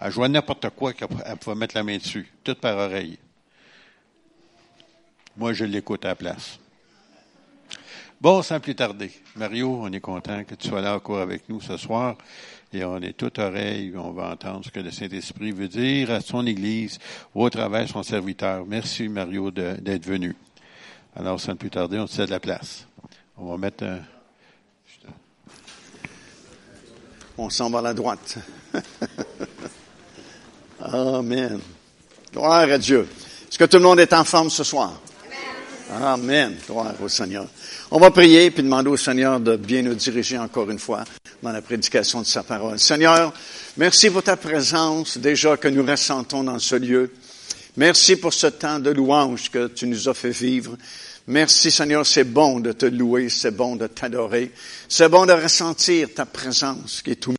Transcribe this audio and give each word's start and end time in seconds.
Elle 0.00 0.12
jouait 0.12 0.28
n'importe 0.28 0.70
quoi 0.70 0.92
qu'elle 0.92 1.08
pouvait 1.40 1.56
mettre 1.56 1.74
la 1.76 1.82
main 1.82 1.96
dessus, 1.96 2.30
tout 2.44 2.54
par 2.54 2.76
oreille. 2.76 3.18
Moi, 5.36 5.52
je 5.52 5.64
l'écoute 5.64 6.04
à 6.04 6.08
la 6.08 6.14
place. 6.14 6.58
Bon, 8.20 8.42
sans 8.42 8.58
plus 8.58 8.74
tarder, 8.74 9.12
Mario, 9.36 9.80
on 9.80 9.92
est 9.92 10.00
content 10.00 10.42
que 10.42 10.56
tu 10.56 10.68
sois 10.68 10.80
là 10.80 10.96
encore 10.96 11.20
avec 11.20 11.48
nous 11.48 11.60
ce 11.60 11.76
soir. 11.76 12.16
Et 12.72 12.84
on 12.84 12.98
est 12.98 13.16
tout 13.16 13.38
oreille, 13.38 13.94
on 13.96 14.10
va 14.10 14.32
entendre 14.32 14.64
ce 14.64 14.70
que 14.70 14.80
le 14.80 14.90
Saint-Esprit 14.90 15.52
veut 15.52 15.68
dire 15.68 16.10
à 16.10 16.20
son 16.20 16.44
Église 16.44 16.98
ou 17.34 17.44
au 17.44 17.50
travers 17.50 17.84
de 17.84 17.88
son 17.88 18.02
serviteur. 18.02 18.66
Merci, 18.66 19.08
Mario, 19.08 19.50
d'être 19.52 20.04
venu. 20.04 20.34
Alors, 21.14 21.40
sans 21.40 21.56
plus 21.56 21.70
tarder, 21.70 21.98
on 21.98 22.06
te 22.06 22.12
cède 22.12 22.30
la 22.30 22.40
place. 22.40 22.86
On 23.36 23.46
va 23.46 23.56
mettre 23.56 23.84
un... 23.84 24.00
On 27.38 27.48
s'en 27.48 27.70
va 27.70 27.78
à 27.78 27.82
la 27.82 27.94
droite. 27.94 28.38
Amen. 30.80 31.60
Gloire 32.32 32.70
à 32.70 32.78
Dieu. 32.78 33.08
Est-ce 33.48 33.58
que 33.58 33.64
tout 33.64 33.78
le 33.78 33.82
monde 33.82 34.00
est 34.00 34.12
en 34.12 34.24
forme 34.24 34.50
ce 34.50 34.62
soir? 34.62 35.00
Amen. 35.90 36.56
Gloire 36.66 36.94
au 37.02 37.08
Seigneur. 37.08 37.46
On 37.90 37.98
va 37.98 38.10
prier 38.10 38.50
puis 38.50 38.62
demander 38.62 38.90
au 38.90 38.96
Seigneur 38.96 39.40
de 39.40 39.56
bien 39.56 39.82
nous 39.82 39.94
diriger 39.94 40.38
encore 40.38 40.70
une 40.70 40.78
fois 40.78 41.04
dans 41.42 41.50
la 41.50 41.62
prédication 41.62 42.20
de 42.20 42.26
sa 42.26 42.42
parole. 42.42 42.78
Seigneur, 42.78 43.32
merci 43.76 44.10
pour 44.10 44.22
ta 44.22 44.36
présence 44.36 45.18
déjà 45.18 45.56
que 45.56 45.68
nous 45.68 45.84
ressentons 45.84 46.44
dans 46.44 46.58
ce 46.58 46.76
lieu. 46.76 47.10
Merci 47.76 48.16
pour 48.16 48.34
ce 48.34 48.48
temps 48.48 48.78
de 48.78 48.90
louange 48.90 49.50
que 49.50 49.68
tu 49.68 49.86
nous 49.86 50.08
as 50.08 50.14
fait 50.14 50.30
vivre. 50.30 50.76
Merci 51.26 51.70
Seigneur, 51.70 52.06
c'est 52.06 52.24
bon 52.24 52.60
de 52.60 52.72
te 52.72 52.86
louer, 52.86 53.28
c'est 53.28 53.50
bon 53.50 53.76
de 53.76 53.86
t'adorer, 53.86 54.52
c'est 54.88 55.08
bon 55.08 55.26
de 55.26 55.32
ressentir 55.32 56.08
ta 56.14 56.26
présence 56.26 57.02
qui 57.02 57.12
est 57.12 57.16
tout 57.16 57.37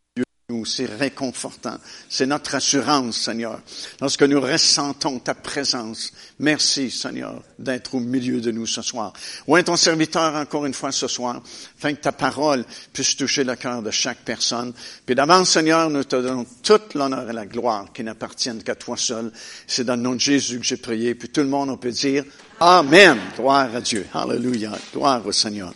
nous, 0.49 0.66
c'est 0.66 0.85
réconfortant. 0.85 1.77
C'est 2.09 2.26
notre 2.26 2.55
assurance, 2.55 3.17
Seigneur, 3.17 3.62
lorsque 4.02 4.23
nous 4.23 4.41
ressentons 4.41 5.20
ta 5.20 5.35
présence. 5.35 6.11
Merci, 6.39 6.89
Seigneur, 6.89 7.41
d'être 7.59 7.95
au 7.95 8.00
milieu 8.00 8.41
de 8.41 8.52
nous 8.52 8.66
ce 8.66 8.81
soir. 8.81 9.14
Oint 9.47 9.61
ton 9.61 9.75
serviteur 9.75 10.36
encore 10.36 10.66
une 10.66 10.73
fois 10.73 10.91
ce 10.91 11.08
soir, 11.08 11.41
afin 11.78 11.94
que 11.94 12.02
ta 12.02 12.11
parole 12.11 12.66
puisse 12.91 13.16
toucher 13.16 13.44
le 13.44 13.56
cœur 13.56 13.83
de 13.83 13.91
chaque 13.91 14.19
personne. 14.19 14.73
Puis 15.06 15.16
d'avance, 15.16 15.52
Seigneur, 15.52 15.89
nous 15.89 16.03
te 16.03 16.16
donnons 16.16 16.45
toute 16.63 16.95
l'honneur 16.95 17.30
et 17.30 17.34
la 17.34 17.45
gloire 17.45 17.94
qui 17.94 18.03
n'appartiennent 18.03 18.63
qu'à 18.63 18.75
toi 18.75 18.97
seul. 18.97 19.31
C'est 19.67 19.84
dans 19.84 19.95
le 19.95 20.02
nom 20.02 20.16
de 20.16 20.19
Jésus 20.19 20.59
que 20.59 20.66
j'ai 20.66 20.78
prié. 20.78 21.13
Puis 21.13 21.30
tout 21.30 21.41
le 21.41 21.47
monde, 21.47 21.69
on 21.69 21.78
peut 21.78 21.91
dire 21.91 22.23
Amen. 22.59 23.17
Gloire 23.38 23.73
à 23.73 23.81
Dieu. 23.81 24.06
Alléluia. 24.13 24.72
Gloire 24.91 25.25
au 25.25 25.31
Seigneur. 25.31 25.73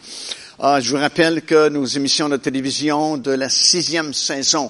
Ah, 0.59 0.79
je 0.79 0.91
vous 0.91 1.01
rappelle 1.01 1.41
que 1.41 1.67
nos 1.69 1.83
émissions 1.83 2.29
de 2.29 2.37
télévision 2.37 3.17
de 3.17 3.31
la 3.31 3.49
sixième 3.49 4.13
saison 4.13 4.69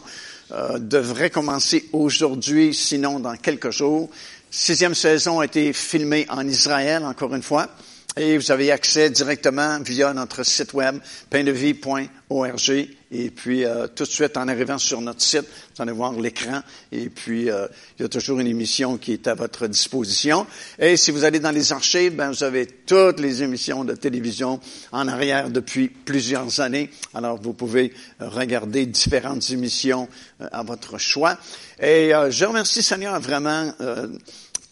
euh, 0.54 0.80
devraient 0.80 1.30
commencer 1.30 1.90
aujourd'hui, 1.92 2.74
sinon 2.74 3.20
dans 3.20 3.36
quelques 3.36 3.72
jours. 3.72 4.10
Sixième 4.50 4.96
saison 4.96 5.42
a 5.42 5.46
été 5.46 5.74
filmée 5.74 6.26
en 6.30 6.48
Israël, 6.48 7.04
encore 7.04 7.36
une 7.36 7.44
fois. 7.44 7.68
Et 8.16 8.38
vous 8.38 8.52
avez 8.52 8.72
accès 8.72 9.10
directement 9.10 9.80
via 9.80 10.14
notre 10.14 10.44
site 10.44 10.74
web, 10.74 10.98
paindevie.org. 11.32 12.88
Et 13.12 13.30
puis, 13.32 13.66
euh, 13.66 13.88
tout 13.88 14.04
de 14.04 14.10
suite, 14.10 14.38
en 14.38 14.48
arrivant 14.48 14.78
sur 14.78 15.02
notre 15.02 15.22
site, 15.22 15.46
vous 15.76 15.82
allez 15.82 15.92
voir 15.92 16.14
l'écran. 16.14 16.62
Et 16.92 17.10
puis, 17.10 17.50
euh, 17.50 17.66
il 17.98 18.04
y 18.04 18.06
a 18.06 18.10
toujours 18.10 18.40
une 18.40 18.46
émission 18.46 18.98
qui 18.98 19.14
est 19.14 19.28
à 19.28 19.34
votre 19.34 19.66
disposition. 19.66 20.46
Et 20.78 20.96
si 20.96 21.10
vous 21.10 21.24
allez 21.24 21.40
dans 21.40 21.50
les 21.50 21.72
archives, 21.72 22.16
ben, 22.16 22.30
vous 22.30 22.44
avez 22.44 22.68
toutes 22.68 23.20
les 23.20 23.42
émissions 23.42 23.84
de 23.84 23.96
télévision 23.96 24.60
en 24.92 25.08
arrière 25.08 25.50
depuis 25.50 25.88
plusieurs 25.88 26.60
années. 26.60 26.92
Alors, 27.16 27.42
vous 27.42 27.54
pouvez 27.54 27.94
regarder 28.20 28.86
différentes 28.86 29.50
émissions 29.50 30.08
euh, 30.40 30.48
à 30.52 30.62
votre 30.62 31.00
choix. 31.00 31.36
Et 31.80 32.12
je 32.30 32.46
remercie 32.46 32.84
Seigneur 32.84 33.20
vraiment 33.20 33.74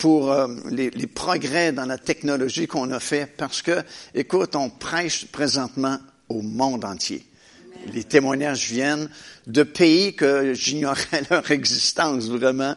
pour 0.01 0.31
euh, 0.31 0.47
les, 0.71 0.89
les, 0.89 1.05
progrès 1.05 1.71
dans 1.71 1.85
la 1.85 1.99
technologie 1.99 2.65
qu'on 2.65 2.89
a 2.89 2.99
fait 2.99 3.27
parce 3.37 3.61
que, 3.61 3.83
écoute, 4.15 4.55
on 4.55 4.71
prêche 4.71 5.27
présentement 5.27 5.99
au 6.27 6.41
monde 6.41 6.85
entier. 6.85 7.23
Les 7.93 8.03
témoignages 8.03 8.71
viennent 8.71 9.11
de 9.45 9.61
pays 9.61 10.15
que 10.15 10.55
j'ignorais 10.55 11.21
leur 11.29 11.51
existence 11.51 12.29
vraiment. 12.29 12.75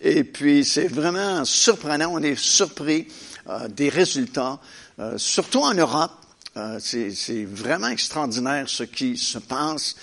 Et 0.00 0.24
puis, 0.24 0.64
c'est 0.64 0.88
vraiment 0.88 1.44
surprenant. 1.44 2.10
On 2.12 2.22
est 2.24 2.36
surpris 2.36 3.06
euh, 3.48 3.68
des 3.68 3.88
résultats, 3.88 4.58
euh, 4.98 5.16
surtout 5.16 5.60
en 5.60 5.74
Europe. 5.74 6.10
Euh, 6.56 6.80
c'est 6.80 7.44
vraiment 7.44 7.88
extraordinaire 7.88 8.68
ce 8.68 8.82
qui 8.82 9.16
se 9.16 9.38
passe. 9.38 9.94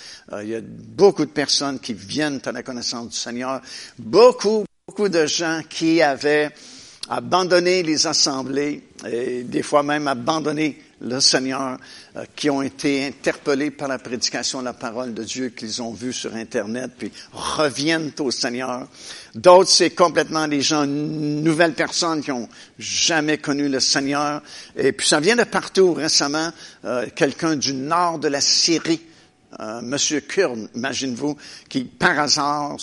il 0.42 0.48
y 0.48 0.56
a 0.56 0.62
beaucoup 0.62 1.26
de 1.26 1.31
personnes 1.31 1.80
qui 1.80 1.94
viennent 1.94 2.40
à 2.46 2.54
la 2.54 2.64
connaissance 2.64 3.10
du 3.10 3.18
Seigneur. 3.18 3.62
Beaucoup, 4.00 4.64
beaucoup 4.91 5.07
de 5.07 5.25
gens 5.25 5.62
qui 5.69 6.02
avaient 6.02 6.50
abandonné 7.07 7.81
les 7.81 8.07
assemblées 8.07 8.84
et 9.09 9.44
des 9.44 9.63
fois 9.63 9.84
même 9.84 10.06
abandonné 10.06 10.81
le 11.00 11.22
Seigneur, 11.22 11.78
euh, 12.18 12.25
qui 12.35 12.50
ont 12.50 12.62
été 12.62 13.07
interpellés 13.07 13.72
par 13.72 13.88
la 13.88 14.00
prédication 14.00 14.59
de 14.59 14.66
la 14.66 14.74
parole 14.74 15.13
de 15.13 15.24
Dieu 15.24 15.47
qu'ils 15.47 15.81
ont 15.81 15.94
vue 15.94 16.12
sur 16.12 16.35
Internet, 16.35 16.91
puis 16.97 17.09
reviennent 17.31 18.12
au 18.19 18.31
Seigneur. 18.31 18.85
D'autres, 19.34 19.69
c'est 19.69 19.91
complètement 19.91 20.50
des 20.50 20.62
gens, 20.62 20.85
nouvelles 20.85 21.74
personnes 21.74 22.22
qui 22.22 22.34
ont 22.34 22.50
jamais 22.78 23.38
connu 23.38 23.69
le 23.69 23.80
Seigneur. 23.80 24.44
Et 24.75 24.91
puis 24.91 25.07
ça 25.07 25.22
vient 25.22 25.38
de 25.38 25.46
partout. 25.46 25.94
Récemment, 25.94 26.51
euh, 26.84 27.06
quelqu'un 27.16 27.56
du 27.56 27.74
nord 27.74 28.19
de 28.19 28.28
la 28.28 28.41
Syrie 28.41 29.00
euh, 29.59 29.81
Monsieur 29.81 30.22
Kurd, 30.22 30.69
imagine-vous, 30.75 31.38
qui 31.67 31.84
par 31.84 32.19
hasard, 32.19 32.78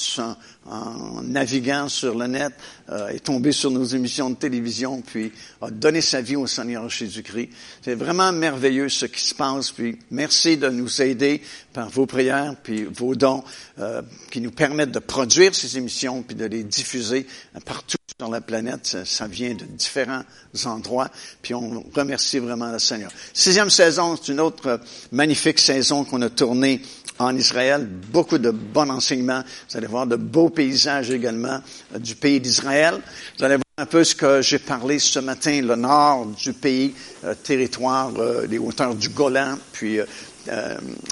en, 0.67 1.23
naviguant 1.23 1.89
sur 1.89 2.17
le 2.17 2.27
net, 2.27 2.53
euh, 2.91 3.09
est 3.09 3.25
tombé 3.25 3.53
sur 3.53 3.71
nos 3.71 3.85
émissions 3.85 4.31
de 4.31 4.37
télévision, 4.37 5.01
puis 5.01 5.33
a 5.63 5.71
donné 5.71 6.01
sa 6.01 6.21
vie 6.21 6.37
au 6.37 6.47
Seigneur 6.47 6.89
Jésus-Christ. 6.89 7.51
C'est 7.83 7.95
vraiment 7.95 8.33
merveilleux 8.33 8.89
ce 8.89 9.07
qui 9.07 9.21
se 9.21 9.35
passe. 9.35 9.71
Puis 9.73 9.99
merci 10.11 10.57
de 10.57 10.69
nous 10.69 11.03
aider 11.03 11.43
par 11.73 11.89
vos 11.89 12.07
prières, 12.07 12.55
puis 12.63 12.85
vos 12.85 13.15
dons, 13.15 13.43
euh, 13.79 14.03
qui 14.31 14.41
nous 14.41 14.53
permettent 14.53 14.93
de 14.93 14.99
produire 14.99 15.55
ces 15.55 15.79
émissions, 15.79 16.23
puis 16.23 16.37
de 16.37 16.45
les 16.45 16.65
diffuser 16.65 17.27
partout 17.65 17.98
sur 18.21 18.33
la 18.33 18.41
planète. 18.41 18.97
Ça, 19.05 19.29
vient 19.29 19.55
de 19.55 19.65
différents 19.65 20.25
endroits. 20.65 21.09
Puis 21.41 21.55
on 21.55 21.85
remercie 21.95 22.41
vraiment 22.41 22.73
le 22.73 22.81
Seigneur. 22.81 23.13
Sixième 23.33 23.71
saison, 23.71 24.17
c'est 24.17 24.33
une 24.33 24.41
autre 24.41 24.81
magnifique 25.13 25.61
saison 25.61 26.03
qu'on 26.03 26.23
a 26.23 26.29
tournée 26.29 26.83
en 27.21 27.37
Israël. 27.37 27.87
Beaucoup 27.87 28.39
de 28.39 28.51
bons 28.51 28.91
enseignements. 28.91 29.45
Vous 29.71 29.77
allez 29.77 29.87
voir 29.87 30.09
de 30.09 30.17
beaux 30.17 30.51
paysages 30.51 31.13
également 31.13 31.61
euh, 31.95 31.99
du 32.01 32.17
pays 32.17 32.41
d'Israël. 32.41 33.01
Vous 33.39 33.45
allez 33.45 33.55
voir 33.55 33.63
un 33.79 33.87
peu 33.87 34.03
ce 34.03 34.17
que 34.17 34.43
j'ai 34.43 34.59
parlé 34.59 34.99
ce 34.99 35.21
matin, 35.21 35.61
le 35.63 35.77
nord 35.77 36.27
du 36.27 36.53
pays, 36.53 36.93
euh, 37.23 37.35
territoire, 37.41 38.11
euh, 38.19 38.45
les 38.49 38.59
hauteurs 38.59 38.97
du 38.97 39.09
Golan, 39.11 39.57
puis 39.73 40.01
euh, 40.01 40.05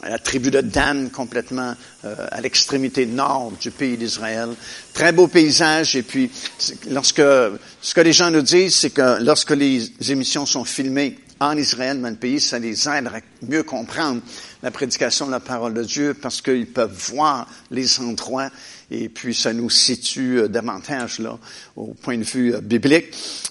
la 0.02 0.18
tribu 0.18 0.50
de 0.50 0.60
Dan, 0.60 1.10
complètement 1.10 1.74
euh, 2.04 2.14
à 2.30 2.40
l'extrémité 2.40 3.06
nord 3.06 3.52
du 3.60 3.70
pays 3.70 3.96
d'Israël. 3.96 4.50
Très 4.92 5.12
beau 5.12 5.26
paysage. 5.26 5.96
Et 5.96 6.02
puis, 6.02 6.30
lorsque 6.90 7.22
ce 7.80 7.94
que 7.94 8.00
les 8.00 8.12
gens 8.12 8.30
nous 8.30 8.42
disent, 8.42 8.76
c'est 8.76 8.90
que 8.90 9.22
lorsque 9.22 9.50
les 9.50 9.90
émissions 10.10 10.46
sont 10.46 10.64
filmées 10.64 11.18
en 11.40 11.56
Israël, 11.56 12.00
dans 12.00 12.08
le 12.08 12.16
pays, 12.16 12.40
ça 12.40 12.58
les 12.58 12.88
aide 12.88 13.08
à 13.08 13.20
mieux 13.42 13.62
comprendre 13.62 14.22
la 14.62 14.70
prédication 14.70 15.26
de 15.26 15.32
la 15.32 15.40
parole 15.40 15.74
de 15.74 15.82
Dieu 15.82 16.14
parce 16.14 16.40
qu'ils 16.40 16.66
peuvent 16.66 16.96
voir 17.10 17.46
les 17.70 18.00
endroits 18.00 18.50
et 18.90 19.08
puis 19.08 19.34
ça 19.34 19.52
nous 19.52 19.70
situe 19.70 20.40
euh, 20.40 20.48
davantage 20.48 21.18
là 21.18 21.38
au 21.74 21.94
point 21.94 22.18
de 22.18 22.24
vue 22.24 22.54
euh, 22.54 22.60
biblique. 22.60 23.06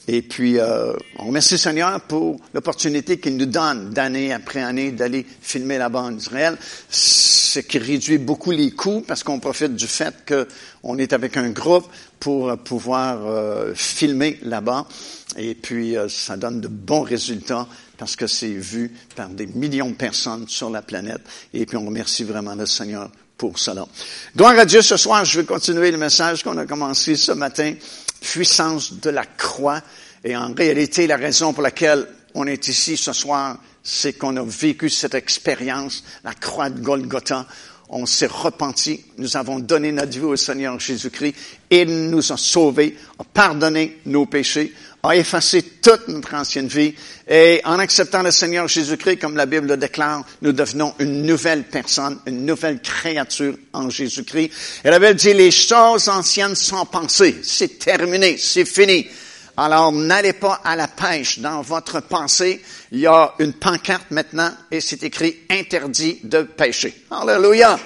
Et 0.07 0.21
puis 0.21 0.59
euh, 0.59 0.93
on 1.19 1.27
remercie 1.27 1.55
le 1.55 1.59
Seigneur 1.59 1.99
pour 2.01 2.39
l'opportunité 2.53 3.19
qu'il 3.19 3.35
nous 3.37 3.45
donne 3.45 3.89
d'année 3.89 4.31
après 4.33 4.61
année 4.61 4.91
d'aller 4.91 5.25
filmer 5.41 5.77
là-bas 5.77 6.01
en 6.01 6.15
Israël, 6.15 6.57
ce 6.89 7.59
qui 7.59 7.77
réduit 7.79 8.17
beaucoup 8.17 8.51
les 8.51 8.71
coûts 8.71 9.03
parce 9.05 9.23
qu'on 9.23 9.39
profite 9.39 9.75
du 9.75 9.87
fait 9.87 10.15
qu'on 10.25 10.97
est 10.97 11.13
avec 11.13 11.37
un 11.37 11.49
groupe 11.49 11.87
pour 12.19 12.57
pouvoir 12.57 13.75
filmer 13.75 14.39
là-bas. 14.41 14.87
Et 15.37 15.53
puis 15.53 15.95
ça 16.09 16.37
donne 16.37 16.59
de 16.59 16.67
bons 16.67 17.01
résultats 17.01 17.67
parce 17.97 18.15
que 18.15 18.27
c'est 18.27 18.47
vu 18.47 18.91
par 19.15 19.29
des 19.29 19.47
millions 19.47 19.89
de 19.89 19.95
personnes 19.95 20.47
sur 20.47 20.69
la 20.69 20.81
planète. 20.81 21.21
Et 21.53 21.65
puis 21.65 21.77
on 21.77 21.85
remercie 21.85 22.23
vraiment 22.23 22.55
le 22.55 22.65
Seigneur 22.65 23.09
pour 23.37 23.59
cela. 23.59 23.85
Gloire 24.35 24.57
à 24.57 24.65
Dieu, 24.65 24.81
ce 24.81 24.97
soir, 24.97 25.25
je 25.25 25.39
vais 25.39 25.45
continuer 25.45 25.91
le 25.91 25.97
message 25.97 26.43
qu'on 26.43 26.57
a 26.57 26.65
commencé 26.65 27.15
ce 27.15 27.31
matin, 27.31 27.73
puissance 28.21 28.93
de 28.93 29.09
la 29.09 29.25
croix. 29.25 29.81
Et 30.23 30.35
en 30.35 30.53
réalité, 30.53 31.07
la 31.07 31.17
raison 31.17 31.53
pour 31.53 31.63
laquelle 31.63 32.07
on 32.33 32.47
est 32.47 32.67
ici 32.67 32.97
ce 32.97 33.13
soir, 33.13 33.57
c'est 33.83 34.13
qu'on 34.13 34.35
a 34.37 34.43
vécu 34.43 34.89
cette 34.89 35.13
expérience, 35.13 36.03
la 36.23 36.33
croix 36.33 36.69
de 36.69 36.79
Golgotha. 36.79 37.45
On 37.95 38.05
s'est 38.05 38.27
repenti, 38.27 39.05
nous 39.17 39.37
avons 39.37 39.59
donné 39.59 39.93
notre 39.93 40.11
vie 40.11 40.25
au 40.25 40.35
Seigneur 40.35 40.77
Jésus-Christ, 40.77 41.33
il 41.69 42.09
nous 42.09 42.33
a 42.33 42.35
sauvés, 42.35 42.97
a 43.17 43.23
pardonné 43.23 43.99
nos 44.05 44.25
péchés, 44.25 44.73
a 45.01 45.15
effacé 45.15 45.61
toute 45.81 46.09
notre 46.09 46.33
ancienne 46.33 46.67
vie, 46.67 46.93
et 47.25 47.61
en 47.63 47.79
acceptant 47.79 48.21
le 48.21 48.31
Seigneur 48.31 48.67
Jésus-Christ, 48.67 49.19
comme 49.19 49.37
la 49.37 49.45
Bible 49.45 49.67
le 49.67 49.77
déclare, 49.77 50.25
nous 50.41 50.51
devenons 50.51 50.93
une 50.99 51.21
nouvelle 51.21 51.63
personne, 51.63 52.19
une 52.25 52.45
nouvelle 52.45 52.81
créature 52.81 53.55
en 53.71 53.89
Jésus-Christ. 53.89 54.51
Et 54.83 54.89
la 54.89 54.99
Bible 54.99 55.15
dit, 55.15 55.33
les 55.33 55.51
choses 55.51 56.09
anciennes 56.09 56.55
sont 56.55 56.85
pensées, 56.85 57.37
c'est 57.43 57.79
terminé, 57.79 58.35
c'est 58.37 58.65
fini. 58.65 59.07
Alors, 59.57 59.91
n'allez 59.91 60.33
pas 60.33 60.59
à 60.63 60.75
la 60.75 60.87
pêche 60.87 61.39
dans 61.39 61.61
votre 61.61 62.01
pensée. 62.01 62.61
Il 62.91 62.99
y 62.99 63.07
a 63.07 63.33
une 63.39 63.53
pancarte 63.53 64.11
maintenant 64.11 64.51
et 64.69 64.81
c'est 64.81 65.03
écrit 65.03 65.39
interdit 65.49 66.19
de 66.23 66.43
pêcher. 66.43 67.05
Alléluia. 67.09 67.79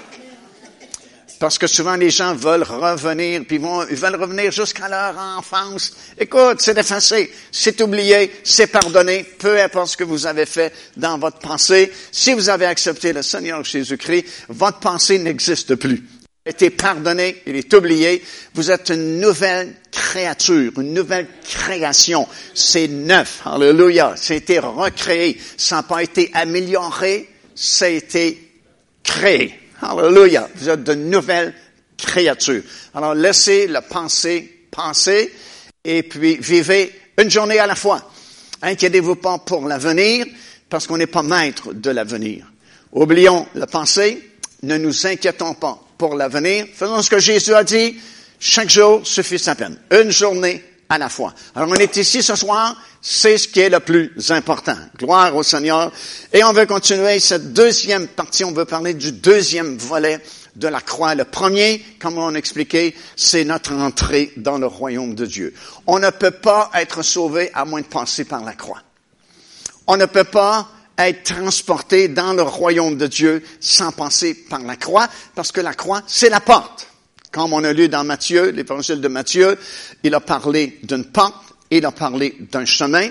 Parce 1.40 1.58
que 1.58 1.68
souvent 1.68 1.96
les 1.96 2.10
gens 2.10 2.36
veulent 2.36 2.64
revenir, 2.64 3.44
puis 3.48 3.62
ils 3.90 3.96
veulent 3.96 4.22
revenir 4.22 4.52
jusqu'à 4.52 4.90
leur 4.90 5.18
enfance. 5.18 5.94
Écoute, 6.18 6.60
c'est 6.60 6.78
effacé, 6.78 7.32
c'est 7.50 7.80
oublié, 7.80 8.42
c'est 8.44 8.68
pardonné, 8.68 9.24
peu 9.24 9.62
importe 9.62 9.92
ce 9.92 9.98
que 9.98 10.04
vous 10.04 10.26
avez 10.26 10.46
fait 10.46 10.74
dans 10.98 11.18
votre 11.18 11.40
pensée. 11.40 11.94
Si 12.12 12.34
vous 12.34 12.50
avez 12.50 12.66
accepté 12.66 13.14
le 13.14 13.22
Seigneur 13.22 13.64
Jésus-Christ, 13.64 14.26
votre 14.50 14.80
pensée 14.80 15.18
n'existe 15.18 15.76
plus 15.76 16.04
été 16.46 16.70
pardonné, 16.70 17.44
il 17.46 17.56
est 17.56 17.74
oublié. 17.74 18.24
Vous 18.54 18.72
êtes 18.72 18.90
une 18.90 19.20
nouvelle 19.20 19.76
créature, 19.92 20.72
une 20.78 20.94
nouvelle 20.94 21.28
création. 21.44 22.28
C'est 22.54 22.88
neuf. 22.88 23.42
Alléluia. 23.46 24.16
A 24.30 24.34
été 24.34 24.60
recréé. 24.60 25.40
Ça 25.58 25.78
n'a 25.78 25.84
pas 25.84 26.02
été 26.02 26.32
amélioré. 26.34 27.30
Ça 27.56 27.86
a 27.86 27.90
été 27.90 28.52
créé. 29.04 29.60
Alléluia. 29.82 30.50
Vous 30.56 30.70
êtes 30.70 30.84
de 30.84 30.94
nouvelles 30.94 31.54
créatures. 31.98 32.64
Alors 32.94 33.14
laissez 33.14 33.68
le 33.68 33.82
penser 33.82 34.60
penser 34.72 35.34
et 35.84 36.04
puis 36.04 36.38
vivez 36.38 36.94
une 37.18 37.30
journée 37.30 37.60
à 37.60 37.68
la 37.68 37.76
fois. 37.76 38.12
Inquiétez-vous 38.62 39.16
pas 39.16 39.40
pour 39.40 39.68
l'avenir 39.68 40.26
parce 40.70 40.88
qu'on 40.88 40.98
n'est 40.98 41.08
pas 41.08 41.24
maître 41.24 41.74
de 41.74 41.90
l'avenir. 41.90 42.52
Oublions 42.92 43.48
le 43.56 43.66
passé, 43.66 44.32
ne 44.64 44.78
nous 44.78 45.08
inquiétons 45.08 45.54
pas 45.54 45.89
pour 46.00 46.16
l'avenir. 46.16 46.66
Faisons 46.74 47.02
ce 47.04 47.10
que 47.10 47.20
Jésus 47.20 47.54
a 47.54 47.64
dit. 47.64 48.00
Chaque 48.40 48.70
jour 48.70 49.06
suffit 49.06 49.38
sa 49.38 49.54
peine. 49.54 49.78
Une 49.92 50.10
journée 50.10 50.64
à 50.88 50.98
la 50.98 51.10
fois. 51.10 51.36
Alors 51.54 51.70
on 51.70 51.76
est 51.76 51.98
ici 51.98 52.24
ce 52.24 52.36
soir, 52.36 52.76
c'est 53.02 53.38
ce 53.38 53.48
qui 53.50 53.60
est 53.60 53.70
le 53.70 53.82
plus 53.82 54.12
important. 54.32 54.78
Gloire 54.98 55.36
au 55.36 55.44
Seigneur. 55.44 55.92
Et 56.34 56.44
on 56.44 56.54
veut 56.54 56.66
continuer 56.66 57.20
cette 57.20 57.54
deuxième 57.54 58.08
partie, 58.08 58.46
on 58.46 58.54
veut 58.54 58.66
parler 58.66 58.94
du 58.94 59.12
deuxième 59.12 59.78
volet 59.78 60.22
de 60.56 60.68
la 60.70 60.80
croix. 60.80 61.16
Le 61.16 61.26
premier, 61.26 61.84
comme 62.00 62.18
on 62.18 62.34
expliqué, 62.34 62.96
c'est 63.18 63.44
notre 63.44 63.74
entrée 63.74 64.32
dans 64.38 64.58
le 64.58 64.68
royaume 64.68 65.16
de 65.16 65.26
Dieu. 65.26 65.54
On 65.86 66.00
ne 66.00 66.10
peut 66.10 66.32
pas 66.32 66.72
être 66.76 67.04
sauvé 67.04 67.52
à 67.54 67.66
moins 67.66 67.82
de 67.82 67.86
passer 67.86 68.24
par 68.24 68.44
la 68.44 68.54
croix. 68.54 68.82
On 69.86 69.98
ne 69.98 70.06
peut 70.06 70.24
pas 70.24 70.70
être 71.00 71.36
transporté 71.36 72.08
dans 72.10 72.34
le 72.34 72.42
royaume 72.42 72.98
de 72.98 73.08
Dieu 73.08 73.44
sans 73.60 73.92
passer 73.92 74.34
par 74.34 74.62
la 74.62 74.76
croix, 74.76 75.08
parce 75.36 75.52
que 75.52 75.62
la 75.62 75.74
croix, 75.74 76.02
c'est 76.08 76.30
la 76.30 76.42
porte. 76.42 76.88
Comme 77.32 77.54
on 77.54 77.64
a 77.64 77.74
lu 77.74 77.90
dans 77.90 78.04
Matthieu, 78.04 78.50
l'évangile 78.50 79.02
de 79.02 79.08
Matthieu, 79.08 79.58
il 80.04 80.14
a 80.14 80.20
parlé 80.20 80.80
d'une 80.84 81.06
porte, 81.06 81.36
il 81.72 81.86
a 81.86 81.92
parlé 81.92 82.36
d'un 82.52 82.66
chemin, 82.66 83.08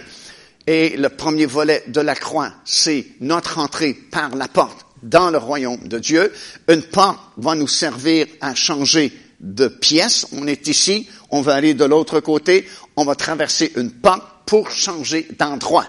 et 0.66 0.96
le 0.96 1.08
premier 1.08 1.46
volet 1.46 1.84
de 1.86 2.00
la 2.00 2.14
croix, 2.14 2.52
c'est 2.64 3.06
notre 3.20 3.58
entrée 3.58 3.94
par 3.94 4.34
la 4.36 4.48
porte 4.48 4.84
dans 5.02 5.30
le 5.30 5.38
royaume 5.38 5.88
de 5.88 5.98
Dieu. 5.98 6.32
Une 6.68 6.82
porte 6.82 7.18
va 7.36 7.54
nous 7.54 7.68
servir 7.68 8.26
à 8.40 8.54
changer 8.54 9.12
de 9.40 9.68
pièce. 9.68 10.26
On 10.32 10.46
est 10.46 10.66
ici, 10.68 11.08
on 11.30 11.40
va 11.40 11.54
aller 11.54 11.74
de 11.74 11.84
l'autre 11.84 12.20
côté, 12.20 12.68
on 12.96 13.04
va 13.04 13.14
traverser 13.14 13.72
une 13.76 13.92
porte 13.92 14.22
pour 14.46 14.70
changer 14.70 15.26
d'endroit. 15.38 15.86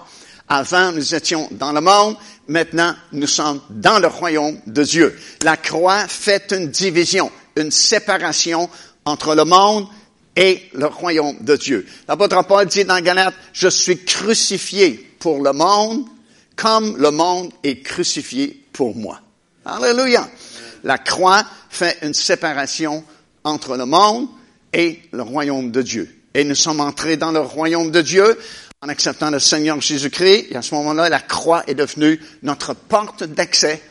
Avant, 0.50 0.92
nous 0.92 1.13
étions 1.13 1.48
dans 1.51 1.72
le 1.72 1.80
monde. 1.80 2.18
Maintenant, 2.48 2.96
nous 3.12 3.28
sommes 3.28 3.62
dans 3.69 4.00
le 4.00 4.07
royaume 4.07 4.60
de 4.66 4.84
Dieu. 4.84 5.18
La 5.44 5.57
croix 5.57 6.07
fait 6.07 6.51
une 6.51 6.69
division, 6.69 7.31
une 7.56 7.69
séparation 7.69 8.68
entre 9.06 9.36
le 9.36 9.46
monde 9.46 9.88
et 10.36 10.63
le 10.74 10.88
royaume 10.88 11.38
de 11.42 11.56
Dieu. 11.56 11.86
L'apôtre 12.07 12.44
Paul 12.48 12.66
dit 12.66 12.84
dans 12.84 13.00
Galate, 13.00 13.36
je 13.54 13.68
suis 13.68 14.04
crucifié 14.04 14.94
pour 15.19 15.44
le 15.44 15.54
monde 15.54 16.06
comme 16.56 16.98
le 16.98 17.12
monde 17.12 17.51
est 17.63 17.81
crucifié 17.81 18.66
pour 18.74 18.96
moi. 18.96 19.22
Alléluia. 19.66 20.28
La 20.84 20.98
croix 20.98 21.44
fait 21.69 21.98
une 22.01 22.13
séparation 22.13 23.04
entre 23.44 23.78
le 23.78 23.86
monde 23.86 24.28
et 24.74 25.00
le 25.12 25.22
royaume 25.22 25.72
de 25.72 25.81
Dieu. 25.81 26.16
Et 26.34 26.44
nous 26.44 26.56
sommes 26.56 26.80
entrés 26.80 27.18
dans 27.18 27.31
le 27.31 27.40
royaume 27.40 27.92
de 27.92 28.01
Dieu 28.01 28.38
en 28.81 28.88
acceptant 28.88 29.30
le 29.30 29.40
Seigneur 29.40 29.81
Jésus-Christ, 29.81 30.48
et 30.52 30.56
à 30.56 30.62
ce 30.62 30.74
moment-là, 30.76 31.10
la 31.10 31.20
croix 31.20 31.64
est 31.68 31.74
devenue 31.74 32.18
notre 32.44 32.74
porte 32.74 33.26
d'accès 33.26 33.81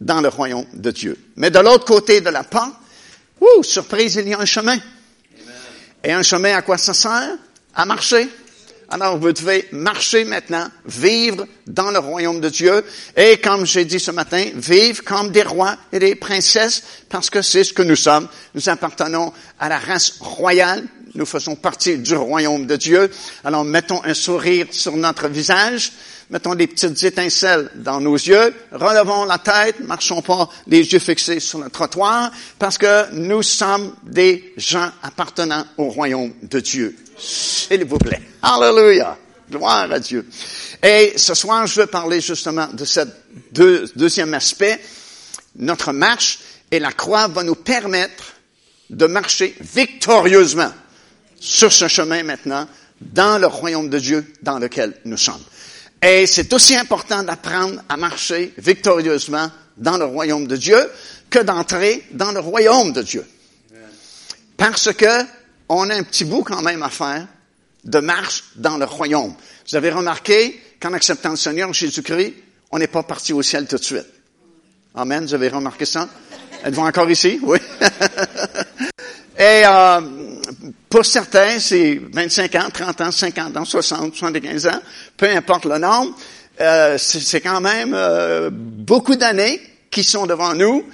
dans 0.00 0.20
le 0.20 0.28
royaume 0.28 0.66
de 0.72 0.90
Dieu. 0.90 1.16
Mais 1.36 1.52
de 1.52 1.60
l'autre 1.60 1.84
côté 1.84 2.20
de 2.20 2.30
la 2.30 2.42
porte, 2.42 2.74
ouh, 3.40 3.62
surprise, 3.62 4.16
il 4.16 4.28
y 4.28 4.34
a 4.34 4.40
un 4.40 4.44
chemin. 4.44 4.76
Et 6.02 6.12
un 6.12 6.24
chemin, 6.24 6.56
à 6.56 6.62
quoi 6.62 6.78
ça 6.78 6.94
sert? 6.94 7.36
À 7.76 7.86
marcher. 7.86 8.28
Alors, 8.88 9.18
vous 9.18 9.32
devez 9.32 9.68
marcher 9.70 10.24
maintenant, 10.24 10.68
vivre 10.84 11.46
dans 11.68 11.92
le 11.92 12.00
royaume 12.00 12.40
de 12.40 12.48
Dieu, 12.48 12.84
et 13.16 13.38
comme 13.38 13.64
j'ai 13.64 13.84
dit 13.84 14.00
ce 14.00 14.10
matin, 14.10 14.46
vivre 14.56 15.04
comme 15.04 15.30
des 15.30 15.44
rois 15.44 15.76
et 15.92 16.00
des 16.00 16.16
princesses, 16.16 16.82
parce 17.08 17.30
que 17.30 17.40
c'est 17.40 17.62
ce 17.62 17.72
que 17.72 17.82
nous 17.82 17.96
sommes. 17.96 18.28
Nous 18.56 18.68
appartenons 18.68 19.32
à 19.60 19.68
la 19.68 19.78
race 19.78 20.16
royale, 20.18 20.84
nous 21.14 21.26
faisons 21.26 21.54
partie 21.54 21.98
du 21.98 22.14
royaume 22.14 22.66
de 22.66 22.76
Dieu. 22.76 23.10
Alors 23.44 23.64
mettons 23.64 24.02
un 24.04 24.14
sourire 24.14 24.66
sur 24.70 24.96
notre 24.96 25.28
visage, 25.28 25.92
mettons 26.30 26.54
des 26.54 26.66
petites 26.66 27.02
étincelles 27.04 27.70
dans 27.76 28.00
nos 28.00 28.16
yeux, 28.16 28.54
relevons 28.72 29.24
la 29.24 29.38
tête, 29.38 29.80
marchons 29.80 30.22
pas 30.22 30.48
les 30.66 30.92
yeux 30.92 30.98
fixés 30.98 31.40
sur 31.40 31.60
le 31.60 31.70
trottoir, 31.70 32.32
parce 32.58 32.78
que 32.78 33.12
nous 33.12 33.42
sommes 33.42 33.94
des 34.02 34.52
gens 34.56 34.90
appartenant 35.02 35.64
au 35.76 35.90
royaume 35.90 36.32
de 36.42 36.60
Dieu. 36.60 36.96
S'il 37.16 37.84
vous 37.84 37.98
plaît. 37.98 38.22
Alléluia. 38.42 39.16
Gloire 39.50 39.92
à 39.92 40.00
Dieu. 40.00 40.26
Et 40.82 41.12
ce 41.16 41.34
soir, 41.34 41.66
je 41.66 41.82
veux 41.82 41.86
parler 41.86 42.20
justement 42.20 42.66
de 42.72 42.84
ce 42.84 43.00
deuxième 43.52 44.34
aspect. 44.34 44.80
Notre 45.56 45.92
marche 45.92 46.40
et 46.70 46.80
la 46.80 46.92
croix 46.92 47.28
va 47.28 47.42
nous 47.44 47.54
permettre 47.54 48.24
de 48.90 49.06
marcher 49.06 49.54
victorieusement 49.60 50.72
sur 51.44 51.70
ce 51.70 51.88
chemin 51.88 52.22
maintenant 52.22 52.66
dans 53.00 53.38
le 53.38 53.46
royaume 53.46 53.90
de 53.90 53.98
Dieu 53.98 54.32
dans 54.42 54.58
lequel 54.58 54.94
nous 55.04 55.18
sommes. 55.18 55.42
Et 56.02 56.26
c'est 56.26 56.52
aussi 56.54 56.74
important 56.74 57.22
d'apprendre 57.22 57.82
à 57.88 57.96
marcher 57.98 58.54
victorieusement 58.56 59.50
dans 59.76 59.98
le 59.98 60.06
royaume 60.06 60.46
de 60.46 60.56
Dieu 60.56 60.78
que 61.28 61.40
d'entrer 61.40 62.02
dans 62.12 62.32
le 62.32 62.40
royaume 62.40 62.92
de 62.92 63.02
Dieu. 63.02 63.26
Parce 64.56 64.92
que 64.92 65.24
on 65.68 65.90
a 65.90 65.94
un 65.94 66.02
petit 66.02 66.24
bout 66.24 66.44
quand 66.44 66.62
même 66.62 66.82
à 66.82 66.90
faire 66.90 67.26
de 67.84 67.98
marche 67.98 68.44
dans 68.56 68.78
le 68.78 68.86
royaume. 68.86 69.34
Vous 69.68 69.76
avez 69.76 69.90
remarqué 69.90 70.60
qu'en 70.80 70.92
acceptant 70.94 71.30
le 71.30 71.36
Seigneur 71.36 71.72
Jésus-Christ, 71.72 72.34
on 72.70 72.78
n'est 72.78 72.86
pas 72.86 73.02
parti 73.02 73.32
au 73.32 73.42
ciel 73.42 73.66
tout 73.66 73.76
de 73.76 73.84
suite. 73.84 74.06
Amen. 74.94 75.24
Vous 75.24 75.34
avez 75.34 75.48
remarqué 75.48 75.84
ça? 75.84 76.08
Êtes-vous 76.64 76.82
encore 76.82 77.10
ici? 77.10 77.38
Oui. 77.42 77.58
Et 79.38 79.62
euh, 79.66 80.00
pour 80.94 81.04
certains, 81.04 81.58
c'est 81.58 82.00
25 82.12 82.54
ans, 82.54 82.68
30 82.72 83.00
ans, 83.00 83.10
50 83.10 83.56
ans, 83.56 83.64
60, 83.64 84.14
75 84.14 84.68
ans, 84.68 84.80
peu 85.16 85.28
importe 85.28 85.64
le 85.64 85.78
nombre. 85.78 86.16
Euh, 86.60 86.96
c'est 86.98 87.40
quand 87.40 87.60
même 87.60 87.92
euh, 87.92 88.48
beaucoup 88.52 89.16
d'années 89.16 89.60
qui 89.90 90.04
sont 90.04 90.24
devant 90.24 90.54
nous. 90.54 90.84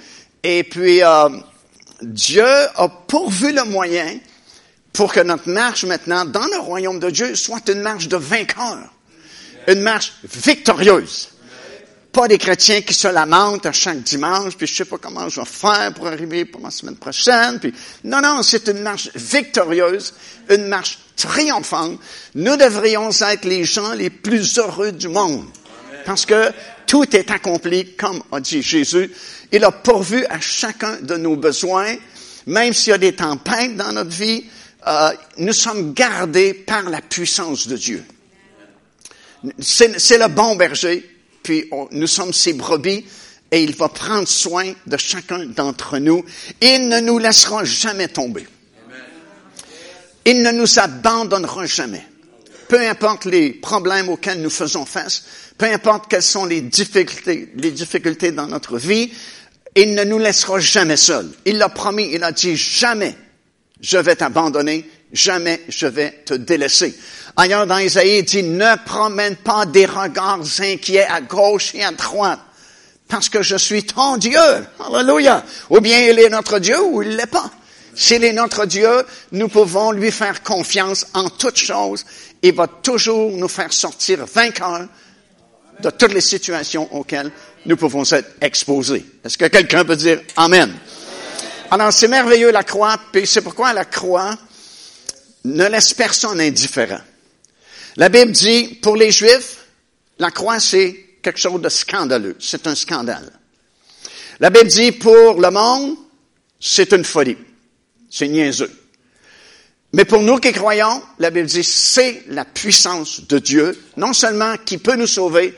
Et 0.41 0.63
puis, 0.63 1.03
euh, 1.03 1.29
Dieu 2.01 2.43
a 2.43 2.89
pourvu 2.89 3.53
le 3.53 3.63
moyen 3.65 4.17
pour 4.91 5.13
que 5.13 5.19
notre 5.19 5.47
marche 5.47 5.85
maintenant 5.85 6.25
dans 6.25 6.47
le 6.47 6.57
royaume 6.57 6.97
de 6.97 7.11
Dieu 7.11 7.35
soit 7.35 7.69
une 7.69 7.81
marche 7.81 8.07
de 8.07 8.17
vainqueur, 8.17 8.79
une 9.67 9.81
marche 9.81 10.13
victorieuse. 10.23 11.29
Pas 12.11 12.27
des 12.27 12.37
chrétiens 12.37 12.81
qui 12.81 12.93
se 12.93 13.07
lamentent 13.07 13.65
à 13.65 13.71
chaque 13.71 14.01
dimanche, 14.03 14.57
puis 14.57 14.67
je 14.67 14.75
sais 14.75 14.85
pas 14.85 14.97
comment 14.97 15.29
je 15.29 15.39
vais 15.39 15.45
faire 15.45 15.93
pour 15.93 16.07
arriver 16.07 16.43
pour 16.45 16.61
la 16.61 16.71
semaine 16.71 16.97
prochaine. 16.97 17.59
Puis 17.59 17.73
non, 18.03 18.21
non, 18.21 18.43
c'est 18.43 18.67
une 18.67 18.81
marche 18.81 19.09
victorieuse, 19.15 20.13
une 20.49 20.67
marche 20.67 20.99
triomphante. 21.15 21.99
Nous 22.35 22.57
devrions 22.57 23.09
être 23.09 23.45
les 23.45 23.63
gens 23.63 23.93
les 23.93 24.09
plus 24.09 24.57
heureux 24.57 24.91
du 24.91 25.07
monde, 25.07 25.45
parce 26.05 26.25
que 26.25 26.51
tout 26.85 27.15
est 27.15 27.31
accompli, 27.31 27.95
comme 27.95 28.21
a 28.31 28.41
dit 28.41 28.61
Jésus. 28.61 29.09
Il 29.51 29.63
a 29.63 29.71
pourvu 29.71 30.25
à 30.25 30.41
chacun 30.41 30.97
de 31.01 31.15
nos 31.15 31.37
besoins, 31.37 31.95
même 32.45 32.73
s'il 32.73 32.91
y 32.91 32.93
a 32.93 32.97
des 32.97 33.15
tempêtes 33.15 33.77
dans 33.77 33.93
notre 33.93 34.09
vie, 34.09 34.45
euh, 34.87 35.11
nous 35.37 35.53
sommes 35.53 35.93
gardés 35.93 36.53
par 36.53 36.89
la 36.89 37.01
puissance 37.01 37.67
de 37.67 37.77
Dieu. 37.77 38.03
C'est 39.59 40.17
le 40.17 40.27
bon 40.27 40.55
berger 40.55 41.10
puis 41.43 41.69
nous 41.91 42.07
sommes 42.07 42.33
ses 42.33 42.53
brebis 42.53 43.05
et 43.51 43.63
il 43.63 43.75
va 43.75 43.89
prendre 43.89 44.27
soin 44.27 44.73
de 44.87 44.97
chacun 44.97 45.45
d'entre 45.45 45.97
nous. 45.97 46.23
Il 46.61 46.87
ne 46.87 46.99
nous 46.99 47.19
laissera 47.19 47.63
jamais 47.65 48.07
tomber. 48.07 48.47
Il 50.25 50.43
ne 50.43 50.51
nous 50.51 50.79
abandonnera 50.79 51.65
jamais. 51.65 52.05
Peu 52.67 52.79
importe 52.87 53.25
les 53.25 53.51
problèmes 53.51 54.09
auxquels 54.09 54.41
nous 54.41 54.49
faisons 54.49 54.85
face, 54.85 55.23
peu 55.57 55.65
importe 55.65 56.09
quelles 56.09 56.21
sont 56.23 56.45
les 56.45 56.61
difficultés, 56.61 57.49
les 57.55 57.71
difficultés 57.71 58.31
dans 58.31 58.47
notre 58.47 58.77
vie, 58.77 59.11
il 59.75 59.93
ne 59.93 60.03
nous 60.03 60.19
laissera 60.19 60.59
jamais 60.59 60.95
seuls. 60.95 61.29
Il 61.45 61.57
l'a 61.57 61.69
promis, 61.69 62.09
il 62.13 62.23
a 62.23 62.31
dit 62.31 62.55
jamais 62.55 63.15
je 63.81 63.97
vais 63.97 64.15
t'abandonner, 64.15 64.89
jamais 65.11 65.61
je 65.67 65.87
vais 65.87 66.21
te 66.25 66.33
délaisser. 66.33 66.95
Ailleurs 67.37 67.67
dans 67.67 67.77
Isaïe, 67.77 68.19
il 68.19 68.25
dit 68.25 68.43
ne 68.43 68.75
promène 68.85 69.35
pas 69.35 69.65
des 69.65 69.85
regards 69.85 70.39
inquiets 70.59 71.05
à 71.05 71.21
gauche 71.21 71.73
et 71.73 71.83
à 71.83 71.91
droite 71.91 72.39
parce 73.11 73.27
que 73.27 73.43
je 73.43 73.57
suis 73.57 73.83
ton 73.83 74.17
Dieu. 74.17 74.39
Alléluia. 74.79 75.43
Ou 75.69 75.81
bien 75.81 75.99
il 75.99 76.17
est 76.17 76.29
notre 76.29 76.59
Dieu 76.59 76.81
ou 76.81 77.03
il 77.03 77.17
l'est 77.17 77.27
pas. 77.27 77.51
S'il 77.93 78.23
est 78.23 78.31
notre 78.31 78.65
Dieu, 78.65 78.89
nous 79.33 79.49
pouvons 79.49 79.91
lui 79.91 80.11
faire 80.11 80.41
confiance 80.41 81.05
en 81.13 81.29
toutes 81.29 81.57
choses. 81.57 82.05
Il 82.41 82.55
va 82.55 82.67
toujours 82.67 83.31
nous 83.31 83.49
faire 83.49 83.73
sortir 83.73 84.25
vainqueurs 84.25 84.87
de 85.81 85.89
toutes 85.89 86.13
les 86.13 86.21
situations 86.21 86.87
auxquelles 86.95 87.31
nous 87.65 87.75
pouvons 87.75 88.03
être 88.03 88.29
exposés. 88.39 89.05
Est-ce 89.25 89.37
que 89.37 89.45
quelqu'un 89.45 89.83
peut 89.83 89.97
dire 89.97 90.21
Amen? 90.37 90.73
Alors, 91.69 91.91
c'est 91.91 92.07
merveilleux 92.07 92.51
la 92.51 92.63
croix, 92.63 92.97
puis 93.11 93.27
c'est 93.27 93.41
pourquoi 93.41 93.73
la 93.73 93.85
croix 93.85 94.37
ne 95.43 95.65
laisse 95.65 95.93
personne 95.93 96.39
indifférent. 96.39 96.99
La 97.97 98.09
Bible 98.09 98.31
dit, 98.31 98.79
pour 98.81 98.95
les 98.95 99.11
Juifs, 99.11 99.65
la 100.19 100.31
croix, 100.31 100.59
c'est 100.59 101.17
quelque 101.21 101.39
chose 101.39 101.61
de 101.61 101.69
scandaleux. 101.69 102.35
C'est 102.39 102.67
un 102.67 102.75
scandale. 102.75 103.31
La 104.39 104.49
Bible 104.49 104.69
dit, 104.69 104.91
pour 104.91 105.39
le 105.39 105.51
monde, 105.51 105.95
c'est 106.59 106.93
une 106.93 107.03
folie. 107.03 107.37
C'est 108.09 108.27
niaiseux. 108.27 108.71
Mais 109.93 110.05
pour 110.05 110.21
nous 110.21 110.37
qui 110.37 110.53
croyons, 110.53 111.01
la 111.19 111.31
Bible 111.31 111.47
dit, 111.47 111.63
c'est 111.63 112.23
la 112.29 112.45
puissance 112.45 113.27
de 113.27 113.39
Dieu, 113.39 113.77
non 113.97 114.13
seulement 114.13 114.55
qui 114.65 114.77
peut 114.77 114.95
nous 114.95 115.07
sauver, 115.07 115.53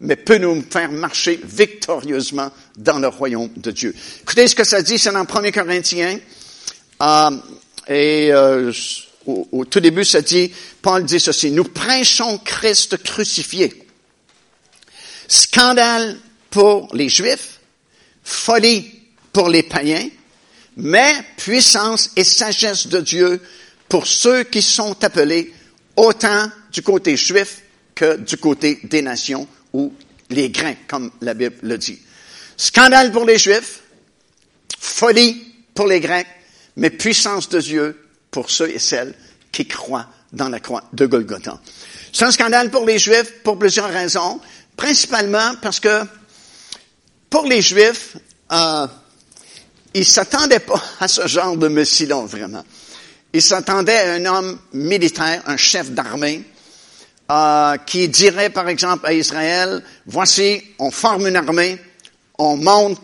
mais 0.00 0.16
peut 0.16 0.38
nous 0.38 0.64
faire 0.68 0.90
marcher 0.90 1.38
victorieusement 1.44 2.50
dans 2.76 2.98
le 2.98 3.08
royaume 3.08 3.50
de 3.56 3.70
Dieu. 3.70 3.94
Écoutez 4.22 4.48
ce 4.48 4.54
que 4.54 4.64
ça 4.64 4.80
dit, 4.80 4.98
c'est 4.98 5.12
dans 5.12 5.26
1 5.26 5.50
Corinthiens, 5.50 6.18
euh, 7.02 7.30
et 7.88 8.32
euh, 8.32 8.72
au, 9.26 9.64
tout 9.64 9.80
début, 9.80 10.04
ça 10.04 10.20
dit, 10.20 10.52
Paul 10.82 11.04
dit 11.04 11.20
ceci, 11.20 11.50
nous 11.50 11.64
prêchons 11.64 12.38
Christ 12.38 13.02
crucifié. 13.02 13.86
Scandale 15.28 16.18
pour 16.50 16.94
les 16.94 17.08
Juifs, 17.08 17.60
folie 18.22 18.90
pour 19.32 19.48
les 19.48 19.62
païens, 19.62 20.08
mais 20.76 21.14
puissance 21.36 22.10
et 22.16 22.24
sagesse 22.24 22.86
de 22.88 23.00
Dieu 23.00 23.40
pour 23.88 24.06
ceux 24.06 24.44
qui 24.44 24.62
sont 24.62 25.02
appelés 25.04 25.52
autant 25.96 26.50
du 26.72 26.82
côté 26.82 27.16
juif 27.16 27.62
que 27.94 28.16
du 28.16 28.36
côté 28.36 28.80
des 28.84 29.02
nations 29.02 29.46
ou 29.72 29.92
les 30.30 30.50
Grecs, 30.50 30.86
comme 30.88 31.10
la 31.20 31.34
Bible 31.34 31.56
le 31.62 31.78
dit. 31.78 31.98
Scandale 32.56 33.12
pour 33.12 33.24
les 33.24 33.38
Juifs, 33.38 33.80
folie 34.78 35.54
pour 35.74 35.86
les 35.86 36.00
Grecs, 36.00 36.26
mais 36.76 36.90
puissance 36.90 37.48
de 37.48 37.60
Dieu 37.60 38.03
pour 38.34 38.50
ceux 38.50 38.68
et 38.68 38.80
celles 38.80 39.14
qui 39.52 39.64
croient 39.68 40.08
dans 40.32 40.48
la 40.48 40.58
croix 40.58 40.82
de 40.92 41.06
Golgotha. 41.06 41.56
C'est 42.12 42.24
un 42.24 42.32
scandale 42.32 42.68
pour 42.68 42.84
les 42.84 42.98
Juifs 42.98 43.32
pour 43.44 43.56
plusieurs 43.56 43.88
raisons, 43.88 44.40
principalement 44.76 45.54
parce 45.62 45.78
que 45.78 46.02
pour 47.30 47.46
les 47.46 47.62
Juifs, 47.62 48.16
euh, 48.50 48.88
ils 49.94 50.04
s'attendaient 50.04 50.58
pas 50.58 50.82
à 51.00 51.06
ce 51.06 51.28
genre 51.28 51.56
de 51.56 51.68
messie-là, 51.68 52.24
vraiment. 52.26 52.64
Ils 53.32 53.40
s'attendaient 53.40 54.00
à 54.00 54.12
un 54.14 54.26
homme 54.26 54.58
militaire, 54.72 55.44
un 55.46 55.56
chef 55.56 55.92
d'armée, 55.92 56.42
euh, 57.30 57.76
qui 57.86 58.08
dirait, 58.08 58.50
par 58.50 58.68
exemple, 58.68 59.06
à 59.06 59.12
Israël, 59.12 59.80
voici, 60.06 60.60
on 60.80 60.90
forme 60.90 61.28
une 61.28 61.36
armée, 61.36 61.80
on 62.38 62.56
monte 62.56 63.00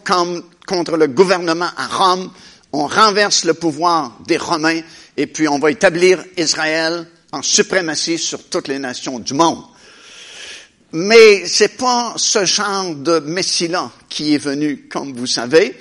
contre 0.66 0.96
le 0.96 1.06
gouvernement 1.06 1.70
à 1.76 1.86
Rome, 1.86 2.32
on 2.72 2.88
renverse 2.88 3.44
le 3.44 3.54
pouvoir 3.54 4.18
des 4.26 4.36
Romains, 4.36 4.80
et 5.16 5.26
puis 5.26 5.48
on 5.48 5.58
va 5.58 5.70
établir 5.70 6.24
Israël 6.36 7.06
en 7.32 7.42
suprématie 7.42 8.18
sur 8.18 8.48
toutes 8.48 8.68
les 8.68 8.78
nations 8.78 9.18
du 9.18 9.34
monde. 9.34 9.62
Mais 10.92 11.46
c'est 11.46 11.76
pas 11.76 12.14
ce 12.16 12.44
genre 12.44 12.94
de 12.94 13.20
messie-là 13.20 13.92
qui 14.08 14.34
est 14.34 14.38
venu, 14.38 14.88
comme 14.88 15.16
vous 15.16 15.26
savez, 15.26 15.78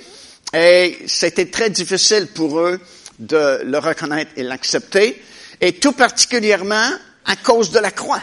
et 0.52 0.98
c'était 1.06 1.46
très 1.46 1.70
difficile 1.70 2.28
pour 2.28 2.60
eux 2.60 2.80
de 3.18 3.60
le 3.64 3.78
reconnaître 3.78 4.32
et 4.36 4.42
l'accepter, 4.42 5.22
et 5.60 5.74
tout 5.74 5.92
particulièrement 5.92 6.90
à 7.26 7.36
cause 7.36 7.70
de 7.70 7.78
la 7.78 7.90
croix. 7.90 8.22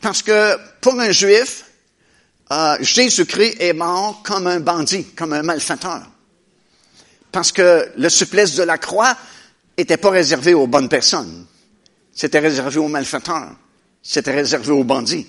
Parce 0.00 0.22
que 0.22 0.56
pour 0.80 1.00
un 1.00 1.10
juif, 1.10 1.64
euh, 2.52 2.76
Jésus-Christ 2.80 3.56
est 3.58 3.72
mort 3.72 4.22
comme 4.22 4.46
un 4.46 4.60
bandit, 4.60 5.04
comme 5.16 5.32
un 5.32 5.42
malfaiteur. 5.42 6.02
Parce 7.32 7.52
que 7.52 7.90
le 7.96 8.08
supplice 8.10 8.54
de 8.54 8.62
la 8.62 8.78
croix 8.78 9.16
n'était 9.76 9.96
pas 9.96 10.10
réservé 10.10 10.54
aux 10.54 10.66
bonnes 10.66 10.88
personnes. 10.88 11.46
C'était 12.12 12.38
réservé 12.38 12.78
aux 12.78 12.88
malfaiteurs. 12.88 13.52
C'était 14.02 14.34
réservé 14.34 14.72
aux 14.72 14.84
bandits. 14.84 15.26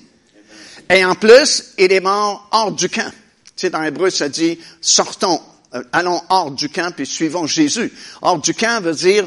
Et 0.89 1.03
en 1.03 1.15
plus, 1.15 1.73
il 1.77 1.91
est 1.91 1.99
mort 1.99 2.47
hors 2.51 2.71
du 2.71 2.89
camp. 2.89 3.11
Tu 3.55 3.61
sais, 3.61 3.69
dans 3.69 3.81
l'hébreu, 3.81 4.09
ça 4.09 4.29
dit, 4.29 4.59
sortons, 4.81 5.41
euh, 5.73 5.81
allons 5.93 6.21
hors 6.29 6.51
du 6.51 6.69
camp 6.69 6.93
et 6.99 7.05
suivons 7.05 7.47
Jésus. 7.47 7.91
Hors 8.21 8.39
du 8.39 8.53
camp 8.53 8.83
veut 8.83 8.93
dire, 8.93 9.25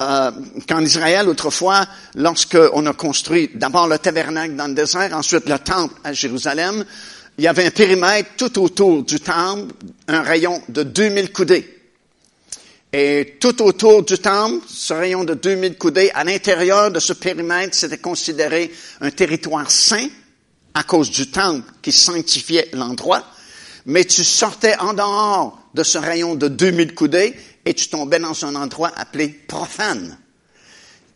euh, 0.00 0.30
qu'en 0.68 0.80
Israël, 0.80 1.28
autrefois, 1.28 1.86
lorsqu'on 2.14 2.86
a 2.86 2.92
construit 2.92 3.50
d'abord 3.54 3.88
le 3.88 3.98
tabernacle 3.98 4.54
dans 4.54 4.66
le 4.66 4.74
désert, 4.74 5.10
ensuite 5.14 5.48
le 5.48 5.58
temple 5.58 5.94
à 6.04 6.12
Jérusalem, 6.12 6.84
il 7.36 7.44
y 7.44 7.48
avait 7.48 7.66
un 7.66 7.70
périmètre 7.70 8.30
tout 8.36 8.62
autour 8.62 9.02
du 9.02 9.20
temple, 9.20 9.72
un 10.08 10.22
rayon 10.22 10.62
de 10.68 10.82
2000 10.82 11.32
coudées. 11.32 11.79
Et 12.92 13.36
tout 13.38 13.62
autour 13.62 14.02
du 14.02 14.18
temple, 14.18 14.66
ce 14.68 14.92
rayon 14.92 15.22
de 15.22 15.34
2000 15.34 15.78
coudées, 15.78 16.10
à 16.12 16.24
l'intérieur 16.24 16.90
de 16.90 16.98
ce 16.98 17.12
périmètre, 17.12 17.76
c'était 17.76 17.98
considéré 17.98 18.72
un 19.00 19.10
territoire 19.12 19.70
saint 19.70 20.08
à 20.74 20.82
cause 20.82 21.10
du 21.10 21.30
temple 21.30 21.70
qui 21.82 21.92
sanctifiait 21.92 22.68
l'endroit. 22.72 23.24
Mais 23.86 24.04
tu 24.04 24.24
sortais 24.24 24.76
en 24.78 24.92
dehors 24.92 25.60
de 25.72 25.84
ce 25.84 25.98
rayon 25.98 26.34
de 26.34 26.48
2000 26.48 26.94
coudées 26.94 27.34
et 27.64 27.74
tu 27.74 27.88
tombais 27.88 28.18
dans 28.18 28.44
un 28.44 28.56
endroit 28.56 28.90
appelé 28.96 29.28
profane. 29.28 30.18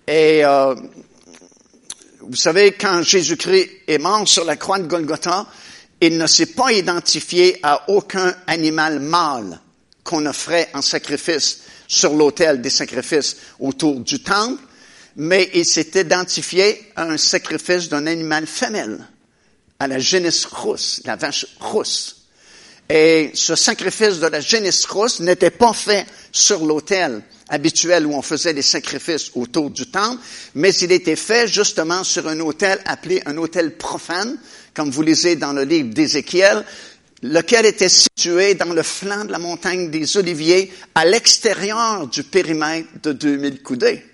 Et 0.07 0.45
euh, 0.45 0.77
vous 2.21 2.37
savez, 2.37 2.73
quand 2.73 3.03
Jésus-Christ 3.03 3.69
est 3.89 3.99
mort 3.99 4.29
sur 4.29 4.45
la 4.45 4.57
croix 4.57 4.79
de 4.79 4.87
Golgotha, 4.87 5.47
il 6.01 6.19
ne 6.19 6.27
s'est 6.27 6.47
pas 6.47 6.73
identifié 6.73 7.59
à 7.65 7.91
aucun 7.91 8.35
animal 8.47 9.01
mâle 9.01 9.61
qu'on 10.05 10.27
offrait 10.27 10.71
en 10.75 10.83
sacrifice 10.83 11.64
sur 11.89 12.15
l'autel 12.15 12.61
des 12.61 12.71
sacrifices 12.71 13.37
autour 13.59 14.01
du 14.01 14.23
temple, 14.23 14.63
mais 15.17 15.51
il 15.55 15.65
s'est 15.65 15.91
identifié 15.95 16.91
à 16.97 17.05
un 17.05 17.17
sacrifice 17.17 17.89
d'un 17.89 18.07
animal 18.07 18.47
femelle, 18.47 19.07
à 19.79 19.87
la 19.87 19.99
génisse 19.99 20.45
rousse, 20.45 21.01
la 21.05 21.17
vache 21.17 21.47
rousse. 21.61 22.25
Et 22.89 23.31
ce 23.35 23.55
sacrifice 23.55 24.19
de 24.19 24.27
la 24.27 24.41
génisse 24.41 24.85
rousse 24.85 25.21
n'était 25.21 25.51
pas 25.51 25.73
fait 25.73 26.07
sur 26.33 26.65
l'autel 26.65 27.23
habituel 27.49 28.07
où 28.07 28.15
on 28.15 28.23
faisait 28.23 28.55
des 28.55 28.63
sacrifices 28.63 29.31
autour 29.35 29.71
du 29.71 29.87
temple, 29.87 30.21
mais 30.55 30.75
il 30.75 30.93
était 30.93 31.17
fait 31.17 31.47
justement 31.47 32.05
sur 32.05 32.27
un 32.29 32.41
autel 32.41 32.81
appelé 32.85 33.23
un 33.27 33.37
autel 33.37 33.77
profane, 33.77 34.37
comme 34.75 34.91
vous 34.91 35.03
lisez 35.03 35.37
dans 35.37 35.53
le 35.53 35.65
livre 35.65 35.91
d'Ézéchiel, 35.91 36.65
lequel 37.25 37.65
était 37.65 37.89
situé 37.89 38.55
dans 38.55 38.75
le 38.75 38.83
flanc 38.83 39.25
de 39.25 39.33
la 39.33 39.39
montagne 39.39 39.91
des 39.91 40.19
Oliviers, 40.19 40.71
à 40.95 41.07
l'extérieur 41.07 42.07
du 42.07 42.23
périmètre 42.23 42.89
de 43.03 43.13
2000 43.13 43.63
coudées. 43.63 44.05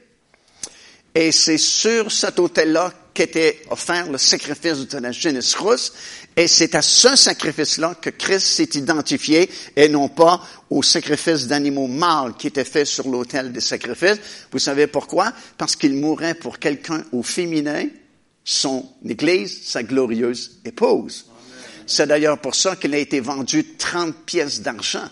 Et 1.12 1.32
c'est 1.32 1.58
sur 1.58 2.12
cet 2.12 2.38
autel-là 2.38 2.92
qu'était 3.12 3.62
offert 3.68 4.08
le 4.08 4.16
sacrifice 4.16 4.86
de 4.86 4.98
la 4.98 5.10
génisse 5.10 5.56
rousse, 5.56 5.92
et 6.36 6.46
c'est 6.46 6.76
à 6.76 6.82
ce 6.82 7.16
sacrifice-là 7.16 7.96
que 8.00 8.10
Christ 8.10 8.46
s'est 8.46 8.78
identifié 8.78 9.50
et 9.74 9.88
non 9.88 10.08
pas 10.08 10.40
au 10.70 10.84
sacrifice 10.84 11.48
d'animaux 11.48 11.88
mâles 11.88 12.34
qui 12.38 12.46
était 12.46 12.64
fait 12.64 12.84
sur 12.84 13.08
l'autel 13.08 13.50
des 13.50 13.60
sacrifices. 13.60 14.20
Vous 14.52 14.60
savez 14.60 14.86
pourquoi? 14.86 15.32
Parce 15.58 15.74
qu'il 15.74 15.94
mourait 15.94 16.34
pour 16.34 16.60
quelqu'un 16.60 17.02
au 17.10 17.24
féminin, 17.24 17.88
son 18.44 18.88
Église, 19.04 19.62
sa 19.64 19.82
glorieuse 19.82 20.60
épouse. 20.64 21.26
C'est 21.90 22.06
d'ailleurs 22.06 22.38
pour 22.38 22.54
ça 22.54 22.76
qu'il 22.76 22.94
a 22.94 22.98
été 22.98 23.18
vendu 23.18 23.74
30 23.76 24.14
pièces 24.24 24.60
d'argent. 24.60 25.08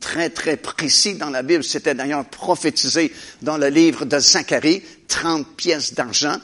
Très, 0.00 0.28
très 0.28 0.56
précis 0.56 1.14
dans 1.14 1.30
la 1.30 1.44
Bible. 1.44 1.62
C'était 1.62 1.94
d'ailleurs 1.94 2.24
prophétisé 2.24 3.12
dans 3.42 3.56
le 3.56 3.68
livre 3.68 4.04
de 4.04 4.18
Zacharie, 4.18 4.82
30 5.06 5.46
pièces 5.56 5.94
d'argent. 5.94 6.36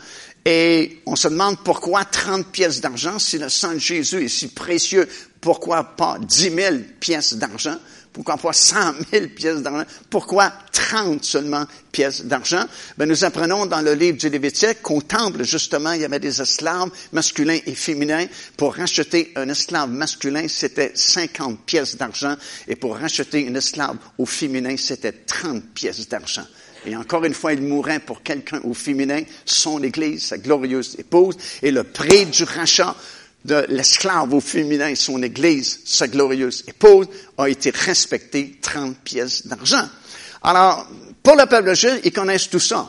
Et 0.44 1.02
on 1.04 1.16
se 1.16 1.26
demande 1.26 1.58
pourquoi 1.64 2.04
30 2.04 2.46
pièces 2.46 2.80
d'argent 2.80 3.18
si 3.18 3.38
le 3.38 3.48
sang 3.48 3.72
de 3.72 3.78
Jésus 3.78 4.26
est 4.26 4.28
si 4.28 4.46
précieux 4.46 5.08
Pourquoi 5.40 5.82
pas 5.82 6.16
10 6.20 6.54
000 6.54 6.76
pièces 7.00 7.34
d'argent? 7.34 7.76
Pourquoi 8.12 8.36
pas 8.36 8.52
100 8.52 8.94
000 9.12 9.26
pièces 9.28 9.62
d'argent? 9.62 9.84
Pourquoi 10.08 10.52
30 10.72 11.24
seulement 11.24 11.64
pièces 11.92 12.24
d'argent? 12.24 12.64
Ben, 12.98 13.08
nous 13.08 13.24
apprenons 13.24 13.66
dans 13.66 13.82
le 13.82 13.94
livre 13.94 14.18
du 14.18 14.28
Lévitique 14.28 14.82
qu'au 14.82 15.00
temple, 15.00 15.44
justement, 15.44 15.92
il 15.92 16.00
y 16.00 16.04
avait 16.04 16.18
des 16.18 16.42
esclaves 16.42 16.90
masculins 17.12 17.60
et 17.64 17.74
féminins. 17.74 18.26
Pour 18.56 18.74
racheter 18.74 19.32
un 19.36 19.48
esclave 19.48 19.90
masculin, 19.90 20.46
c'était 20.48 20.90
50 20.92 21.60
pièces 21.60 21.96
d'argent. 21.96 22.34
Et 22.66 22.74
pour 22.74 22.96
racheter 22.96 23.42
une 23.42 23.56
esclave 23.56 23.96
au 24.18 24.26
féminin, 24.26 24.76
c'était 24.76 25.12
30 25.12 25.62
pièces 25.72 26.08
d'argent. 26.08 26.46
Et 26.86 26.96
encore 26.96 27.24
une 27.24 27.34
fois, 27.34 27.52
il 27.52 27.62
mourrait 27.62 28.00
pour 28.00 28.22
quelqu'un 28.22 28.60
au 28.64 28.74
féminin, 28.74 29.22
son 29.44 29.82
Église, 29.82 30.24
sa 30.24 30.38
glorieuse 30.38 30.96
épouse. 30.98 31.36
Et 31.62 31.70
le 31.70 31.84
prix 31.84 32.26
du 32.26 32.42
rachat 32.44 32.96
de 33.44 33.66
l'esclave 33.68 34.32
au 34.34 34.40
féminin, 34.40 34.94
son 34.94 35.22
Église, 35.22 35.80
sa 35.84 36.08
glorieuse 36.08 36.64
épouse, 36.68 37.06
a 37.38 37.48
été 37.48 37.70
respecté 37.70 38.58
30 38.60 38.96
pièces 38.98 39.46
d'argent. 39.46 39.88
Alors, 40.42 40.88
pour 41.22 41.36
le 41.36 41.46
peuple 41.46 41.74
juif, 41.74 42.00
ils 42.04 42.12
connaissent 42.12 42.48
tout 42.48 42.58
ça. 42.60 42.88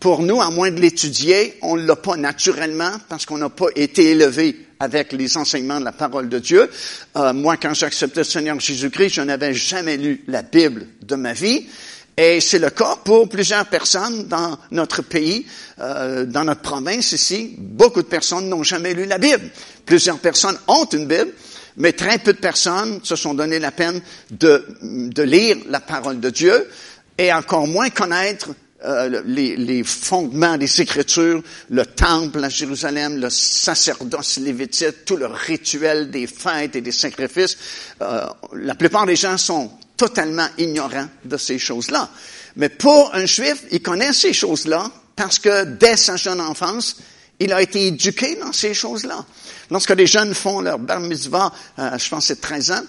Pour 0.00 0.22
nous, 0.22 0.40
à 0.40 0.50
moins 0.50 0.70
de 0.70 0.80
l'étudier, 0.80 1.58
on 1.62 1.76
ne 1.76 1.86
l'a 1.86 1.94
pas 1.94 2.16
naturellement 2.16 2.92
parce 3.08 3.24
qu'on 3.24 3.38
n'a 3.38 3.50
pas 3.50 3.68
été 3.76 4.10
élevé 4.10 4.66
avec 4.80 5.12
les 5.12 5.36
enseignements 5.36 5.78
de 5.78 5.84
la 5.84 5.92
parole 5.92 6.28
de 6.28 6.40
Dieu. 6.40 6.68
Euh, 7.16 7.32
moi, 7.32 7.56
quand 7.56 7.72
j'ai 7.72 7.86
accepté 7.86 8.20
le 8.20 8.24
Seigneur 8.24 8.58
Jésus-Christ, 8.58 9.10
je 9.10 9.20
n'avais 9.20 9.54
jamais 9.54 9.96
lu 9.96 10.24
la 10.26 10.42
Bible 10.42 10.88
de 11.02 11.14
ma 11.14 11.32
vie. 11.32 11.68
Et 12.16 12.40
c'est 12.40 12.58
le 12.58 12.70
cas 12.70 12.96
pour 13.02 13.28
plusieurs 13.28 13.66
personnes 13.66 14.28
dans 14.28 14.58
notre 14.70 15.02
pays, 15.02 15.46
euh, 15.80 16.26
dans 16.26 16.44
notre 16.44 16.60
province 16.60 17.12
ici. 17.12 17.54
Beaucoup 17.56 18.02
de 18.02 18.08
personnes 18.08 18.48
n'ont 18.48 18.62
jamais 18.62 18.92
lu 18.92 19.06
la 19.06 19.18
Bible. 19.18 19.50
Plusieurs 19.86 20.18
personnes 20.18 20.58
ont 20.68 20.84
une 20.84 21.06
Bible, 21.06 21.32
mais 21.76 21.92
très 21.92 22.18
peu 22.18 22.34
de 22.34 22.38
personnes 22.38 23.00
se 23.02 23.16
sont 23.16 23.32
donné 23.32 23.58
la 23.58 23.70
peine 23.70 24.00
de, 24.30 24.64
de 24.82 25.22
lire 25.22 25.56
la 25.68 25.80
parole 25.80 26.20
de 26.20 26.28
Dieu 26.28 26.68
et 27.16 27.32
encore 27.32 27.66
moins 27.66 27.88
connaître 27.88 28.50
euh, 28.84 29.22
les, 29.24 29.56
les, 29.56 29.84
fondements 29.84 30.58
des 30.58 30.80
Écritures, 30.80 31.40
le 31.70 31.86
temple 31.86 32.42
à 32.42 32.48
Jérusalem, 32.48 33.20
le 33.20 33.30
sacerdoce 33.30 34.38
lévitique, 34.38 35.04
tout 35.04 35.16
le 35.16 35.26
rituel 35.26 36.10
des 36.10 36.26
fêtes 36.26 36.74
et 36.74 36.80
des 36.80 36.90
sacrifices. 36.90 37.56
Euh, 38.02 38.26
la 38.54 38.74
plupart 38.74 39.06
des 39.06 39.14
gens 39.14 39.38
sont 39.38 39.70
totalement 40.02 40.48
ignorants 40.58 41.08
de 41.24 41.36
ces 41.36 41.60
choses-là. 41.60 42.10
Mais 42.56 42.68
pour 42.68 43.14
un 43.14 43.24
juif, 43.24 43.62
il 43.70 43.80
connaît 43.80 44.12
ces 44.12 44.32
choses-là 44.32 44.90
parce 45.14 45.38
que 45.38 45.62
dès 45.62 45.96
sa 45.96 46.16
jeune 46.16 46.40
enfance, 46.40 46.96
il 47.38 47.52
a 47.52 47.62
été 47.62 47.86
éduqué 47.86 48.34
dans 48.34 48.52
ces 48.52 48.74
choses-là. 48.74 49.24
Lorsque 49.70 49.90
les 49.90 50.08
jeunes 50.08 50.34
font 50.34 50.60
leur 50.60 50.80
bar 50.80 50.98
mitzvah, 50.98 51.52
euh, 51.78 51.96
je 51.98 52.08
pense 52.08 52.26
c'est 52.26 52.40
13 52.40 52.70
ans, 52.72 52.82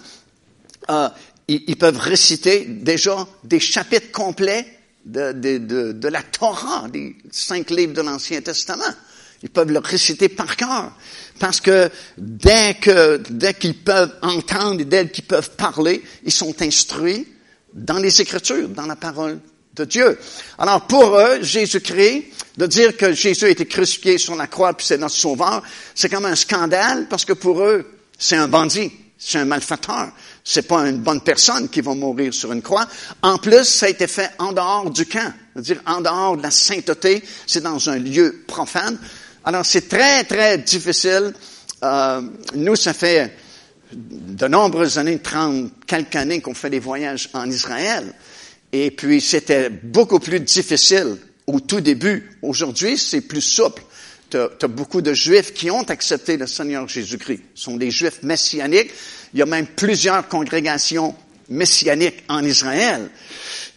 euh, 0.89 1.09
ils, 1.47 1.77
peuvent 1.77 1.99
réciter 1.99 2.65
déjà 2.65 3.27
des 3.43 3.59
chapitres 3.59 4.11
complets 4.11 4.65
de, 5.05 6.07
la 6.07 6.23
Torah, 6.23 6.87
des 6.89 7.15
cinq 7.31 7.69
livres 7.69 7.93
de 7.93 8.01
l'Ancien 8.01 8.41
Testament. 8.41 8.91
Ils 9.43 9.49
peuvent 9.49 9.71
le 9.71 9.79
réciter 9.79 10.29
par 10.29 10.55
cœur. 10.55 10.93
Parce 11.37 11.59
que 11.59 11.89
dès 12.17 12.75
que, 12.75 13.21
dès 13.29 13.53
qu'ils 13.53 13.77
peuvent 13.77 14.15
entendre 14.21 14.81
et 14.81 14.85
dès 14.85 15.09
qu'ils 15.09 15.25
peuvent 15.25 15.51
parler, 15.51 16.01
ils 16.23 16.31
sont 16.31 16.61
instruits 16.61 17.27
dans 17.73 17.97
les 17.97 18.21
Écritures, 18.21 18.69
dans 18.69 18.85
la 18.85 18.95
parole 18.95 19.39
de 19.75 19.85
Dieu. 19.85 20.17
Alors 20.57 20.81
pour 20.87 21.17
eux, 21.17 21.41
Jésus-Christ, 21.41 22.25
de 22.57 22.67
dire 22.67 22.95
que 22.95 23.13
Jésus 23.13 23.45
a 23.45 23.49
été 23.49 23.65
crucifié 23.65 24.17
sur 24.17 24.35
la 24.35 24.47
croix 24.47 24.73
puis 24.73 24.85
c'est 24.85 24.97
notre 24.97 25.15
sauveur, 25.15 25.63
c'est 25.95 26.09
comme 26.09 26.25
un 26.25 26.35
scandale 26.35 27.07
parce 27.09 27.25
que 27.25 27.33
pour 27.33 27.61
eux, 27.61 27.85
c'est 28.17 28.35
un 28.35 28.47
bandit, 28.47 28.91
c'est 29.17 29.39
un 29.39 29.45
malfaiteur, 29.45 30.11
c'est 30.43 30.67
pas 30.67 30.87
une 30.87 30.99
bonne 30.99 31.21
personne 31.21 31.69
qui 31.69 31.81
va 31.81 31.95
mourir 31.95 32.33
sur 32.33 32.51
une 32.51 32.61
croix. 32.61 32.85
En 33.23 33.37
plus, 33.37 33.63
ça 33.63 33.87
a 33.87 33.89
été 33.89 34.05
fait 34.05 34.31
en 34.37 34.53
dehors 34.53 34.91
du 34.91 35.05
camp, 35.07 35.33
c'est-à-dire 35.53 35.81
en 35.87 36.01
dehors 36.01 36.37
de 36.37 36.43
la 36.43 36.51
sainteté, 36.51 37.23
c'est 37.47 37.63
dans 37.63 37.89
un 37.89 37.97
lieu 37.97 38.43
profane. 38.47 38.97
Alors 39.45 39.65
c'est 39.65 39.89
très 39.89 40.23
très 40.23 40.57
difficile. 40.57 41.33
Euh, 41.83 42.21
nous, 42.55 42.75
ça 42.75 42.93
fait 42.93 43.35
de 43.91 44.47
nombreuses 44.47 44.97
années, 44.97 45.19
trente 45.19 45.71
quelques 45.85 46.15
années 46.15 46.41
qu'on 46.41 46.53
fait 46.53 46.69
des 46.69 46.79
voyages 46.79 47.29
en 47.33 47.49
Israël. 47.49 48.13
Et 48.71 48.91
puis, 48.91 49.21
c'était 49.21 49.69
beaucoup 49.69 50.19
plus 50.19 50.39
difficile 50.39 51.17
au 51.45 51.59
tout 51.59 51.81
début. 51.81 52.37
Aujourd'hui, 52.41 52.97
c'est 52.97 53.21
plus 53.21 53.41
souple. 53.41 53.83
Tu 54.29 54.67
beaucoup 54.67 55.01
de 55.01 55.13
Juifs 55.13 55.53
qui 55.53 55.69
ont 55.69 55.83
accepté 55.83 56.37
le 56.37 56.47
Seigneur 56.47 56.87
Jésus-Christ. 56.87 57.41
Ce 57.53 57.65
sont 57.65 57.77
des 57.77 57.91
Juifs 57.91 58.23
messianiques. 58.23 58.91
Il 59.33 59.39
y 59.39 59.43
a 59.43 59.45
même 59.45 59.67
plusieurs 59.67 60.27
congrégations 60.27 61.13
messianiques 61.49 62.23
en 62.29 62.43
Israël. 62.43 63.09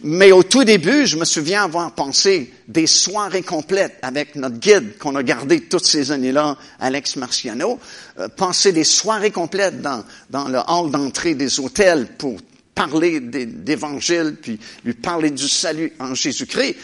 Mais 0.03 0.31
au 0.31 0.43
tout 0.43 0.65
début, 0.65 1.07
je 1.07 1.17
me 1.17 1.25
souviens 1.25 1.65
avoir 1.65 1.95
pensé 1.95 2.53
des 2.69 2.87
soirées 2.87 3.43
complètes 3.43 3.99
avec 4.03 4.35
notre 4.37 4.59
guide 4.59 4.99
qu'on 4.99 5.17
a 5.17 5.23
gardé 5.23 5.63
toutes 5.63 5.87
ces 5.87 6.13
années-là, 6.13 6.57
Alex 6.79 7.17
Marciano, 7.17 7.81
euh, 8.19 8.29
penser 8.29 8.73
des 8.73 8.85
soirées 8.85 9.31
complètes 9.31 9.81
dans, 9.81 10.05
dans 10.29 10.49
le 10.49 10.59
hall 10.69 10.91
d'entrée 10.91 11.35
des 11.35 11.61
hôtels 11.61 12.09
pour 12.19 12.39
parler 12.75 13.21
d'évangile, 13.21 14.37
puis 14.41 14.61
lui 14.85 14.93
parler 14.93 15.31
du 15.31 15.49
salut 15.49 15.95
en 15.99 16.15
Jésus-Christ. 16.15 16.77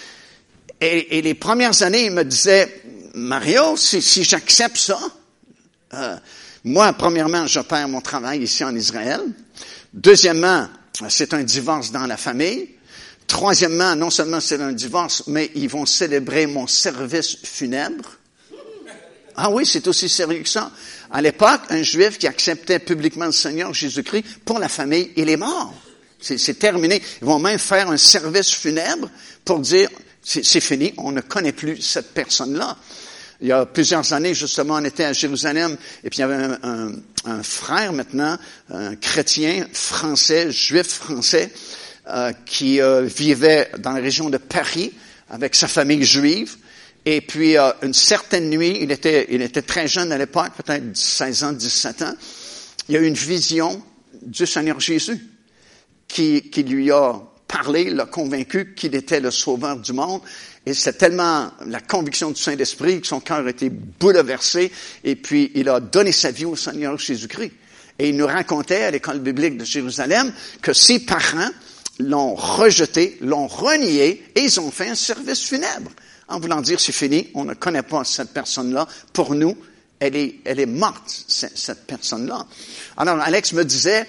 Et, 0.81 1.19
et, 1.19 1.23
les 1.23 1.35
premières 1.35 1.83
années, 1.83 2.07
il 2.07 2.13
me 2.13 2.25
disait, 2.25 2.83
Mario, 3.15 3.77
si, 3.77 4.01
si 4.01 4.25
j'accepte 4.25 4.79
ça, 4.79 4.99
euh, 5.95 6.17
moi, 6.65 6.93
premièrement, 6.95 7.47
je 7.47 7.61
perds 7.61 7.89
mon 7.89 8.01
travail 8.01 8.43
ici 8.43 8.65
en 8.65 8.75
Israël. 8.75 9.21
Deuxièmement, 9.93 10.69
c'est 11.09 11.35
un 11.35 11.43
divorce 11.43 11.93
dans 11.93 12.07
la 12.07 12.17
famille. 12.17 12.71
Troisièmement, 13.27 13.95
non 13.95 14.11
seulement 14.11 14.41
c'est 14.41 14.61
un 14.61 14.73
divorce, 14.73 15.25
mais 15.27 15.51
ils 15.55 15.69
vont 15.69 15.87
célébrer 15.87 16.47
mon 16.47 16.67
service 16.67 17.39
funèbre. 17.45 18.17
Ah 19.37 19.51
oui, 19.51 19.65
c'est 19.65 19.87
aussi 19.87 20.09
sérieux 20.09 20.43
que 20.43 20.49
ça. 20.49 20.71
À 21.11 21.23
l'époque, 21.23 21.63
un 21.71 21.83
juif 21.83 22.19
qui 22.19 22.27
acceptait 22.27 22.79
publiquement 22.79 23.27
le 23.27 23.33
Seigneur 23.33 23.73
Jésus-Christ 23.73 24.25
pour 24.45 24.59
la 24.59 24.69
famille, 24.69 25.11
il 25.17 25.29
est 25.31 25.37
mort. 25.37 25.75
C'est 26.21 26.59
terminé. 26.59 27.03
Ils 27.21 27.27
vont 27.27 27.39
même 27.39 27.59
faire 27.59 27.91
un 27.91 27.97
service 27.97 28.51
funèbre 28.51 29.11
pour 29.45 29.61
dire, 29.61 29.89
c'est 30.23 30.61
fini, 30.61 30.95
on 30.99 31.13
ne 31.13 31.21
connaît 31.21 31.53
plus 31.53 31.81
cette 31.81 32.13
personne-là. 32.13 32.77
Il 33.43 33.49
y 33.49 33.53
a 33.53 33.67
plusieurs 33.67 34.13
années, 34.13 34.35
justement, 34.35 34.77
on 34.77 34.85
était 34.85 35.03
à 35.03 35.13
Jérusalem 35.13 35.77
et 36.05 36.11
puis 36.11 36.19
il 36.19 36.21
y 36.21 36.23
avait 36.23 36.57
un, 36.63 37.43
frère 37.43 37.93
maintenant, 37.93 38.39
un 38.71 38.95
chrétien 38.95 39.67
français, 39.73 40.53
juif 40.53 40.87
français, 40.87 41.51
euh, 42.09 42.33
qui 42.47 42.81
euh, 42.81 43.03
vivait 43.03 43.69
dans 43.79 43.91
la 43.93 44.01
région 44.01 44.31
de 44.31 44.39
Paris 44.39 44.93
avec 45.29 45.57
sa 45.57 45.67
famille 45.67 46.05
juive. 46.05 46.57
Et 47.05 47.21
puis, 47.21 47.59
euh, 47.59 47.73
une 47.83 47.95
certaine 47.95 48.49
nuit, 48.49 48.79
il 48.81 48.93
était, 48.93 49.27
il 49.31 49.43
était 49.43 49.63
très 49.63 49.89
jeune 49.89 50.13
à 50.13 50.19
l'époque, 50.19 50.53
peut-être 50.57 50.97
16 50.97 51.45
ans, 51.45 51.53
17 51.53 52.03
ans, 52.03 52.15
il 52.89 52.95
y 52.95 52.99
a 52.99 53.01
eu 53.01 53.07
une 53.07 53.15
vision 53.15 53.83
du 54.23 54.47
Seigneur 54.47 54.79
Jésus 54.79 55.19
qui, 56.07 56.43
qui 56.43 56.63
lui 56.63 56.93
a 56.93 57.21
parlé, 57.53 57.91
l'a 57.91 58.07
convaincu 58.07 58.75
qu'il 58.75 58.95
était 58.95 59.21
le 59.21 59.31
sauveur 59.31 59.77
du 59.77 59.93
monde. 59.93 60.23
Et 60.65 60.75
c'est 60.75 60.95
tellement 60.95 61.51
la 61.67 61.81
conviction 61.81 62.31
du 62.31 62.41
Saint-Esprit 62.41 63.01
que 63.01 63.07
son 63.07 63.21
cœur 63.21 63.47
a 63.47 63.51
été 63.51 63.69
bouleversé 63.71 64.73
et 65.05 65.17
puis 65.17 65.53
il 65.55 65.69
a 65.69 65.81
donné 65.81 66.13
sa 66.13 66.31
vie 66.31 66.47
au 66.47 66.57
Seigneur 66.57 66.99
Jésus-Christ. 66.99 67.53
Et 67.99 68.09
il 68.09 68.17
nous 68.17 68.27
racontait 68.27 68.85
à 68.85 68.91
l'école 68.91 69.19
biblique 69.19 69.59
de 69.59 69.65
Jérusalem 69.65 70.33
que 70.63 70.73
ses 70.73 71.01
parents 71.01 71.51
l'ont 71.99 72.35
rejeté, 72.35 73.19
l'ont 73.21 73.47
renié 73.47 74.25
et 74.35 74.41
ils 74.41 74.59
ont 74.61 74.71
fait 74.71 74.89
un 74.89 74.95
service 74.95 75.43
funèbre 75.43 75.91
en 76.29 76.41
voulant 76.41 76.63
dire 76.63 76.81
c'est 76.81 76.93
fini, 76.93 77.29
on 77.35 77.45
ne 77.45 77.55
connaît 77.55 77.83
pas 77.83 78.05
cette 78.05 78.33
personne-là. 78.33 78.89
Pour 79.13 79.35
nous, 79.35 79.57
elle 80.01 80.17
est, 80.17 80.37
elle 80.45 80.59
est 80.59 80.67
morte, 80.67 81.25
cette 81.29 81.87
personne-là. 81.87 82.47
Alors, 82.97 83.21
Alex 83.21 83.53
me 83.53 83.65
disait, 83.65 84.07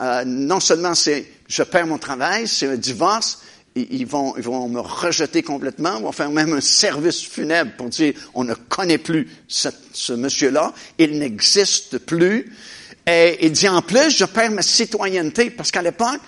euh, 0.00 0.24
non 0.24 0.60
seulement 0.60 0.94
c'est, 0.94 1.26
je 1.48 1.62
perds 1.62 1.86
mon 1.86 1.98
travail, 1.98 2.48
c'est 2.48 2.66
un 2.66 2.76
divorce, 2.76 3.40
ils 3.76 4.06
vont, 4.06 4.34
ils 4.36 4.42
vont 4.42 4.68
me 4.68 4.80
rejeter 4.80 5.42
complètement, 5.42 6.00
vont 6.00 6.12
faire 6.12 6.30
même 6.30 6.54
un 6.54 6.60
service 6.60 7.22
funèbre 7.22 7.72
pour 7.76 7.88
dire, 7.88 8.14
on 8.34 8.44
ne 8.44 8.54
connaît 8.54 8.98
plus 8.98 9.28
ce, 9.48 9.68
ce 9.92 10.12
monsieur-là, 10.14 10.72
il 10.98 11.18
n'existe 11.18 11.98
plus. 11.98 12.52
Et 13.06 13.38
il 13.46 13.52
dit, 13.52 13.68
en 13.68 13.82
plus, 13.82 14.10
je 14.10 14.24
perds 14.24 14.50
ma 14.50 14.62
citoyenneté, 14.62 15.50
parce 15.50 15.70
qu'à 15.70 15.82
l'époque, 15.82 16.20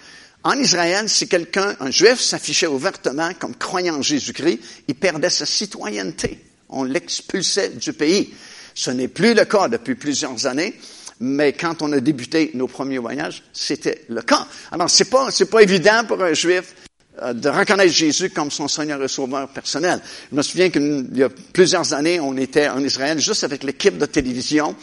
en 0.45 0.53
Israël, 0.59 1.09
si 1.09 1.27
quelqu'un, 1.27 1.75
un 1.81 1.91
juif, 1.91 2.21
s'affichait 2.21 2.69
ouvertement 2.69 3.33
comme 3.39 3.57
croyant 3.57 3.97
en 3.97 4.03
Jésus-Christ, 4.03 4.61
il 4.87 4.95
perdait 4.95 5.31
sa 5.31 5.47
citoyenneté. 5.47 6.45
On 6.69 6.85
l'expulsait 6.85 7.71
du 7.71 7.93
pays. 7.93 8.33
Ce 8.75 8.91
n'est 8.91 9.09
plus 9.09 9.35
le 9.35 9.45
cas 9.45 9.69
depuis 9.69 9.97
plusieurs 9.97 10.47
années, 10.47 10.79
mais 11.21 11.53
quand 11.53 11.83
on 11.83 11.93
a 11.93 12.01
débuté 12.01 12.51
nos 12.55 12.69
premiers 12.69 12.99
voyages, 12.99 13.43
c'était 13.53 14.05
le 14.09 14.23
cas. 14.23 14.47
Alors, 14.71 14.89
c'est 14.89 15.11
pas, 15.11 15.31
c'est 15.31 15.51
pas 15.51 15.63
évident 15.63 16.05
pour 16.07 16.23
un 16.23 16.35
juif 16.35 16.75
euh, 17.23 17.33
de 17.33 17.49
reconnaître 17.49 17.93
Jésus 17.93 18.31
comme 18.31 18.51
son 18.51 18.69
Seigneur 18.69 19.03
et 19.03 19.09
Sauveur 19.09 19.49
personnel. 19.49 20.01
Je 20.31 20.37
me 20.37 20.43
souviens 20.43 20.71
qu'il 20.71 21.09
y 21.15 21.23
a 21.23 21.29
plusieurs 21.53 21.93
années, 21.93 22.21
on 22.21 22.37
était 22.37 22.69
en 22.69 22.83
Israël 22.83 23.19
juste 23.19 23.45
avec 23.45 23.65
l'équipe 23.65 23.99
de 23.99 24.07
télévision 24.07 24.77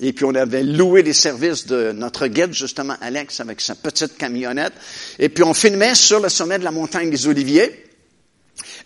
Et 0.00 0.12
puis 0.12 0.24
on 0.24 0.34
avait 0.34 0.62
loué 0.62 1.02
les 1.02 1.12
services 1.12 1.66
de 1.66 1.92
notre 1.92 2.26
guide, 2.26 2.54
justement 2.54 2.96
Alex, 3.00 3.40
avec 3.40 3.60
sa 3.60 3.74
petite 3.74 4.16
camionnette. 4.16 4.72
Et 5.18 5.28
puis 5.28 5.44
on 5.44 5.52
filmait 5.52 5.94
sur 5.94 6.20
le 6.20 6.28
sommet 6.28 6.58
de 6.58 6.64
la 6.64 6.70
montagne 6.70 7.10
des 7.10 7.26
Oliviers. 7.26 7.89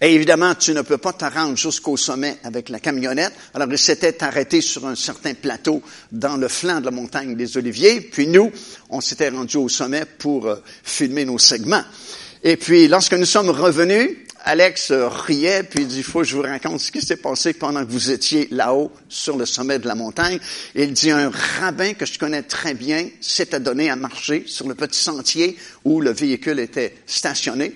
Et 0.01 0.15
évidemment, 0.15 0.55
tu 0.55 0.73
ne 0.73 0.83
peux 0.83 0.99
pas 0.99 1.13
te 1.13 1.25
rendre 1.25 1.57
jusqu'au 1.57 1.97
sommet 1.97 2.39
avec 2.45 2.69
la 2.69 2.81
camionnette. 2.81 3.33
Alors, 3.55 3.69
il 3.71 3.79
s'était 3.79 4.23
arrêté 4.23 4.61
sur 4.61 4.87
un 4.87 4.95
certain 4.95 5.35
plateau 5.35 5.83
dans 6.13 6.37
le 6.37 6.49
flanc 6.49 6.81
de 6.81 6.87
la 6.87 6.91
montagne 6.91 7.37
des 7.37 7.57
Oliviers. 7.57 8.01
Puis 8.01 8.27
nous, 8.27 8.53
on 8.91 9.01
s'était 9.01 9.29
rendu 9.29 9.57
au 9.57 9.69
sommet 9.69 10.05
pour 10.05 10.47
euh, 10.47 10.57
filmer 10.83 11.25
nos 11.25 11.39
segments. 11.39 11.85
Et 12.43 12.57
puis, 12.57 12.89
lorsque 12.89 13.15
nous 13.15 13.25
sommes 13.25 13.51
revenus, 13.51 14.11
Alex 14.47 14.91
euh, 14.91 15.09
riait, 15.09 15.63
puis 15.63 15.81
il 15.83 15.89
dit, 15.89 15.99
il 15.99 16.05
faut 16.05 16.21
que 16.21 16.27
je 16.27 16.37
vous 16.37 16.43
raconte 16.43 16.79
ce 16.79 16.93
qui 16.93 17.01
s'est 17.01 17.17
passé 17.17 17.55
pendant 17.55 17.85
que 17.85 17.91
vous 17.91 18.11
étiez 18.11 18.47
là-haut 18.51 18.93
sur 19.09 19.39
le 19.39 19.47
sommet 19.47 19.79
de 19.79 19.89
la 19.89 19.95
montagne. 19.95 20.39
il 20.75 20.93
dit, 20.93 21.11
un 21.11 21.31
rabbin 21.61 21.95
que 21.95 22.05
je 22.05 22.19
connais 22.19 22.43
très 22.43 22.75
bien 22.75 23.09
s'était 23.23 23.61
donné 23.61 23.89
à 23.89 23.97
marcher 23.97 24.45
sur 24.47 24.69
le 24.69 24.75
petit 24.75 25.01
sentier 25.01 25.57
où 25.85 26.03
le 26.03 26.13
véhicule 26.13 26.59
était 26.59 26.95
stationné. 27.07 27.75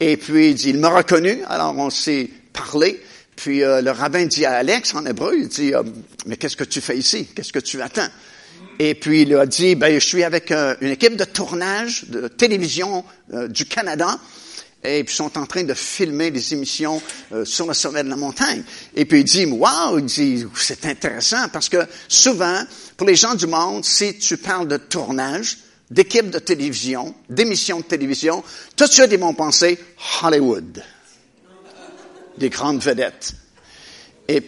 Et 0.00 0.16
puis, 0.16 0.50
il 0.50 0.54
dit, 0.54 0.70
il 0.70 0.78
m'a 0.78 0.90
reconnu, 0.90 1.42
alors 1.48 1.76
on 1.76 1.90
s'est 1.90 2.28
parlé. 2.52 3.00
Puis 3.36 3.62
euh, 3.62 3.82
le 3.82 3.90
rabbin 3.90 4.26
dit 4.26 4.44
à 4.44 4.52
Alex 4.52 4.94
en 4.94 5.04
hébreu, 5.06 5.36
il 5.36 5.48
dit, 5.48 5.74
euh, 5.74 5.82
mais 6.26 6.36
qu'est-ce 6.36 6.56
que 6.56 6.64
tu 6.64 6.80
fais 6.80 6.96
ici? 6.96 7.26
Qu'est-ce 7.34 7.52
que 7.52 7.58
tu 7.58 7.82
attends? 7.82 8.08
Et 8.78 8.94
puis 8.94 9.22
il 9.22 9.34
a 9.36 9.46
dit, 9.46 9.74
ben, 9.74 9.92
je 9.94 10.04
suis 10.04 10.24
avec 10.24 10.50
une 10.50 10.90
équipe 10.90 11.16
de 11.16 11.24
tournage 11.24 12.06
de 12.08 12.26
télévision 12.26 13.04
du 13.48 13.66
Canada 13.66 14.18
et 14.84 15.02
puis 15.02 15.14
ils 15.14 15.16
sont 15.16 15.38
en 15.38 15.46
train 15.46 15.64
de 15.64 15.74
filmer 15.74 16.30
des 16.30 16.52
émissions 16.52 17.00
euh, 17.32 17.44
sur 17.44 17.66
le 17.66 17.74
sommet 17.74 18.04
de 18.04 18.10
la 18.10 18.16
montagne. 18.16 18.62
Et 18.94 19.06
puis 19.06 19.20
il 19.20 19.24
dit, 19.24 19.46
wow, 19.46 19.98
il 19.98 20.04
dit, 20.04 20.44
c'est 20.54 20.84
intéressant 20.84 21.48
parce 21.52 21.68
que 21.68 21.86
souvent, 22.06 22.62
pour 22.96 23.06
les 23.06 23.16
gens 23.16 23.34
du 23.34 23.46
monde, 23.46 23.84
si 23.84 24.18
tu 24.18 24.36
parles 24.36 24.68
de 24.68 24.76
tournage, 24.76 25.58
d'équipe 25.94 26.28
de 26.28 26.40
télévision, 26.40 27.14
d'émissions 27.30 27.78
de 27.78 27.84
télévision, 27.84 28.42
tout 28.76 28.86
de 28.86 28.90
suite 28.90 29.10
ils 29.12 29.18
vont 29.18 29.32
penser 29.32 29.78
Hollywood, 30.22 30.82
des 32.36 32.50
grandes 32.50 32.82
vedettes. 32.82 33.32
Et 34.26 34.42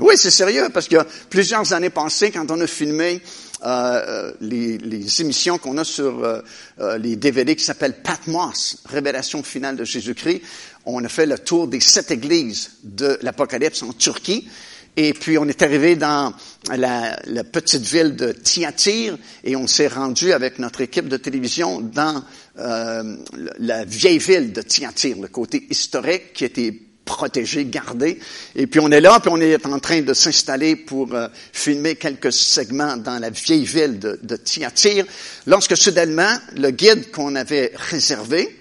oui, 0.00 0.14
c'est 0.16 0.32
sérieux 0.32 0.68
parce 0.74 0.88
que 0.88 0.96
plusieurs 1.28 1.72
années 1.72 1.90
passées, 1.90 2.32
quand 2.32 2.50
on 2.50 2.60
a 2.60 2.66
filmé 2.66 3.22
euh, 3.62 4.32
les, 4.40 4.78
les, 4.78 5.20
émissions 5.20 5.58
qu'on 5.58 5.76
a 5.78 5.84
sur 5.84 6.24
euh, 6.24 6.40
euh 6.80 6.98
les 6.98 7.14
DVD 7.16 7.54
qui 7.54 7.62
s'appellent 7.62 8.02
Patmos, 8.02 8.78
Révélation 8.86 9.42
finale 9.42 9.76
de 9.76 9.84
Jésus-Christ. 9.84 10.40
On 10.86 11.04
a 11.04 11.08
fait 11.08 11.26
le 11.26 11.38
tour 11.38 11.68
des 11.68 11.80
sept 11.80 12.10
églises 12.10 12.70
de 12.82 13.18
l'Apocalypse 13.20 13.82
en 13.82 13.92
Turquie. 13.92 14.48
Et 14.96 15.12
puis 15.12 15.38
on 15.38 15.46
est 15.46 15.62
arrivé 15.62 15.96
dans 15.96 16.32
la, 16.76 17.16
petite 17.44 17.82
ville 17.82 18.16
de 18.16 18.32
Thyatire 18.32 19.16
et 19.44 19.56
on 19.56 19.66
s'est 19.66 19.88
rendu 19.88 20.32
avec 20.32 20.58
notre 20.58 20.80
équipe 20.80 21.08
de 21.08 21.16
télévision 21.16 21.80
dans 21.80 22.22
euh, 22.58 23.16
la 23.58 23.84
vieille 23.84 24.18
ville 24.18 24.52
de 24.52 24.62
Thyatire, 24.62 25.16
le 25.20 25.28
côté 25.28 25.66
historique 25.70 26.32
qui 26.34 26.44
était 26.44 26.74
protégé, 27.04 27.64
gardé. 27.64 28.20
Et 28.54 28.66
puis 28.66 28.78
on 28.78 28.90
est 28.90 29.00
là, 29.00 29.18
puis 29.20 29.30
on 29.32 29.40
est 29.40 29.66
en 29.66 29.80
train 29.80 30.02
de 30.02 30.14
s'installer 30.14 30.76
pour 30.76 31.12
euh, 31.14 31.28
filmer 31.52 31.96
quelques 31.96 32.32
segments 32.32 32.96
dans 32.96 33.18
la 33.18 33.30
vieille 33.30 33.64
ville 33.64 33.98
de, 33.98 34.18
de 34.22 34.36
Thyatire, 34.36 35.06
lorsque 35.46 35.76
soudainement, 35.76 36.38
le 36.56 36.70
guide 36.70 37.10
qu'on 37.10 37.34
avait 37.34 37.72
réservé, 37.74 38.59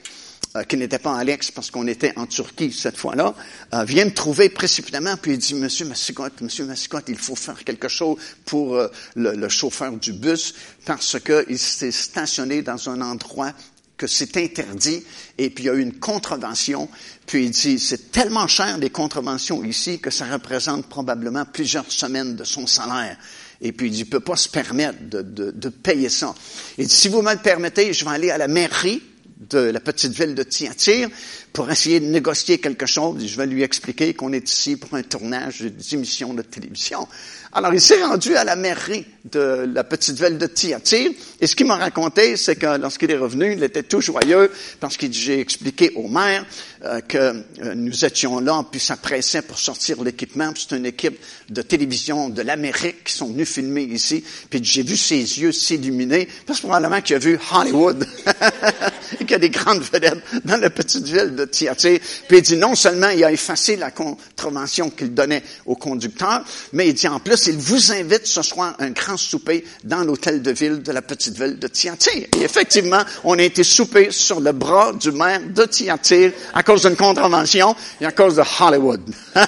euh, 0.56 0.64
qui 0.64 0.78
n'était 0.78 1.00
pas 1.00 1.18
Alex 1.18 1.52
parce 1.52 1.72
qu'on 1.72 1.88
était 1.88 2.14
en 2.16 2.26
Turquie 2.26 2.72
cette 2.72 2.98
fois-là, 2.98 3.36
euh, 3.74 3.84
vient 3.84 4.06
me 4.06 4.14
trouver 4.14 4.50
précipitamment, 4.50 5.16
puis 5.18 5.34
il 5.34 5.38
dit, 5.38 5.54
Monsieur 5.54 5.86
Massicotte, 5.86 6.42
Monsieur 6.42 6.66
Massicotte, 6.66 7.06
il 7.08 7.18
faut 7.18 7.36
faire 7.36 7.64
quelque 7.64 7.88
chose 7.88 8.18
pour 8.46 8.76
le, 8.76 8.90
le, 9.36 9.50
chauffeur 9.50 9.92
du 9.94 10.14
bus 10.14 10.54
parce 10.86 11.18
qu'il 11.20 11.60
s'est 11.60 11.92
stationné 11.92 12.62
dans 12.62 12.90
un 12.90 13.02
endroit 13.02 13.54
que 14.00 14.08
c'est 14.08 14.38
interdit, 14.38 15.04
et 15.38 15.50
puis 15.50 15.66
il 15.66 15.68
y 15.68 15.70
a 15.70 15.74
eu 15.74 15.82
une 15.82 16.00
contravention, 16.00 16.90
puis 17.28 17.44
il 17.44 17.52
dit, 17.52 17.78
c'est 17.78 18.12
tellement 18.12 18.48
cher 18.48 18.78
les 18.78 18.90
contraventions 18.90 19.64
ici 19.64 20.00
que 20.00 20.10
ça 20.10 20.26
représente 20.26 20.88
probablement 20.88 21.46
plusieurs 21.46 21.92
semaines 21.92 22.36
de 22.36 22.46
son 22.46 22.66
salaire. 22.66 23.18
Et 23.62 23.74
puis 23.74 23.88
il 23.88 23.92
dit, 23.92 24.00
il 24.00 24.10
peut 24.10 24.22
pas 24.22 24.38
se 24.38 24.48
permettre 24.48 24.98
de, 25.10 25.22
de, 25.22 25.52
de 25.52 25.70
payer 25.70 26.08
ça. 26.08 26.34
Il 26.78 26.88
dit, 26.88 26.96
si 26.96 27.10
vous 27.10 27.22
me 27.22 27.34
le 27.34 27.40
permettez, 27.40 27.94
je 27.94 28.06
vais 28.06 28.12
aller 28.12 28.32
à 28.32 28.38
la 28.38 28.48
mairie 28.48 29.04
de 29.40 29.60
la 29.60 29.80
petite 29.80 30.12
ville 30.12 30.36
de 30.36 30.44
Thyatire 30.44 31.10
pour 31.54 31.72
essayer 31.72 32.00
de 32.00 32.06
négocier 32.06 32.60
quelque 32.60 32.86
chose. 32.86 33.26
Je 33.26 33.38
vais 33.38 33.46
lui 33.48 33.64
expliquer 33.64 34.14
qu'on 34.14 34.34
est 34.34 34.50
ici 34.50 34.76
pour 34.76 34.94
un 34.96 35.04
tournage 35.04 35.62
d'émission 35.62 36.34
de 36.34 36.42
télévision. 36.42 37.08
Alors, 37.52 37.74
il 37.74 37.82
s'est 37.82 38.04
rendu 38.04 38.36
à 38.36 38.44
la 38.44 38.56
mairie 38.56 39.06
de 39.26 39.68
la 39.74 39.84
petite 39.84 40.22
ville 40.22 40.38
de 40.38 40.46
Thyatire. 40.46 41.12
Et 41.42 41.48
ce 41.48 41.56
qu'il 41.56 41.66
m'a 41.66 41.78
raconté, 41.78 42.38
c'est 42.38 42.56
que 42.56 42.78
lorsqu'il 42.78 43.10
est 43.10 43.18
revenu, 43.18 43.54
il 43.54 43.64
était 43.64 43.82
tout 43.82 44.02
joyeux 44.02 44.52
parce 44.80 44.98
que 44.98 45.12
j'ai 45.12 45.40
expliqué 45.40 45.92
au 45.96 46.08
maire 46.08 46.46
euh, 46.86 47.02
que 47.02 47.18
euh, 47.18 47.74
nous 47.76 48.06
étions 48.06 48.40
là, 48.40 48.64
puis 48.70 48.80
ça 48.80 48.98
pressait 48.98 49.42
pour 49.42 49.58
sortir 49.58 50.04
l'équipement. 50.04 50.54
C'est 50.56 50.78
une 50.78 50.86
équipe 50.86 51.20
de 51.50 51.62
télévision 51.64 52.30
de 52.30 52.44
l'Amérique 52.44 53.06
qui 53.06 53.14
sont 53.14 53.28
venus 53.28 53.50
filmer 53.50 53.84
ici. 53.84 54.24
Puis 54.50 54.60
j'ai 54.64 54.84
vu 54.84 54.96
ses 54.96 55.18
yeux 55.18 55.52
s'illuminer, 55.52 56.28
parce 56.46 56.60
que 56.60 56.68
probablement 56.68 57.02
qu'il 57.02 57.16
a 57.16 57.20
vu 57.20 57.40
Hollywood 57.52 58.06
et 59.14 59.18
qu'il 59.20 59.32
y 59.32 59.36
a 59.36 59.40
des 59.40 59.50
grandes 59.50 59.82
vedettes 59.82 60.20
dans 60.46 60.58
la 60.58 60.70
petite 60.70 61.06
ville 61.06 61.36
de 61.36 61.46
Thyatire. 61.46 62.00
Puis 62.28 62.38
il 62.38 62.42
dit 62.42 62.58
non 62.58 62.76
seulement 62.76 63.10
il 63.10 63.24
a 63.24 63.32
effacé 63.32 63.76
la 63.76 63.92
contravention 63.92 64.90
qu'il 64.90 65.14
donnait 65.14 65.44
au 65.66 65.76
conducteur, 65.76 66.44
mais 66.74 66.90
il 66.90 66.94
dit 66.94 67.08
en 67.08 67.20
plus 67.20 67.48
il 67.48 67.58
vous 67.58 67.92
invite 67.92 68.26
ce 68.28 68.42
soir 68.42 68.76
à 68.80 68.84
un 68.84 68.92
grand 68.92 69.18
souper 69.18 69.66
dans 69.84 70.04
l'hôtel 70.04 70.42
de 70.42 70.52
ville 70.52 70.82
de 70.82 70.92
la 70.92 71.02
petite 71.02 71.38
ville 71.38 71.58
de 71.58 71.68
Thyatire. 71.68 72.28
Et 72.38 72.44
effectivement, 72.44 73.02
on 73.24 73.38
a 73.38 73.44
été 73.44 73.64
souper 73.64 74.12
sur 74.12 74.40
le 74.40 74.52
bras 74.52 74.94
du 74.94 75.12
maire 75.12 75.42
de 75.42 75.66
Thyatire 75.66 76.32
à 76.54 76.64
cause 76.64 76.84
d'une 76.84 76.96
contravention 76.96 77.76
et 78.02 78.06
à 78.06 78.12
cause 78.12 78.36
de 78.36 78.44
Hollywood. 78.60 79.02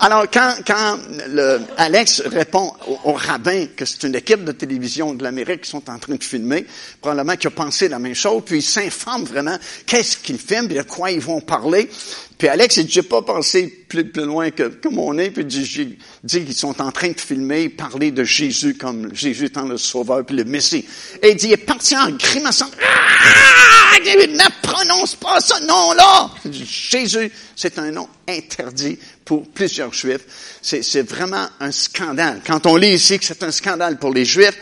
Alors, 0.00 0.26
quand, 0.32 0.54
quand 0.64 0.96
le, 1.28 1.60
Alex 1.76 2.22
répond 2.26 2.72
au, 3.04 3.12
rabbin 3.12 3.66
que 3.76 3.84
c'est 3.84 4.04
une 4.04 4.14
équipe 4.14 4.44
de 4.44 4.52
télévision 4.52 5.12
de 5.12 5.24
l'Amérique 5.24 5.62
qui 5.62 5.70
sont 5.70 5.90
en 5.90 5.98
train 5.98 6.14
de 6.14 6.22
filmer, 6.22 6.66
probablement 7.00 7.36
qu'il 7.36 7.48
a 7.48 7.50
pensé 7.50 7.88
la 7.88 7.98
même 7.98 8.14
chose, 8.14 8.42
puis 8.46 8.58
il 8.58 8.62
s'informe 8.62 9.24
vraiment 9.24 9.58
qu'est-ce 9.86 10.18
qu'ils 10.18 10.38
filment, 10.38 10.68
de 10.68 10.82
quoi 10.82 11.10
ils 11.10 11.20
vont 11.20 11.40
parler. 11.40 11.90
Puis 12.38 12.46
Alex, 12.46 12.76
il 12.76 12.86
dit, 12.86 12.92
j'ai 12.92 13.02
pas 13.02 13.22
pensé 13.22 13.66
plus, 13.88 14.04
plus 14.04 14.24
loin 14.24 14.50
que, 14.52 14.64
que 14.64 14.88
mon 14.88 15.14
nez, 15.14 15.30
puis 15.30 15.44
j'ai 15.48 15.98
dit 16.22 16.44
qu'ils 16.44 16.54
sont 16.54 16.80
en 16.80 16.92
train 16.92 17.10
de 17.10 17.20
filmer, 17.20 17.68
parler 17.68 18.12
de 18.12 18.22
Jésus 18.22 18.74
comme 18.74 19.12
Jésus 19.12 19.46
étant 19.46 19.66
le 19.66 19.78
sauveur 19.78 20.24
puis 20.24 20.36
le 20.36 20.44
Messie. 20.44 20.86
Et 21.22 21.30
il 21.30 21.36
dit, 21.36 21.48
il 21.48 21.52
est 21.54 21.56
parti 21.56 21.96
en 21.96 22.10
grimaçant. 22.10 22.70
Ah! 22.80 23.88
Ne 24.06 24.62
prononce 24.62 25.16
pas 25.16 25.40
ce 25.40 25.66
nom-là! 25.66 26.30
Jésus, 26.50 27.32
c'est 27.56 27.78
un 27.78 27.90
nom 27.90 28.08
interdit 28.28 28.98
pour 29.24 29.46
plusieurs 29.48 29.87
Juifs. 29.92 30.58
C'est 30.62 31.08
vraiment 31.08 31.46
un 31.60 31.70
scandale. 31.70 32.40
Quand 32.46 32.66
on 32.66 32.76
lit 32.76 32.94
ici 32.94 33.18
que 33.18 33.24
c'est 33.24 33.42
un 33.42 33.50
scandale 33.50 33.98
pour 33.98 34.12
les 34.12 34.24
Juifs, 34.24 34.58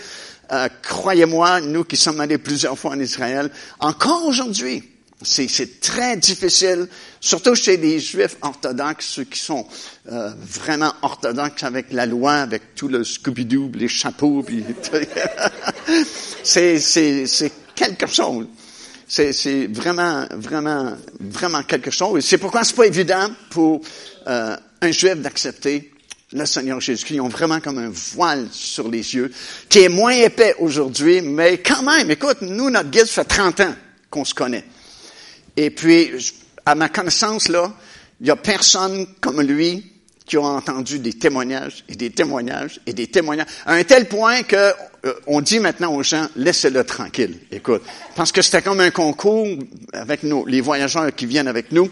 euh, 0.52 0.68
croyez-moi, 0.82 1.60
nous 1.60 1.84
qui 1.84 1.96
sommes 1.96 2.20
allés 2.20 2.38
plusieurs 2.38 2.78
fois 2.78 2.92
en 2.92 3.00
Israël, 3.00 3.50
encore 3.80 4.24
aujourd'hui, 4.26 4.82
c'est 5.22 5.80
très 5.80 6.16
difficile, 6.16 6.88
surtout 7.20 7.54
chez 7.54 7.76
les 7.78 7.98
Juifs 7.98 8.36
orthodoxes, 8.42 9.06
ceux 9.06 9.24
qui 9.24 9.40
sont 9.40 9.66
euh, 10.12 10.30
vraiment 10.38 10.92
orthodoxes 11.02 11.62
avec 11.62 11.90
la 11.92 12.06
loi, 12.06 12.34
avec 12.34 12.74
tout 12.74 12.88
le 12.88 13.02
Scooby-Doo, 13.02 13.72
les 13.74 13.88
chapeaux, 13.88 14.42
puis 14.42 14.62
c'est 16.44 17.52
quelque 17.74 18.06
chose. 18.06 18.46
C'est 19.08 19.68
vraiment, 19.68 20.26
vraiment, 20.32 20.96
vraiment 21.20 21.62
quelque 21.62 21.90
chose. 21.90 22.24
C'est 22.24 22.38
pourquoi 22.38 22.64
c'est 22.64 22.74
pas 22.74 22.86
évident 22.86 23.30
pour 23.50 23.80
euh, 24.26 24.56
un 24.80 24.90
Juif 24.90 25.16
d'accepter 25.16 25.90
le 26.32 26.44
Seigneur 26.44 26.80
Jésus-Christ. 26.80 27.16
Ils 27.16 27.20
ont 27.20 27.28
vraiment 27.28 27.60
comme 27.60 27.78
un 27.78 27.90
voile 27.90 28.48
sur 28.50 28.88
les 28.88 29.14
yeux, 29.14 29.32
qui 29.68 29.80
est 29.80 29.88
moins 29.88 30.12
épais 30.12 30.54
aujourd'hui, 30.58 31.22
mais 31.22 31.58
quand 31.58 31.82
même, 31.82 32.10
écoute, 32.10 32.38
nous, 32.42 32.70
notre 32.70 32.90
guide, 32.90 33.06
fait 33.06 33.24
30 33.24 33.60
ans 33.60 33.74
qu'on 34.10 34.24
se 34.24 34.34
connaît. 34.34 34.64
Et 35.56 35.70
puis, 35.70 36.10
à 36.64 36.74
ma 36.74 36.88
connaissance, 36.88 37.48
là, 37.48 37.72
il 38.20 38.26
y 38.26 38.30
a 38.30 38.36
personne 38.36 39.06
comme 39.20 39.40
lui 39.40 39.92
qui 40.26 40.36
a 40.36 40.42
entendu 40.42 40.98
des 40.98 41.12
témoignages 41.12 41.84
et 41.88 41.94
des 41.94 42.10
témoignages 42.10 42.80
et 42.84 42.92
des 42.92 43.06
témoignages, 43.06 43.46
à 43.64 43.74
un 43.74 43.84
tel 43.84 44.08
point 44.08 44.42
que 44.42 44.56
euh, 44.56 45.14
on 45.28 45.40
dit 45.40 45.60
maintenant 45.60 45.94
aux 45.94 46.02
gens, 46.02 46.26
laissez-le 46.34 46.82
tranquille. 46.82 47.38
Écoute, 47.52 47.82
parce 48.16 48.32
que 48.32 48.42
c'était 48.42 48.62
comme 48.62 48.80
un 48.80 48.90
concours 48.90 49.46
avec 49.92 50.24
nous, 50.24 50.44
les 50.44 50.60
voyageurs 50.60 51.14
qui 51.14 51.26
viennent 51.26 51.46
avec 51.46 51.70
nous, 51.70 51.88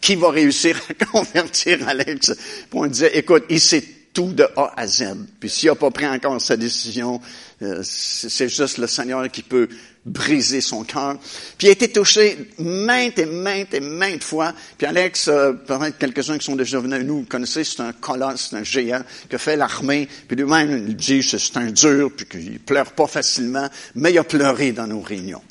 qui 0.00 0.16
va 0.16 0.30
réussir 0.30 0.80
à 0.88 1.04
convertir 1.12 1.86
Alex. 1.88 2.32
Puis 2.34 2.66
on 2.72 2.86
disait, 2.86 3.16
écoute, 3.16 3.44
il 3.48 3.60
s'est 3.60 3.84
tout 4.14 4.32
de 4.32 4.46
A 4.56 4.72
à 4.76 4.86
Z. 4.86 5.04
Puis 5.40 5.50
s'il 5.50 5.68
n'a 5.68 5.74
pas 5.74 5.90
pris 5.90 6.06
encore 6.06 6.40
sa 6.40 6.56
décision, 6.56 7.20
euh, 7.62 7.80
c'est 7.82 8.48
juste 8.48 8.78
le 8.78 8.86
Seigneur 8.86 9.28
qui 9.30 9.42
peut 9.42 9.68
briser 10.06 10.60
son 10.60 10.84
cœur. 10.84 11.18
Puis 11.58 11.66
il 11.66 11.68
a 11.68 11.72
été 11.72 11.90
touché 11.90 12.50
maintes 12.58 13.18
et 13.18 13.26
maintes 13.26 13.74
et 13.74 13.80
maintes 13.80 14.22
fois. 14.22 14.54
Puis 14.78 14.86
Alex, 14.86 15.28
euh, 15.28 15.52
peut-être 15.52 15.98
quelques-uns 15.98 16.38
qui 16.38 16.44
sont 16.44 16.56
déjà 16.56 16.78
venus 16.78 17.04
nous 17.04 17.24
connaissez, 17.24 17.64
c'est 17.64 17.80
un 17.80 17.92
colosse, 17.92 18.48
c'est 18.50 18.56
un 18.56 18.62
géant 18.62 19.02
qui 19.28 19.34
a 19.34 19.38
fait 19.38 19.56
l'armée. 19.56 20.08
Puis 20.28 20.36
lui-même, 20.36 20.86
il 20.88 20.96
dit 20.96 21.22
c'est 21.22 21.56
un 21.56 21.70
dur, 21.70 22.10
puis 22.16 22.26
qu'il 22.26 22.60
pleure 22.60 22.92
pas 22.92 23.06
facilement, 23.06 23.68
mais 23.96 24.12
il 24.12 24.18
a 24.18 24.24
pleuré 24.24 24.72
dans 24.72 24.86
nos 24.86 25.00
réunions. 25.00 25.42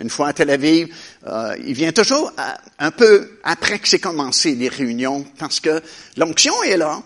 Une 0.00 0.10
fois 0.10 0.28
à 0.28 0.32
Tel 0.32 0.50
Aviv, 0.50 0.94
euh, 1.26 1.54
il 1.64 1.74
vient 1.74 1.92
toujours 1.92 2.32
un 2.78 2.90
peu 2.90 3.38
après 3.44 3.78
que 3.78 3.88
c'est 3.88 3.98
commencé 3.98 4.54
les 4.54 4.68
réunions, 4.68 5.26
parce 5.38 5.60
que 5.60 5.82
l'onction 6.16 6.62
est 6.62 6.76
là. 6.76 7.02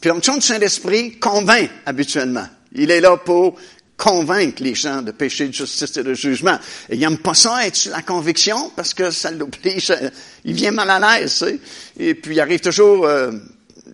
Puis 0.00 0.08
l'onction 0.08 0.36
du 0.36 0.40
Saint-Esprit 0.40 1.18
convainc 1.18 1.70
habituellement. 1.84 2.46
Il 2.72 2.90
est 2.90 3.00
là 3.00 3.16
pour 3.18 3.56
convaincre 4.00 4.62
les 4.62 4.74
gens 4.74 5.02
de 5.02 5.10
péché, 5.10 5.46
de 5.48 5.52
justice 5.52 5.94
et 5.98 6.02
de 6.02 6.14
jugement. 6.14 6.58
Il 6.90 6.98
n'aime 6.98 7.18
pas 7.18 7.34
ça, 7.34 7.66
être 7.66 7.84
la 7.90 8.00
conviction, 8.00 8.70
parce 8.74 8.94
que 8.94 9.10
ça 9.10 9.30
l'oblige, 9.30 9.92
il 10.46 10.54
vient 10.54 10.70
mal 10.70 10.88
à 10.88 11.20
l'aise. 11.20 11.44
Et 11.98 12.14
puis 12.14 12.36
il 12.36 12.40
arrive 12.40 12.60
toujours 12.60 13.04
euh, 13.04 13.30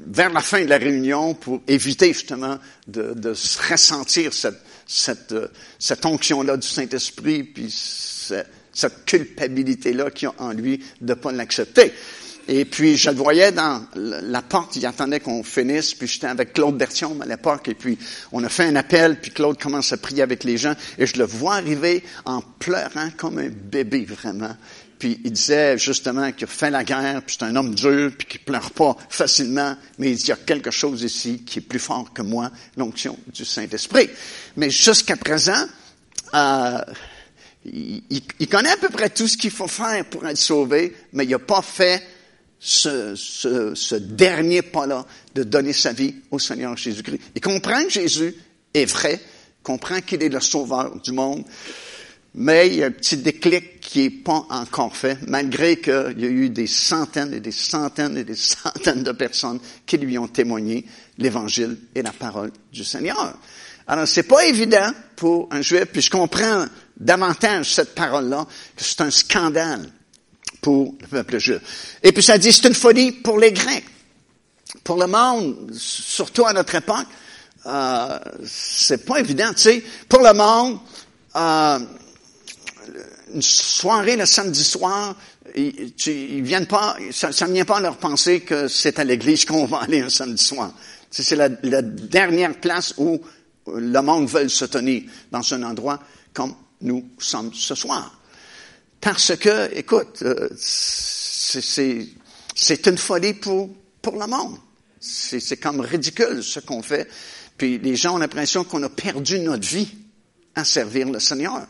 vers 0.07 0.33
la 0.33 0.41
fin 0.41 0.65
de 0.65 0.71
la 0.71 0.79
réunion 0.79 1.35
pour 1.35 1.61
éviter 1.67 2.13
justement 2.13 2.59
de, 2.87 3.15
de 3.15 3.35
ressentir 3.69 4.33
cette, 4.33 4.61
cette, 4.87 5.33
euh, 5.33 5.49
cette 5.79 6.05
onction-là 6.07 6.57
du 6.57 6.67
Saint-Esprit, 6.67 7.45
puis 7.45 7.71
cette, 7.71 8.49
cette 8.77 9.05
culpabilité-là 9.07 10.11
qu'il 10.11 10.29
a 10.29 10.35
en 10.39 10.53
lui 10.53 10.79
de 11.01 11.09
ne 11.09 11.15
pas 11.15 11.33
l'accepter. 11.33 11.93
Et 12.49 12.65
puis, 12.65 12.97
je 12.97 13.11
le 13.11 13.17
voyais 13.17 13.51
dans 13.51 13.85
la 13.95 14.43
porte, 14.43 14.77
il 14.77 14.87
attendait 14.87 15.19
qu'on 15.19 15.43
finisse, 15.43 15.95
puis 15.95 16.07
j'étais 16.07 16.29
avec 16.29 16.53
Claude 16.53 16.77
Bertion 16.77 17.19
à 17.21 17.27
l'époque, 17.27 17.69
et 17.69 17.75
puis 17.75 17.99
on 18.31 18.45
a 18.45 18.49
fait 18.49 18.65
un 18.65 18.77
appel, 18.77 19.21
puis 19.21 19.33
Claude 19.33 19.61
commence 19.61 19.93
à 19.93 19.97
prier 19.97 20.23
avec 20.23 20.45
les 20.45 20.57
gens, 20.57 20.75
et 20.97 21.07
je 21.07 21.19
le 21.19 21.25
vois 21.25 21.55
arriver 21.57 22.05
en 22.25 22.41
pleurant 22.41 23.09
comme 23.17 23.39
un 23.39 23.49
bébé, 23.49 24.05
vraiment. 24.05 24.55
Puis 24.99 25.21
il 25.25 25.33
disait 25.33 25.77
justement 25.79 26.33
qu'il 26.33 26.45
a 26.45 26.47
fait 26.49 26.71
la 26.71 26.85
guerre, 26.85 27.23
puis 27.23 27.37
c'est 27.39 27.45
un 27.45 27.55
homme 27.57 27.75
dur, 27.75 28.13
puis 28.17 28.27
qu'il 28.27 28.41
pleure 28.41 28.71
pas 28.71 28.97
facilement, 29.09 29.77
mais 29.99 30.11
il 30.11 30.17
dit, 30.17 30.25
il 30.25 30.29
y 30.29 30.33
a 30.33 30.37
quelque 30.37 30.71
chose 30.71 31.03
ici 31.03 31.43
qui 31.45 31.59
est 31.59 31.63
plus 31.63 31.79
fort 31.79 32.13
que 32.13 32.23
moi, 32.23 32.51
l'onction 32.77 33.19
du 33.33 33.45
Saint-Esprit. 33.45 34.09
Mais 34.57 34.71
jusqu'à 34.71 35.17
présent, 35.17 35.67
euh, 36.35 36.79
il, 37.67 38.03
il, 38.39 38.49
connaît 38.49 38.71
à 38.71 38.77
peu 38.77 38.89
près 38.89 39.11
tout 39.11 39.29
ce 39.29 39.37
qu'il 39.37 39.51
faut 39.51 39.69
faire 39.69 40.05
pour 40.07 40.27
être 40.27 40.39
sauvé, 40.39 40.97
mais 41.13 41.25
il 41.25 41.31
n'a 41.31 41.39
pas 41.39 41.63
fait 41.63 42.03
ce, 42.59 43.15
ce, 43.15 43.75
ce 43.75 43.95
dernier 43.95 44.63
pas-là 44.63 45.05
de 45.35 45.43
donner 45.43 45.73
sa 45.73 45.93
vie 45.93 46.15
au 46.31 46.39
Seigneur 46.39 46.77
Jésus-Christ. 46.77 47.21
Il 47.35 47.41
comprend 47.41 47.85
que 47.85 47.91
Jésus 47.91 48.35
est 48.73 48.87
vrai, 48.87 49.21
comprend 49.63 50.01
qu'il 50.01 50.23
est 50.23 50.29
le 50.29 50.41
sauveur 50.41 50.97
du 51.01 51.13
monde, 51.13 51.45
mais 52.37 52.69
il 52.69 52.75
y 52.77 52.83
a 52.83 52.87
un 52.87 52.91
petit 52.91 53.17
déclic 53.17 53.81
qui 53.81 54.03
n'est 54.03 54.11
pas 54.11 54.45
encore 54.51 54.95
fait, 54.95 55.19
malgré 55.27 55.79
qu'il 55.81 56.17
y 56.19 56.25
a 56.25 56.29
eu 56.29 56.51
des 56.51 56.67
centaines 56.67 57.33
et 57.33 57.41
des 57.41 57.51
centaines 57.51 58.17
et 58.19 58.25
des 58.25 58.35
centaines 58.37 59.03
de 59.03 59.13
personnes 59.13 59.59
qui 59.87 59.97
lui 59.97 60.19
ont 60.19 60.29
témoigné 60.29 60.85
l'évangile 61.17 61.79
et 61.95 62.03
la 62.03 62.13
parole 62.13 62.53
du 62.71 62.85
Seigneur. 62.85 63.39
Alors, 63.87 64.07
c'est 64.07 64.25
pas 64.25 64.45
évident 64.45 64.91
pour 65.15 65.49
un 65.51 65.63
juif, 65.63 65.87
puis 65.87 66.03
je 66.03 66.11
comprends 66.11 66.67
davantage 66.99 67.73
cette 67.73 67.95
parole-là, 67.95 68.47
que 68.77 68.85
c'est 68.85 69.01
un 69.01 69.11
scandale 69.11 69.89
pour 70.61 70.95
le 71.01 71.07
peuple 71.07 71.39
juif. 71.39 71.61
Et 72.03 72.13
puis 72.13 72.23
ça 72.23 72.37
dit, 72.37 72.53
c'est 72.53 72.69
une 72.69 72.75
folie 72.75 73.13
pour 73.13 73.39
les 73.39 73.53
Grecs. 73.53 73.85
Pour 74.85 74.99
le 74.99 75.07
monde, 75.07 75.71
surtout 75.73 76.45
à 76.45 76.53
notre 76.53 76.75
époque, 76.75 77.07
euh, 77.65 78.19
c'est 78.45 79.07
pas 79.07 79.21
évident, 79.21 79.51
tu 79.55 79.63
sais. 79.63 79.85
Pour 80.09 80.21
le 80.21 80.35
monde, 80.35 80.79
euh, 81.37 81.79
une 83.35 83.43
soirée 83.43 84.17
le 84.17 84.27
samedi 84.27 84.63
soir, 84.63 85.17
ils, 85.55 85.93
ils 86.07 86.43
viennent 86.43 86.67
pas, 86.67 86.97
ça 87.11 87.47
ne 87.47 87.53
vient 87.53 87.65
pas 87.65 87.79
à 87.79 87.81
leur 87.81 87.99
penser 87.99 88.41
que 88.41 88.69
c'est 88.69 88.99
à 88.99 89.05
l'église 89.05 89.45
qu'on 89.45 89.67
va 89.67 89.79
aller 89.79 90.01
un 90.01 90.11
samedi 90.11 90.43
soir. 90.43 90.73
C'est 91.11 91.37
la, 91.37 91.49
dernière 91.49 92.59
place 92.61 92.95
où 92.99 93.21
le 93.67 94.01
monde 94.01 94.29
veut 94.29 94.49
se 94.49 94.65
tenir, 94.65 95.05
dans 95.31 95.55
un 95.55 95.63
endroit 95.63 96.01
comme 96.33 96.55
nous 96.83 97.09
sommes 97.19 97.53
ce 97.55 97.75
soir. 97.75 98.21
Parce 99.01 99.37
que, 99.37 99.75
écoute, 99.75 100.23
euh, 100.23 100.49
c'est 100.59 102.87
une 102.87 102.99
folie 102.99 103.35
pour, 103.35 103.71
pour 104.03 104.19
le 104.19 104.27
monde. 104.27 104.59
C'est 105.01 105.59
comme 105.59 105.81
ridicule 105.81 106.43
ce 106.43 106.61
qu'on 106.61 106.83
fait. 106.83 107.09
Puis 107.57 107.79
les 107.79 107.97
gens 107.97 108.17
ont 108.17 108.19
l'impression 108.19 108.65
qu'on 108.65 108.83
a 108.83 108.89
perdu 108.89 109.39
notre 109.39 109.67
vie 109.67 109.89
à 110.55 110.65
servir 110.65 111.09
le 111.09 111.21
Seigneur. 111.21 111.67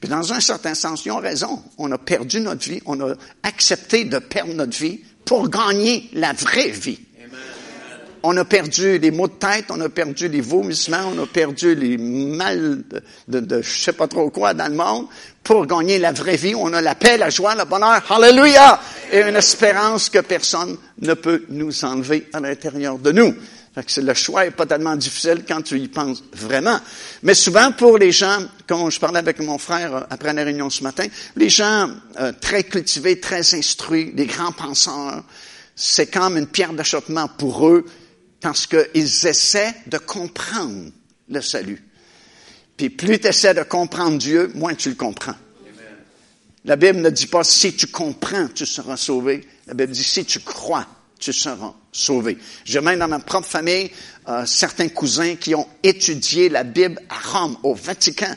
Puis 0.00 0.08
dans 0.08 0.32
un 0.32 0.40
certain 0.40 0.74
sens, 0.74 1.04
ils 1.04 1.12
ont 1.12 1.20
raison. 1.20 1.62
On 1.78 1.90
a 1.92 1.98
perdu 1.98 2.40
notre 2.40 2.68
vie. 2.68 2.80
On 2.86 3.00
a 3.00 3.14
accepté 3.42 4.04
de 4.04 4.18
perdre 4.18 4.54
notre 4.54 4.76
vie 4.76 5.00
pour 5.24 5.48
gagner 5.48 6.08
la 6.12 6.32
vraie 6.32 6.70
vie. 6.70 7.00
On 8.28 8.36
a 8.38 8.44
perdu 8.44 8.98
les 8.98 9.12
maux 9.12 9.28
de 9.28 9.34
tête, 9.34 9.66
on 9.70 9.80
a 9.80 9.88
perdu 9.88 10.26
les 10.26 10.40
vomissements, 10.40 11.12
on 11.14 11.22
a 11.22 11.26
perdu 11.26 11.76
les 11.76 11.96
mal 11.96 12.82
de, 12.90 13.02
de, 13.28 13.38
de 13.38 13.62
je 13.62 13.78
sais 13.78 13.92
pas 13.92 14.08
trop 14.08 14.30
quoi 14.30 14.52
dans 14.52 14.66
le 14.66 14.74
monde 14.74 15.06
pour 15.44 15.64
gagner 15.64 16.00
la 16.00 16.10
vraie 16.10 16.36
vie. 16.36 16.54
On 16.56 16.72
a 16.72 16.80
la 16.80 16.96
paix, 16.96 17.18
la 17.18 17.30
joie, 17.30 17.54
le 17.54 17.64
bonheur, 17.64 18.02
hallelujah, 18.10 18.80
et 19.12 19.20
une 19.20 19.36
espérance 19.36 20.10
que 20.10 20.18
personne 20.18 20.76
ne 21.02 21.14
peut 21.14 21.44
nous 21.50 21.84
enlever 21.84 22.28
à 22.32 22.40
l'intérieur 22.40 22.98
de 22.98 23.12
nous. 23.12 23.32
Que 23.84 24.00
le 24.00 24.14
choix 24.14 24.46
est 24.46 24.52
pas 24.52 24.64
tellement 24.64 24.96
difficile 24.96 25.44
quand 25.46 25.60
tu 25.60 25.78
y 25.78 25.88
penses 25.88 26.22
vraiment. 26.32 26.80
Mais 27.22 27.34
souvent 27.34 27.72
pour 27.72 27.98
les 27.98 28.10
gens, 28.10 28.38
quand 28.66 28.88
je 28.88 28.98
parlais 28.98 29.18
avec 29.18 29.38
mon 29.40 29.58
frère 29.58 29.94
euh, 29.94 30.00
après 30.08 30.32
la 30.32 30.44
réunion 30.44 30.70
ce 30.70 30.82
matin, 30.82 31.06
les 31.36 31.50
gens 31.50 31.90
euh, 32.18 32.32
très 32.40 32.64
cultivés, 32.64 33.20
très 33.20 33.54
instruits, 33.54 34.12
des 34.12 34.26
grands 34.26 34.52
penseurs, 34.52 35.22
c'est 35.74 36.10
comme 36.10 36.38
une 36.38 36.46
pierre 36.46 36.72
d'achoppement 36.72 37.28
pour 37.28 37.68
eux 37.68 37.84
parce 38.40 38.66
qu'ils 38.66 39.26
essaient 39.26 39.74
de 39.86 39.98
comprendre 39.98 40.90
le 41.28 41.40
salut. 41.42 41.84
Puis 42.78 42.88
plus 42.88 43.20
tu 43.20 43.26
essaies 43.26 43.54
de 43.54 43.62
comprendre 43.62 44.18
Dieu, 44.18 44.50
moins 44.54 44.74
tu 44.74 44.88
le 44.88 44.94
comprends. 44.94 45.36
La 46.64 46.76
Bible 46.76 47.00
ne 47.00 47.10
dit 47.10 47.26
pas 47.26 47.44
si 47.44 47.76
tu 47.76 47.86
comprends, 47.86 48.48
tu 48.48 48.66
seras 48.66 48.96
sauvé. 48.96 49.46
La 49.66 49.74
Bible 49.74 49.92
dit 49.92 50.02
si 50.02 50.24
tu 50.24 50.40
crois, 50.40 50.86
tu 51.18 51.32
seras 51.32 51.74
sauvé. 51.96 52.38
J'ai 52.64 52.80
même 52.80 52.98
dans 52.98 53.08
ma 53.08 53.18
propre 53.18 53.46
famille 53.46 53.90
euh, 54.28 54.44
certains 54.46 54.88
cousins 54.88 55.36
qui 55.36 55.54
ont 55.54 55.66
étudié 55.82 56.48
la 56.48 56.64
Bible 56.64 57.00
à 57.08 57.38
Rome, 57.38 57.56
au 57.62 57.74
Vatican 57.74 58.34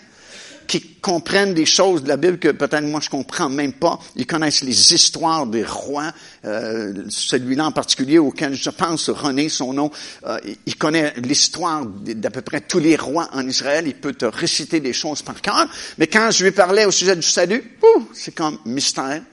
qui 0.70 0.82
comprennent 1.02 1.56
des 1.56 1.66
choses 1.66 2.04
de 2.04 2.10
la 2.10 2.16
Bible 2.16 2.38
que 2.38 2.50
peut-être 2.50 2.84
moi 2.84 3.00
je 3.02 3.10
comprends 3.10 3.50
même 3.50 3.74
pas. 3.74 4.00
Ils 4.16 4.28
connaissent 4.28 4.62
les 4.62 4.94
histoires 4.94 5.48
des 5.48 5.64
rois, 5.64 6.14
euh, 6.46 7.06
celui-là 7.10 7.66
en 7.66 7.72
particulier 7.72 8.20
auquel 8.20 8.54
je 8.54 8.70
pense 8.70 9.10
René, 9.10 9.50
son 9.50 9.74
nom. 9.74 9.90
Euh, 10.28 10.38
il 10.68 10.76
connaît 10.76 11.16
l'histoire 11.18 11.88
d'à 11.88 12.30
peu 12.30 12.42
près 12.42 12.62
tous 12.62 12.78
les 12.78 12.96
rois 12.96 13.30
en 13.34 13.48
Israël. 13.48 13.86
Il 13.88 13.96
peut 13.96 14.14
te 14.14 14.26
réciter 14.26 14.80
des 14.80 14.94
choses 14.94 15.24
par 15.24 15.42
cœur. 15.42 15.68
Mais 15.98 16.06
quand 16.06 16.30
je 16.30 16.44
lui 16.44 16.52
parlais 16.52 16.86
au 16.86 16.92
sujet 16.92 17.16
du 17.16 17.28
salut, 17.28 17.76
c'est 18.14 18.36
comme 18.36 18.60
mystère. 18.66 19.24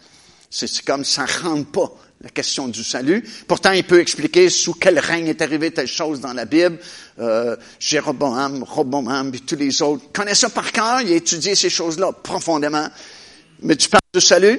C'est 0.49 0.83
comme 0.87 1.05
ça 1.05 1.27
rentre 1.27 1.71
pas 1.71 1.93
la 2.21 2.31
question 2.31 2.69
du 2.69 2.83
salut. 2.83 3.23
Pourtant, 3.47 3.73
il 3.73 3.85
peut 3.85 4.01
expliquer 4.01 4.49
sous 4.49 4.75
quel 4.75 4.99
règne 4.99 5.29
est 5.29 5.43
arrivé 5.43 5.71
telle 5.71 5.87
chose 5.87 6.21
dans 6.21 6.33
la 6.33 6.47
Bible. 6.47 6.79
Euh, 7.19 7.57
Jéroboam, 7.79 8.63
Roboam, 8.63 9.33
et 9.35 9.41
tous 9.41 9.57
les 9.57 9.83
autres. 9.83 10.05
connaît 10.13 10.35
ça 10.35 10.49
par 10.49 10.73
cœur, 10.73 11.03
il 11.03 11.13
a 11.13 11.17
étudié 11.17 11.55
ces 11.55 11.71
choses-là 11.71 12.13
profondément. 12.13 12.89
Mais 13.63 13.77
tu 13.77 13.89
parles 13.89 14.01
du 14.15 14.21
salut, 14.21 14.59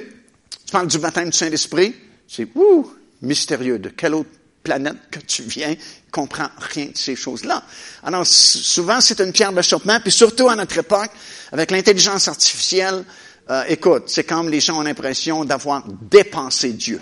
tu 0.66 0.72
parles 0.72 0.86
du 0.86 0.98
baptême 0.98 1.30
du 1.30 1.36
Saint-Esprit, 1.36 1.94
c'est 2.28 2.48
ouh, 2.54 2.90
mystérieux. 3.22 3.78
De 3.78 3.88
quelle 3.88 4.14
autre 4.14 4.30
planète 4.62 4.96
que 5.10 5.18
tu 5.20 5.42
viens, 5.42 5.74
comprends 6.12 6.48
rien 6.58 6.86
de 6.86 6.96
ces 6.96 7.16
choses-là? 7.16 7.64
Alors, 8.04 8.26
souvent, 8.26 9.00
c'est 9.00 9.20
une 9.20 9.32
pierre 9.32 9.52
d'achoppement, 9.52 9.98
puis 10.00 10.12
surtout 10.12 10.48
à 10.48 10.56
notre 10.56 10.78
époque, 10.78 11.10
avec 11.52 11.70
l'intelligence 11.70 12.28
artificielle, 12.28 13.04
euh, 13.50 13.64
écoute, 13.68 14.04
c'est 14.06 14.24
comme 14.24 14.48
les 14.48 14.60
gens 14.60 14.78
ont 14.78 14.82
l'impression 14.82 15.44
d'avoir 15.44 15.84
dépensé 16.10 16.72
Dieu 16.72 17.00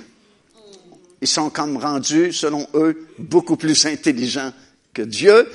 ils 1.21 1.29
sont 1.29 1.51
comme 1.51 1.77
rendus, 1.77 2.33
selon 2.33 2.67
eux, 2.75 3.09
beaucoup 3.19 3.57
plus 3.57 3.87
intelligents 3.87 4.53
que 4.93 5.03
Dieu. 5.03 5.49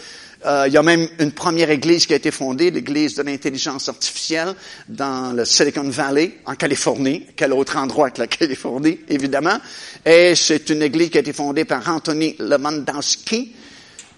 Euh, 0.44 0.64
il 0.68 0.74
y 0.74 0.78
a 0.78 0.84
même 0.84 1.08
une 1.20 1.32
première 1.32 1.70
église 1.70 2.08
qui 2.08 2.14
a 2.14 2.16
été 2.16 2.32
fondée, 2.32 2.72
l'église 2.72 3.16
de 3.16 3.22
l'intelligence 3.22 3.90
artificielle, 3.90 4.56
dans 4.88 5.36
le 5.36 5.46
Silicon 5.46 5.88
Valley, 5.88 6.40
en 6.46 6.56
Californie. 6.56 7.28
Quel 7.36 7.54
autre 7.54 7.78
endroit 7.78 8.10
que 8.10 8.22
la 8.22 8.28
Californie, 8.28 9.00
évidemment. 9.08 9.60
Et 10.04 10.34
c'est 10.36 10.70
une 10.72 10.82
église 10.82 11.12
qui 11.12 11.18
a 11.18 11.22
été 11.22 11.34
fondée 11.34 11.66
par 11.66 11.88
Anthony 11.88 12.36
Lewandowski. 12.40 13.56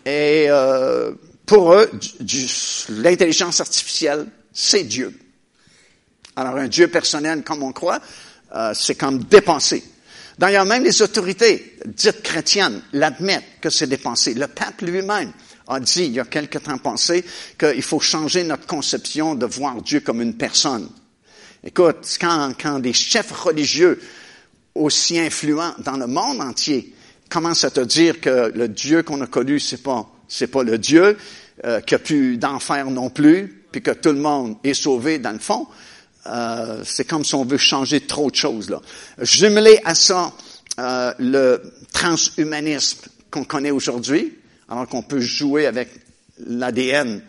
Et 0.05 0.45
euh, 0.47 1.11
pour 1.45 1.73
eux, 1.73 1.91
l'intelligence 2.89 3.59
artificielle, 3.59 4.27
c'est 4.53 4.83
Dieu. 4.83 5.13
Alors 6.37 6.55
un 6.55 6.67
Dieu 6.67 6.87
personnel, 6.87 7.43
comme 7.43 7.63
on 7.63 7.73
croit, 7.73 7.99
euh, 8.55 8.71
c'est 8.73 8.95
comme 8.95 9.23
dépenser 9.23 9.83
D'ailleurs, 10.37 10.65
même 10.65 10.83
les 10.83 11.01
autorités 11.01 11.77
dites 11.85 12.21
chrétiennes 12.23 12.81
l'admettent 12.93 13.59
que 13.61 13.69
c'est 13.69 13.87
des 13.87 13.97
pensées. 13.97 14.33
Le 14.33 14.47
pape 14.47 14.81
lui-même 14.81 15.31
a 15.67 15.79
dit 15.79 16.05
il 16.05 16.13
y 16.13 16.19
a 16.19 16.25
quelque 16.25 16.57
temps 16.57 16.77
passé 16.77 17.23
qu'il 17.57 17.83
faut 17.83 17.99
changer 17.99 18.43
notre 18.43 18.65
conception 18.65 19.35
de 19.35 19.45
voir 19.45 19.81
Dieu 19.81 19.99
comme 19.99 20.21
une 20.21 20.35
personne. 20.35 20.89
Écoute, 21.63 22.17
quand, 22.19 22.53
quand 22.61 22.79
des 22.79 22.93
chefs 22.93 23.31
religieux 23.31 24.01
aussi 24.75 25.19
influents 25.19 25.75
dans 25.79 25.97
le 25.97 26.07
monde 26.07 26.41
entier 26.41 26.93
commencent 27.29 27.63
à 27.63 27.71
te 27.71 27.79
dire 27.79 28.19
que 28.19 28.51
le 28.53 28.67
Dieu 28.67 29.03
qu'on 29.03 29.21
a 29.21 29.27
connu, 29.27 29.59
c'est 29.59 29.81
pas, 29.81 30.09
c'est 30.27 30.47
pas 30.47 30.63
le 30.63 30.77
Dieu, 30.77 31.17
euh, 31.65 31.79
qu'il 31.81 31.95
n'y 31.95 32.01
a 32.01 32.05
plus 32.05 32.37
d'enfer 32.37 32.89
non 32.89 33.09
plus, 33.09 33.65
puis 33.71 33.81
que 33.81 33.91
tout 33.91 34.09
le 34.09 34.19
monde 34.19 34.57
est 34.63 34.73
sauvé 34.73 35.19
dans 35.19 35.31
le 35.31 35.39
fond, 35.39 35.67
euh, 36.25 36.83
c'est 36.85 37.05
comme 37.05 37.25
si 37.25 37.35
on 37.35 37.45
veut 37.45 37.57
changer 37.57 38.01
trop 38.01 38.31
de 38.31 38.35
choses. 38.35 38.69
Là. 38.69 38.81
Jumelé 39.21 39.79
à 39.83 39.95
ça 39.95 40.33
euh, 40.79 41.13
le 41.19 41.61
transhumanisme 41.91 43.01
qu'on 43.29 43.43
connaît 43.43 43.71
aujourd'hui, 43.71 44.37
alors 44.69 44.87
qu'on 44.87 45.01
peut 45.03 45.19
jouer 45.19 45.65
avec 45.65 45.89
l'ADN 46.47 47.21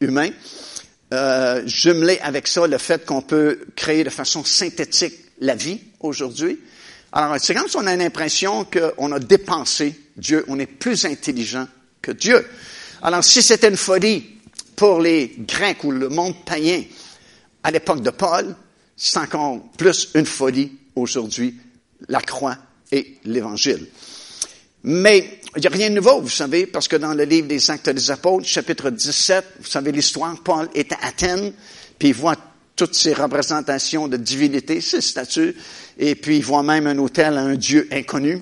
humain, 0.00 0.30
euh, 1.12 1.62
avec 2.22 2.48
ça 2.48 2.66
le 2.66 2.78
fait 2.78 3.04
qu'on 3.04 3.22
peut 3.22 3.60
créer 3.76 4.04
de 4.04 4.10
façon 4.10 4.44
synthétique 4.44 5.14
la 5.40 5.54
vie 5.54 5.80
aujourd'hui. 6.00 6.58
Alors, 7.12 7.36
c'est 7.40 7.54
comme 7.54 7.68
si 7.68 7.76
on 7.76 7.86
a 7.86 7.96
l'impression 7.96 8.64
qu'on 8.64 9.12
a 9.12 9.18
dépensé 9.18 9.98
Dieu, 10.16 10.44
on 10.48 10.58
est 10.58 10.66
plus 10.66 11.04
intelligent 11.04 11.66
que 12.02 12.12
Dieu. 12.12 12.46
Alors, 13.02 13.24
si 13.24 13.42
c'était 13.42 13.68
une 13.68 13.76
folie 13.76 14.24
pour 14.76 15.00
les 15.00 15.34
Grecs 15.38 15.82
ou 15.84 15.90
le 15.90 16.08
monde 16.08 16.34
païen 16.44 16.82
à 17.62 17.70
l'époque 17.70 18.02
de 18.02 18.10
Paul, 18.10 18.54
c'est 18.96 19.18
encore 19.18 19.60
plus 19.76 20.10
une 20.14 20.26
folie 20.26 20.72
aujourd'hui, 20.94 21.54
la 22.08 22.20
croix 22.20 22.56
et 22.92 23.16
l'Évangile. 23.24 23.86
Mais 24.82 25.40
il 25.56 25.60
n'y 25.60 25.66
a 25.66 25.70
rien 25.70 25.90
de 25.90 25.96
nouveau, 25.96 26.20
vous 26.20 26.28
savez, 26.28 26.66
parce 26.66 26.88
que 26.88 26.96
dans 26.96 27.12
le 27.12 27.24
livre 27.24 27.48
des 27.48 27.70
Actes 27.70 27.90
des 27.90 28.10
Apôtres, 28.10 28.46
chapitre 28.46 28.90
17, 28.90 29.44
vous 29.60 29.66
savez 29.66 29.92
l'histoire, 29.92 30.34
Paul 30.42 30.68
est 30.74 30.92
à 30.92 30.98
Athènes, 31.02 31.52
puis 31.98 32.08
il 32.08 32.14
voit 32.14 32.36
toutes 32.76 32.94
ces 32.94 33.12
représentations 33.12 34.08
de 34.08 34.16
divinité, 34.16 34.80
ces 34.80 35.02
statues, 35.02 35.54
et 35.98 36.14
puis 36.14 36.38
il 36.38 36.44
voit 36.44 36.62
même 36.62 36.86
un 36.86 36.96
hôtel 36.98 37.36
à 37.36 37.42
un 37.42 37.56
Dieu 37.56 37.88
inconnu. 37.92 38.40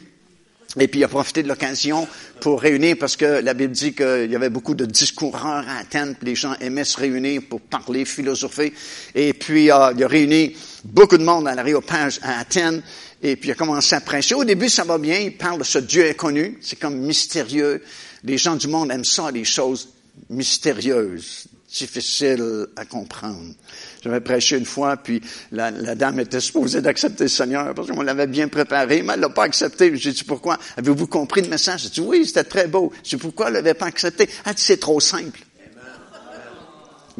Et 0.79 0.87
puis 0.87 1.01
il 1.01 1.05
a 1.05 1.09
profité 1.09 1.43
de 1.43 1.49
l'occasion 1.49 2.07
pour 2.41 2.61
réunir, 2.61 2.97
parce 3.01 3.17
que 3.17 3.41
la 3.41 3.55
Bible 3.55 3.73
dit 3.73 3.95
qu'il 3.95 4.31
y 4.31 4.37
avait 4.37 4.51
beaucoup 4.51 4.75
de 4.75 4.85
discoureurs 4.85 5.65
à 5.67 5.79
Athènes, 5.79 6.15
puis 6.15 6.29
les 6.29 6.35
gens 6.35 6.55
aimaient 6.61 6.85
se 6.85 6.99
réunir 6.99 7.41
pour 7.49 7.63
parler, 7.63 8.05
philosopher. 8.05 8.75
Et 9.15 9.33
puis 9.33 9.71
euh, 9.71 9.93
il 9.97 10.05
a 10.05 10.09
réuni 10.09 10.55
beaucoup 10.85 11.17
de 11.17 11.25
monde 11.25 11.49
à 11.49 11.55
l'aréopage 11.55 12.21
à 12.23 12.39
Athènes. 12.41 12.83
Et 13.23 13.37
puis 13.37 13.49
il 13.49 13.53
a 13.53 13.55
commencé 13.55 13.95
à 13.95 14.01
prêcher. 14.01 14.35
Au 14.35 14.45
début, 14.45 14.69
ça 14.69 14.85
va 14.85 14.99
bien. 14.99 15.19
Il 15.19 15.37
parle 15.37 15.59
de 15.59 15.65
ce 15.65 15.79
Dieu 15.79 16.07
inconnu. 16.09 16.59
C'est 16.61 16.79
comme 16.79 16.99
mystérieux. 16.99 17.83
Les 18.23 18.37
gens 18.37 18.57
du 18.57 18.69
monde 18.69 18.91
aiment 18.91 19.05
ça, 19.05 19.31
les 19.31 19.45
choses 19.45 19.89
mystérieuses, 20.29 21.47
difficiles 21.73 22.67
à 22.77 22.85
comprendre. 22.85 23.55
J'avais 24.03 24.21
prêché 24.21 24.57
une 24.57 24.65
fois, 24.65 24.97
puis 24.97 25.21
la, 25.53 25.71
dame 25.71 26.21
était 26.21 26.41
supposée 26.41 26.81
d'accepter 26.81 27.25
le 27.25 27.29
Seigneur 27.29 27.75
parce 27.75 27.89
qu'on 27.89 28.03
l'avait 28.03 28.27
bien 28.27 28.49
préparé, 28.49 29.03
mais 29.03 29.15
elle 29.15 29.21
l'a 29.21 29.29
pas 29.29 29.45
accepté. 29.45 29.95
J'ai 29.97 30.13
dit 30.13 30.25
pourquoi? 30.25 30.59
Avez-vous 30.77 31.07
compris 31.07 31.43
le 31.43 31.49
message? 31.49 31.83
J'ai 31.83 31.89
dit 31.89 32.01
oui, 32.01 32.27
c'était 32.27 32.45
très 32.45 32.69
beau. 32.69 32.93
J'ai 33.03 33.17
dit 33.17 33.23
pourquoi 33.23 33.49
elle 33.49 33.55
l'avait 33.55 33.75
pas 33.75 33.87
accepté? 33.87 34.29
Elle 34.45 34.55
dit 34.55 34.63
c'est 34.63 34.81
trop 34.81 35.01
simple. 35.01 35.41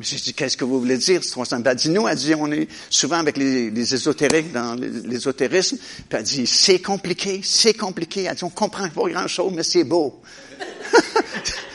J'ai 0.01 0.17
dit, 0.17 0.35
qu'est-ce 0.35 0.57
que 0.57 0.65
vous 0.65 0.79
voulez 0.79 0.97
dire? 0.97 1.25
C'est 1.25 1.33
trop 1.33 1.45
simple? 1.45 1.69
Elle 1.69 1.77
dit, 1.77 1.89
nous, 1.89 2.07
elle 2.07 2.17
dit, 2.17 2.35
on 2.35 2.51
est 2.53 2.69
souvent 2.89 3.17
avec 3.17 3.37
les, 3.37 3.71
les 3.71 3.95
ésotériques 3.95 4.53
dans 4.53 4.75
l'ésotérisme. 4.75 5.77
Puis 5.77 6.19
elle 6.19 6.23
dit, 6.23 6.47
c'est 6.47 6.79
compliqué, 6.79 7.41
c'est 7.43 7.75
compliqué. 7.75 8.25
Elle 8.25 8.37
dit, 8.37 8.45
on 8.45 8.51
comprend 8.51 8.89
pas 8.89 9.09
grand-chose, 9.09 9.53
mais 9.55 9.65
c'est 9.65 9.85
beau. 9.85 10.21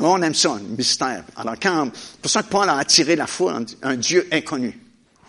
on 0.00 0.22
aime 0.22 0.34
ça, 0.34 0.52
un 0.52 0.60
mystère. 0.60 1.24
Alors, 1.36 1.54
quand, 1.60 1.90
pour 2.20 2.30
ça 2.30 2.42
que 2.42 2.48
Paul 2.48 2.68
a 2.68 2.78
attiré 2.78 3.16
la 3.16 3.26
un, 3.48 3.64
un 3.82 3.96
Dieu 3.96 4.26
inconnu. 4.32 4.78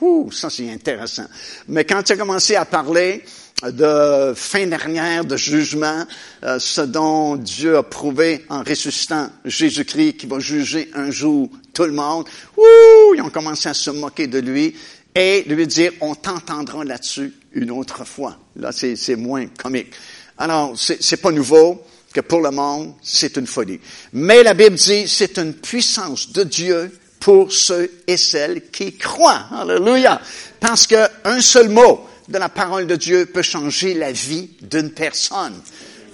Ouh, 0.02 0.32
ça 0.32 0.50
c'est 0.50 0.70
intéressant. 0.70 1.26
Mais 1.68 1.86
quand 1.86 2.04
tu 2.04 2.14
as 2.14 2.18
commencé 2.18 2.56
à 2.56 2.66
parler 2.66 3.24
de 3.64 4.34
fin 4.36 4.66
dernière, 4.68 5.24
de 5.24 5.38
jugement, 5.38 6.06
euh, 6.44 6.60
ce 6.60 6.82
dont 6.82 7.36
Dieu 7.38 7.78
a 7.78 7.84
prouvé 7.84 8.46
en 8.50 8.64
ressuscitant 8.64 9.30
Jésus-Christ 9.46 10.18
qui 10.18 10.26
va 10.26 10.40
juger 10.40 10.90
un 10.94 11.10
jour 11.12 11.50
tout 11.74 11.86
le 11.86 11.94
monde, 11.94 12.28
ouh, 12.58 13.14
ils 13.16 13.22
ont 13.22 13.30
commencé 13.30 13.70
à 13.70 13.74
se 13.74 13.92
moquer 13.92 14.28
de 14.28 14.40
lui 14.40 14.76
et 15.16 15.44
lui 15.48 15.68
dire, 15.68 15.94
on 16.02 16.16
t'entendra 16.16 16.84
là-dessus 16.84 17.34
une 17.54 17.72
autre 17.72 18.06
fois. 18.06 18.38
Là, 18.56 18.72
c'est 18.72 19.16
moins 19.16 19.46
comique. 19.48 19.94
Alors, 20.38 20.74
c'est 20.78 21.22
pas 21.22 21.32
nouveau 21.32 21.82
que 22.14 22.22
pour 22.22 22.42
le 22.42 22.52
monde, 22.52 22.94
c'est 23.02 23.38
une 23.38 23.48
folie. 23.48 23.80
Mais 24.14 24.44
la 24.44 24.54
Bible 24.54 24.76
dit, 24.76 25.08
c'est 25.08 25.38
une 25.38 25.54
puissance 25.54 26.32
de 26.32 26.44
Dieu 26.44 26.92
pour 27.20 27.52
ceux 27.52 27.90
et 28.06 28.18
celles 28.18 28.70
qui 28.70 28.96
croient. 28.98 29.46
Alléluia. 29.52 30.22
Parce 30.60 30.88
qu'un 30.88 31.42
seul 31.42 31.70
mot 31.70 32.08
de 32.28 32.38
la 32.38 32.50
parole 32.50 32.88
de 32.88 32.96
Dieu 32.96 33.26
peut 33.26 33.42
changer 33.42 33.94
la 33.94 34.12
vie 34.12 34.50
d'une 34.62 34.92
personne. 34.92 35.60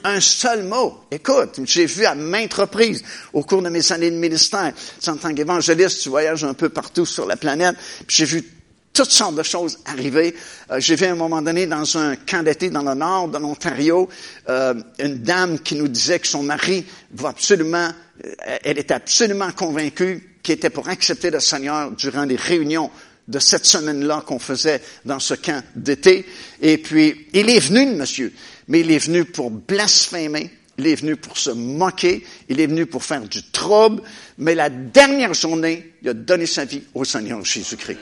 Un 0.03 0.21
seul 0.21 0.63
mot. 0.63 0.99
Écoute, 1.11 1.59
j'ai 1.65 1.85
vu 1.85 2.05
à 2.05 2.15
maintes 2.15 2.53
reprises 2.53 3.03
au 3.33 3.43
cours 3.43 3.61
de 3.61 3.69
mes 3.69 3.91
années 3.91 4.11
de 4.11 4.15
ministère, 4.15 4.71
en 5.07 5.17
tant 5.17 5.33
qu'évangéliste, 5.33 6.01
tu 6.01 6.09
voyages 6.09 6.45
un 6.45 6.53
peu 6.53 6.69
partout 6.69 7.05
sur 7.05 7.25
la 7.25 7.35
planète, 7.35 7.75
puis 8.07 8.17
j'ai 8.17 8.25
vu 8.25 8.58
toutes 8.99 9.11
sortes 9.11 9.35
de 9.35 9.43
choses 9.43 9.79
arriver. 9.85 10.35
Euh, 10.71 10.81
j'ai 10.81 10.97
vu 10.97 11.05
à 11.05 11.13
un 11.13 11.15
moment 11.15 11.41
donné 11.41 11.65
dans 11.65 11.97
un 11.97 12.17
camp 12.17 12.43
d'été 12.43 12.69
dans 12.69 12.81
le 12.81 12.95
nord 12.95 13.29
de 13.29 13.37
l'Ontario, 13.37 14.09
euh, 14.49 14.73
une 14.99 15.19
dame 15.19 15.57
qui 15.59 15.75
nous 15.75 15.87
disait 15.87 16.19
que 16.19 16.27
son 16.27 16.43
mari 16.43 16.85
va 17.13 17.29
absolument, 17.29 17.87
euh, 18.25 18.57
elle 18.61 18.77
était 18.77 18.93
absolument 18.93 19.53
convaincue 19.53 20.35
qu'il 20.43 20.55
était 20.55 20.69
pour 20.69 20.89
accepter 20.89 21.31
le 21.31 21.39
Seigneur 21.39 21.91
durant 21.91 22.25
les 22.25 22.35
réunions 22.35 22.91
de 23.25 23.39
cette 23.39 23.65
semaine-là 23.65 24.21
qu'on 24.27 24.37
faisait 24.37 24.81
dans 25.05 25.19
ce 25.21 25.35
camp 25.35 25.63
d'été. 25.77 26.25
Et 26.61 26.77
puis, 26.77 27.27
il 27.31 27.49
est 27.49 27.61
venu, 27.61 27.85
monsieur, 27.95 28.33
mais 28.67 28.81
il 28.81 28.91
est 28.91 28.99
venu 28.99 29.23
pour 29.23 29.49
blasphémer, 29.49 30.51
il 30.77 30.87
est 30.87 30.95
venu 30.95 31.15
pour 31.15 31.37
se 31.37 31.51
moquer, 31.51 32.25
il 32.49 32.59
est 32.59 32.67
venu 32.67 32.85
pour 32.85 33.05
faire 33.05 33.21
du 33.21 33.43
trouble, 33.43 34.01
mais 34.37 34.55
la 34.55 34.69
dernière 34.69 35.33
journée, 35.33 35.93
il 36.01 36.09
a 36.09 36.13
donné 36.13 36.45
sa 36.45 36.65
vie 36.65 36.81
au 36.93 37.05
Seigneur 37.05 37.45
Jésus-Christ. 37.45 37.97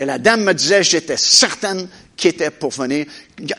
Et 0.00 0.06
la 0.06 0.18
dame 0.18 0.44
me 0.44 0.54
disait, 0.54 0.82
j'étais 0.82 1.18
certaine 1.18 1.86
qu'il 2.16 2.30
était 2.30 2.50
pour 2.50 2.70
venir. 2.70 3.04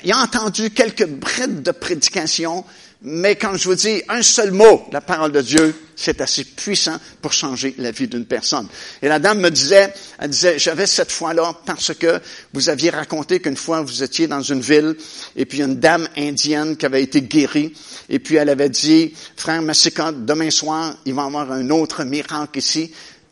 Il 0.03 0.11
a 0.11 0.17
entendu 0.17 0.71
quelques 0.71 1.05
brides 1.05 1.61
de 1.61 1.69
prédication, 1.69 2.65
mais 3.03 3.35
quand 3.35 3.55
je 3.55 3.69
vous 3.69 3.75
dis 3.75 4.01
un 4.09 4.23
seul 4.23 4.51
mot, 4.51 4.87
la 4.91 5.01
parole 5.01 5.31
de 5.31 5.41
Dieu, 5.41 5.75
c'est 5.95 6.19
assez 6.19 6.43
puissant 6.43 6.97
pour 7.21 7.31
changer 7.31 7.75
la 7.77 7.91
vie 7.91 8.07
d'une 8.07 8.25
personne. 8.25 8.67
Et 9.03 9.07
la 9.07 9.19
dame 9.19 9.39
me 9.39 9.49
disait, 9.49 9.93
elle 10.17 10.31
disait, 10.31 10.57
j'avais 10.57 10.87
cette 10.87 11.11
foi-là 11.11 11.53
parce 11.63 11.93
que 11.93 12.19
vous 12.53 12.69
aviez 12.69 12.89
raconté 12.89 13.39
qu'une 13.39 13.55
fois 13.55 13.81
vous 13.83 14.01
étiez 14.01 14.25
dans 14.25 14.41
une 14.41 14.61
ville 14.61 14.95
et 15.35 15.45
puis 15.45 15.61
une 15.61 15.75
dame 15.75 16.07
indienne 16.17 16.75
qui 16.75 16.87
avait 16.87 17.03
été 17.03 17.21
guérie 17.21 17.71
et 18.09 18.17
puis 18.17 18.37
elle 18.37 18.49
avait 18.49 18.69
dit, 18.69 19.13
frère 19.35 19.61
Massika, 19.61 20.11
demain 20.11 20.49
soir, 20.49 20.95
il 21.05 21.13
va 21.13 21.21
y 21.21 21.25
avoir 21.25 21.51
un 21.51 21.69
autre 21.69 22.03
miracle 22.03 22.57
ici 22.57 22.91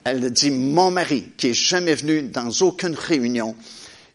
elle 0.10 0.32
dit, 0.32 0.52
mon 0.52 0.92
mari, 0.92 1.26
qui 1.38 1.50
est 1.50 1.54
jamais 1.54 1.96
venu 1.96 2.24
dans 2.24 2.50
aucune 2.62 2.96
réunion 2.96 3.56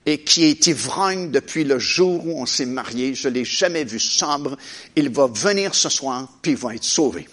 et 0.06 0.18
qui 0.18 0.44
est 0.44 0.66
ivrogne 0.66 1.30
depuis 1.30 1.64
le 1.64 1.78
jour 1.78 2.26
où 2.26 2.40
on 2.40 2.46
s'est 2.46 2.66
marié, 2.66 3.14
je 3.14 3.28
l'ai 3.28 3.44
jamais 3.44 3.84
vu 3.84 3.98
sobre, 3.98 4.56
il 4.96 5.08
va 5.08 5.26
venir 5.26 5.74
ce 5.74 5.88
soir, 5.88 6.28
puis 6.42 6.52
il 6.52 6.58
va 6.58 6.74
être 6.74 6.84
sauvé. 6.84 7.26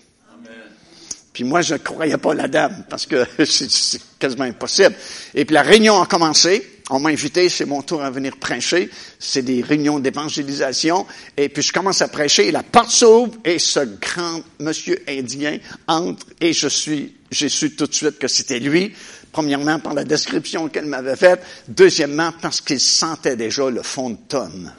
Puis 1.33 1.43
moi, 1.43 1.61
je 1.61 1.73
ne 1.73 1.79
croyais 1.79 2.17
pas 2.17 2.33
la 2.33 2.47
dame, 2.47 2.85
parce 2.89 3.05
que 3.05 3.25
c'est 3.45 4.01
quasiment 4.19 4.43
impossible. 4.43 4.95
Et 5.33 5.45
puis 5.45 5.53
la 5.53 5.63
réunion 5.63 6.01
a 6.01 6.05
commencé. 6.05 6.80
On 6.93 6.99
m'a 6.99 7.09
invité, 7.09 7.47
c'est 7.47 7.65
mon 7.65 7.81
tour 7.81 8.03
à 8.03 8.11
venir 8.11 8.35
prêcher. 8.37 8.89
C'est 9.17 9.43
des 9.43 9.61
réunions 9.61 9.99
d'évangélisation. 9.99 11.07
Et 11.37 11.47
puis 11.47 11.63
je 11.63 11.71
commence 11.71 12.01
à 12.01 12.09
prêcher, 12.09 12.49
et 12.49 12.51
la 12.51 12.63
porte 12.63 12.91
s'ouvre, 12.91 13.33
et 13.45 13.59
ce 13.59 13.79
grand 13.79 14.41
monsieur 14.59 15.01
indien 15.07 15.57
entre, 15.87 16.27
et 16.41 16.51
je 16.51 16.67
suis 16.67 17.15
j'ai 17.31 17.47
su 17.47 17.71
tout 17.71 17.87
de 17.87 17.93
suite 17.93 18.19
que 18.19 18.27
c'était 18.27 18.59
lui. 18.59 18.93
Premièrement, 19.31 19.79
par 19.79 19.93
la 19.93 20.03
description 20.03 20.67
qu'elle 20.67 20.85
m'avait 20.85 21.15
faite. 21.15 21.41
Deuxièmement, 21.69 22.33
parce 22.41 22.59
qu'il 22.59 22.81
sentait 22.81 23.37
déjà 23.37 23.69
le 23.69 23.81
fond 23.81 24.09
de 24.09 24.17
tonne. 24.27 24.73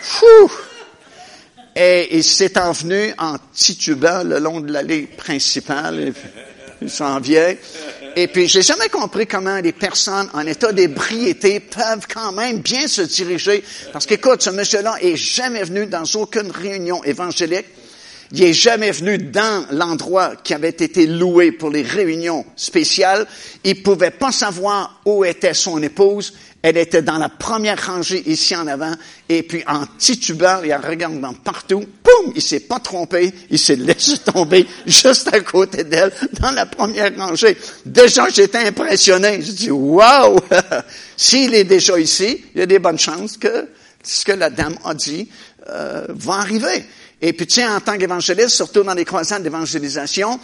Fou! 0.00 0.52
Et 1.74 2.16
il 2.16 2.22
s'est 2.22 2.56
envenu 2.56 3.12
en 3.18 3.34
titubant 3.52 4.22
le 4.22 4.38
long 4.38 4.60
de 4.60 4.72
l'allée 4.72 5.08
principale. 5.08 6.12
il 6.80 6.90
s'en 6.90 7.18
vient. 7.18 7.56
Et 8.16 8.28
puis, 8.28 8.46
j'ai 8.46 8.62
jamais 8.62 8.88
compris 8.88 9.26
comment 9.26 9.58
les 9.58 9.72
personnes 9.72 10.28
en 10.34 10.46
état 10.46 10.72
d'ébriété 10.72 11.58
peuvent 11.58 12.06
quand 12.12 12.30
même 12.32 12.58
bien 12.58 12.86
se 12.86 13.02
diriger. 13.02 13.64
Parce 13.92 14.06
qu'écoute, 14.06 14.42
ce 14.42 14.50
monsieur-là 14.50 14.94
est 15.00 15.16
jamais 15.16 15.64
venu 15.64 15.86
dans 15.86 16.04
aucune 16.14 16.50
réunion 16.50 17.02
évangélique. 17.02 17.66
Il 18.32 18.42
est 18.42 18.52
jamais 18.52 18.90
venu 18.90 19.18
dans 19.18 19.66
l'endroit 19.70 20.36
qui 20.36 20.54
avait 20.54 20.68
été 20.68 21.06
loué 21.06 21.52
pour 21.52 21.70
les 21.70 21.82
réunions 21.82 22.44
spéciales. 22.56 23.26
Il 23.64 23.82
pouvait 23.82 24.10
pas 24.10 24.32
savoir 24.32 25.00
où 25.04 25.24
était 25.24 25.54
son 25.54 25.82
épouse 25.82 26.34
Elle 26.64 26.78
était 26.78 27.02
dans 27.02 27.18
la 27.18 27.28
première 27.28 27.88
rangée 27.88 28.22
ici 28.24 28.56
en 28.56 28.66
avant, 28.66 28.94
et 29.28 29.42
puis 29.42 29.62
en 29.66 29.84
titubant 29.98 30.62
et 30.62 30.74
en 30.74 30.80
regardant 30.80 31.34
partout, 31.34 31.84
poum, 32.02 32.32
il 32.34 32.40
s'est 32.40 32.60
pas 32.60 32.78
trompé, 32.78 33.34
il 33.50 33.58
s'est 33.58 33.76
laissé 33.76 34.16
tomber 34.16 34.66
juste 34.86 35.28
à 35.28 35.40
côté 35.40 35.84
d'elle, 35.84 36.10
dans 36.40 36.52
la 36.52 36.64
première 36.64 37.14
rangée. 37.18 37.58
Déjà, 37.84 38.30
j'étais 38.30 38.66
impressionné. 38.66 39.42
Je 39.42 39.52
dis, 39.52 39.70
wow! 39.70 40.40
S'il 41.18 41.54
est 41.54 41.64
déjà 41.64 42.00
ici, 42.00 42.46
il 42.54 42.60
y 42.60 42.62
a 42.62 42.66
des 42.66 42.78
bonnes 42.78 42.98
chances 42.98 43.36
que 43.36 43.68
ce 44.02 44.24
que 44.24 44.32
la 44.32 44.48
dame 44.48 44.78
a 44.86 44.94
dit 44.94 45.28
euh, 45.68 46.06
va 46.08 46.36
arriver. 46.36 46.82
Et 47.20 47.34
puis, 47.34 47.46
sais, 47.46 47.66
en 47.66 47.80
tant 47.80 47.98
qu'évangéliste, 47.98 48.48
surtout 48.56 48.82
dans 48.84 48.94
les 48.94 49.04
croisades 49.04 49.42
d'évangélisation, 49.42 50.40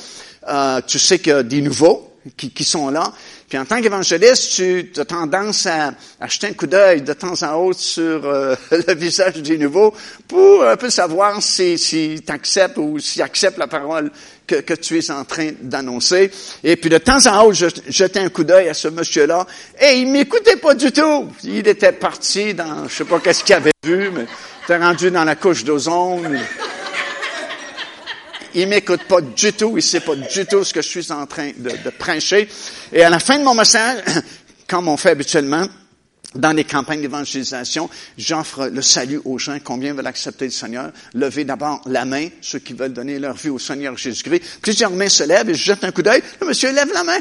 euh, 0.50 0.82
tu 0.86 0.98
sais 0.98 1.30
a 1.30 1.42
des 1.42 1.62
nouveaux 1.62 2.09
qui, 2.36 2.50
qui 2.50 2.64
sont 2.64 2.90
là. 2.90 3.12
Puis 3.48 3.58
en 3.58 3.64
tant 3.64 3.80
qu'évangéliste, 3.80 4.54
tu 4.54 4.92
as 4.96 5.04
tendance 5.04 5.66
à 5.66 5.92
acheter 6.20 6.46
un 6.46 6.52
coup 6.52 6.66
d'œil 6.68 7.02
de 7.02 7.12
temps 7.12 7.42
en 7.42 7.54
autre 7.54 7.80
sur 7.80 8.24
euh, 8.24 8.54
le 8.70 8.94
visage 8.94 9.36
des 9.36 9.58
nouveaux 9.58 9.92
pour 10.28 10.64
un 10.64 10.76
peu 10.76 10.88
savoir 10.88 11.42
si, 11.42 11.76
si 11.76 12.22
tu 12.24 12.32
acceptes 12.32 12.78
ou 12.78 12.98
s'ils 12.98 13.22
acceptent 13.22 13.58
la 13.58 13.66
parole 13.66 14.12
que, 14.46 14.56
que, 14.56 14.74
tu 14.74 14.98
es 14.98 15.10
en 15.10 15.24
train 15.24 15.50
d'annoncer. 15.60 16.30
Et 16.62 16.76
puis 16.76 16.90
de 16.90 16.98
temps 16.98 17.26
en 17.26 17.44
autre, 17.44 17.54
je 17.54 17.66
jetais 17.88 18.20
un 18.20 18.28
coup 18.28 18.44
d'œil 18.44 18.68
à 18.68 18.74
ce 18.74 18.88
monsieur-là 18.88 19.46
et 19.80 19.98
il 19.98 20.08
m'écoutait 20.08 20.56
pas 20.56 20.74
du 20.74 20.92
tout. 20.92 21.28
Il 21.42 21.66
était 21.66 21.92
parti 21.92 22.54
dans, 22.54 22.88
je 22.88 22.94
sais 22.94 23.04
pas 23.04 23.18
qu'est-ce 23.18 23.42
qu'il 23.42 23.56
avait 23.56 23.72
vu, 23.84 24.10
mais 24.14 24.26
il 24.26 24.64
était 24.64 24.76
rendu 24.76 25.10
dans 25.10 25.24
la 25.24 25.34
couche 25.34 25.64
d'ozone 25.64 26.38
il 28.54 28.68
m'écoute 28.68 29.04
pas 29.08 29.20
du 29.20 29.52
tout, 29.52 29.76
il 29.76 29.82
sait 29.82 30.00
pas 30.00 30.16
du 30.16 30.46
tout 30.46 30.64
ce 30.64 30.72
que 30.72 30.82
je 30.82 30.88
suis 30.88 31.12
en 31.12 31.26
train 31.26 31.50
de, 31.56 31.90
prêcher. 31.90 32.48
Et 32.92 33.02
à 33.02 33.10
la 33.10 33.18
fin 33.18 33.38
de 33.38 33.44
mon 33.44 33.54
message, 33.54 34.02
comme 34.68 34.88
on 34.88 34.96
fait 34.96 35.10
habituellement, 35.10 35.66
dans 36.34 36.52
les 36.52 36.64
campagnes 36.64 37.00
d'évangélisation, 37.00 37.90
j'offre 38.16 38.66
le 38.66 38.82
salut 38.82 39.20
aux 39.24 39.38
gens. 39.38 39.58
Combien 39.62 39.94
veulent 39.94 40.06
accepter 40.06 40.44
le 40.44 40.50
Seigneur? 40.52 40.92
Levez 41.14 41.44
d'abord 41.44 41.80
la 41.86 42.04
main, 42.04 42.28
ceux 42.40 42.60
qui 42.60 42.72
veulent 42.72 42.92
donner 42.92 43.18
leur 43.18 43.34
vie 43.34 43.48
au 43.48 43.58
Seigneur 43.58 43.96
Jésus-Christ. 43.96 44.60
Plusieurs 44.62 44.92
mains 44.92 45.08
se 45.08 45.24
lèvent 45.24 45.50
et 45.50 45.54
je 45.54 45.64
jette 45.64 45.82
un 45.82 45.90
coup 45.90 46.02
d'œil. 46.02 46.22
Le 46.40 46.46
monsieur 46.46 46.72
lève 46.72 46.90
la 46.94 47.02
main. 47.02 47.18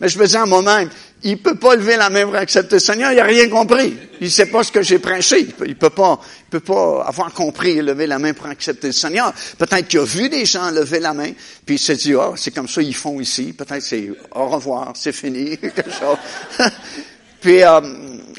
Mais 0.00 0.08
je 0.08 0.18
me 0.18 0.26
dis 0.26 0.36
en 0.36 0.46
moi-même, 0.46 0.88
il 1.22 1.38
peut 1.38 1.56
pas 1.56 1.74
lever 1.74 1.96
la 1.96 2.10
main 2.10 2.24
pour 2.24 2.36
accepter 2.36 2.76
le 2.76 2.80
Seigneur, 2.80 3.12
il 3.12 3.18
a 3.18 3.24
rien 3.24 3.48
compris. 3.48 3.96
Il 4.20 4.30
sait 4.30 4.46
pas 4.46 4.62
ce 4.62 4.70
que 4.70 4.82
j'ai 4.82 4.98
prêché. 4.98 5.40
Il 5.40 5.52
peut, 5.52 5.66
peut 5.74 5.90
pas, 5.90 6.20
il 6.22 6.50
peut 6.50 6.60
pas 6.60 7.04
avoir 7.06 7.32
compris 7.32 7.70
et 7.70 7.82
lever 7.82 8.06
la 8.06 8.18
main 8.18 8.34
pour 8.34 8.46
accepter 8.46 8.88
le 8.88 8.92
Seigneur. 8.92 9.32
Peut-être 9.58 9.88
qu'il 9.88 9.98
a 9.98 10.04
vu 10.04 10.28
des 10.28 10.44
gens 10.44 10.70
lever 10.70 11.00
la 11.00 11.14
main, 11.14 11.30
puis 11.66 11.74
il 11.76 11.78
s'est 11.78 11.96
dit, 11.96 12.14
oh, 12.14 12.34
c'est 12.36 12.52
comme 12.52 12.68
ça 12.68 12.82
ils 12.82 12.94
font 12.94 13.20
ici. 13.20 13.52
Peut-être 13.52 13.82
c'est 13.82 14.10
au 14.34 14.48
revoir, 14.48 14.92
c'est 14.94 15.12
fini, 15.12 15.58
quelque 15.60 15.82
chose. 15.90 16.18
puis, 17.40 17.64
euh, 17.64 17.80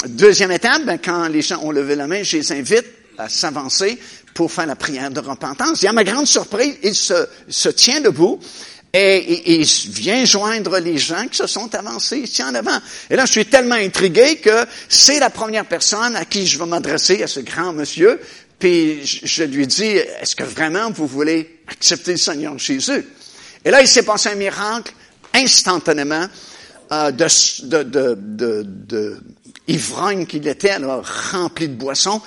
deuxième 0.07 0.51
étape, 0.51 0.83
ben, 0.85 0.99
quand 1.03 1.27
les 1.27 1.41
gens 1.41 1.61
ont 1.61 1.71
levé 1.71 1.95
la 1.95 2.07
main, 2.07 2.23
je 2.23 2.37
les 2.37 2.51
invite 2.53 2.85
à 3.17 3.27
s'avancer 3.27 3.99
pour 4.33 4.51
faire 4.51 4.67
la 4.67 4.77
prière 4.77 5.11
de 5.11 5.19
repentance. 5.19 5.83
Et 5.83 5.87
à 5.87 5.93
ma 5.93 6.05
grande 6.05 6.27
surprise, 6.27 6.75
il 6.81 6.95
se, 6.95 7.27
se 7.49 7.67
tient 7.67 7.99
debout 7.99 8.39
et, 8.93 9.59
il 9.59 9.91
vient 9.91 10.25
joindre 10.25 10.79
les 10.79 10.97
gens 10.97 11.27
qui 11.27 11.37
se 11.37 11.47
sont 11.47 11.73
avancés 11.75 12.19
ici 12.19 12.43
en 12.43 12.55
avant. 12.55 12.79
Et 13.09 13.15
là, 13.15 13.25
je 13.25 13.31
suis 13.31 13.45
tellement 13.45 13.75
intrigué 13.75 14.37
que 14.37 14.65
c'est 14.87 15.19
la 15.19 15.29
première 15.29 15.65
personne 15.65 16.15
à 16.15 16.25
qui 16.25 16.47
je 16.47 16.57
vais 16.57 16.65
m'adresser, 16.65 17.21
à 17.21 17.27
ce 17.27 17.39
grand 17.39 17.73
monsieur, 17.73 18.19
puis 18.57 18.99
je 19.05 19.43
lui 19.43 19.67
dis, 19.67 19.85
est-ce 19.85 20.35
que 20.35 20.43
vraiment 20.43 20.91
vous 20.91 21.07
voulez 21.07 21.59
accepter 21.67 22.11
le 22.11 22.17
Seigneur 22.17 22.57
Jésus? 22.57 23.05
Et 23.63 23.71
là, 23.71 23.81
il 23.81 23.87
s'est 23.87 24.03
passé 24.03 24.29
un 24.29 24.35
miracle 24.35 24.93
instantanément 25.33 26.27
euh, 26.91 27.11
de, 27.11 27.27
de, 27.65 27.83
de, 27.83 28.17
de, 28.17 28.63
de 28.65 29.17
ivrogne 29.67 30.25
qu'il 30.25 30.47
était, 30.47 30.79
là, 30.79 31.01
rempli 31.31 31.67
de 31.67 31.75
boissons. 31.75 32.21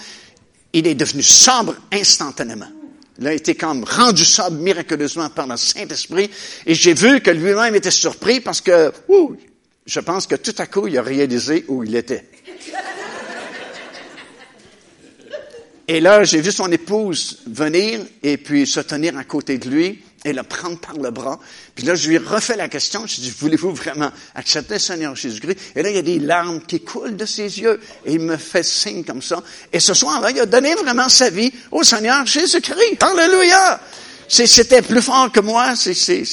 Il 0.73 0.87
est 0.87 0.95
devenu 0.95 1.23
sobre 1.23 1.75
instantanément. 1.93 2.71
Il 3.23 3.29
a 3.29 3.35
été 3.35 3.55
comme 3.55 3.85
rendu 3.85 4.25
sobre 4.25 4.57
miraculeusement 4.57 5.31
par 5.31 5.47
le 5.47 5.57
Saint-Esprit. 5.57 6.29
Et 6.67 6.75
j'ai 6.75 6.93
vu 6.93 7.21
que 7.21 7.31
lui-même 7.31 7.73
était 7.77 7.93
surpris 7.93 8.41
parce 8.41 8.61
que, 8.61 8.93
ouh, 9.07 9.37
je 9.87 10.01
pense 10.01 10.27
que 10.27 10.35
tout 10.35 10.57
à 10.59 10.67
coup, 10.67 10.89
il 10.89 10.99
a 10.99 11.03
réalisé 11.03 11.65
où 11.69 11.85
il 11.85 11.95
était. 11.95 12.25
Et 15.87 16.01
là, 16.01 16.25
j'ai 16.25 16.41
vu 16.41 16.51
son 16.51 16.73
épouse 16.73 17.39
venir 17.47 18.01
et 18.25 18.39
puis 18.39 18.67
se 18.67 18.81
tenir 18.81 19.17
à 19.17 19.23
côté 19.23 19.57
de 19.59 19.69
lui 19.69 20.03
et 20.25 20.33
le 20.33 20.43
prendre 20.43 20.79
par 20.79 20.97
le 20.97 21.11
bras. 21.11 21.39
Puis 21.75 21.85
là, 21.85 21.95
je 21.95 22.09
lui 22.09 22.15
ai 22.17 22.19
refait 22.19 22.57
la 22.57 22.69
question. 22.69 23.07
Je 23.07 23.17
lui 23.17 23.23
dit, 23.23 23.35
voulez-vous 23.37 23.73
vraiment 23.75 24.11
accepter 24.35 24.75
le 24.75 24.81
Seigneur 24.81 25.17
Jésus-Christ? 25.17 25.59
Et 25.75 25.83
là, 25.83 25.91
il 25.91 25.97
y 25.97 25.99
a 25.99 26.03
des 26.03 26.19
larmes 26.19 26.61
qui 26.61 26.81
coulent 26.81 27.17
de 27.17 27.27
ses 27.27 27.61
yeux. 27.61 27.81
Et 28.05 28.15
il 28.15 28.21
me 28.21 28.37
fait 28.37 28.63
signe 28.63 29.05
comme 29.05 29.23
ça. 29.23 29.43
Et 29.73 29.81
ce 29.81 29.95
soir-là, 29.95 30.31
il 30.31 30.41
a 30.41 30.47
donné 30.47 30.75
vraiment 30.75 31.09
sa 31.09 31.31
vie 31.31 31.53
au 31.71 31.83
Seigneur 31.83 32.25
Jésus-Christ. 32.27 33.03
Alléluia! 33.03 33.81
C'était 34.29 34.81
plus 34.81 35.03
fort 35.03 35.31
que 35.31 35.41
moi, 35.41 35.75
c'est 35.77 36.25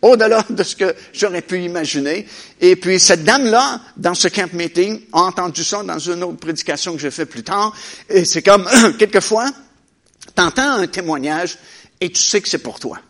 au-delà 0.00 0.44
de 0.48 0.62
ce 0.62 0.76
que 0.76 0.94
j'aurais 1.12 1.42
pu 1.42 1.60
imaginer. 1.60 2.24
Et 2.60 2.76
puis 2.76 3.00
cette 3.00 3.24
dame-là, 3.24 3.80
dans 3.96 4.14
ce 4.14 4.28
camp 4.28 4.52
meeting, 4.52 5.00
a 5.12 5.22
entendu 5.22 5.64
ça 5.64 5.82
dans 5.82 5.98
une 5.98 6.22
autre 6.22 6.38
prédication 6.38 6.92
que 6.92 7.00
j'ai 7.00 7.10
fait 7.10 7.26
plus 7.26 7.42
tard. 7.42 7.74
Et 8.08 8.24
c'est 8.24 8.42
comme, 8.42 8.68
quelquefois, 8.98 9.50
t'entends 10.36 10.74
un 10.74 10.86
témoignage 10.86 11.58
et 12.00 12.10
tu 12.10 12.22
sais 12.22 12.40
que 12.40 12.48
c'est 12.48 12.58
pour 12.58 12.78
toi. 12.78 13.00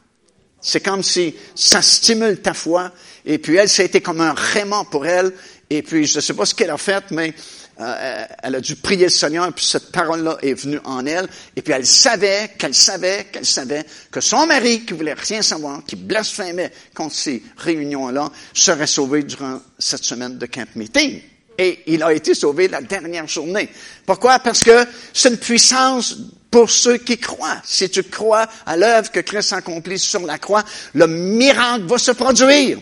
C'est 0.60 0.80
comme 0.80 1.02
si 1.02 1.34
ça 1.54 1.82
stimule 1.82 2.40
ta 2.40 2.54
foi. 2.54 2.92
Et 3.24 3.38
puis 3.38 3.56
elle, 3.56 3.68
ça 3.68 3.82
a 3.82 3.86
été 3.86 4.00
comme 4.00 4.20
un 4.20 4.34
raiment 4.34 4.84
pour 4.84 5.06
elle. 5.06 5.32
Et 5.70 5.82
puis 5.82 6.06
je 6.06 6.16
ne 6.16 6.20
sais 6.20 6.34
pas 6.34 6.46
ce 6.46 6.54
qu'elle 6.54 6.70
a 6.70 6.78
fait, 6.78 7.04
mais 7.10 7.34
euh, 7.80 8.24
elle 8.42 8.56
a 8.56 8.60
dû 8.60 8.74
prier 8.74 9.04
le 9.04 9.10
Seigneur, 9.10 9.52
puis 9.52 9.64
cette 9.64 9.92
parole-là 9.92 10.36
est 10.42 10.54
venue 10.54 10.80
en 10.84 11.06
elle. 11.06 11.28
Et 11.54 11.62
puis 11.62 11.72
elle 11.72 11.86
savait, 11.86 12.52
qu'elle 12.58 12.74
savait, 12.74 13.28
qu'elle 13.30 13.46
savait 13.46 13.84
que 14.10 14.20
son 14.20 14.46
mari, 14.46 14.84
qui 14.84 14.94
voulait 14.94 15.14
rien 15.14 15.42
savoir, 15.42 15.84
qui 15.84 15.94
blasphémait 15.94 16.72
contre 16.94 17.14
ces 17.14 17.42
réunions-là, 17.56 18.30
serait 18.52 18.86
sauvé 18.86 19.22
durant 19.22 19.60
cette 19.78 20.04
semaine 20.04 20.38
de 20.38 20.46
camp 20.46 20.68
meeting. 20.74 21.20
Et 21.56 21.80
il 21.86 22.02
a 22.02 22.12
été 22.12 22.34
sauvé 22.34 22.68
la 22.68 22.80
dernière 22.80 23.28
journée. 23.28 23.68
Pourquoi? 24.06 24.38
Parce 24.38 24.62
que 24.62 24.86
c'est 25.12 25.28
une 25.28 25.38
puissance 25.38 26.16
pour 26.50 26.70
ceux 26.70 26.96
qui 26.96 27.18
croient. 27.18 27.60
Si 27.64 27.88
tu 27.90 28.02
crois 28.02 28.46
à 28.64 28.76
l'œuvre 28.76 29.10
que 29.10 29.20
Christ 29.20 29.52
accomplit 29.52 29.98
sur 29.98 30.20
la 30.20 30.38
croix, 30.38 30.64
le 30.94 31.06
miracle 31.06 31.84
va 31.84 31.98
se 31.98 32.12
produire. 32.12 32.78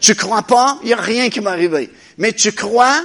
Tu 0.00 0.14
crois 0.14 0.42
pas, 0.42 0.78
il 0.82 0.88
n'y 0.88 0.92
a 0.92 1.00
rien 1.00 1.30
qui 1.30 1.40
va 1.40 1.50
arriver. 1.50 1.90
Mais 2.18 2.32
tu 2.32 2.52
crois, 2.52 3.02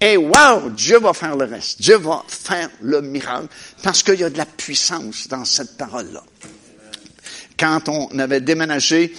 et 0.00 0.16
wow, 0.16 0.70
Dieu 0.70 0.98
va 0.98 1.12
faire 1.12 1.36
le 1.36 1.44
reste. 1.44 1.80
Dieu 1.80 1.96
va 1.96 2.24
faire 2.26 2.68
le 2.80 3.02
miracle 3.02 3.48
parce 3.82 4.02
qu'il 4.02 4.18
y 4.18 4.24
a 4.24 4.30
de 4.30 4.38
la 4.38 4.46
puissance 4.46 5.28
dans 5.28 5.44
cette 5.44 5.76
parole-là. 5.76 6.22
Quand 7.58 7.88
on 7.88 8.18
avait 8.18 8.40
déménagé, 8.40 9.14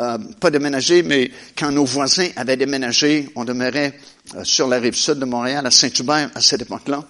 euh, 0.00 0.18
pas 0.40 0.50
déménagé, 0.50 1.02
mais 1.02 1.30
quand 1.56 1.70
nos 1.70 1.84
voisins 1.84 2.28
avaient 2.34 2.56
déménagé, 2.56 3.28
on 3.36 3.44
demeurait 3.44 3.98
euh, 4.34 4.42
sur 4.42 4.66
la 4.66 4.78
rive 4.78 4.94
sud 4.94 5.20
de 5.20 5.24
Montréal, 5.24 5.64
à 5.64 5.70
Saint-Hubert, 5.70 6.30
à 6.34 6.40
cette 6.40 6.62
époque-là. 6.62 7.04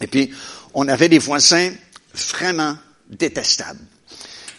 Et 0.00 0.06
puis, 0.06 0.30
on 0.76 0.86
avait 0.88 1.08
des 1.08 1.18
voisins 1.18 1.72
vraiment 2.14 2.76
détestables. 3.08 3.80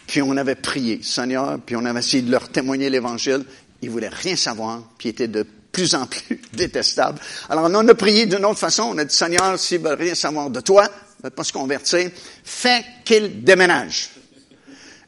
Puis 0.06 0.20
on 0.20 0.36
avait 0.36 0.56
prié, 0.56 1.00
Seigneur, 1.02 1.60
puis 1.64 1.76
on 1.76 1.84
avait 1.84 2.00
essayé 2.00 2.24
de 2.24 2.30
leur 2.30 2.48
témoigner 2.48 2.90
l'Évangile. 2.90 3.44
Ils 3.82 3.90
voulaient 3.90 4.08
rien 4.08 4.34
savoir, 4.34 4.82
puis 4.98 5.10
étaient 5.10 5.28
de 5.28 5.46
plus 5.70 5.94
en 5.94 6.06
plus 6.06 6.40
détestables. 6.52 7.20
Alors 7.48 7.70
on 7.70 7.88
a 7.88 7.94
prié 7.94 8.26
d'une 8.26 8.44
autre 8.44 8.58
façon. 8.58 8.90
On 8.94 8.98
a 8.98 9.04
dit, 9.04 9.14
Seigneur, 9.14 9.56
s'ils 9.58 9.80
veulent 9.80 9.98
rien 9.98 10.16
savoir 10.16 10.50
de 10.50 10.60
toi, 10.60 10.82
ne 10.82 11.22
veulent 11.22 11.32
pas 11.32 11.44
se 11.44 11.52
convertir, 11.52 12.10
fais 12.42 12.84
qu'ils 13.04 13.44
déménagent. 13.44 14.10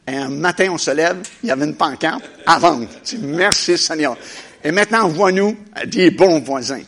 Et 0.06 0.14
un 0.14 0.28
matin, 0.28 0.68
on 0.70 0.78
se 0.78 0.92
lève, 0.92 1.18
il 1.42 1.48
y 1.48 1.52
avait 1.52 1.66
une 1.66 1.74
pancarte 1.74 2.22
à. 2.46 2.60
Merci 3.18 3.76
Seigneur. 3.76 4.16
Et 4.62 4.70
maintenant, 4.70 5.08
vois-nous 5.08 5.56
des 5.86 6.12
bons 6.12 6.40
voisins. 6.40 6.82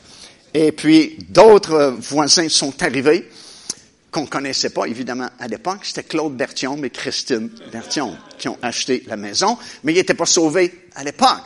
Et 0.55 0.71
puis, 0.71 1.19
d'autres 1.29 1.97
voisins 1.99 2.49
sont 2.49 2.81
arrivés 2.83 3.29
qu'on 4.13 4.27
connaissait 4.27 4.71
pas, 4.71 4.85
évidemment, 4.85 5.29
à 5.41 5.49
l'époque. 5.49 5.81
C'était 5.83 6.05
Claude 6.05 6.37
Berthiaume 6.37 6.85
et 6.85 6.91
Christine 6.91 7.51
Berthiaume 7.73 8.17
qui 8.39 8.49
ont 8.49 8.59
acheté 8.61 9.03
la 9.09 9.17
maison, 9.17 9.59
mais 9.83 9.93
ils 9.93 9.97
n'étaient 9.97 10.15
pas 10.15 10.27
sauvés 10.27 10.87
à 10.95 11.03
l'époque. 11.03 11.41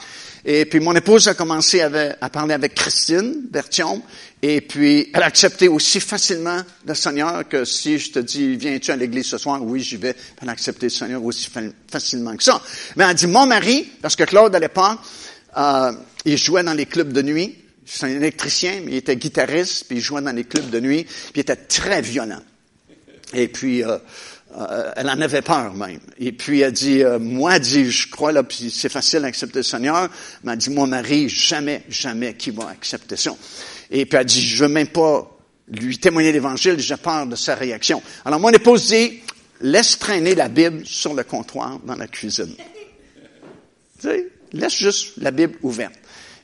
Et 0.45 0.65
puis, 0.65 0.81
mon 0.81 0.95
épouse 0.95 1.27
a 1.29 1.35
commencé 1.35 1.81
à, 1.81 2.29
parler 2.29 2.55
avec 2.55 2.75
Christine 2.75 3.47
Berthiaume, 3.51 4.03
et 4.43 4.61
puis, 4.61 5.11
elle 5.15 5.23
a 5.23 5.27
accepté 5.27 5.67
aussi 5.69 6.01
facilement 6.01 6.61
le 6.87 6.95
Seigneur 6.95 7.49
que 7.49 7.65
si 7.65 7.99
je 7.99 8.13
te 8.13 8.19
dis, 8.19 8.57
viens-tu 8.57 8.91
à 8.91 8.97
l'église 8.97 9.27
ce 9.27 9.39
soir? 9.39 9.63
Oui, 9.63 9.81
j'y 9.81 9.97
vais. 9.97 10.15
Elle 10.43 10.49
a 10.49 10.53
accepté 10.53 10.87
le 10.87 10.91
Seigneur 10.91 11.25
aussi 11.25 11.51
facilement 11.89 12.37
que 12.37 12.45
ça. 12.45 12.61
Mais 12.97 13.05
elle 13.05 13.15
dit, 13.15 13.27
mon 13.27 13.47
mari, 13.47 13.89
parce 14.03 14.15
que 14.15 14.25
Claude, 14.25 14.55
à 14.55 14.61
l'époque, 14.61 14.99
euh, 15.57 15.93
il 16.25 16.37
jouait 16.37 16.63
dans 16.63 16.75
les 16.75 16.87
clubs 16.87 17.13
de 17.13 17.23
nuit. 17.23 17.57
C'est 17.85 18.07
un 18.07 18.11
électricien, 18.11 18.83
mais 18.85 18.93
il 18.93 18.97
était 18.97 19.17
guitariste, 19.17 19.87
puis 19.89 19.99
il 19.99 20.03
jouait 20.03 20.23
dans 20.23 20.35
les 20.35 20.45
clubs 20.45 20.71
de 20.71 20.81
nuit, 20.81 21.05
puis 21.05 21.33
il 21.37 21.41
était 21.41 21.57
très 21.57 22.03
violent. 22.03 22.43
Et 23.35 23.49
puis, 23.49 23.83
euh, 23.83 23.99
euh, 24.57 24.93
elle 24.97 25.11
en 25.11 25.21
avait 25.21 25.43
peur 25.43 25.75
même. 25.75 26.01
Et 26.19 26.33
puis 26.33 26.61
elle 26.61 26.73
dit, 26.73 27.03
euh, 27.03 27.19
moi, 27.19 27.59
dit, 27.59 27.91
je 27.91 28.09
crois 28.09 28.33
là, 28.33 28.43
puis 28.43 28.71
c'est 28.71 28.89
facile 28.89 29.23
d'accepter 29.23 29.59
le 29.59 29.63
Seigneur. 29.65 30.09
Mais 30.45 30.53
elle 30.53 30.59
dit, 30.59 30.71
mon 30.71 30.87
mari, 30.87 31.29
jamais, 31.29 31.83
jamais 31.89 32.35
qui 32.35 32.51
va 32.51 32.69
accepter 32.69 33.17
ça. 33.17 33.33
Et 33.91 34.07
puis 34.07 34.19
elle 34.19 34.25
dit, 34.25 34.41
je 34.41 34.65
veux 34.65 34.71
même 34.71 34.89
pas 34.89 35.31
lui 35.69 35.99
témoigner 35.99 36.33
l'Évangile, 36.33 36.79
j'ai 36.79 36.97
peur 36.97 37.27
de 37.27 37.37
sa 37.37 37.55
réaction. 37.55 38.01
Alors 38.25 38.41
mon 38.41 38.51
épouse 38.51 38.89
dit, 38.89 39.21
laisse 39.61 39.99
traîner 39.99 40.35
la 40.35 40.49
Bible 40.49 40.87
sur 40.87 41.13
le 41.13 41.25
comptoir 41.25 41.79
dans 41.81 41.97
la 41.97 42.07
cuisine. 42.07 42.55
Tu 44.01 44.09
sais, 44.09 44.29
laisse 44.53 44.77
juste 44.77 45.15
la 45.19 45.33
Bible 45.33 45.57
ouverte. 45.63 45.95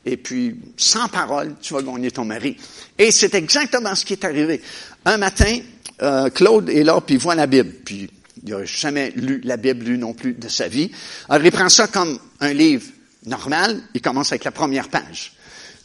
Et 0.04 0.16
puis, 0.16 0.56
sans 0.76 1.08
parole, 1.08 1.54
tu 1.62 1.74
vas 1.74 1.82
gagner 1.82 2.10
ton 2.10 2.24
mari. 2.24 2.56
Et 2.98 3.12
c'est 3.12 3.34
exactement 3.36 3.94
ce 3.94 4.04
qui 4.04 4.14
est 4.14 4.24
arrivé. 4.24 4.60
Un 5.04 5.16
matin, 5.16 5.60
euh, 6.02 6.30
Claude 6.30 6.68
est 6.68 6.82
là, 6.82 7.00
puis 7.00 7.14
il 7.14 7.20
voit 7.20 7.34
la 7.34 7.46
Bible. 7.46 7.72
Puis 7.84 8.10
il 8.44 8.52
n'a 8.52 8.64
jamais 8.64 9.12
lu 9.14 9.40
la 9.44 9.56
Bible, 9.56 9.94
non 9.94 10.12
plus 10.12 10.34
de 10.34 10.48
sa 10.48 10.68
vie. 10.68 10.90
Alors 11.28 11.44
il 11.44 11.52
prend 11.52 11.68
ça 11.68 11.86
comme 11.86 12.18
un 12.40 12.52
livre 12.52 12.84
normal. 13.24 13.80
Il 13.94 14.00
commence 14.00 14.32
avec 14.32 14.44
la 14.44 14.50
première 14.50 14.88
page. 14.88 15.32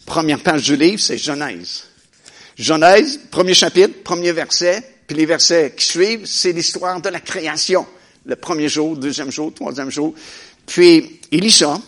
Première 0.05 0.39
page 0.39 0.63
du 0.63 0.75
livre, 0.75 0.99
c'est 0.99 1.17
Genèse. 1.17 1.83
Genèse, 2.57 3.19
premier 3.29 3.53
chapitre, 3.53 4.01
premier 4.03 4.31
verset, 4.31 4.83
puis 5.05 5.15
les 5.15 5.25
versets 5.25 5.73
qui 5.77 5.85
suivent, 5.85 6.25
c'est 6.25 6.51
l'histoire 6.51 6.99
de 6.99 7.09
la 7.09 7.19
création. 7.19 7.85
Le 8.25 8.35
premier 8.35 8.67
jour, 8.67 8.97
deuxième 8.97 9.31
jour, 9.31 9.53
troisième 9.53 9.91
jour. 9.91 10.15
Puis 10.65 11.19
il 11.31 11.41
lit 11.41 11.51
ça, 11.51 11.79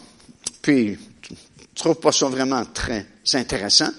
puis 0.61 0.97
tu 1.27 1.35
trouves 1.75 1.99
pas 1.99 2.11
ça 2.11 2.27
vraiment 2.27 2.63
très 2.65 3.05
intéressant, 3.33 3.89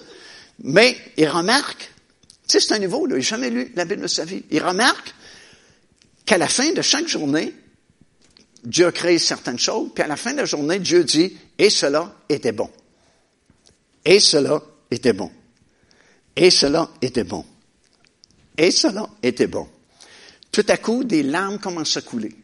mais 0.62 0.96
il 1.16 1.28
remarque 1.28 1.89
tu 2.50 2.58
sais, 2.58 2.66
c'est 2.66 2.74
un 2.74 2.78
niveau, 2.78 3.06
là, 3.06 3.14
il 3.14 3.18
n'a 3.18 3.24
jamais 3.24 3.50
lu 3.50 3.72
la 3.76 3.84
Bible 3.84 4.02
de 4.02 4.06
sa 4.08 4.24
vie. 4.24 4.42
Il 4.50 4.62
remarque 4.62 5.14
qu'à 6.26 6.36
la 6.36 6.48
fin 6.48 6.72
de 6.72 6.82
chaque 6.82 7.06
journée, 7.06 7.54
Dieu 8.64 8.86
a 8.86 8.92
créé 8.92 9.18
certaines 9.18 9.58
choses, 9.58 9.90
puis 9.94 10.02
à 10.02 10.08
la 10.08 10.16
fin 10.16 10.32
de 10.32 10.38
la 10.38 10.44
journée, 10.44 10.80
Dieu 10.80 11.04
dit, 11.04 11.36
et 11.58 11.70
cela 11.70 12.14
était 12.28 12.52
bon. 12.52 12.68
Et 14.04 14.18
cela 14.18 14.60
était 14.90 15.12
bon. 15.12 15.30
Et 16.34 16.50
cela 16.50 16.90
était 17.00 17.24
bon. 17.24 17.44
Et 18.58 18.70
cela 18.70 19.08
était 19.22 19.46
bon. 19.46 19.68
Tout 20.50 20.66
à 20.68 20.76
coup, 20.76 21.04
des 21.04 21.22
larmes 21.22 21.58
commencent 21.58 21.96
à 21.96 22.02
couler. 22.02 22.34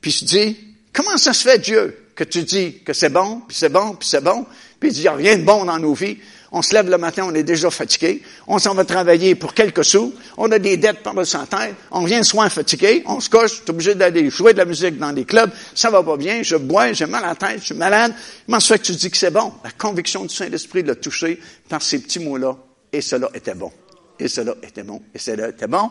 Puis 0.00 0.10
je 0.10 0.24
dis, 0.24 0.56
comment 0.92 1.16
ça 1.16 1.32
se 1.32 1.48
fait, 1.48 1.58
Dieu, 1.58 2.08
que 2.16 2.24
tu 2.24 2.42
dis 2.42 2.80
que 2.84 2.92
c'est 2.92 3.10
bon, 3.10 3.42
puis 3.46 3.56
c'est 3.56 3.68
bon, 3.68 3.94
puis 3.94 4.08
c'est 4.08 4.22
bon, 4.22 4.44
puis 4.80 4.90
il 4.90 4.92
dit, 4.92 5.00
il 5.00 5.02
n'y 5.02 5.08
a 5.08 5.14
rien 5.14 5.38
de 5.38 5.44
bon 5.44 5.64
dans 5.64 5.78
nos 5.78 5.94
vies. 5.94 6.18
On 6.52 6.62
se 6.62 6.74
lève 6.74 6.90
le 6.90 6.98
matin, 6.98 7.24
on 7.28 7.34
est 7.34 7.44
déjà 7.44 7.70
fatigué. 7.70 8.22
On 8.48 8.58
s'en 8.58 8.74
va 8.74 8.84
travailler 8.84 9.36
pour 9.36 9.54
quelques 9.54 9.84
sous. 9.84 10.12
On 10.36 10.50
a 10.50 10.58
des 10.58 10.76
dettes 10.76 11.02
par 11.02 11.14
le 11.14 11.24
tête. 11.24 11.76
On 11.92 12.04
vient 12.04 12.22
soin 12.24 12.48
fatigué. 12.48 13.04
On 13.06 13.20
se 13.20 13.30
coche. 13.30 13.64
Tu 13.64 13.70
obligé 13.70 13.94
d'aller 13.94 14.28
jouer 14.30 14.52
de 14.52 14.58
la 14.58 14.64
musique 14.64 14.98
dans 14.98 15.12
des 15.12 15.24
clubs. 15.24 15.50
Ça 15.74 15.90
va 15.90 16.02
pas 16.02 16.16
bien. 16.16 16.42
Je 16.42 16.56
bois. 16.56 16.92
J'ai 16.92 17.06
mal 17.06 17.24
à 17.24 17.28
la 17.28 17.34
tête. 17.36 17.60
Je 17.60 17.66
suis 17.66 17.74
malade. 17.74 18.12
Comment 18.46 18.58
fait 18.58 18.78
que 18.78 18.84
tu 18.84 18.92
dis 18.92 19.10
que 19.10 19.16
c'est 19.16 19.30
bon? 19.30 19.52
La 19.62 19.70
conviction 19.70 20.24
du 20.24 20.34
Saint-Esprit 20.34 20.82
l'a 20.82 20.96
touché 20.96 21.38
par 21.68 21.82
ces 21.82 22.00
petits 22.00 22.18
mots-là. 22.18 22.56
Et 22.92 23.00
cela 23.00 23.28
était 23.32 23.54
bon. 23.54 23.70
Et 24.18 24.26
cela 24.26 24.54
était 24.62 24.82
bon. 24.82 25.00
Et 25.14 25.18
cela 25.18 25.50
était 25.50 25.68
bon. 25.68 25.90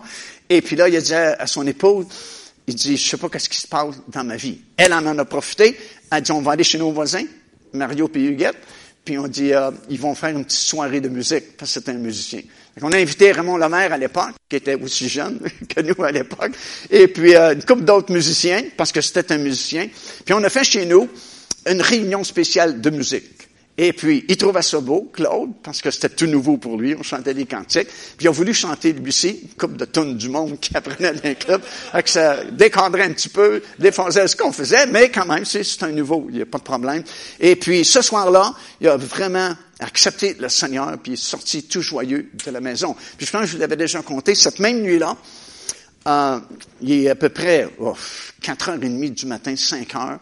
Et 0.50 0.62
puis 0.62 0.76
là, 0.76 0.90
il 0.90 0.96
a 0.98 1.02
dit 1.02 1.14
à 1.14 1.48
son 1.48 1.66
épouse, 1.68 2.06
il 2.68 2.76
dit, 2.76 2.98
je 2.98 3.10
sais 3.10 3.18
pas 3.18 3.30
qu'est-ce 3.30 3.50
qui 3.50 3.60
se 3.60 3.68
passe 3.68 3.96
dans 4.10 4.26
ma 4.26 4.36
vie. 4.36 4.60
Elle 4.76 4.94
en 4.94 5.18
a 5.18 5.26
profité. 5.26 5.78
Elle 6.12 6.18
a 6.18 6.22
dit, 6.22 6.32
on 6.34 6.42
va 6.42 6.52
aller 6.52 6.66
chez 6.66 6.78
nos 6.78 6.92
voisins, 6.92 7.24
Mario 7.74 8.12
et 8.14 8.20
Huguette. 8.20 8.58
Puis 9.06 9.18
on 9.18 9.28
dit, 9.28 9.54
euh, 9.54 9.72
ils 9.90 10.00
vont 10.00 10.14
faire 10.14 10.30
une 10.30 10.46
petite 10.46 10.60
soirée 10.60 11.02
de 11.02 11.10
musique, 11.10 11.58
parce 11.58 11.74
que 11.74 11.80
c'est 11.80 11.90
un 11.90 11.98
musicien. 11.98 12.42
On 12.82 12.92
a 12.92 12.98
invité 12.98 13.32
Raymond 13.32 13.58
Lemaire 13.58 13.92
à 13.92 13.98
l'époque, 13.98 14.36
qui 14.48 14.56
était 14.56 14.76
aussi 14.76 15.10
jeune 15.10 15.40
que 15.70 15.82
nous 15.82 16.04
à 16.04 16.12
l'époque, 16.12 16.52
et 16.90 17.08
puis 17.08 17.36
euh, 17.36 17.54
une 17.54 17.64
couple 17.64 17.84
d'autres 17.84 18.14
musiciens, 18.14 18.64
parce 18.78 18.92
que 18.92 19.02
c'était 19.02 19.34
un 19.34 19.38
musicien. 19.38 19.88
Puis 20.26 20.34
on 20.34 20.44
a 20.44 20.50
fait 20.50 20.64
chez 20.64 20.86
nous 20.86 21.10
une 21.68 21.82
réunion 21.82 22.24
spéciale 22.24 22.80
de 22.80 22.90
musique. 22.90 23.39
Et 23.82 23.94
puis, 23.94 24.26
il 24.28 24.36
trouvait 24.36 24.62
ça 24.62 24.82
beau, 24.82 25.10
Claude, 25.14 25.52
parce 25.64 25.82
que 25.82 25.90
c'était 25.90 26.10
tout 26.10 26.26
nouveau 26.26 26.58
pour 26.58 26.76
lui. 26.76 26.96
On 27.00 27.02
chantait 27.02 27.34
des 27.34 27.46
cantiques. 27.46 27.88
Puis, 27.88 28.26
il 28.26 28.28
a 28.28 28.32
voulu 28.32 28.54
chanter, 28.54 28.92
lui 28.92 29.08
aussi, 29.08 29.40
une 29.42 29.54
couple 29.58 29.78
de 29.78 29.86
tonnes 29.86 30.18
du 30.18 30.28
monde 30.28 30.60
qui 30.60 30.76
apprenait 30.76 31.14
le 31.14 31.34
club. 31.36 31.62
que 31.94 32.10
ça 32.10 32.44
décadrait 32.44 33.04
un 33.04 33.14
petit 33.14 33.30
peu, 33.30 33.64
défonçait 33.80 34.28
ce 34.28 34.36
qu'on 34.36 34.52
faisait, 34.52 34.86
mais 34.88 35.10
quand 35.10 35.26
même, 35.26 35.46
c'est 35.46 35.64
un 35.84 35.94
nouveau, 35.94 36.26
il 36.28 36.36
n'y 36.36 36.42
a 36.42 36.46
pas 36.46 36.58
de 36.58 36.64
problème. 36.64 37.04
Et 37.40 37.56
puis, 37.56 37.86
ce 37.86 38.02
soir-là, 38.02 38.54
il 38.82 38.90
a 38.90 38.98
vraiment 38.98 39.56
accepté 39.80 40.36
le 40.38 40.50
Seigneur, 40.50 40.98
puis 41.02 41.14
il 41.14 41.14
est 41.14 41.16
sorti 41.16 41.64
tout 41.64 41.82
joyeux 41.82 42.32
de 42.46 42.52
la 42.52 42.60
maison. 42.60 42.98
Puis, 43.16 43.28
je 43.28 43.32
pense 43.32 43.44
que 43.44 43.48
je 43.48 43.54
vous 43.54 43.60
l'avais 43.60 43.78
déjà 43.78 44.02
compté, 44.02 44.36
cette 44.36 44.60
même 44.60 44.82
nuit-là, 44.82 45.16
euh, 46.06 46.40
il 46.82 47.06
est 47.06 47.10
à 47.10 47.16
peu 47.16 47.30
près 47.30 47.70
oh, 47.80 47.96
4h30 48.42 49.14
du 49.14 49.26
matin, 49.26 49.56
5 49.56 49.96
heures, 49.96 50.20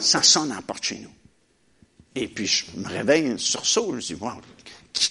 ça 0.00 0.22
sonne 0.22 0.52
à 0.52 0.56
la 0.56 0.62
porte 0.62 0.84
chez 0.84 1.00
nous. 1.02 1.13
Et 2.16 2.28
puis, 2.28 2.46
je 2.46 2.64
me 2.76 2.88
réveille 2.88 3.28
un 3.28 3.38
sursaut. 3.38 3.88
Je 3.90 3.96
me 3.96 4.00
dis, 4.00 4.14
wow, 4.14 4.32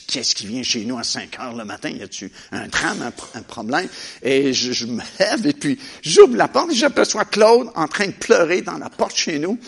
qu'est-ce 0.08 0.36
qui 0.36 0.48
vient 0.48 0.64
chez 0.64 0.86
nous 0.86 0.98
à 0.98 1.04
5 1.04 1.38
heures 1.40 1.56
le 1.56 1.66
matin? 1.66 1.90
Y 1.90 2.04
a-tu 2.04 2.32
un 2.52 2.68
drame, 2.68 3.12
un, 3.34 3.42
problème? 3.42 3.88
Et 4.22 4.54
je, 4.54 4.86
me 4.86 5.02
lève 5.20 5.46
et 5.46 5.54
puis 5.54 5.78
j'ouvre 6.02 6.38
la 6.38 6.48
porte 6.48 6.72
et 6.72 6.76
j'aperçois 6.76 7.26
Claude 7.26 7.70
en 7.76 7.88
train 7.88 8.08
de 8.08 8.12
pleurer 8.12 8.62
dans 8.62 8.78
la 8.78 8.90
porte 8.90 9.18
chez 9.18 9.40
nous. 9.40 9.60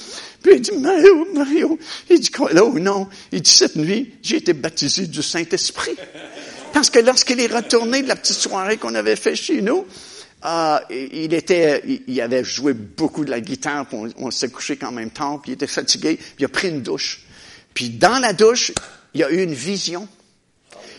Puis 0.42 0.54
il 0.56 0.62
dit, 0.62 0.72
Mario, 0.78 1.28
Mario. 1.34 1.78
Il 2.10 2.20
dit, 2.20 2.32
quoi 2.32 2.54
là? 2.54 2.62
Non? 2.80 3.10
Il 3.32 3.42
dit, 3.42 3.52
cette 3.52 3.76
nuit, 3.76 4.14
j'ai 4.22 4.38
été 4.38 4.54
baptisé 4.54 5.08
du 5.08 5.22
Saint-Esprit. 5.22 5.96
Parce 6.72 6.90
que 6.90 7.00
lorsqu'il 7.00 7.40
est 7.40 7.54
retourné 7.54 8.02
de 8.02 8.08
la 8.08 8.16
petite 8.16 8.38
soirée 8.38 8.78
qu'on 8.78 8.96
avait 8.96 9.16
fait 9.16 9.36
chez 9.36 9.62
nous, 9.62 9.86
euh, 10.46 10.78
il 10.92 11.34
était, 11.34 11.84
il 12.08 12.22
avait 12.22 12.44
joué 12.44 12.74
beaucoup 12.74 13.26
de 13.26 13.32
la 13.32 13.40
guitare, 13.42 13.88
on, 13.92 14.10
on 14.18 14.32
s'est 14.32 14.50
couché 14.50 14.78
quand 14.78 14.92
même 14.92 15.10
temps, 15.10 15.40
puis 15.40 15.52
il 15.52 15.54
était 15.56 15.68
fatigué, 15.68 16.18
puis 16.18 16.36
il 16.40 16.46
a 16.46 16.50
pris 16.50 16.70
une 16.70 16.82
douche. 16.82 17.25
Puis 17.76 17.90
dans 17.92 18.18
la 18.18 18.34
douche, 18.34 18.72
il 19.14 19.20
y 19.22 19.24
a 19.24 19.30
eu 19.30 19.44
une 19.44 19.54
vision. 19.54 20.08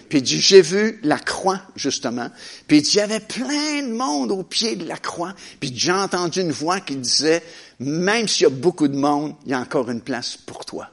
Puis 0.09 0.19
il 0.19 0.23
dit, 0.23 0.41
j'ai 0.41 0.63
vu 0.63 1.01
la 1.03 1.19
croix, 1.19 1.61
justement. 1.75 2.31
Puis 2.69 2.77
il 2.77 2.83
dit, 2.83 2.91
il 2.93 2.99
y 2.99 3.01
avait 3.01 3.19
plein 3.19 3.83
de 3.83 3.93
monde 3.93 4.31
au 4.31 4.45
pied 4.45 4.77
de 4.77 4.87
la 4.87 4.99
croix. 4.99 5.35
Puis 5.59 5.73
j'ai 5.75 5.91
entendu 5.91 6.41
une 6.43 6.53
voix 6.53 6.79
qui 6.79 6.95
disait, 6.95 7.43
même 7.81 8.29
s'il 8.29 8.45
y 8.45 8.47
a 8.47 8.51
beaucoup 8.51 8.87
de 8.87 8.97
monde, 8.97 9.35
il 9.47 9.51
y 9.51 9.55
a 9.55 9.59
encore 9.59 9.91
une 9.91 10.03
place 10.03 10.37
pour 10.37 10.65
toi. 10.65 10.89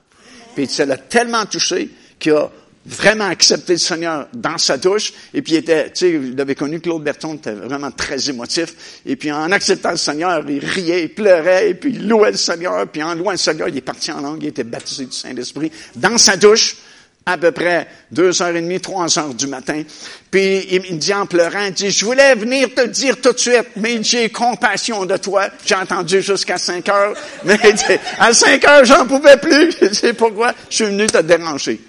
Puis 0.56 0.68
ça 0.68 0.86
l'a 0.86 0.98
tellement 0.98 1.46
touché 1.46 1.92
qu'il 2.18 2.32
a 2.32 2.52
vraiment 2.86 3.26
accepté 3.26 3.74
le 3.74 3.80
Seigneur 3.80 4.28
dans 4.34 4.58
sa 4.58 4.78
douche. 4.78 5.14
Et 5.34 5.42
puis 5.42 5.54
il 5.54 5.58
était, 5.58 5.92
tu 5.92 6.00
sais, 6.00 6.18
vous 6.18 6.40
avez 6.40 6.56
connu 6.56 6.80
Claude 6.80 7.04
Berton, 7.04 7.36
était 7.36 7.52
vraiment 7.54 7.92
très 7.92 8.30
émotif. 8.30 9.02
Et 9.06 9.16
puis 9.16 9.32
en 9.32 9.52
acceptant 9.52 9.92
le 9.92 9.98
Seigneur, 9.98 10.44
il 10.50 10.64
riait, 10.64 11.04
il 11.04 11.14
pleurait, 11.14 11.70
et 11.70 11.74
puis 11.76 11.92
il 11.92 12.08
louait 12.08 12.32
le 12.32 12.38
Seigneur. 12.38 12.88
Puis 12.88 13.02
en 13.02 13.16
louant 13.16 13.32
le 13.32 13.38
Seigneur, 13.38 13.68
il 13.70 13.78
est 13.78 13.82
parti 13.82 14.12
en 14.12 14.22
langue, 14.22 14.44
il 14.44 14.50
était 14.50 14.64
baptisé 14.64 15.06
du 15.06 15.16
Saint-Esprit 15.16 15.72
dans 15.96 16.18
sa 16.18 16.38
douche 16.38 16.78
à 17.26 17.38
peu 17.38 17.52
près 17.52 17.88
deux 18.12 18.42
heures 18.42 18.56
et 18.56 18.62
demie, 18.62 18.82
trois 18.82 19.18
heures 19.18 19.34
du 19.34 19.48
matin. 19.48 19.82
Puis 20.30 20.68
il 20.72 20.82
me 20.82 20.98
dit 20.98 21.14
en 21.14 21.26
pleurant, 21.26 21.68
il 21.68 21.74
dit, 21.74 21.90
je 21.90 22.06
voulais 22.06 22.36
venir 22.36 22.74
te 22.74 22.86
dire 22.88 23.22
tout 23.22 23.32
de 23.32 23.40
suite, 23.40 23.68
mais 23.78 24.04
j'ai 24.04 24.30
compassion 24.30 25.06
de 25.06 25.16
toi. 25.16 25.48
J'ai 25.66 25.76
entendu 25.76 26.22
jusqu'à 26.22 26.58
cinq 26.58 26.90
heures, 26.90 27.14
mais 27.46 27.58
à 28.20 28.34
cinq 28.34 28.66
heures, 28.66 28.84
j'en 28.84 29.06
pouvais 29.06 29.38
plus. 29.38 29.74
C'est 29.94 30.14
pourquoi 30.14 30.54
je 30.70 30.76
suis 30.76 30.86
venu 30.86 31.08
te 31.08 31.22
déranger. 31.22 31.80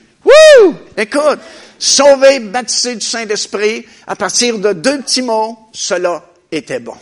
Écoute, 0.96 1.40
sauvé, 1.78 2.40
baptisé 2.40 2.94
du 2.94 3.04
Saint-Esprit, 3.04 3.86
à 4.06 4.16
partir 4.16 4.58
de 4.58 4.72
deux 4.72 5.00
petits 5.00 5.22
mots, 5.22 5.58
cela 5.72 6.24
était 6.50 6.80
bon. 6.80 6.96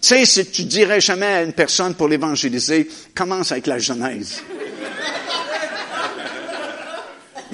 Tu 0.00 0.08
sais, 0.08 0.24
si 0.26 0.46
tu 0.46 0.64
dirais 0.64 1.00
jamais 1.00 1.26
à 1.26 1.42
une 1.42 1.52
personne 1.52 1.94
pour 1.94 2.08
l'évangéliser, 2.08 2.88
commence 3.14 3.52
avec 3.52 3.66
la 3.66 3.78
Genèse. 3.78 4.42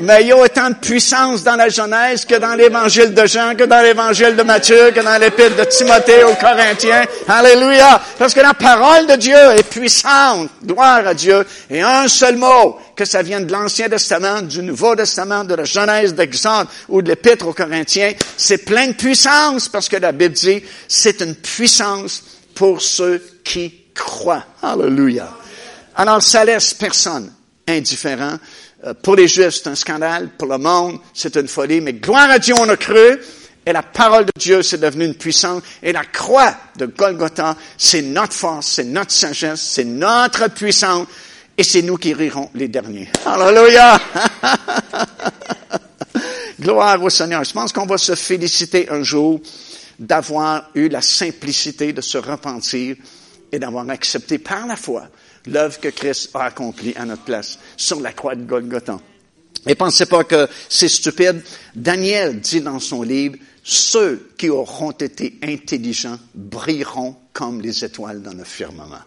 Mais 0.00 0.22
il 0.22 0.28
y 0.28 0.32
a 0.32 0.36
autant 0.36 0.70
de 0.70 0.76
puissance 0.76 1.42
dans 1.42 1.56
la 1.56 1.68
Genèse 1.68 2.24
que 2.24 2.36
dans 2.36 2.54
l'évangile 2.54 3.12
de 3.12 3.26
Jean, 3.26 3.56
que 3.56 3.64
dans 3.64 3.82
l'évangile 3.82 4.36
de 4.36 4.42
Matthieu, 4.42 4.92
que 4.92 5.00
dans 5.00 5.18
l'épître 5.18 5.56
de 5.56 5.64
Timothée 5.64 6.22
aux 6.22 6.34
Corinthiens. 6.34 7.04
Alléluia! 7.26 8.00
Parce 8.16 8.32
que 8.32 8.40
la 8.40 8.54
parole 8.54 9.08
de 9.08 9.16
Dieu 9.16 9.36
est 9.56 9.68
puissante. 9.68 10.50
Gloire 10.64 11.04
à 11.04 11.14
Dieu. 11.14 11.44
Et 11.68 11.82
un 11.82 12.06
seul 12.06 12.36
mot, 12.36 12.78
que 12.94 13.04
ça 13.04 13.22
vienne 13.22 13.46
de 13.46 13.52
l'Ancien 13.52 13.88
Testament, 13.88 14.42
du 14.42 14.62
Nouveau 14.62 14.94
Testament, 14.94 15.42
de 15.42 15.54
la 15.54 15.64
Genèse, 15.64 16.14
d'Exode 16.14 16.68
ou 16.88 17.02
de 17.02 17.08
l'épître 17.08 17.48
aux 17.48 17.52
Corinthiens, 17.52 18.12
c'est 18.36 18.58
plein 18.58 18.88
de 18.88 18.92
puissance 18.92 19.68
parce 19.68 19.88
que 19.88 19.96
la 19.96 20.12
Bible 20.12 20.34
dit, 20.34 20.62
c'est 20.86 21.20
une 21.22 21.34
puissance 21.34 22.22
pour 22.54 22.80
ceux 22.82 23.20
qui 23.42 23.86
croient. 23.94 24.44
Alléluia. 24.62 25.28
Alors, 25.96 26.22
ça 26.22 26.44
laisse 26.44 26.74
personne 26.74 27.32
indifférent. 27.68 28.38
Euh, 28.84 28.94
pour 28.94 29.16
les 29.16 29.26
Juifs, 29.26 29.60
c'est 29.62 29.68
un 29.68 29.74
scandale. 29.74 30.30
Pour 30.38 30.48
le 30.48 30.58
monde, 30.58 30.98
c'est 31.12 31.36
une 31.36 31.48
folie. 31.48 31.80
Mais 31.80 31.94
gloire 31.94 32.30
à 32.30 32.38
Dieu, 32.38 32.54
on 32.58 32.68
a 32.68 32.76
cru. 32.76 33.18
Et 33.66 33.72
la 33.72 33.82
parole 33.82 34.24
de 34.24 34.32
Dieu, 34.38 34.62
c'est 34.62 34.78
devenu 34.78 35.04
une 35.04 35.14
puissance. 35.14 35.62
Et 35.82 35.92
la 35.92 36.04
croix 36.04 36.54
de 36.76 36.86
Golgotha, 36.86 37.56
c'est 37.76 38.02
notre 38.02 38.32
force, 38.32 38.66
c'est 38.66 38.84
notre 38.84 39.10
sagesse, 39.10 39.60
c'est 39.60 39.84
notre 39.84 40.48
puissance. 40.48 41.06
Et 41.56 41.64
c'est 41.64 41.82
nous 41.82 41.96
qui 41.96 42.14
rirons 42.14 42.50
les 42.54 42.68
derniers. 42.68 43.08
Alléluia! 43.26 44.00
Gloire 46.60 47.02
au 47.02 47.10
Seigneur. 47.10 47.44
Je 47.44 47.52
pense 47.52 47.72
qu'on 47.72 47.86
va 47.86 47.98
se 47.98 48.14
féliciter 48.14 48.88
un 48.90 49.02
jour 49.02 49.40
d'avoir 49.98 50.70
eu 50.74 50.88
la 50.88 51.02
simplicité 51.02 51.92
de 51.92 52.00
se 52.00 52.16
repentir 52.16 52.96
et 53.50 53.58
d'avoir 53.58 53.88
accepté 53.90 54.38
par 54.38 54.66
la 54.66 54.76
foi 54.76 55.08
l'œuvre 55.48 55.80
que 55.80 55.88
Christ 55.88 56.30
a 56.34 56.44
accomplie 56.44 56.94
à 56.96 57.04
notre 57.04 57.24
place 57.24 57.58
sur 57.76 58.00
la 58.00 58.12
croix 58.12 58.34
de 58.34 58.44
Golgotha. 58.44 58.98
Et 59.66 59.74
pensez 59.74 60.06
pas 60.06 60.24
que 60.24 60.48
c'est 60.68 60.88
stupide. 60.88 61.42
Daniel 61.74 62.40
dit 62.40 62.60
dans 62.60 62.78
son 62.78 63.02
livre, 63.02 63.36
ceux 63.62 64.30
qui 64.38 64.48
auront 64.48 64.92
été 64.92 65.38
intelligents 65.42 66.18
brilleront 66.34 67.16
comme 67.32 67.60
les 67.60 67.84
étoiles 67.84 68.22
dans 68.22 68.32
le 68.32 68.44
firmament. 68.44 69.02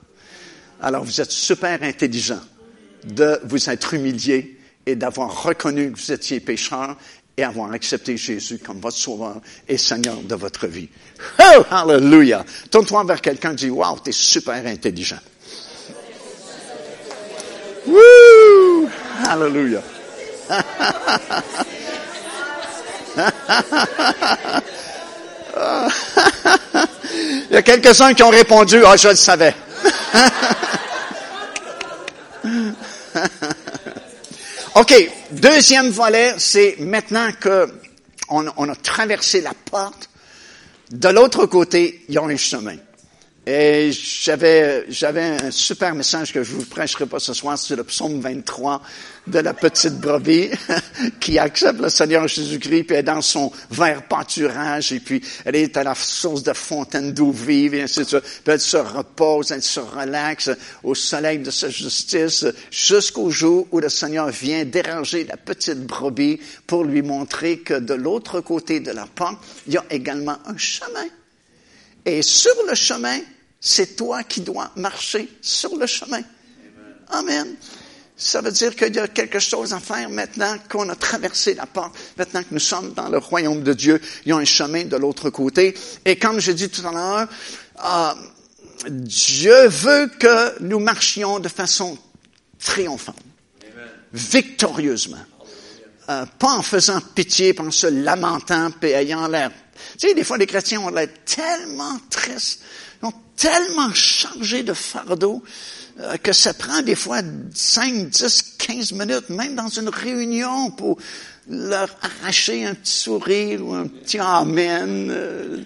Alors 0.82 1.04
vous 1.04 1.22
êtes 1.22 1.32
super 1.32 1.82
intelligent 1.84 2.42
de 3.04 3.40
vous 3.46 3.70
être 3.70 3.94
humilié 3.94 4.60
et 4.86 4.96
d'avoir 4.96 5.44
reconnu 5.44 5.92
que 5.92 6.00
vous 6.00 6.12
étiez 6.12 6.40
pécheur 6.40 6.98
et 7.38 7.44
avoir 7.44 7.72
accepté 7.72 8.18
Jésus 8.18 8.60
comme 8.60 8.80
votre 8.80 8.98
sauveur 8.98 9.42
et 9.68 9.78
Seigneur 9.78 10.22
de 10.22 10.36
votre 10.36 10.68
vie. 10.68 10.90
Oh, 11.40 11.64
hallelujah! 11.70 12.46
Tourne-toi 12.70 13.04
vers 13.06 13.22
quelqu'un 13.22 13.54
et 13.54 13.56
dis, 13.56 13.70
wow, 13.70 13.98
t'es 14.04 14.12
super 14.12 14.66
intelligent. 14.66 15.20
Woo! 17.88 18.90
Hallelujah! 19.28 19.82
Il 27.50 27.56
y 27.56 27.58
a 27.58 27.62
quelques-uns 27.62 28.14
qui 28.14 28.24
ont 28.24 28.30
répondu, 28.30 28.84
ah, 28.86 28.96
je 28.96 29.10
le 29.10 29.16
savais. 29.16 29.54
OK, 34.76 34.94
deuxième 35.32 35.90
volet, 35.90 36.36
c'est 36.38 36.78
maintenant 36.80 37.30
que 37.40 37.68
on, 38.30 38.48
a 38.48 38.76
traversé 38.76 39.42
la 39.42 39.52
porte, 39.70 40.10
de 40.92 41.10
l'autre 41.10 41.46
côté, 41.46 42.06
il 42.08 42.16
y 42.16 42.18
a 42.18 42.22
un 42.22 42.38
chemin. 42.38 42.78
Et 43.48 43.92
j'avais, 43.92 44.86
j'avais 44.88 45.24
un 45.24 45.50
super 45.50 45.96
message 45.96 46.32
que 46.32 46.44
je 46.44 46.52
vous 46.52 46.66
prêcherai 46.66 47.08
pas 47.08 47.18
ce 47.18 47.34
soir 47.34 47.58
sur 47.58 47.76
le 47.76 47.84
psaume 47.84 48.22
23 48.22 48.84
de 49.26 49.40
la 49.40 49.56
petite 49.56 49.96
brebis 50.00 50.52
qui 51.20 51.40
accepte 51.40 51.80
le 51.82 51.90
Seigneur 51.90 52.28
Jésus-Christ 52.28 52.84
puis 52.84 52.96
elle 52.96 53.00
est 53.00 53.04
dans 53.04 53.24
son 53.24 53.52
vert 53.72 54.08
pâturage 54.08 54.92
et 54.92 55.00
puis 55.00 55.24
elle 55.44 55.56
est 55.56 55.76
à 55.76 55.84
la 55.84 55.96
source 55.96 56.44
de 56.44 56.54
fontaine 56.54 57.14
d'eau 57.14 57.32
vive 57.32 57.74
et 57.74 57.82
ainsi 57.82 58.02
de 58.02 58.06
suite. 58.06 58.24
Elle 58.46 58.60
se 58.60 58.78
repose, 58.78 59.52
elle 59.52 59.64
se 59.64 59.80
relaxe 59.80 60.52
au 60.84 60.94
soleil 60.94 61.40
de 61.40 61.50
sa 61.50 61.70
justice 61.70 62.46
jusqu'au 62.70 63.32
jour 63.32 63.68
où 63.72 63.80
le 63.80 63.90
Seigneur 63.90 64.30
vient 64.30 64.66
déranger 64.66 65.24
la 65.24 65.38
petite 65.38 65.80
brebis 65.88 66.40
pour 66.68 66.84
lui 66.84 67.02
montrer 67.02 67.58
que 67.58 67.74
de 67.74 67.96
l'autre 67.96 68.40
côté 68.42 68.82
de 68.82 68.92
la 68.92 69.08
porte, 69.08 69.44
il 69.66 69.74
y 69.74 69.78
a 69.78 69.86
également 69.90 70.38
un 70.46 70.58
chemin. 70.58 71.08
Et 72.06 72.22
sur 72.22 72.56
le 72.68 72.76
chemin, 72.76 73.20
c'est 73.60 73.96
toi 73.96 74.24
qui 74.24 74.42
dois 74.42 74.72
marcher 74.76 75.30
sur 75.42 75.76
le 75.76 75.86
chemin. 75.86 76.22
Amen. 77.10 77.56
Ça 78.18 78.42
veut 78.42 78.52
dire 78.52 78.76
qu'il 78.76 78.96
y 78.96 79.00
a 79.00 79.08
quelque 79.08 79.40
chose 79.40 79.74
à 79.74 79.80
faire 79.80 80.10
maintenant 80.10 80.56
qu'on 80.70 80.88
a 80.90 80.96
traversé 80.96 81.56
la 81.56 81.66
porte, 81.66 81.96
maintenant 82.18 82.42
que 82.44 82.50
nous 82.52 82.60
sommes 82.60 82.94
dans 82.94 83.10
le 83.10 83.18
royaume 83.18 83.64
de 83.64 83.74
Dieu. 83.74 84.00
Il 84.26 84.30
y 84.30 84.32
a 84.32 84.38
un 84.38 84.46
chemin 84.46 84.86
de 84.86 84.96
l'autre 84.96 85.32
côté. 85.32 85.76
Et 86.06 86.18
comme 86.18 86.40
je 86.40 86.52
dis 86.52 86.70
tout 86.70 86.86
à 86.88 86.92
l'heure, 86.92 87.28
euh, 87.84 88.90
Dieu 88.90 89.68
veut 89.68 90.08
que 90.20 90.62
nous 90.62 90.80
marchions 90.80 91.40
de 91.40 91.50
façon 91.50 91.98
triomphante, 92.60 93.16
victorieusement. 94.14 95.26
Euh, 96.10 96.26
pas 96.38 96.54
en 96.54 96.62
faisant 96.62 97.00
pitié, 97.16 97.54
pas 97.54 97.64
en 97.64 97.72
se 97.72 97.88
lamentant, 97.88 98.70
et 98.82 98.92
ayant 98.92 99.28
l'air 99.28 99.52
tu 100.00 100.08
sais, 100.08 100.14
des 100.14 100.24
fois, 100.24 100.38
les 100.38 100.48
chrétiens 100.48 100.82
ont 100.82 100.90
l'air 100.90 101.08
tellement 101.26 101.98
tristes, 102.10 102.62
ont 103.02 103.14
tellement 103.36 103.94
chargés 103.94 104.64
de 104.64 104.74
fardeau, 104.74 105.44
euh, 106.00 106.18
que 106.18 106.34
ça 106.34 106.54
prend 106.54 106.82
des 106.82 106.96
fois 106.96 107.22
5, 107.54 108.10
10, 108.10 108.56
15 108.58 108.92
minutes, 108.94 109.30
même 109.30 109.56
dans 109.56 109.70
une 109.70 109.90
réunion, 109.90 110.72
pour 110.72 110.98
leur 111.50 111.90
arracher 112.02 112.66
un 112.66 112.76
petit 112.76 112.92
sourire 112.92 113.66
ou 113.66 113.74
un 113.74 113.88
petit 113.88 114.20
amen. 114.20 115.10
Euh, 115.12 115.64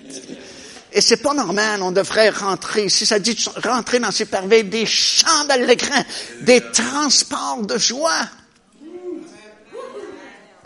et 0.91 1.01
c'est 1.01 1.17
pas 1.17 1.33
normal, 1.33 1.81
on 1.81 1.91
devrait 1.91 2.29
rentrer, 2.29 2.87
si 2.87 3.05
ça 3.05 3.19
dit 3.19 3.37
rentrer 3.63 3.99
dans 3.99 4.11
ces 4.11 4.25
parveilles, 4.25 4.63
des 4.63 4.85
chants 4.85 5.43
d'allégresse, 5.45 6.05
des 6.41 6.61
transports 6.71 7.63
de 7.63 7.77
joie. 7.77 8.29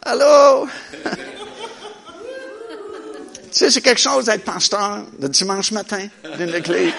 Allô? 0.04 0.68
Tu 3.52 3.58
sais, 3.58 3.72
c'est 3.72 3.82
quelque 3.82 4.00
chose 4.00 4.26
d'être 4.26 4.44
pasteur 4.44 5.06
le 5.20 5.28
dimanche 5.28 5.72
matin 5.72 6.08
d'une 6.38 6.54
église. 6.54 6.94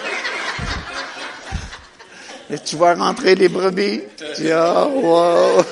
Et 2.50 2.58
tu 2.58 2.76
vas 2.76 2.94
rentrer 2.94 3.36
les 3.36 3.48
brebis. 3.48 4.00
Tu 4.16 4.42
dis, 4.42 4.50
oh, 4.52 4.90
wow. 4.94 5.64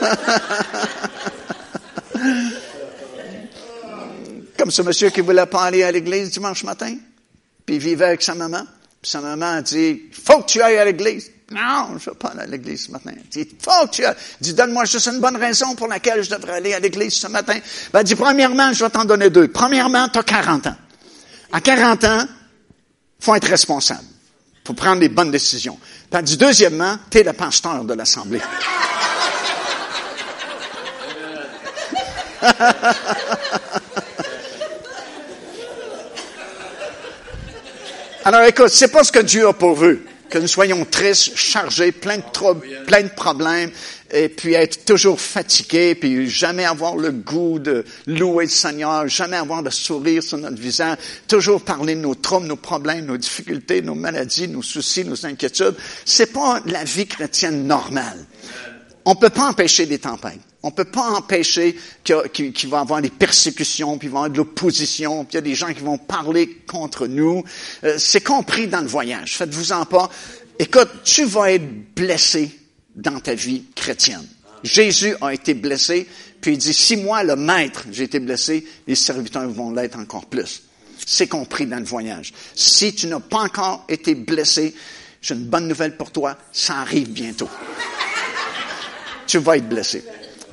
Comme 4.57 4.71
ce 4.71 4.83
monsieur 4.83 5.11
qui 5.11 5.21
voulait 5.21 5.47
pas 5.47 5.65
aller 5.65 5.83
à 5.83 5.91
l'église 5.91 6.31
dimanche 6.31 6.63
matin, 6.63 6.95
puis 7.67 7.77
il 7.77 7.81
vivait 7.81 8.05
avec 8.07 8.23
sa 8.23 8.37
maman. 8.37 8.63
Puis 9.03 9.11
sa 9.11 9.21
maman 9.21 9.57
a 9.57 9.63
dit, 9.63 10.03
faut 10.13 10.43
que 10.43 10.47
tu 10.47 10.63
ailles 10.63 10.79
à 10.79 10.85
l'église. 10.85 11.33
Non, 11.51 11.87
je 11.89 11.95
ne 11.95 11.99
vais 11.99 12.19
pas 12.19 12.29
aller 12.29 12.43
à 12.43 12.47
l'église 12.47 12.87
ce 12.87 12.91
matin. 12.91 13.13
Il 13.17 13.29
dit, 13.29 13.49
faut 13.61 13.87
tu 13.91 14.05
ailles. 14.05 14.15
Il 14.41 14.45
dit, 14.45 14.55
donne-moi 14.55 14.85
juste 14.85 15.07
une 15.07 15.19
bonne 15.19 15.37
raison 15.37 15.75
pour 15.75 15.89
laquelle 15.89 16.23
je 16.23 16.29
devrais 16.29 16.57
aller 16.57 16.75
à 16.75 16.81
l'église 16.81 17.15
ce 17.15 17.27
matin. 17.27 17.59
Ben, 17.91 18.03
dit, 18.03 18.17
premièrement, 18.17 18.71
je 18.75 18.85
vais 18.85 18.91
t'en 18.91 19.07
donner 19.07 19.31
deux. 19.31 19.49
Premièrement, 19.49 20.11
tu 20.11 20.19
as 20.19 20.23
40 20.23 20.67
ans. 20.67 20.77
À 21.51 21.63
40 21.63 22.05
ans, 22.05 22.27
faut 23.19 23.35
être 23.35 23.49
responsable. 23.49 24.05
faut 24.67 24.75
prendre 24.75 25.01
les 25.01 25.09
bonnes 25.09 25.31
décisions. 25.31 25.79
Puis 26.11 26.23
dit, 26.23 26.37
deuxièmement, 26.37 26.99
tu 27.11 27.19
es 27.19 27.23
le 27.23 27.33
pasteur 27.33 27.83
de 27.85 27.95
l'Assemblée. 27.95 28.43
Alors 38.25 38.43
écoute, 38.43 38.69
c'est 38.69 38.89
pas 38.89 39.03
ce 39.03 39.11
que 39.11 39.21
Dieu 39.21 39.49
a 39.49 39.55
pourvu 39.55 40.05
que 40.29 40.39
nous 40.39 40.49
soyons 40.49 40.85
tristes, 40.85 41.37
chargés, 41.37 41.93
pleins 41.93 42.19
de 42.19 43.09
problèmes, 43.15 43.71
et 44.11 44.29
puis 44.29 44.55
être 44.55 44.85
toujours 44.85 45.21
fatigués, 45.21 45.95
puis 45.95 46.29
jamais 46.29 46.65
avoir 46.65 46.97
le 46.97 47.11
goût 47.13 47.59
de 47.59 47.85
louer 48.07 48.45
le 48.45 48.51
Seigneur, 48.51 49.07
jamais 49.09 49.37
avoir 49.37 49.63
de 49.63 49.71
sourire 49.71 50.23
sur 50.23 50.39
notre 50.39 50.61
visage, 50.61 50.97
toujours 51.27 51.63
parler 51.63 51.95
de 51.95 52.01
nos 52.01 52.15
troubles, 52.15 52.47
nos 52.47 52.57
problèmes, 52.57 53.07
nos 53.07 53.17
difficultés, 53.17 53.83
nos 53.83 53.95
maladies, 53.95 54.49
nos 54.49 54.63
soucis, 54.63 55.05
nos 55.05 55.27
inquiétudes. 55.27 55.75
C'est 56.05 56.33
pas 56.33 56.61
la 56.67 56.85
vie 56.85 57.07
chrétienne 57.07 57.67
normale. 57.67 58.25
On 59.05 59.15
peut 59.15 59.31
pas 59.31 59.49
empêcher 59.49 59.87
des 59.87 59.99
tempêtes. 59.99 60.41
On 60.69 60.71
peut 60.71 60.85
pas 60.85 61.13
empêcher 61.13 61.79
qu'il 62.05 62.69
va 62.69 62.77
y 62.77 62.81
avoir 62.83 63.01
des 63.01 63.09
persécutions, 63.09 63.97
puis 63.97 64.09
il 64.09 64.11
va 64.11 64.17
y 64.17 64.19
avoir 64.19 64.31
de 64.31 64.37
l'opposition, 64.37 65.25
puis 65.25 65.33
il 65.33 65.37
y 65.37 65.39
a 65.39 65.41
des 65.41 65.55
gens 65.55 65.73
qui 65.73 65.81
vont 65.81 65.97
parler 65.97 66.59
contre 66.67 67.07
nous. 67.07 67.43
Euh, 67.85 67.95
c'est 67.97 68.21
compris 68.21 68.67
dans 68.67 68.83
le 68.83 68.87
voyage. 68.87 69.39
Faites-vous-en 69.39 69.87
pas. 69.87 70.11
Écoute, 70.59 70.91
tu 71.05 71.25
vas 71.25 71.53
être 71.53 71.95
blessé 71.95 72.51
dans 72.95 73.19
ta 73.19 73.35
vie 73.35 73.65
chrétienne. 73.75 74.27
Jésus 74.63 75.15
a 75.23 75.33
été 75.33 75.55
blessé, 75.55 76.07
puis 76.43 76.53
il 76.53 76.59
dit, 76.59 76.75
si 76.75 76.99
moi, 76.99 77.25
le 77.25 77.37
maître, 77.37 77.87
j'ai 77.91 78.05
été 78.05 78.21
blessé, 78.21 78.67
les 78.87 78.95
serviteurs 78.95 79.49
vont 79.49 79.73
l'être 79.73 79.99
encore 79.99 80.27
plus. 80.27 80.65
C'est 81.07 81.29
compris 81.29 81.65
dans 81.65 81.79
le 81.79 81.87
voyage. 81.87 82.35
Si 82.55 82.95
tu 82.95 83.07
n'as 83.07 83.21
pas 83.21 83.39
encore 83.39 83.87
été 83.89 84.15
blessé, 84.15 84.75
j'ai 85.23 85.35
une 85.35 85.47
bonne 85.47 85.67
nouvelle 85.67 85.97
pour 85.97 86.11
toi, 86.11 86.37
ça 86.53 86.75
arrive 86.75 87.11
bientôt 87.11 87.49
tu 89.29 89.39
vas 89.39 89.59
être 89.59 89.69
blessé. 89.69 90.03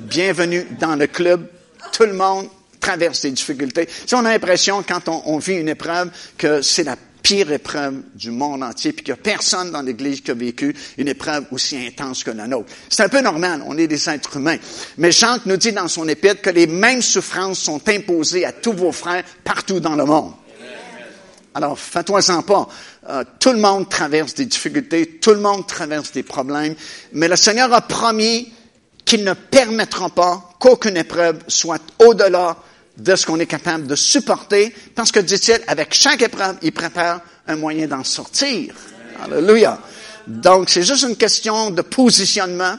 Bienvenue 0.00 0.66
dans 0.78 0.94
le 0.94 1.06
club. 1.06 1.46
Tout 1.92 2.04
le 2.04 2.12
monde 2.12 2.48
traverse 2.80 3.22
des 3.22 3.30
difficultés. 3.30 3.88
Si 4.04 4.14
on 4.14 4.24
a 4.26 4.30
l'impression, 4.30 4.84
quand 4.86 5.08
on, 5.08 5.38
vit 5.38 5.54
une 5.54 5.70
épreuve, 5.70 6.10
que 6.36 6.60
c'est 6.60 6.84
la 6.84 6.96
pire 7.22 7.50
épreuve 7.50 8.02
du 8.14 8.30
monde 8.30 8.62
entier, 8.62 8.92
puis 8.92 9.02
qu'il 9.02 9.14
n'y 9.14 9.20
a 9.20 9.22
personne 9.22 9.70
dans 9.70 9.80
l'Église 9.80 10.20
qui 10.20 10.30
a 10.30 10.34
vécu 10.34 10.76
une 10.98 11.08
épreuve 11.08 11.46
aussi 11.50 11.78
intense 11.78 12.24
que 12.24 12.30
la 12.30 12.46
nôtre. 12.46 12.68
C'est 12.90 13.04
un 13.04 13.08
peu 13.08 13.22
normal, 13.22 13.62
on 13.66 13.78
est 13.78 13.86
des 13.86 14.08
êtres 14.10 14.36
humains. 14.36 14.58
Mais 14.98 15.12
Jean 15.12 15.38
nous 15.46 15.56
dit 15.56 15.72
dans 15.72 15.88
son 15.88 16.06
épître 16.06 16.42
que 16.42 16.50
les 16.50 16.66
mêmes 16.66 17.02
souffrances 17.02 17.60
sont 17.60 17.80
imposées 17.88 18.44
à 18.44 18.52
tous 18.52 18.74
vos 18.74 18.92
frères 18.92 19.24
partout 19.44 19.80
dans 19.80 19.96
le 19.96 20.04
monde. 20.04 20.32
Alors, 21.54 21.78
fais-toi-en 21.78 22.42
pas. 22.42 22.68
Euh, 23.08 23.24
tout 23.40 23.52
le 23.52 23.58
monde 23.58 23.88
traverse 23.88 24.34
des 24.34 24.44
difficultés, 24.44 25.18
tout 25.22 25.30
le 25.30 25.40
monde 25.40 25.66
traverse 25.66 26.12
des 26.12 26.22
problèmes, 26.22 26.74
mais 27.14 27.28
le 27.28 27.36
Seigneur 27.36 27.72
a 27.72 27.80
promis 27.80 28.52
qu'ils 29.06 29.24
ne 29.24 29.32
permettront 29.32 30.10
pas 30.10 30.50
qu'aucune 30.58 30.98
épreuve 30.98 31.38
soit 31.48 31.80
au-delà 32.00 32.56
de 32.98 33.14
ce 33.14 33.24
qu'on 33.24 33.38
est 33.38 33.46
capable 33.46 33.86
de 33.86 33.94
supporter, 33.94 34.74
parce 34.94 35.12
que, 35.12 35.20
dit-il, 35.20 35.60
avec 35.68 35.94
chaque 35.94 36.22
épreuve, 36.22 36.56
il 36.62 36.72
prépare 36.72 37.20
un 37.46 37.56
moyen 37.56 37.86
d'en 37.86 38.02
sortir. 38.02 38.74
Alléluia. 39.22 39.78
Donc, 40.26 40.70
c'est 40.70 40.82
juste 40.82 41.04
une 41.04 41.16
question 41.16 41.70
de 41.70 41.82
positionnement, 41.82 42.74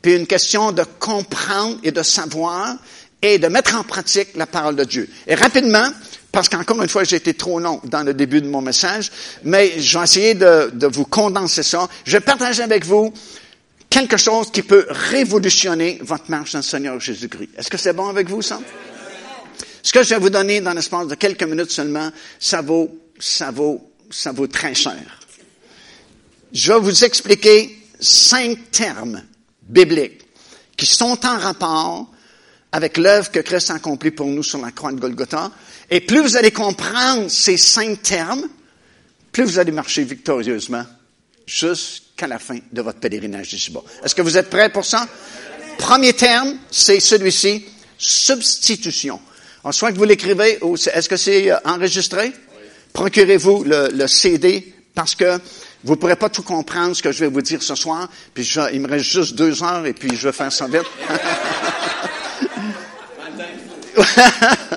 puis 0.00 0.14
une 0.14 0.26
question 0.26 0.72
de 0.72 0.84
comprendre 0.98 1.76
et 1.82 1.92
de 1.92 2.02
savoir 2.02 2.76
et 3.20 3.38
de 3.38 3.46
mettre 3.48 3.76
en 3.76 3.84
pratique 3.84 4.28
la 4.34 4.46
parole 4.46 4.74
de 4.74 4.84
Dieu. 4.84 5.08
Et 5.26 5.34
rapidement, 5.34 5.88
parce 6.32 6.48
qu'encore 6.48 6.80
une 6.82 6.88
fois, 6.88 7.04
j'ai 7.04 7.16
été 7.16 7.34
trop 7.34 7.60
long 7.60 7.80
dans 7.84 8.02
le 8.02 8.14
début 8.14 8.40
de 8.40 8.48
mon 8.48 8.62
message, 8.62 9.12
mais 9.44 9.80
je 9.80 9.98
vais 9.98 10.04
essayer 10.04 10.34
de, 10.34 10.70
de 10.72 10.86
vous 10.86 11.04
condenser 11.04 11.62
ça. 11.62 11.88
Je 12.04 12.12
vais 12.12 12.20
partager 12.20 12.62
avec 12.62 12.86
vous 12.86 13.12
quelque 13.92 14.16
chose 14.16 14.50
qui 14.50 14.62
peut 14.62 14.86
révolutionner 14.88 15.98
votre 16.00 16.30
marche 16.30 16.52
dans 16.52 16.60
le 16.60 16.64
Seigneur 16.64 16.98
Jésus-Christ. 16.98 17.50
Est-ce 17.58 17.68
que 17.68 17.76
c'est 17.76 17.92
bon 17.92 18.08
avec 18.08 18.28
vous, 18.28 18.40
ça? 18.40 18.58
Ce 19.82 19.92
que 19.92 20.02
je 20.02 20.10
vais 20.10 20.18
vous 20.18 20.30
donner 20.30 20.62
dans 20.62 20.72
l'espace 20.72 21.08
de 21.08 21.14
quelques 21.14 21.42
minutes 21.42 21.70
seulement, 21.70 22.10
ça 22.40 22.62
vaut, 22.62 22.90
ça 23.18 23.50
vaut, 23.50 23.92
ça 24.10 24.32
vaut 24.32 24.46
très 24.46 24.74
cher. 24.74 25.20
Je 26.52 26.72
vais 26.72 26.78
vous 26.80 27.04
expliquer 27.04 27.86
cinq 28.00 28.70
termes 28.70 29.22
bibliques 29.62 30.22
qui 30.74 30.86
sont 30.86 31.18
en 31.26 31.38
rapport 31.38 32.10
avec 32.72 32.96
l'œuvre 32.96 33.30
que 33.30 33.40
Christ 33.40 33.70
a 33.70 33.74
accomplie 33.74 34.10
pour 34.10 34.26
nous 34.26 34.42
sur 34.42 34.58
la 34.58 34.72
croix 34.72 34.92
de 34.92 35.00
Golgotha. 35.00 35.50
Et 35.90 36.00
plus 36.00 36.22
vous 36.22 36.36
allez 36.36 36.50
comprendre 36.50 37.30
ces 37.30 37.58
cinq 37.58 38.00
termes, 38.00 38.48
plus 39.32 39.44
vous 39.44 39.58
allez 39.58 39.72
marcher 39.72 40.04
victorieusement 40.04 40.86
jusqu'à 41.46 42.26
la 42.26 42.38
fin 42.38 42.58
de 42.72 42.82
votre 42.82 43.00
pèlerinage 43.00 43.52
ici-bas. 43.52 43.82
Est-ce 44.04 44.14
que 44.14 44.22
vous 44.22 44.36
êtes 44.36 44.50
prêts 44.50 44.70
pour 44.70 44.84
ça? 44.84 45.06
Premier 45.78 46.12
terme, 46.12 46.56
c'est 46.70 47.00
celui-ci, 47.00 47.64
substitution. 47.98 49.20
En 49.64 49.72
soit 49.72 49.92
que 49.92 49.96
vous 49.96 50.04
l'écrivez, 50.04 50.58
est-ce 50.92 51.08
que 51.08 51.16
c'est 51.16 51.50
euh, 51.50 51.56
enregistré? 51.64 52.32
Procurez-vous 52.92 53.64
le, 53.64 54.06
CD 54.06 54.74
parce 54.94 55.14
que 55.14 55.38
vous 55.84 55.94
ne 55.94 55.98
pourrez 55.98 56.16
pas 56.16 56.28
tout 56.28 56.42
comprendre 56.42 56.94
ce 56.94 57.02
que 57.02 57.10
je 57.10 57.20
vais 57.20 57.28
vous 57.28 57.42
dire 57.42 57.62
ce 57.62 57.74
soir. 57.74 58.08
Puis 58.34 58.44
il 58.72 58.80
me 58.80 58.88
reste 58.88 59.04
juste 59.04 59.34
deux 59.34 59.62
heures 59.62 59.86
et 59.86 59.92
puis 59.92 60.16
je 60.16 60.28
vais 60.28 60.32
faire 60.32 60.52
ça 60.52 60.66
vite. 60.66 60.82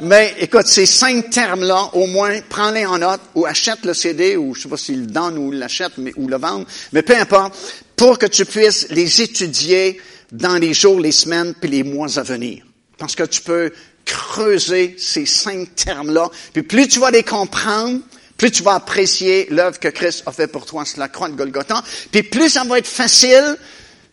Mais 0.00 0.34
écoute, 0.38 0.66
ces 0.66 0.86
cinq 0.86 1.30
termes-là, 1.30 1.90
au 1.94 2.06
moins, 2.06 2.40
prends-les 2.48 2.86
en 2.86 2.98
note 2.98 3.20
ou 3.34 3.46
achète 3.46 3.84
le 3.84 3.94
CD 3.94 4.36
ou 4.36 4.54
je 4.54 4.62
sais 4.62 4.68
pas 4.68 4.76
s'il 4.76 5.00
le 5.00 5.06
donne 5.06 5.36
ou 5.38 5.50
l'achète 5.50 5.92
ou 6.16 6.28
le 6.28 6.36
vend, 6.36 6.64
mais 6.92 7.02
peu 7.02 7.16
importe, 7.16 7.54
pour 7.96 8.18
que 8.18 8.26
tu 8.26 8.44
puisses 8.44 8.86
les 8.90 9.22
étudier 9.22 10.00
dans 10.30 10.56
les 10.56 10.72
jours, 10.72 11.00
les 11.00 11.12
semaines 11.12 11.54
puis 11.60 11.68
les 11.68 11.82
mois 11.82 12.18
à 12.18 12.22
venir. 12.22 12.64
Parce 12.96 13.16
que 13.16 13.24
tu 13.24 13.40
peux 13.40 13.72
creuser 14.04 14.96
ces 14.98 15.26
cinq 15.26 15.74
termes-là. 15.74 16.30
Puis 16.52 16.62
plus 16.62 16.88
tu 16.88 17.00
vas 17.00 17.10
les 17.10 17.24
comprendre, 17.24 18.00
plus 18.36 18.52
tu 18.52 18.62
vas 18.62 18.74
apprécier 18.74 19.48
l'œuvre 19.50 19.80
que 19.80 19.88
Christ 19.88 20.22
a 20.26 20.32
fait 20.32 20.46
pour 20.46 20.64
toi 20.64 20.84
sur 20.84 21.00
la 21.00 21.08
croix 21.08 21.28
de 21.28 21.34
Golgotha, 21.34 21.82
puis 22.12 22.22
plus 22.22 22.50
ça 22.50 22.64
va 22.64 22.78
être 22.78 22.86
facile 22.86 23.56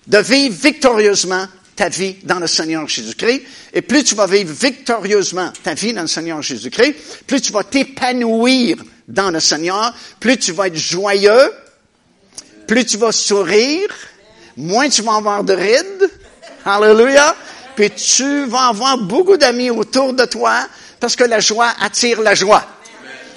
de 0.08 0.18
vivre 0.18 0.56
victorieusement 0.56 1.46
ta 1.76 1.90
vie 1.90 2.16
dans 2.24 2.40
le 2.40 2.48
Seigneur 2.48 2.88
Jésus-Christ. 2.88 3.44
Et 3.74 3.82
plus 3.82 4.04
tu 4.04 4.16
vas 4.16 4.28
vivre 4.28 4.54
victorieusement 4.54 5.52
ta 5.64 5.74
vie 5.74 5.94
dans 5.94 6.02
le 6.02 6.08
Seigneur 6.08 6.42
Jésus-Christ, 6.42 6.96
plus 7.28 7.42
tu 7.42 7.52
vas 7.52 7.64
t'épanouir 7.64 8.78
dans 9.08 9.32
le 9.32 9.40
Seigneur, 9.40 9.94
plus 10.20 10.38
tu 10.38 10.52
vas 10.52 10.68
être 10.68 10.76
joyeux, 10.76 11.52
plus 12.68 12.86
tu 12.86 12.98
vas 12.98 13.12
sourire, 13.12 13.90
moins 14.58 14.90
tu 14.90 15.02
vas 15.02 15.16
avoir 15.16 15.44
de 15.44 15.54
rides. 15.54 16.10
Hallelujah. 16.66 17.36
Puis 17.76 17.92
tu 17.92 18.46
vas 18.46 18.68
avoir 18.70 18.98
beaucoup 18.98 19.38
d'amis 19.38 19.70
autour 19.70 20.14
de 20.14 20.26
toi 20.26 20.68
parce 21.00 21.16
que 21.16 21.26
la 21.26 21.40
joie 21.40 21.72
attire 21.82 22.22
la 22.22 22.34
joie. 22.34 22.66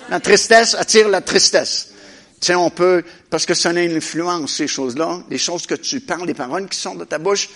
La 0.09 0.21
tristesse 0.21 0.75
attire 0.75 1.09
la 1.09 1.21
tristesse. 1.21 1.89
Tu 2.41 2.47
sais, 2.47 2.55
on 2.55 2.71
peut, 2.71 3.03
parce 3.31 3.45
que 3.45 3.53
ça 3.53 3.71
a 3.71 3.73
une 3.73 3.97
influence, 3.97 4.55
ces 4.55 4.69
choses-là, 4.69 5.23
les 5.29 5.39
choses 5.39 5.67
que 5.67 5.75
tu 5.75 6.01
parles, 6.01 6.27
les 6.27 6.35
paroles 6.35 6.69
qui 6.69 6.79
sont 6.79 6.95
de 6.95 7.05
ta 7.05 7.19
bouche, 7.19 7.49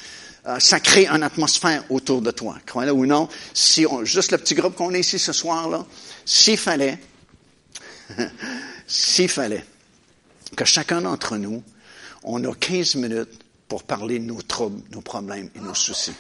ça 0.59 0.80
crée 0.80 1.07
une 1.07 1.22
atmosphère 1.22 1.84
autour 1.90 2.20
de 2.20 2.30
toi. 2.30 2.57
Croyez-le 2.66 2.93
ou 2.93 3.07
non, 3.07 3.28
si 3.55 3.86
on, 3.86 4.05
juste 4.05 4.32
le 4.32 4.38
petit 4.38 4.55
groupe 4.55 4.74
qu'on 4.74 4.93
est 4.93 5.01
ici 5.01 5.18
ce 5.18 5.32
soir-là, 5.32 5.86
s'il 6.24 6.59
fallait, 6.59 6.99
s'il 8.86 9.28
fallait 9.28 9.64
que 10.57 10.64
chacun 10.64 11.01
d'entre 11.01 11.36
nous, 11.36 11.62
on 12.24 12.43
a 12.45 12.55
15 12.55 12.97
minutes 12.97 13.40
pour 13.68 13.84
parler 13.84 14.18
de 14.18 14.24
nos 14.24 14.43
troubles, 14.43 14.82
nos 14.90 15.01
problèmes 15.01 15.49
et 15.55 15.61
nos 15.61 15.74
soucis. 15.74 16.14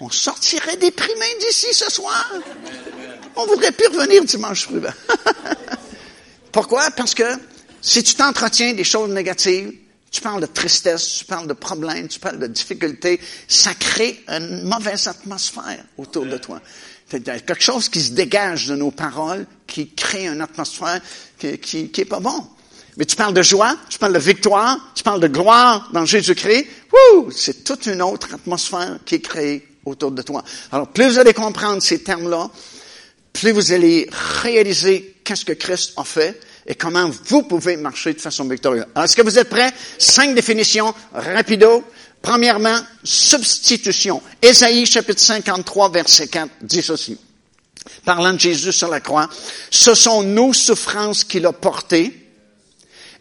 On 0.00 0.10
sortirait 0.10 0.76
déprimé 0.76 1.26
d'ici 1.40 1.66
ce 1.72 1.90
soir. 1.90 2.32
On 3.36 3.46
voudrait 3.46 3.72
plus 3.72 3.88
revenir 3.88 4.24
dimanche 4.24 4.66
suivant. 4.66 4.92
Pourquoi? 6.52 6.90
Parce 6.92 7.14
que 7.14 7.24
si 7.82 8.02
tu 8.02 8.14
t'entretiens 8.14 8.72
des 8.72 8.84
choses 8.84 9.10
négatives, 9.10 9.72
tu 10.10 10.20
parles 10.20 10.40
de 10.40 10.46
tristesse, 10.46 11.18
tu 11.18 11.24
parles 11.24 11.46
de 11.46 11.52
problèmes, 11.52 12.08
tu 12.08 12.18
parles 12.18 12.38
de 12.38 12.46
difficultés, 12.46 13.20
ça 13.46 13.74
crée 13.74 14.22
une 14.28 14.64
mauvaise 14.64 15.06
atmosphère 15.06 15.84
autour 15.96 16.26
de 16.26 16.36
toi. 16.36 16.60
Il 17.12 17.26
y 17.26 17.30
a 17.30 17.40
quelque 17.40 17.62
chose 17.62 17.88
qui 17.88 18.00
se 18.00 18.12
dégage 18.12 18.68
de 18.68 18.76
nos 18.76 18.90
paroles, 18.90 19.46
qui 19.66 19.90
crée 19.90 20.26
une 20.26 20.40
atmosphère 20.40 21.00
qui, 21.38 21.58
qui, 21.58 22.00
est 22.00 22.04
pas 22.04 22.20
bon. 22.20 22.46
Mais 22.96 23.04
tu 23.04 23.16
parles 23.16 23.34
de 23.34 23.42
joie, 23.42 23.76
tu 23.88 23.98
parles 23.98 24.12
de 24.12 24.18
victoire, 24.18 24.92
tu 24.94 25.02
parles 25.02 25.20
de 25.20 25.28
gloire 25.28 25.88
dans 25.92 26.04
Jésus-Christ. 26.04 26.66
C'est 27.32 27.64
toute 27.64 27.86
une 27.86 28.02
autre 28.02 28.34
atmosphère 28.34 28.98
qui 29.04 29.16
est 29.16 29.20
créée 29.20 29.66
autour 29.84 30.10
de 30.10 30.22
toi. 30.22 30.44
Alors, 30.70 30.88
plus 30.88 31.08
vous 31.08 31.18
allez 31.18 31.34
comprendre 31.34 31.82
ces 31.82 32.02
termes-là, 32.02 32.50
plus 33.32 33.52
vous 33.52 33.72
allez 33.72 34.08
réaliser 34.42 35.16
qu'est-ce 35.24 35.44
que 35.44 35.52
Christ 35.52 35.92
a 35.96 36.04
fait, 36.04 36.40
et 36.70 36.76
comment 36.76 37.10
vous 37.24 37.42
pouvez 37.42 37.76
marcher 37.76 38.14
de 38.14 38.20
façon 38.20 38.44
victorieuse. 38.44 38.86
est-ce 39.02 39.16
que 39.16 39.22
vous 39.22 39.36
êtes 39.36 39.48
prêts? 39.48 39.72
Cinq 39.98 40.36
définitions, 40.36 40.94
rapido. 41.12 41.82
Premièrement, 42.22 42.78
substitution. 43.02 44.22
Ésaïe 44.40 44.86
chapitre 44.86 45.20
53, 45.20 45.90
verset 45.90 46.28
4 46.28 46.48
dit 46.62 46.80
ceci. 46.80 47.18
Parlant 48.04 48.34
de 48.34 48.38
Jésus 48.38 48.70
sur 48.70 48.86
la 48.86 49.00
croix, 49.00 49.28
ce 49.68 49.96
sont 49.96 50.22
nos 50.22 50.52
souffrances 50.52 51.24
qu'il 51.24 51.44
a 51.44 51.52
portées 51.52 52.28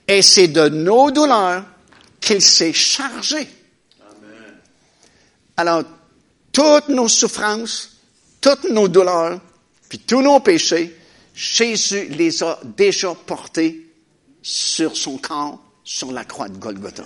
et 0.07 0.21
c'est 0.21 0.49
de 0.49 0.69
nos 0.69 1.09
douleurs 1.09 1.63
qu'il 2.21 2.43
s'est 2.43 2.73
chargé. 2.73 3.47
Amen. 3.99 4.57
Alors, 5.57 5.83
toutes 6.51 6.89
nos 6.89 7.07
souffrances, 7.07 7.97
toutes 8.41 8.69
nos 8.69 8.87
douleurs, 8.87 9.39
puis 9.87 9.97
tous 9.97 10.21
nos 10.21 10.39
péchés, 10.39 10.98
Jésus 11.39 12.09
les 12.09 12.43
a 12.43 12.59
déjà 12.75 13.15
portés 13.15 13.87
sur 14.41 14.97
son 14.97 15.17
corps, 15.17 15.63
sur 15.85 16.11
la 16.11 16.25
croix 16.25 16.49
de 16.49 16.57
Golgotha. 16.57 17.05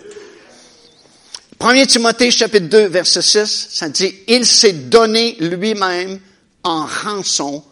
1 1.59 1.85
Timothée 1.85 2.31
chapitre 2.31 2.65
2 2.65 2.87
verset 2.87 3.21
6, 3.21 3.67
ça 3.69 3.89
dit, 3.89 4.11
il 4.27 4.43
s'est 4.43 4.73
donné 4.73 5.35
lui-même 5.39 6.19
en 6.63 6.83
rançon 6.83 7.63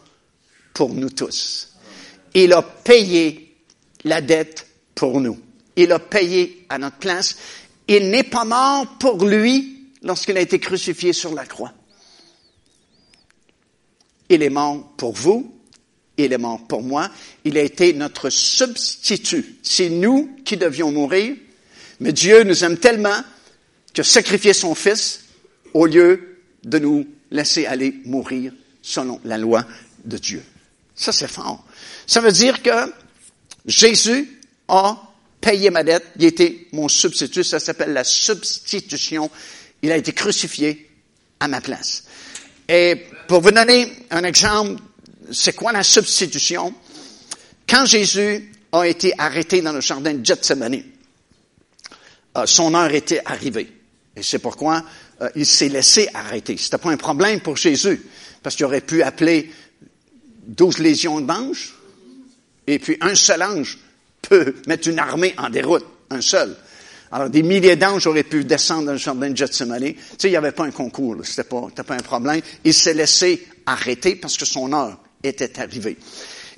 pour 0.76 0.94
nous 0.94 1.10
tous. 1.10 1.70
Il 2.36 2.54
a 2.54 2.62
payé 2.62 3.58
la 4.04 4.22
dette 4.22 4.68
pour 4.94 5.20
nous. 5.20 5.40
Il 5.76 5.92
a 5.92 5.98
payé 5.98 6.68
à 6.70 6.78
notre 6.78 6.98
place. 6.98 7.38
Il 7.88 8.12
n'est 8.12 8.22
pas 8.22 8.46
mort 8.46 8.86
pour 9.00 9.26
lui 9.26 9.90
lorsqu'il 10.04 10.38
a 10.38 10.42
été 10.42 10.60
crucifié 10.60 11.12
sur 11.12 11.34
la 11.34 11.48
croix. 11.48 11.74
Il 14.30 14.44
est 14.44 14.52
mort 14.52 14.94
pour 14.96 15.14
vous 15.14 15.52
il 16.26 16.34
est 16.34 16.38
mort 16.38 16.60
pour 16.68 16.84
moi. 16.84 17.10
Il 17.46 17.58
a 17.58 17.62
été 17.62 17.94
notre 17.94 18.30
substitut. 18.30 19.58
C'est 19.64 19.90
nous 19.90 20.36
qui 20.46 20.58
devions 20.58 20.92
mourir, 20.92 21.36
mais 22.00 22.12
Dieu 22.12 22.44
nous 22.44 22.64
aime 22.64 22.78
tellement 22.78 23.22
qu'il 23.94 24.02
a 24.02 24.06
sacrifié 24.06 24.54
son 24.54 24.76
Fils 24.76 25.22
au 25.74 25.86
lieu 25.86 26.38
de 26.64 26.80
nous 26.80 27.08
laisser 27.32 27.66
aller 27.66 27.96
mourir 28.06 28.54
selon 28.82 29.20
la 29.24 29.38
loi 29.38 29.66
de 30.06 30.18
Dieu. 30.18 30.44
Ça, 30.96 31.12
c'est 31.12 31.30
fort. 31.30 31.64
Ça 32.06 32.22
veut 32.22 32.32
dire 32.32 32.62
que 32.62 32.92
Jésus 33.66 34.40
a 34.68 35.02
payé 35.40 35.70
ma 35.70 35.84
dette. 35.84 36.06
Il 36.18 36.26
été 36.26 36.68
mon 36.72 36.88
substitut. 36.88 37.44
Ça 37.44 37.60
s'appelle 37.60 37.94
la 37.94 38.04
substitution. 38.04 39.30
Il 39.82 39.92
a 39.92 39.98
été 39.98 40.14
crucifié 40.14 40.90
à 41.40 41.48
ma 41.48 41.62
place. 41.62 42.04
Et 42.70 43.06
pour 43.28 43.42
vous 43.42 43.52
donner 43.52 43.92
un 44.12 44.24
exemple 44.24 44.82
c'est 45.32 45.56
quoi 45.56 45.72
la 45.72 45.84
substitution? 45.84 46.74
Quand 47.68 47.86
Jésus 47.86 48.52
a 48.72 48.88
été 48.88 49.14
arrêté 49.18 49.62
dans 49.62 49.74
le 49.74 49.82
jardin 49.82 50.14
de 50.14 50.26
Gethsemane, 50.26 50.84
euh, 52.38 52.46
son 52.46 52.74
heure 52.76 52.94
était 52.94 53.22
arrivée. 53.26 53.72
Et 54.16 54.24
c'est 54.24 54.40
pourquoi 54.40 54.84
euh, 55.22 55.30
il 55.36 55.46
s'est 55.46 55.70
laissé 55.70 56.10
arrêter. 56.14 56.58
C'était 56.58 56.78
pas 56.78 56.92
un 56.92 56.98
problème 56.98 57.42
pour 57.42 57.58
Jésus, 57.58 58.02
parce 58.42 58.56
qu'il 58.56 58.66
aurait 58.66 58.82
pu 58.82 59.04
appeler 59.04 59.52
douze 60.46 60.80
légions 60.80 61.22
d'anges, 61.22 61.76
et 62.68 62.80
puis 62.80 62.98
un 63.02 63.16
seul 63.16 63.44
ange 63.44 63.78
peut 64.22 64.56
mettre 64.68 64.88
une 64.88 65.00
armée 65.00 65.34
en 65.38 65.50
déroute, 65.50 65.86
un 66.10 66.22
seul. 66.22 66.56
Alors, 67.12 67.30
des 67.30 67.44
milliers 67.44 67.76
d'anges 67.76 68.08
auraient 68.08 68.24
pu 68.24 68.46
descendre 68.46 68.86
dans 68.86 68.92
le 68.94 68.98
jardin 68.98 69.30
de 69.30 69.36
Gethsemane. 69.36 69.82
Tu 69.82 69.98
sais, 70.18 70.28
il 70.30 70.32
n'y 70.32 70.38
avait 70.38 70.54
pas 70.54 70.64
un 70.64 70.72
concours, 70.72 71.18
c'était 71.24 71.44
pas, 71.44 71.68
pas 71.86 71.96
un 71.96 71.98
problème. 71.98 72.42
Il 72.64 72.74
s'est 72.74 72.94
laissé 72.94 73.48
arrêter 73.66 74.16
parce 74.16 74.38
que 74.38 74.46
son 74.46 74.72
heure 74.72 74.98
était 75.24 75.60
arrivé. 75.60 75.98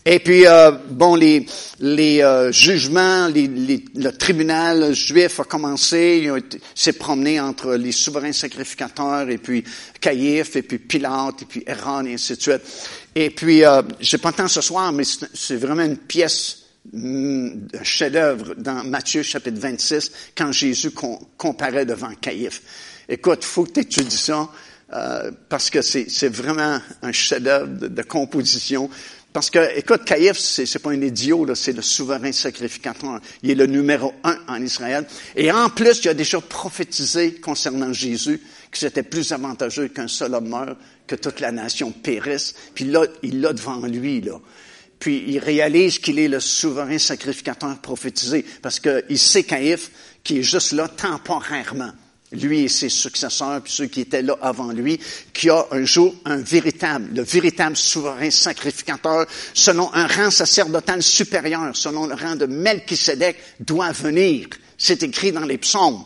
Et 0.05 0.19
puis, 0.19 0.45
euh, 0.45 0.71
bon, 0.89 1.15
les, 1.15 1.45
les 1.79 2.21
euh, 2.21 2.51
jugements, 2.51 3.27
les, 3.29 3.47
les- 3.47 3.85
le 3.95 4.11
tribunal 4.11 4.93
juif 4.93 5.39
a 5.39 5.45
commencé, 5.45 6.23
il 6.25 6.59
s'est 6.75 6.91
promené 6.91 7.39
entre 7.39 7.75
les 7.75 7.93
souverains 7.93 8.33
sacrificateurs 8.33 9.29
et 9.29 9.37
puis 9.37 9.63
Caïphe, 10.01 10.57
et 10.57 10.61
puis 10.63 10.79
Pilate, 10.79 11.43
et 11.43 11.45
puis 11.45 11.63
Héron, 11.65 12.03
et 12.05 12.15
ainsi 12.15 12.35
de 12.35 12.41
suite. 12.41 12.61
Et 13.15 13.29
puis, 13.29 13.63
euh, 13.63 13.81
j'ai 14.01 14.17
pas 14.17 14.31
le 14.31 14.35
temps 14.35 14.47
ce 14.49 14.59
soir, 14.59 14.91
mais 14.91 15.05
c'est 15.33 15.55
vraiment 15.55 15.83
une 15.85 15.97
pièce 15.97 16.59
un 16.93 17.51
chef-d'œuvre 17.81 18.55
dans 18.57 18.83
Matthieu 18.83 19.23
chapitre 19.23 19.57
26, 19.57 20.11
quand 20.35 20.51
Jésus 20.51 20.91
com- 20.91 21.17
comparait 21.37 21.85
devant 21.85 22.13
Caïphe. 22.19 22.61
Écoute, 23.07 23.45
faut 23.45 23.63
que 23.63 23.71
tu 23.71 23.79
étudies 23.79 24.17
ça, 24.17 24.49
euh, 24.93 25.31
parce 25.49 25.69
que 25.69 25.81
c'est 25.81 26.29
vraiment 26.29 26.79
un 27.01 27.11
chef-d'œuvre 27.11 27.67
de, 27.67 28.01
composition. 28.03 28.89
Parce 29.31 29.49
que, 29.49 29.75
écoute, 29.77 30.05
Caïphe, 30.05 30.37
c'est 30.37 30.67
c'est 30.67 30.77
pas 30.77 30.91
un 30.91 31.01
idiot, 31.01 31.47
c'est 31.55 31.73
le 31.73 31.81
souverain 31.81 32.31
sacrificateur. 32.31 33.19
Il 33.41 33.49
est 33.49 33.55
le 33.55 33.65
numéro 33.65 34.13
un 34.23 34.37
en 34.47 34.61
Israël. 34.61 35.07
Et 35.35 35.51
en 35.51 35.69
plus, 35.69 36.01
il 36.03 36.09
a 36.09 36.13
déjà 36.13 36.39
prophétisé 36.39 37.33
concernant 37.35 37.91
Jésus 37.91 38.39
que 38.69 38.77
c'était 38.77 39.01
plus 39.01 39.31
avantageux 39.31 39.87
qu'un 39.87 40.07
seul 40.07 40.35
homme 40.35 40.49
meure, 40.49 40.75
que 41.07 41.15
toute 41.15 41.39
la 41.39 41.51
nation 41.51 41.91
périsse. 41.91 42.53
Puis 42.75 42.85
là, 42.85 43.05
il 43.23 43.41
l'a 43.41 43.53
devant 43.53 43.85
lui, 43.87 44.21
là. 44.21 44.39
Puis 44.99 45.23
il 45.27 45.39
réalise 45.39 45.97
qu'il 45.99 46.19
est 46.19 46.27
le 46.27 46.39
souverain 46.39 46.99
sacrificateur 46.99 47.77
prophétisé, 47.79 48.45
parce 48.61 48.79
qu'il 48.79 49.19
sait 49.19 49.43
Caïphe 49.43 49.89
qui 50.23 50.39
est 50.39 50.43
juste 50.43 50.71
là 50.71 50.87
temporairement. 50.87 51.91
Lui 52.33 52.63
et 52.63 52.67
ses 52.67 52.89
successeurs, 52.89 53.61
puis 53.61 53.71
ceux 53.71 53.85
qui 53.85 54.01
étaient 54.01 54.21
là 54.21 54.37
avant 54.41 54.71
lui, 54.71 54.99
qui 55.33 55.49
a 55.49 55.65
un 55.71 55.85
jour 55.85 56.15
un 56.25 56.37
véritable, 56.37 57.09
le 57.15 57.21
véritable 57.21 57.77
souverain 57.77 58.31
sacrificateur, 58.31 59.25
selon 59.53 59.93
un 59.93 60.07
rang 60.07 60.31
sacerdotal 60.31 61.03
supérieur, 61.03 61.75
selon 61.75 62.07
le 62.07 62.15
rang 62.15 62.35
de 62.35 62.45
Melchisédek, 62.45 63.37
doit 63.59 63.91
venir. 63.91 64.47
C'est 64.77 65.03
écrit 65.03 65.31
dans 65.31 65.45
les 65.45 65.57
psaumes. 65.59 66.03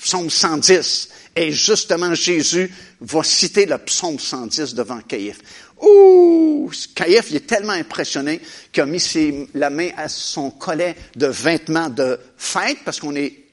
Psaume 0.00 0.30
110. 0.30 1.08
Et 1.36 1.50
justement, 1.50 2.14
Jésus 2.14 2.70
va 3.00 3.22
citer 3.24 3.66
le 3.66 3.78
psaume 3.78 4.18
110 4.18 4.74
devant 4.74 5.00
Caïphe. 5.00 5.40
Ouh! 5.82 6.70
Caïphe, 6.94 7.30
il 7.30 7.36
est 7.36 7.46
tellement 7.46 7.72
impressionné 7.72 8.40
qu'il 8.72 8.82
a 8.82 8.86
mis 8.86 9.00
ses- 9.00 9.48
la 9.54 9.70
main 9.70 9.88
à 9.96 10.08
son 10.08 10.50
collet 10.50 10.94
de 11.16 11.26
vêtements 11.26 11.88
de 11.88 12.18
fête, 12.36 12.78
parce 12.84 13.00
qu'on 13.00 13.16
est 13.16 13.43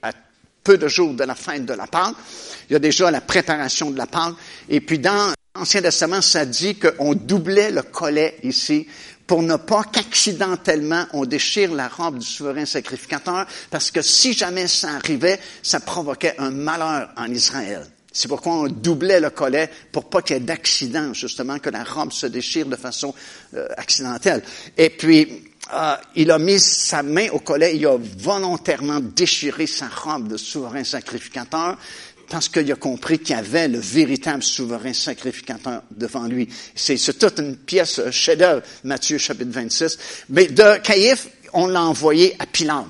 peu 0.64 0.78
de 0.78 0.88
jours 0.88 1.14
de 1.14 1.24
la 1.24 1.36
fête 1.36 1.66
de 1.66 1.74
la 1.74 1.88
Pâque. 1.88 2.16
Il 2.70 2.74
y 2.74 2.76
a 2.76 2.80
déjà 2.80 3.12
la 3.12 3.22
préparation 3.22 3.92
de 3.92 3.98
la 3.98 4.08
Pâque. 4.08 4.36
Et 4.70 4.82
puis 4.82 5.00
dans 5.00 5.34
l'Ancien 5.56 5.82
Testament, 5.82 6.22
ça 6.22 6.46
dit 6.46 6.76
qu'on 6.76 7.14
doublait 7.14 7.72
le 7.72 7.82
collet 7.82 8.38
ici 8.44 8.88
pour 9.28 9.44
ne 9.44 9.56
pas 9.56 9.84
qu'accidentellement 9.84 11.06
on 11.14 11.26
déchire 11.26 11.74
la 11.74 11.88
robe 11.88 12.18
du 12.18 12.26
souverain 12.26 12.66
sacrificateur, 12.66 13.46
parce 13.70 13.90
que 13.90 14.02
si 14.02 14.34
jamais 14.34 14.68
ça 14.68 14.90
arrivait, 14.96 15.40
ça 15.64 15.80
provoquait 15.80 16.36
un 16.38 16.52
malheur 16.52 17.10
en 17.16 17.28
Israël. 17.28 17.86
C'est 18.12 18.28
pourquoi 18.28 18.56
on 18.56 18.68
doublait 18.68 19.22
le 19.22 19.30
collet 19.30 19.70
pour 19.92 20.10
pas 20.10 20.22
qu'il 20.22 20.36
y 20.36 20.38
ait 20.38 20.42
d'accident, 20.42 21.14
justement, 21.14 21.60
que 21.60 21.70
la 21.70 21.86
robe 21.86 22.12
se 22.12 22.28
déchire 22.28 22.66
de 22.66 22.76
façon 22.76 23.16
euh, 23.54 23.70
accidentelle. 23.78 24.44
Et 24.78 24.90
puis, 24.90 25.46
euh, 25.74 25.96
il 26.16 26.32
a 26.32 26.40
mis 26.40 26.60
sa 26.60 27.04
main 27.04 27.30
au 27.32 27.40
collet, 27.40 27.76
il 27.76 27.86
a 27.86 27.98
volontairement 27.98 29.00
déchiré 29.00 29.68
sa 29.68 29.88
robe 29.88 30.28
de 30.28 30.38
souverain 30.38 30.84
sacrificateur 30.84 31.78
parce 32.30 32.48
qu'il 32.48 32.72
a 32.72 32.76
compris 32.76 33.20
qu'il 33.20 33.36
y 33.36 33.40
avait 33.40 33.68
le 33.68 33.80
véritable 33.80 34.42
souverain 34.42 34.94
sacrificateur 34.94 35.84
devant 35.92 36.26
lui. 36.26 36.48
C'est 36.74 36.98
toute 37.20 37.40
une 37.40 37.58
pièce 37.58 38.10
chef-d'œuvre, 38.10 38.64
Matthieu 38.86 39.18
chapitre 39.18 39.52
26. 39.52 39.98
Mais 40.30 40.48
de 40.48 40.78
Caïphe, 40.78 41.28
on 41.54 41.68
l'a 41.68 41.84
envoyé 41.84 42.36
à 42.40 42.46
Pilate. 42.46 42.86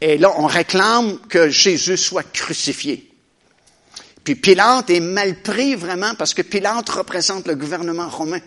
Et 0.00 0.16
là, 0.18 0.32
on 0.38 0.46
réclame 0.46 1.18
que 1.28 1.50
Jésus 1.50 1.98
soit 1.98 2.32
crucifié. 2.32 3.10
Puis 4.24 4.36
Pilate 4.36 4.90
est 4.90 5.00
mal 5.00 5.42
pris 5.42 5.74
vraiment 5.74 6.14
parce 6.14 6.32
que 6.32 6.42
Pilate 6.42 6.88
représente 6.88 7.46
le 7.46 7.54
gouvernement 7.54 8.08
romain. 8.08 8.40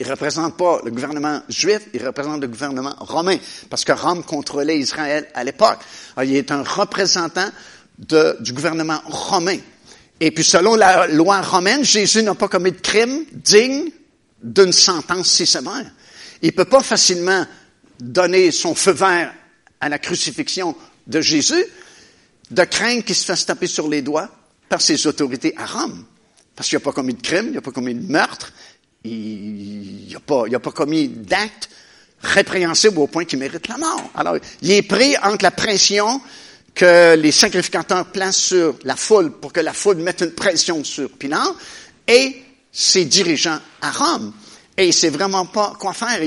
Il 0.00 0.06
ne 0.06 0.12
représente 0.12 0.56
pas 0.56 0.80
le 0.84 0.92
gouvernement 0.92 1.42
juif, 1.48 1.80
il 1.92 2.06
représente 2.06 2.40
le 2.40 2.46
gouvernement 2.46 2.94
romain, 3.00 3.36
parce 3.68 3.84
que 3.84 3.92
Rome 3.92 4.22
contrôlait 4.22 4.78
Israël 4.78 5.28
à 5.34 5.42
l'époque. 5.42 5.80
Alors, 6.16 6.30
Il 6.30 6.36
est 6.36 6.52
un 6.52 6.62
représentant 6.62 7.48
du 7.98 8.52
gouvernement 8.52 9.00
romain. 9.06 9.58
Et 10.20 10.30
puis 10.30 10.44
selon 10.44 10.76
la 10.76 11.08
loi 11.08 11.40
romaine, 11.40 11.84
Jésus 11.84 12.22
n'a 12.22 12.34
pas 12.34 12.48
commis 12.48 12.72
de 12.72 12.80
crime 12.80 13.24
digne 13.32 13.90
d'une 14.42 14.72
sentence 14.72 15.32
si 15.32 15.46
sévère. 15.46 15.90
Il 16.42 16.52
peut 16.52 16.64
pas 16.64 16.82
facilement 16.82 17.44
donner 17.98 18.52
son 18.52 18.74
feu 18.74 18.92
vert 18.92 19.34
à 19.80 19.88
la 19.88 19.98
crucifixion 19.98 20.76
de 21.06 21.20
Jésus, 21.20 21.64
de 22.50 22.62
craindre 22.64 23.04
qu'il 23.04 23.14
se 23.14 23.24
fasse 23.24 23.46
taper 23.46 23.66
sur 23.66 23.88
les 23.88 24.02
doigts 24.02 24.28
par 24.68 24.80
ses 24.80 25.06
autorités 25.06 25.54
à 25.56 25.66
Rome. 25.66 26.04
Parce 26.54 26.68
qu'il 26.68 26.76
n'a 26.76 26.84
pas 26.84 26.92
commis 26.92 27.14
de 27.14 27.22
crime, 27.22 27.46
il 27.48 27.54
n'a 27.54 27.60
pas 27.60 27.70
commis 27.70 27.94
de 27.94 28.10
meurtre, 28.10 28.52
il 29.04 30.08
n'a 30.12 30.20
pas, 30.20 30.44
il 30.50 30.58
pas 30.58 30.72
commis 30.72 31.08
d'acte 31.08 31.68
répréhensible 32.22 32.98
au 32.98 33.06
point 33.06 33.24
qu'il 33.24 33.38
mérite 33.38 33.68
la 33.68 33.78
mort. 33.78 34.10
Alors, 34.14 34.36
il 34.62 34.72
est 34.72 34.82
pris 34.82 35.16
entre 35.18 35.44
la 35.44 35.50
pression 35.50 36.20
que 36.74 37.16
les 37.16 37.32
sacrificateurs 37.32 38.06
placent 38.06 38.36
sur 38.36 38.76
la 38.84 38.96
foule 38.96 39.32
pour 39.32 39.52
que 39.52 39.60
la 39.60 39.72
foule 39.72 39.98
mette 39.98 40.20
une 40.20 40.32
pression 40.32 40.82
sur 40.84 41.10
Pilate 41.10 41.54
et 42.06 42.42
ses 42.72 43.04
dirigeants 43.04 43.58
à 43.80 43.90
Rome. 43.90 44.32
Et 44.76 44.86
il 44.86 44.92
sait 44.92 45.10
vraiment 45.10 45.46
pas 45.46 45.74
quoi 45.78 45.92
faire. 45.92 46.20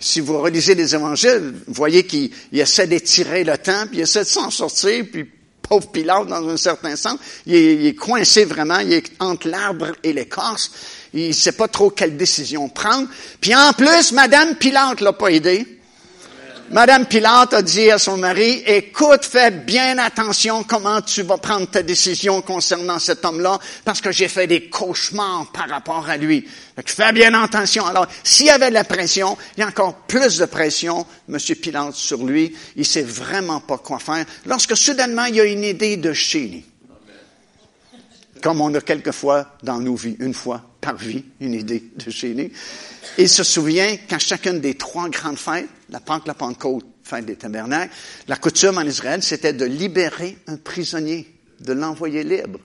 Si 0.00 0.20
vous 0.20 0.40
relisez 0.40 0.74
les 0.74 0.94
évangiles, 0.94 1.54
vous 1.66 1.74
voyez 1.74 2.04
qu'il 2.04 2.30
il 2.52 2.60
essaie 2.60 2.86
d'étirer 2.86 3.44
le 3.44 3.58
temps, 3.58 3.86
puis 3.86 3.98
il 3.98 4.02
essaie 4.02 4.20
de 4.20 4.28
s'en 4.28 4.50
sortir, 4.50 5.04
puis 5.12 5.28
pauvre 5.68 5.88
Pilate, 5.88 6.26
dans 6.26 6.48
un 6.48 6.56
certain 6.56 6.96
sens, 6.96 7.18
il 7.46 7.54
est, 7.54 7.74
il 7.74 7.86
est 7.86 7.94
coincé 7.94 8.44
vraiment, 8.44 8.78
il 8.78 8.92
est 8.92 9.12
entre 9.20 9.48
l'arbre 9.48 9.92
et 10.02 10.12
l'écorce. 10.12 10.70
Il 11.14 11.34
sait 11.34 11.52
pas 11.52 11.68
trop 11.68 11.90
quelle 11.90 12.16
décision 12.16 12.68
prendre. 12.68 13.08
Puis 13.40 13.54
en 13.54 13.72
plus, 13.72 14.12
Madame 14.12 14.56
Pilate 14.56 15.00
l'a 15.00 15.12
pas 15.12 15.28
aidé. 15.28 15.77
Madame 16.70 17.06
Pilate 17.06 17.54
a 17.54 17.62
dit 17.62 17.90
à 17.90 17.96
son 17.96 18.18
mari, 18.18 18.62
écoute, 18.66 19.24
fais 19.24 19.50
bien 19.50 19.96
attention 19.96 20.64
comment 20.64 21.00
tu 21.00 21.22
vas 21.22 21.38
prendre 21.38 21.66
ta 21.66 21.82
décision 21.82 22.42
concernant 22.42 22.98
cet 22.98 23.24
homme-là, 23.24 23.58
parce 23.86 24.02
que 24.02 24.12
j'ai 24.12 24.28
fait 24.28 24.46
des 24.46 24.68
cauchemars 24.68 25.50
par 25.50 25.66
rapport 25.70 26.06
à 26.10 26.18
lui. 26.18 26.46
Que 26.76 26.92
fais 26.92 27.12
bien 27.12 27.32
attention. 27.32 27.86
Alors, 27.86 28.06
s'il 28.22 28.46
y 28.46 28.50
avait 28.50 28.68
de 28.68 28.74
la 28.74 28.84
pression, 28.84 29.38
il 29.56 29.60
y 29.60 29.62
a 29.62 29.68
encore 29.68 29.94
plus 30.06 30.36
de 30.36 30.44
pression, 30.44 31.06
Monsieur 31.26 31.54
Pilate, 31.54 31.94
sur 31.94 32.22
lui. 32.22 32.54
Il 32.76 32.84
sait 32.84 33.02
vraiment 33.02 33.60
pas 33.60 33.78
quoi 33.78 33.98
faire. 33.98 34.26
Lorsque 34.44 34.76
soudainement, 34.76 35.24
il 35.24 35.36
y 35.36 35.40
a 35.40 35.44
une 35.44 35.64
idée 35.64 35.96
de 35.96 36.12
génie. 36.12 36.66
Comme 38.42 38.60
on 38.60 38.74
a 38.74 38.82
quelquefois 38.82 39.56
dans 39.62 39.80
nos 39.80 39.96
vies, 39.96 40.16
une 40.20 40.34
fois 40.34 40.62
par 40.82 40.96
vie, 40.96 41.24
une 41.40 41.54
idée 41.54 41.82
de 41.96 42.10
génie. 42.10 42.52
Il 43.16 43.28
se 43.28 43.42
souvient 43.42 43.96
qu'à 44.06 44.18
chacune 44.18 44.60
des 44.60 44.74
trois 44.74 45.08
grandes 45.08 45.38
fêtes, 45.38 45.66
la 45.90 46.00
Pâque, 46.00 46.26
la 46.26 46.34
Pentecôte, 46.34 46.84
fête 47.02 47.26
des 47.26 47.36
tabernacles, 47.36 47.92
la 48.26 48.36
coutume 48.36 48.78
en 48.78 48.82
Israël, 48.82 49.22
c'était 49.22 49.52
de 49.52 49.64
libérer 49.64 50.38
un 50.46 50.56
prisonnier, 50.56 51.32
de 51.60 51.72
l'envoyer 51.72 52.24
libre. 52.24 52.60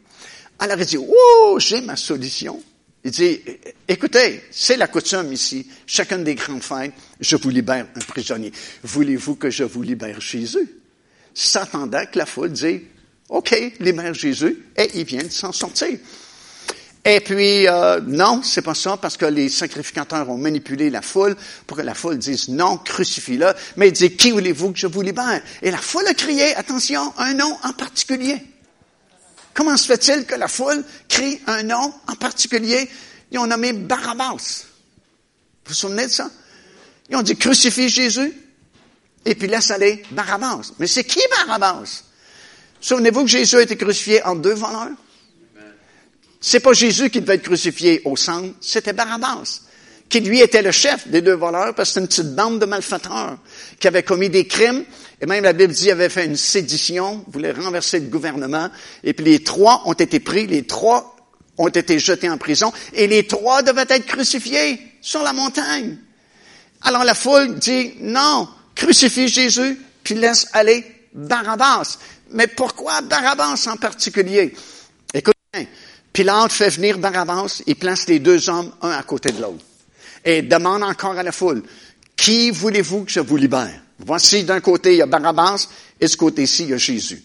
Alors 0.60 0.78
il 0.80 0.86
dit, 0.86 0.98
oh, 0.98 1.58
j'ai 1.60 1.82
ma 1.82 1.96
solution. 1.96 2.62
Il 3.06 3.12
dit, 3.12 3.42
écoutez, 3.88 4.44
c'est 4.50 4.78
la 4.78 4.88
coutume 4.88 5.34
ici, 5.34 5.68
chacune 5.86 6.24
des 6.24 6.36
grandes 6.36 6.64
fêtes, 6.64 6.94
je 7.20 7.36
vous 7.36 7.50
libère 7.50 7.88
un 7.96 8.00
prisonnier. 8.00 8.52
Voulez-vous 8.84 9.36
que 9.36 9.50
je 9.50 9.64
vous 9.64 9.82
libère 9.82 10.22
Jésus? 10.22 10.70
S'attendait 11.34 12.08
que 12.08 12.18
la 12.18 12.26
foule 12.26 12.52
dise, 12.52 12.82
OK, 13.28 13.56
libère 13.80 14.14
Jésus, 14.14 14.66
et 14.78 14.90
il 14.96 15.06
vient 15.06 15.24
de 15.24 15.30
s'en 15.30 15.52
sortir. 15.52 15.98
Et 17.06 17.20
puis, 17.20 17.68
euh, 17.68 18.00
non, 18.06 18.42
c'est 18.44 18.62
pas 18.62 18.74
ça, 18.74 18.96
parce 18.96 19.18
que 19.18 19.26
les 19.26 19.50
sacrificateurs 19.50 20.30
ont 20.30 20.38
manipulé 20.38 20.90
la 20.90 21.02
foule 21.02 21.36
pour 21.68 21.76
que 21.76 21.82
la 21.82 21.94
foule 21.94 22.18
dise 22.18 22.48
non, 22.48 22.78
crucifie-le. 22.78 23.54
Mais 23.76 23.90
il 23.90 23.92
dit, 23.92 24.16
qui 24.16 24.32
voulez-vous 24.32 24.72
que 24.72 24.80
je 24.80 24.88
vous 24.88 25.02
libère? 25.02 25.42
Et 25.62 25.70
la 25.70 25.80
foule 25.80 26.08
a 26.08 26.14
crié, 26.14 26.56
attention, 26.56 27.14
un 27.18 27.34
nom 27.34 27.58
en 27.64 27.74
particulier. 27.74 28.42
Comment 29.54 29.76
se 29.76 29.86
fait-il 29.86 30.26
que 30.26 30.36
la 30.36 30.48
foule 30.48 30.84
crie 31.10 31.42
un 31.46 31.64
nom 31.64 31.94
en 32.08 32.16
particulier? 32.16 32.90
Ils 33.32 33.40
ont 33.40 33.48
nommé 33.48 33.74
Barabbas. 33.74 34.64
Vous 35.66 35.70
vous 35.70 35.74
souvenez 35.74 36.08
de 36.08 36.12
ça? 36.12 36.30
Ils 37.10 37.18
ont 37.18 37.22
dit, 37.22 37.36
crucifie 37.36 37.90
Jésus, 37.90 38.34
et 39.26 39.36
puis 39.36 39.48
laisse 39.48 39.72
aller 39.72 40.04
Barabbas. 40.12 40.72
Mais 40.80 40.88
c'est 40.88 41.04
qui 41.04 41.20
Barabbas? 41.30 42.04
Souvenez-vous 42.80 43.24
que 43.24 43.30
Jésus 43.30 43.58
a 43.58 43.62
été 43.62 43.76
crucifié 43.76 44.24
en 44.24 44.36
deux 44.36 44.54
voleurs? 44.54 44.92
C'est 46.46 46.60
pas 46.60 46.74
Jésus 46.74 47.10
qui 47.10 47.22
devait 47.22 47.36
être 47.36 47.44
crucifié 47.44 48.02
au 48.04 48.18
centre, 48.18 48.54
c'était 48.60 48.92
Barabbas, 48.92 49.62
qui 50.10 50.20
lui 50.20 50.42
était 50.42 50.62
le 50.62 50.74
chef 50.74 51.08
des 51.08 51.22
deux 51.22 51.36
voleurs, 51.36 51.74
parce 51.74 51.88
que 51.90 51.94
c'était 51.94 52.02
une 52.02 52.08
petite 52.08 52.36
bande 52.36 52.60
de 52.60 52.66
malfaiteurs 52.66 53.38
qui 53.80 53.88
avaient 53.88 54.04
commis 54.04 54.28
des 54.30 54.46
crimes, 54.46 54.84
et 55.22 55.26
même 55.26 55.46
la 55.46 55.54
Bible 55.54 55.72
dit 55.72 55.90
avait 55.90 56.10
fait 56.10 56.26
une 56.26 56.36
sédition, 56.36 57.24
voulait 57.30 57.54
renverser 57.54 58.02
le 58.02 58.08
gouvernement, 58.08 58.68
et 59.06 59.14
puis 59.14 59.24
les 59.24 59.42
trois 59.42 59.84
ont 59.86 59.94
été 59.94 60.20
pris, 60.20 60.46
les 60.46 60.64
trois 60.64 61.16
ont 61.58 61.70
été 61.70 61.98
jetés 61.98 62.30
en 62.30 62.38
prison, 62.38 62.74
et 62.92 63.08
les 63.08 63.26
trois 63.26 63.62
devaient 63.62 63.86
être 63.88 64.06
crucifiés 64.06 64.82
sur 65.00 65.24
la 65.24 65.32
montagne. 65.32 65.98
Alors 66.82 67.06
la 67.06 67.16
foule 67.16 67.56
dit, 67.56 67.94
non, 68.02 68.50
crucifie 68.76 69.30
Jésus, 69.30 69.80
puis 70.04 70.16
laisse 70.16 70.48
aller 70.52 70.84
Barabbas. 71.14 72.00
Mais 72.32 72.48
pourquoi 72.48 73.00
Barabbas 73.00 73.66
en 73.68 73.78
particulier? 73.78 74.54
Écoutez 75.14 75.38
bien, 75.54 75.66
Pilate 76.14 76.52
fait 76.52 76.70
venir 76.70 77.00
Barabbas, 77.00 77.64
il 77.66 77.76
place 77.76 78.08
les 78.08 78.20
deux 78.20 78.48
hommes 78.48 78.72
un 78.84 78.92
à 78.92 79.02
côté 79.02 79.32
de 79.32 79.42
l'autre. 79.42 79.66
Et 80.24 80.44
demande 80.44 80.84
encore 80.84 81.18
à 81.18 81.24
la 81.24 81.32
foule, 81.32 81.64
qui 82.16 82.52
voulez-vous 82.52 83.06
que 83.06 83.12
je 83.12 83.20
vous 83.20 83.36
libère? 83.36 83.82
Voici 83.98 84.44
d'un 84.44 84.62
côté, 84.62 84.94
il 84.94 84.98
y 84.98 85.02
a 85.02 85.08
Barabbas, 85.08 85.68
et 86.00 86.08
ce 86.08 86.16
côté-ci, 86.16 86.64
il 86.64 86.70
y 86.70 86.74
a 86.74 86.78
Jésus. 86.78 87.24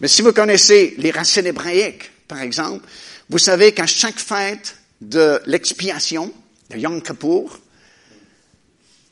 Mais 0.00 0.08
si 0.08 0.22
vous 0.22 0.32
connaissez 0.32 0.94
les 0.98 1.10
racines 1.10 1.46
hébraïques, 1.46 2.10
par 2.26 2.40
exemple, 2.40 2.84
vous 3.28 3.38
savez 3.38 3.72
qu'à 3.72 3.86
chaque 3.86 4.18
fête 4.18 4.76
de 5.00 5.40
l'expiation, 5.46 6.32
de 6.70 6.78
Yom 6.78 7.02
Kippur, 7.02 7.60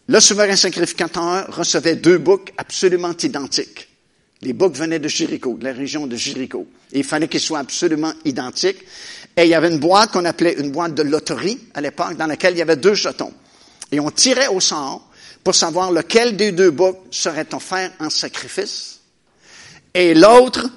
le 0.08 0.20
souverain 0.20 0.56
sacrificateur 0.56 1.54
recevait 1.54 1.96
deux 1.96 2.18
boucs 2.18 2.52
absolument 2.56 3.14
identiques. 3.22 3.88
Les 4.42 4.52
boucs 4.52 4.74
venaient 4.74 4.98
de 4.98 5.08
Jéricho, 5.08 5.56
de 5.56 5.64
la 5.64 5.72
région 5.72 6.06
de 6.06 6.16
Jéricho. 6.16 6.66
Il 6.92 7.04
fallait 7.04 7.28
qu'ils 7.28 7.40
soient 7.40 7.60
absolument 7.60 8.12
identiques. 8.24 8.84
Et 9.36 9.44
il 9.44 9.48
y 9.48 9.54
avait 9.54 9.70
une 9.70 9.78
boîte 9.78 10.12
qu'on 10.12 10.24
appelait 10.24 10.54
une 10.58 10.72
boîte 10.72 10.94
de 10.94 11.02
loterie 11.02 11.58
à 11.74 11.80
l'époque, 11.80 12.16
dans 12.16 12.26
laquelle 12.26 12.54
il 12.54 12.58
y 12.58 12.62
avait 12.62 12.76
deux 12.76 12.94
jetons. 12.94 13.32
Et 13.90 14.00
on 14.00 14.10
tirait 14.10 14.48
au 14.48 14.60
sort 14.60 15.08
pour 15.44 15.54
savoir 15.54 15.92
lequel 15.92 16.36
des 16.36 16.52
deux 16.52 16.70
boucs 16.70 16.98
serait 17.10 17.54
offert 17.54 17.92
en 18.00 18.10
sacrifice. 18.10 19.00
Et 19.94 20.14
l'autre, 20.14 20.68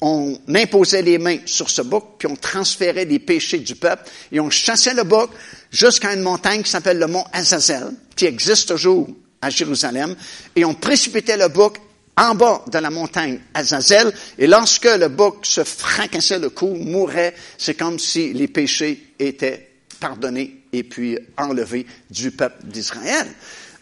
on 0.00 0.36
imposait 0.48 1.02
les 1.02 1.18
mains 1.18 1.38
sur 1.46 1.70
ce 1.70 1.82
bouc, 1.82 2.04
puis 2.18 2.28
on 2.28 2.36
transférait 2.36 3.04
les 3.04 3.18
péchés 3.18 3.58
du 3.58 3.76
peuple, 3.76 4.10
et 4.32 4.40
on 4.40 4.50
chassait 4.50 4.94
le 4.94 5.04
bouc 5.04 5.30
jusqu'à 5.70 6.12
une 6.12 6.22
montagne 6.22 6.62
qui 6.62 6.70
s'appelle 6.70 6.98
le 6.98 7.06
mont 7.06 7.24
Azazel, 7.32 7.92
qui 8.16 8.26
existe 8.26 8.68
toujours 8.68 9.08
à 9.40 9.48
Jérusalem, 9.48 10.16
et 10.56 10.64
on 10.64 10.74
précipitait 10.74 11.36
le 11.36 11.48
bouc 11.48 11.78
en 12.22 12.34
bas 12.34 12.64
de 12.70 12.78
la 12.78 12.90
montagne 12.90 13.40
Azazel, 13.52 14.12
et 14.38 14.46
lorsque 14.46 14.84
le 14.84 15.08
bouc 15.08 15.44
se 15.44 15.64
fracassait 15.64 16.38
le 16.38 16.50
cou, 16.50 16.74
mourait, 16.74 17.34
c'est 17.58 17.74
comme 17.74 17.98
si 17.98 18.32
les 18.32 18.48
péchés 18.48 19.14
étaient 19.18 19.70
pardonnés 19.98 20.62
et 20.72 20.84
puis 20.84 21.18
enlevés 21.36 21.86
du 22.10 22.30
peuple 22.30 22.66
d'Israël. 22.66 23.26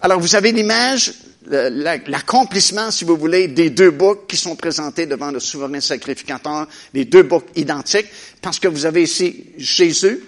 Alors 0.01 0.19
vous 0.19 0.35
avez 0.35 0.53
l'image, 0.53 1.13
l'accomplissement, 1.47 2.91
si 2.91 3.05
vous 3.05 3.17
voulez, 3.17 3.49
des 3.49 3.69
deux 3.69 3.91
boucs 3.91 4.27
qui 4.27 4.37
sont 4.37 4.57
présentés 4.57 5.05
devant 5.05 5.31
le 5.31 5.41
souverain 5.41 5.81
sacrificateur, 5.81 6.67
les 6.95 7.05
deux 7.05 7.23
boucs 7.23 7.47
identiques, 7.57 8.09
parce 8.41 8.59
que 8.59 8.69
vous 8.69 8.87
avez 8.87 9.03
ici 9.03 9.47
Jésus, 9.59 10.25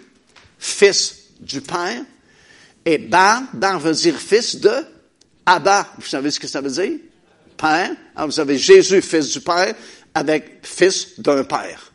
fils 0.58 1.14
du 1.40 1.62
Père, 1.62 2.02
et 2.84 2.98
Bar, 2.98 3.42
Bar 3.54 3.80
veut 3.80 3.94
dire 3.94 4.18
fils 4.18 4.56
de 4.56 4.72
Abba. 5.46 5.88
Vous 5.98 6.06
savez 6.06 6.30
ce 6.30 6.38
que 6.38 6.48
ça 6.48 6.60
veut 6.60 6.70
dire? 6.70 6.98
Père. 7.62 7.92
Vous 8.26 8.40
avez 8.40 8.58
Jésus, 8.58 9.00
fils 9.00 9.30
du 9.30 9.40
Père, 9.40 9.74
avec 10.14 10.58
fils 10.62 11.20
d'un 11.20 11.44
Père. 11.44 11.92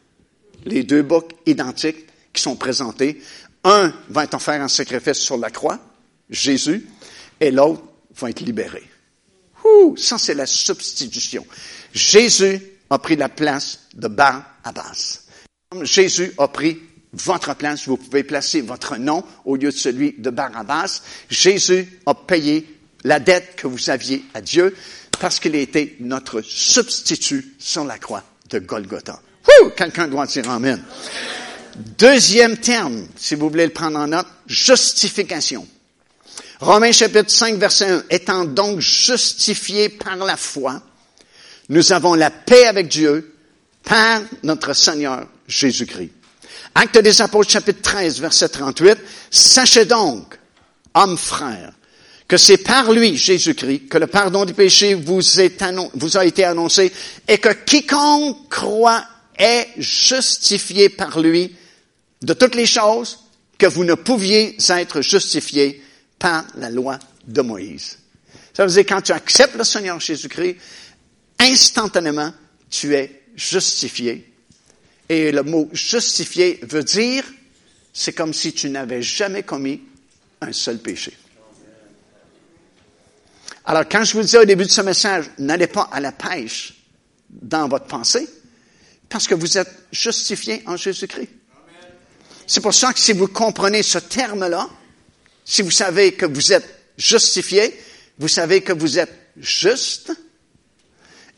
Les 0.65 0.83
deux 0.83 1.03
boucs 1.03 1.33
identiques 1.45 2.07
qui 2.31 2.41
sont 2.41 2.55
présentés. 2.55 3.21
Un 3.65 3.93
va 4.09 4.23
être 4.23 4.35
offert 4.35 4.61
en 4.61 4.69
sacrifice 4.69 5.17
sur 5.17 5.37
la 5.37 5.49
croix, 5.49 5.77
Jésus, 6.29 6.87
et 7.41 7.51
l'autre 7.51 7.83
va 8.15 8.29
être 8.29 8.39
libéré. 8.39 8.81
Ouh, 9.65 9.97
ça 9.97 10.17
c'est 10.17 10.33
la 10.33 10.45
substitution. 10.45 11.45
Jésus 11.93 12.61
a 12.89 12.97
pris 12.97 13.17
la 13.17 13.27
place 13.27 13.87
de 13.93 14.07
Bar 14.07 14.43
Abbas. 14.63 15.23
Jésus 15.81 16.31
a 16.37 16.47
pris 16.47 16.79
votre 17.11 17.55
place, 17.55 17.87
vous 17.87 17.97
pouvez 17.97 18.23
placer 18.23 18.61
votre 18.61 18.95
nom 18.95 19.23
au 19.43 19.57
lieu 19.57 19.71
de 19.71 19.75
celui 19.75 20.15
de 20.17 20.29
Barabbas. 20.29 21.01
Jésus 21.29 21.99
a 22.05 22.13
payé 22.13 22.65
la 23.03 23.19
dette 23.19 23.55
que 23.55 23.67
vous 23.67 23.89
aviez 23.89 24.23
à 24.33 24.41
Dieu 24.41 24.73
parce 25.19 25.39
qu'il 25.39 25.55
a 25.55 25.59
été 25.59 25.97
notre 25.99 26.41
substitut 26.41 27.55
sur 27.59 27.83
la 27.85 27.97
croix 27.97 28.23
de 28.49 28.59
Golgotha. 28.59 29.19
Quelqu'un 29.75 30.07
doit 30.07 30.25
dire 30.25 30.49
Amen. 30.49 30.83
Deuxième 31.97 32.57
terme, 32.57 33.07
si 33.15 33.35
vous 33.35 33.49
voulez 33.49 33.65
le 33.65 33.73
prendre 33.73 33.99
en 33.99 34.07
note, 34.07 34.27
justification. 34.47 35.67
Romains 36.59 36.91
chapitre 36.91 37.29
5, 37.29 37.55
verset 37.57 37.85
1. 37.85 38.03
Étant 38.09 38.45
donc 38.45 38.79
justifiés 38.79 39.89
par 39.89 40.15
la 40.17 40.37
foi, 40.37 40.81
nous 41.69 41.91
avons 41.91 42.15
la 42.15 42.31
paix 42.31 42.65
avec 42.65 42.87
Dieu 42.87 43.35
par 43.83 44.21
notre 44.43 44.73
Seigneur 44.73 45.27
Jésus-Christ. 45.47 46.11
Acte 46.73 46.97
des 46.97 47.21
Apôtres 47.21 47.51
chapitre 47.51 47.81
13, 47.81 48.19
verset 48.19 48.49
38. 48.49 48.97
Sachez 49.29 49.85
donc, 49.85 50.37
hommes 50.93 51.17
frères, 51.17 51.73
que 52.27 52.37
c'est 52.37 52.57
par 52.57 52.91
lui, 52.91 53.15
Jésus-Christ, 53.15 53.87
que 53.87 53.97
le 53.97 54.07
pardon 54.07 54.43
du 54.43 54.53
péché 54.53 54.93
vous, 54.93 55.21
a 55.39 56.25
été 56.25 56.43
annoncé 56.43 56.91
et 57.27 57.37
que 57.37 57.53
quiconque 57.53 58.49
croit 58.49 59.05
est 59.37 59.67
justifié 59.77 60.89
par 60.89 61.19
lui 61.19 61.55
de 62.21 62.33
toutes 62.33 62.55
les 62.55 62.65
choses 62.65 63.19
que 63.57 63.67
vous 63.67 63.85
ne 63.85 63.93
pouviez 63.93 64.57
être 64.69 65.01
justifiés 65.01 65.81
par 66.19 66.45
la 66.55 66.69
loi 66.69 66.99
de 67.25 67.41
Moïse. 67.41 67.99
Ça 68.53 68.65
veut 68.65 68.71
dire 68.71 68.85
quand 68.85 69.01
tu 69.01 69.11
acceptes 69.11 69.55
le 69.55 69.63
Seigneur 69.63 69.99
Jésus-Christ, 69.99 70.57
instantanément, 71.39 72.33
tu 72.69 72.95
es 72.95 73.23
justifié. 73.35 74.33
Et 75.07 75.31
le 75.31 75.43
mot 75.43 75.69
justifié 75.71 76.59
veut 76.63 76.83
dire, 76.83 77.23
c'est 77.93 78.13
comme 78.13 78.33
si 78.33 78.51
tu 78.53 78.69
n'avais 78.69 79.01
jamais 79.01 79.43
commis 79.43 79.81
un 80.41 80.51
seul 80.51 80.79
péché. 80.79 81.13
Alors, 83.69 83.83
quand 83.91 84.05
je 84.05 84.13
vous 84.13 84.21
disais 84.21 84.37
au 84.37 84.45
début 84.45 84.63
de 84.63 84.71
ce 84.71 84.79
message, 84.79 85.25
n'allez 85.39 85.67
pas 85.67 85.89
à 85.91 85.99
la 85.99 86.13
pêche 86.13 86.73
dans 87.29 87.67
votre 87.67 87.85
pensée, 87.85 88.25
parce 89.09 89.27
que 89.27 89.35
vous 89.35 89.57
êtes 89.57 89.69
justifié 89.91 90.63
en 90.65 90.77
Jésus-Christ. 90.77 91.27
C'est 92.47 92.61
pour 92.61 92.73
ça 92.73 92.93
que 92.93 92.99
si 92.99 93.11
vous 93.11 93.27
comprenez 93.27 93.83
ce 93.83 93.97
terme-là, 93.97 94.69
si 95.43 95.63
vous 95.63 95.71
savez 95.71 96.13
que 96.13 96.25
vous 96.25 96.53
êtes 96.53 96.63
justifié, 96.97 97.77
vous 98.17 98.29
savez 98.29 98.61
que 98.61 98.71
vous 98.71 98.99
êtes 98.99 99.13
juste, 99.35 100.13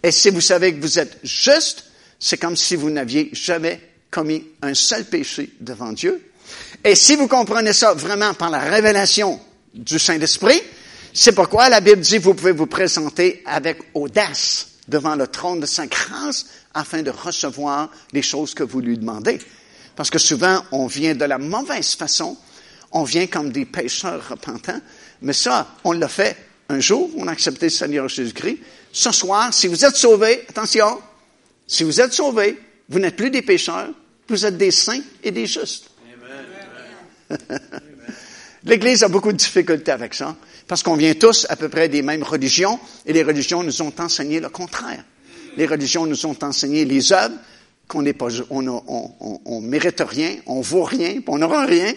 et 0.03 0.11
si 0.11 0.29
vous 0.29 0.39
savez 0.39 0.75
que 0.75 0.81
vous 0.81 0.99
êtes 0.99 1.17
juste, 1.23 1.85
c'est 2.19 2.37
comme 2.37 2.55
si 2.55 2.75
vous 2.75 2.91
n'aviez 2.91 3.31
jamais 3.33 3.81
commis 4.11 4.45
un 4.61 4.75
seul 4.75 5.05
péché 5.05 5.49
devant 5.59 5.93
Dieu. 5.93 6.29
Et 6.83 6.93
si 6.93 7.15
vous 7.15 7.27
comprenez 7.27 7.73
ça 7.73 7.95
vraiment 7.95 8.35
par 8.35 8.51
la 8.51 8.59
révélation 8.59 9.41
du 9.73 9.97
Saint-Esprit, 9.97 10.61
c'est 11.21 11.33
pourquoi 11.33 11.67
la 11.67 11.81
Bible 11.81 11.99
dit 11.99 12.15
que 12.19 12.23
vous 12.23 12.33
pouvez 12.33 12.53
vous 12.53 12.65
présenter 12.65 13.43
avec 13.45 13.79
audace 13.93 14.69
devant 14.87 15.15
le 15.15 15.27
trône 15.27 15.59
de 15.59 15.65
sa 15.65 15.85
grâce 15.85 16.45
afin 16.73 17.01
de 17.01 17.09
recevoir 17.09 17.91
les 18.13 18.21
choses 18.21 18.53
que 18.53 18.63
vous 18.63 18.79
lui 18.79 18.97
demandez. 18.97 19.37
Parce 19.97 20.09
que 20.09 20.17
souvent, 20.17 20.63
on 20.71 20.87
vient 20.87 21.15
de 21.15 21.25
la 21.25 21.37
mauvaise 21.37 21.93
façon, 21.95 22.37
on 22.93 23.03
vient 23.03 23.27
comme 23.27 23.51
des 23.51 23.65
pécheurs 23.65 24.29
repentants, 24.29 24.79
mais 25.21 25.33
ça, 25.33 25.75
on 25.83 25.91
l'a 25.91 26.07
fait 26.07 26.37
un 26.69 26.79
jour, 26.79 27.09
on 27.17 27.27
a 27.27 27.33
accepté 27.33 27.65
le 27.65 27.71
Seigneur 27.71 28.07
Jésus-Christ. 28.07 28.59
Ce 28.93 29.11
soir, 29.11 29.53
si 29.53 29.67
vous 29.67 29.83
êtes 29.83 29.97
sauvés, 29.97 30.45
attention, 30.47 31.01
si 31.67 31.83
vous 31.83 31.99
êtes 31.99 32.13
sauvés, 32.13 32.57
vous 32.87 32.99
n'êtes 32.99 33.17
plus 33.17 33.29
des 33.29 33.41
pécheurs, 33.41 33.89
vous 34.29 34.45
êtes 34.45 34.55
des 34.55 34.71
saints 34.71 35.01
et 35.21 35.31
des 35.31 35.47
justes. 35.47 35.89
L'Église 38.65 39.03
a 39.03 39.07
beaucoup 39.07 39.31
de 39.31 39.37
difficultés 39.37 39.91
avec 39.91 40.13
ça. 40.13 40.35
Parce 40.67 40.83
qu'on 40.83 40.95
vient 40.95 41.13
tous 41.13 41.45
à 41.49 41.55
peu 41.55 41.69
près 41.69 41.89
des 41.89 42.01
mêmes 42.01 42.23
religions, 42.23 42.79
et 43.05 43.13
les 43.13 43.23
religions 43.23 43.63
nous 43.63 43.81
ont 43.81 43.93
enseigné 43.97 44.39
le 44.39 44.49
contraire. 44.49 45.03
Les 45.57 45.65
religions 45.65 46.05
nous 46.05 46.25
ont 46.25 46.37
enseigné 46.41 46.85
les 46.85 47.11
œuvres, 47.11 47.35
qu'on 47.87 48.03
n'est 48.03 48.13
pas, 48.13 48.27
on, 48.51 48.67
on, 48.67 49.41
on, 49.45 49.61
mérite 49.61 50.01
rien, 50.07 50.37
on 50.45 50.61
vaut 50.61 50.83
rien, 50.83 51.21
on 51.25 51.39
n'aura 51.39 51.65
rien, 51.65 51.93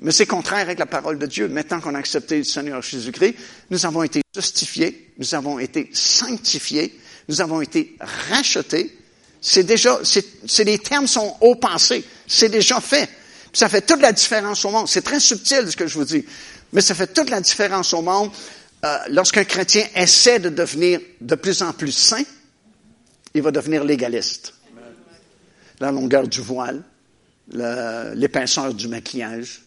mais 0.00 0.12
c'est 0.12 0.26
contraire 0.26 0.60
avec 0.60 0.78
la 0.78 0.86
parole 0.86 1.18
de 1.18 1.26
Dieu. 1.26 1.48
Maintenant 1.48 1.80
qu'on 1.80 1.94
a 1.94 1.98
accepté 1.98 2.38
le 2.38 2.44
Seigneur 2.44 2.80
Jésus-Christ, 2.80 3.34
nous 3.70 3.86
avons 3.86 4.02
été 4.02 4.22
justifiés, 4.34 5.12
nous 5.18 5.34
avons 5.34 5.58
été 5.58 5.90
sanctifiés, 5.92 6.96
nous 7.28 7.40
avons 7.40 7.60
été 7.60 7.96
rachetés. 8.30 8.96
C'est 9.40 9.64
déjà, 9.64 9.98
c'est, 10.02 10.64
les 10.64 10.78
termes 10.78 11.06
sont 11.06 11.36
haut 11.40 11.56
pensés. 11.56 12.04
C'est 12.26 12.48
déjà 12.48 12.80
fait. 12.80 13.08
Ça 13.56 13.70
fait 13.70 13.80
toute 13.80 14.02
la 14.02 14.12
différence 14.12 14.66
au 14.66 14.70
monde. 14.70 14.86
C'est 14.86 15.00
très 15.00 15.18
subtil 15.18 15.70
ce 15.70 15.76
que 15.76 15.86
je 15.86 15.94
vous 15.94 16.04
dis. 16.04 16.26
Mais 16.74 16.82
ça 16.82 16.94
fait 16.94 17.06
toute 17.06 17.30
la 17.30 17.40
différence 17.40 17.94
au 17.94 18.02
monde 18.02 18.30
euh, 18.84 18.98
lorsqu'un 19.08 19.44
chrétien 19.44 19.86
essaie 19.94 20.38
de 20.38 20.50
devenir 20.50 21.00
de 21.22 21.34
plus 21.36 21.62
en 21.62 21.72
plus 21.72 21.92
saint, 21.92 22.22
il 23.32 23.40
va 23.40 23.50
devenir 23.50 23.82
légaliste. 23.82 24.52
La 25.80 25.90
longueur 25.90 26.28
du 26.28 26.42
voile, 26.42 26.82
l'épaisseur 27.48 28.74
du 28.74 28.88
maquillage, 28.88 29.62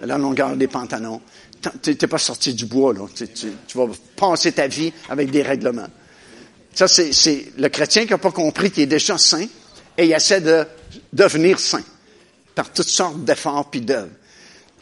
la 0.00 0.18
longueur 0.18 0.56
des 0.56 0.68
pantalons. 0.68 1.20
Tu 1.82 1.90
n'es 1.90 2.08
pas 2.08 2.18
sorti 2.18 2.54
du 2.54 2.66
bois, 2.66 2.92
là. 2.94 3.06
Tu, 3.14 3.76
vas 3.76 3.88
passer 4.14 4.52
ta 4.52 4.68
vie 4.68 4.92
avec 5.08 5.32
des 5.32 5.42
règlements. 5.42 5.88
Ça, 6.74 6.86
c'est 6.86 7.52
le 7.58 7.68
chrétien 7.68 8.04
qui 8.04 8.10
n'a 8.12 8.18
pas 8.18 8.30
compris 8.30 8.70
qu'il 8.70 8.84
est 8.84 8.86
déjà 8.86 9.18
saint 9.18 9.46
et 9.98 10.04
il 10.04 10.12
essaie 10.12 10.40
de 10.40 10.64
devenir 11.12 11.58
saint 11.58 11.82
par 12.54 12.72
toutes 12.72 12.88
sortes 12.88 13.24
d'efforts 13.24 13.70
puis 13.70 13.80
d'œuvres. 13.80 14.10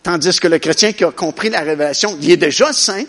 Tandis 0.02 0.40
que 0.40 0.48
le 0.48 0.58
chrétien 0.58 0.92
qui 0.92 1.04
a 1.04 1.10
compris 1.10 1.50
la 1.50 1.60
révélation, 1.60 2.16
il 2.20 2.30
est 2.30 2.36
déjà 2.36 2.72
saint, 2.72 3.04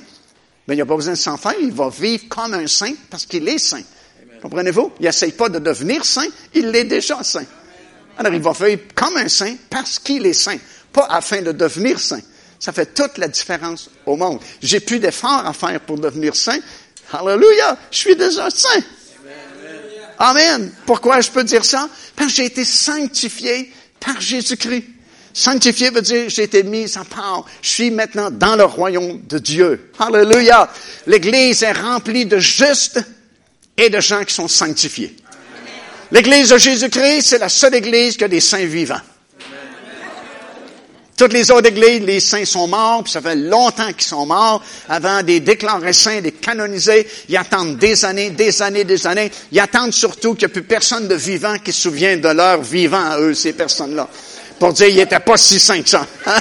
Mais 0.68 0.76
il 0.76 0.78
n'y 0.78 0.82
a 0.82 0.86
pas 0.86 0.96
besoin 0.96 1.14
de 1.14 1.18
s'en 1.18 1.38
faire. 1.38 1.56
Il 1.60 1.72
va 1.72 1.90
vivre 1.90 2.26
comme 2.30 2.54
un 2.54 2.68
saint 2.68 2.94
parce 3.10 3.26
qu'il 3.26 3.48
est 3.48 3.58
saint. 3.58 3.82
Comprenez-vous? 4.42 4.92
Il 5.00 5.06
n'essaye 5.06 5.32
pas 5.32 5.50
de 5.50 5.60
devenir 5.60 6.06
saint. 6.06 6.28
Il 6.54 6.76
est 6.76 6.84
déjà 6.84 7.24
saint. 7.24 7.46
Alors, 8.18 8.34
il 8.34 8.42
va 8.42 8.52
vivre 8.52 8.82
comme 8.94 9.18
un 9.18 9.28
saint 9.28 9.56
parce 9.70 10.00
qu'il 10.00 10.26
est 10.26 10.34
saint. 10.34 10.58
Pas 10.92 11.08
afin 11.10 11.42
de 11.42 11.52
devenir 11.52 12.00
saint. 12.00 12.22
Ça 12.60 12.72
fait 12.72 12.94
toute 12.94 13.18
la 13.18 13.28
différence 13.28 13.90
au 14.06 14.16
monde. 14.16 14.40
J'ai 14.62 14.80
plus 14.80 15.00
d'efforts 15.00 15.46
à 15.46 15.54
faire 15.54 15.80
pour 15.82 15.98
devenir 15.98 16.36
saint. 16.36 16.60
Alléluia! 17.12 17.78
Je 17.90 17.98
suis 17.98 18.16
déjà 18.16 18.50
saint. 18.50 18.82
Amen. 20.20 20.72
Pourquoi 20.86 21.22
je 21.22 21.32
peux 21.32 21.44
dire 21.44 21.66
ça? 21.66 21.90
Parce 22.16 22.30
que 22.30 22.36
j'ai 22.38 22.46
été 22.46 22.64
sanctifié 22.64 23.74
par 24.04 24.20
Jésus-Christ. 24.20 24.84
Sanctifié 25.34 25.92
veut 25.92 26.02
dire 26.02 26.28
j'ai 26.28 26.44
été 26.44 26.64
mis 26.64 26.98
à 26.98 27.06
part. 27.06 27.46
Je 27.62 27.70
suis 27.70 27.92
maintenant 27.92 28.30
dans 28.30 28.58
le 28.58 28.66
royaume 28.66 29.22
de 29.30 29.38
Dieu. 29.38 29.92
Alléluia. 29.98 30.70
L'Église 31.08 31.64
est 31.64 31.72
remplie 31.72 32.26
de 32.26 32.40
justes 32.40 33.02
et 33.78 33.90
de 33.90 34.02
gens 34.02 34.26
qui 34.26 34.34
sont 34.34 34.50
sanctifiés. 34.50 35.16
L'Église 36.12 36.50
de 36.50 36.58
Jésus-Christ, 36.58 37.22
c'est 37.22 37.38
la 37.38 37.48
seule 37.48 37.76
Église 37.76 38.18
qui 38.18 38.26
a 38.26 38.28
des 38.28 38.42
saints 38.42 38.66
vivants. 38.66 39.00
Toutes 41.22 41.34
les 41.34 41.52
autres 41.52 41.68
églises, 41.68 42.02
les 42.02 42.20
saints 42.20 42.46
sont 42.46 42.68
morts, 42.68 43.04
puis 43.04 43.14
ça 43.14 43.22
fait 43.22 43.36
longtemps 43.36 43.94
qu'ils 43.94 44.08
sont 44.08 44.26
morts, 44.26 44.64
avant 44.90 45.22
des 45.22 45.40
déclarés 45.40 45.94
saints, 45.94 46.20
des 46.20 46.32
canonisés. 46.32 47.08
Ils 47.30 47.38
attendent 47.38 47.78
des 47.78 48.04
années, 48.06 48.32
des 48.32 48.60
années, 48.64 48.86
des 48.86 49.06
années. 49.06 49.32
Ils 49.52 49.60
attendent 49.60 49.94
surtout 49.94 50.34
qu'il 50.34 50.48
n'y 50.48 50.52
ait 50.52 50.54
plus 50.54 50.64
personne 50.64 51.08
de 51.08 51.14
vivant 51.14 51.60
qui 51.64 51.74
se 51.74 51.82
souvienne 51.82 52.22
de 52.22 52.30
leur 52.30 52.64
vivant 52.64 53.06
à 53.08 53.20
eux, 53.20 53.36
ces 53.36 53.54
personnes-là. 53.54 54.10
Pour 54.58 54.74
dire, 54.74 54.88
ils 54.88 54.96
n'étaient 54.96 55.20
pas 55.20 55.38
si 55.38 55.60
saints 55.60 55.84
que 55.84 55.90
ça. 55.90 56.08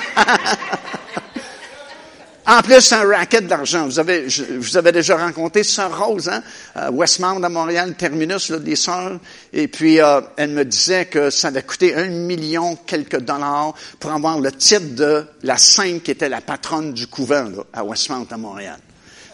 En 2.51 2.63
plus, 2.63 2.81
c'est 2.81 2.97
un 2.97 3.07
racket 3.07 3.47
d'argent. 3.47 3.85
Vous 3.85 4.01
avez, 4.01 4.29
je, 4.29 4.43
vous 4.43 4.77
avez 4.77 4.91
déjà 4.91 5.17
rencontré 5.17 5.63
Sœur 5.63 6.05
Rose, 6.05 6.29
hein? 6.29 6.43
Westmount 6.91 7.41
à 7.45 7.49
Montréal, 7.49 7.95
terminus 7.95 8.49
là, 8.49 8.59
des 8.59 8.75
sœurs. 8.75 9.21
Et 9.53 9.69
puis, 9.69 10.01
euh, 10.01 10.21
elle 10.37 10.51
me 10.51 10.65
disait 10.65 11.05
que 11.05 11.31
ça 11.31 11.47
avait 11.47 11.63
coûté 11.63 11.95
un 11.95 12.09
million 12.09 12.75
quelques 12.75 13.21
dollars 13.21 13.75
pour 14.01 14.11
avoir 14.11 14.41
le 14.41 14.51
titre 14.51 14.97
de 14.97 15.25
la 15.45 15.59
sainte 15.59 16.03
qui 16.03 16.11
était 16.11 16.29
la 16.29 16.41
patronne 16.41 16.93
du 16.93 17.07
couvent 17.07 17.45
là, 17.45 17.63
à 17.73 17.85
Westmount 17.85 18.27
à 18.29 18.37
Montréal. 18.37 18.81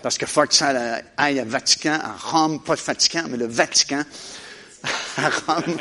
Parce 0.03 0.19
que 0.19 0.27
faut 0.27 0.45
que 0.45 0.55
ça 0.55 0.75
aille 1.17 1.41
à 1.41 1.45
Vatican, 1.47 1.99
à 1.99 2.17
Rome, 2.31 2.63
pas 2.63 2.75
le 2.75 2.81
Vatican, 2.83 3.23
mais 3.31 3.39
le 3.39 3.47
Vatican, 3.47 4.03
à 5.17 5.31
Rome. 5.55 5.79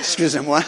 Excusez-moi. 0.00 0.62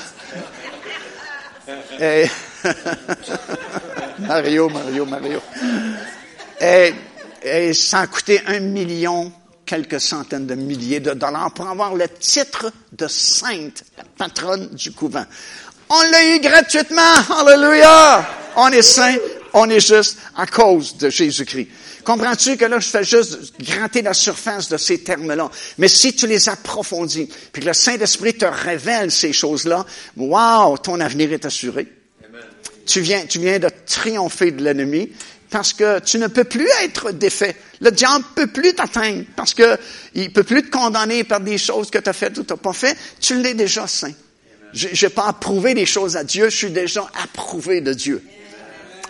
Mario, 4.19 4.69
Mario, 4.69 5.05
Mario. 5.07 5.41
Et, 6.61 6.95
et, 7.43 7.75
ça 7.75 8.01
a 8.01 8.07
coûté 8.07 8.41
un 8.47 8.61
million, 8.61 9.33
quelques 9.65 10.01
centaines 10.01 10.47
de 10.47 10.55
milliers 10.55 11.01
de 11.01 11.13
dollars 11.13 11.53
pour 11.53 11.69
avoir 11.69 11.95
le 11.95 12.09
titre 12.09 12.73
de 12.93 13.07
sainte, 13.09 13.85
la 13.99 14.05
patronne 14.17 14.69
du 14.69 14.93
couvent. 14.93 15.27
On 15.89 16.03
l'a 16.11 16.37
eu 16.37 16.41
gratuitement. 16.41 17.15
Alléluia! 17.39 18.27
On 18.57 18.69
est 18.69 18.83
saint, 18.83 19.17
on 19.53 19.69
est 19.69 19.87
juste 19.87 20.19
à 20.35 20.47
cause 20.47 20.97
de 20.97 21.11
Jésus-Christ. 21.11 21.69
Comprends-tu 22.05 22.57
que 22.57 22.65
là, 22.65 22.79
je 22.79 22.89
fais 22.89 23.05
juste 23.05 23.61
gratter 23.61 24.01
la 24.01 24.15
surface 24.15 24.69
de 24.69 24.77
ces 24.77 25.03
termes-là? 25.03 25.51
Mais 25.79 25.89
si 25.89 26.15
tu 26.15 26.27
les 26.27 26.49
approfondis, 26.49 27.29
puis 27.53 27.63
que 27.63 27.67
le 27.67 27.75
Saint-Esprit 27.75 28.35
te 28.35 28.45
révèle 28.45 29.11
ces 29.11 29.33
choses-là, 29.33 29.85
wow, 30.17 30.79
ton 30.79 31.01
avenir 31.01 31.33
est 31.33 31.45
assuré. 31.45 31.89
Tu 32.87 33.01
viens, 33.01 33.27
tu 33.27 33.39
viens 33.39 33.59
de 33.59 33.69
triompher 33.87 34.53
de 34.53 34.63
l'ennemi 34.63 35.11
parce 35.51 35.73
que 35.73 36.01
tu 36.01 36.19
ne 36.19 36.27
peux 36.27 36.45
plus 36.45 36.69
être 36.83 37.13
défait. 37.13 37.57
Le 37.81 37.91
diable 37.91 38.25
peut 38.35 38.47
plus 38.47 38.75
t'atteindre 38.75 39.25
parce 39.37 39.55
que 39.55 39.77
il 40.15 40.33
peut 40.33 40.45
plus 40.45 40.63
te 40.63 40.71
condamner 40.71 41.25
par 41.25 41.41
des 41.41 41.59
choses 41.59 41.91
que 41.91 41.99
tu 41.99 42.09
as 42.09 42.13
faites 42.13 42.39
ou 42.39 42.45
tu 42.45 42.53
n'as 42.53 42.59
pas 42.59 42.73
fait. 42.73 42.97
Tu 43.21 43.41
l'es 43.41 43.55
déjà 43.55 43.87
saint. 43.87 44.13
Je 44.73 45.07
n'ai 45.07 45.11
pas 45.11 45.27
approuvé 45.27 45.75
des 45.75 45.87
choses 45.87 46.17
à 46.17 46.25
Dieu, 46.25 46.51
je 46.51 46.57
suis 46.57 46.71
déjà 46.71 47.07
approuvé 47.23 47.81
de 47.81 47.93
Dieu 47.93 48.23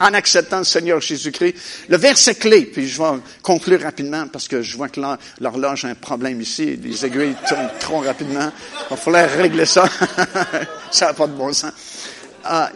en 0.01 0.13
acceptant 0.15 0.59
le 0.59 0.65
Seigneur 0.65 1.01
Jésus-Christ. 1.01 1.55
Le 1.89 1.97
verset 1.97 2.35
clé, 2.35 2.67
puis 2.67 2.89
je 2.89 3.01
vais 3.01 3.19
conclure 3.43 3.81
rapidement 3.81 4.27
parce 4.29 4.49
que 4.49 4.63
je 4.63 4.77
vois 4.77 4.89
que 4.89 5.01
l'horloge 5.41 5.85
a 5.85 5.89
un 5.89 5.95
problème 5.95 6.41
ici. 6.41 6.77
Les 6.77 7.05
aiguilles 7.05 7.37
tournent 7.49 7.71
trop 7.81 8.01
rapidement. 8.01 8.51
Il 8.85 8.91
va 8.91 8.97
falloir 8.97 9.31
régler 9.31 9.67
ça. 9.67 9.89
ça 10.91 11.07
n'a 11.07 11.15
pas 11.15 11.27
de 11.27 11.33
bon 11.33 11.53
sens. 11.53 11.73
Euh, 12.51 12.67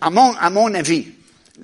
à, 0.00 0.10
mon, 0.10 0.34
à 0.34 0.50
mon 0.50 0.74
avis, 0.74 1.06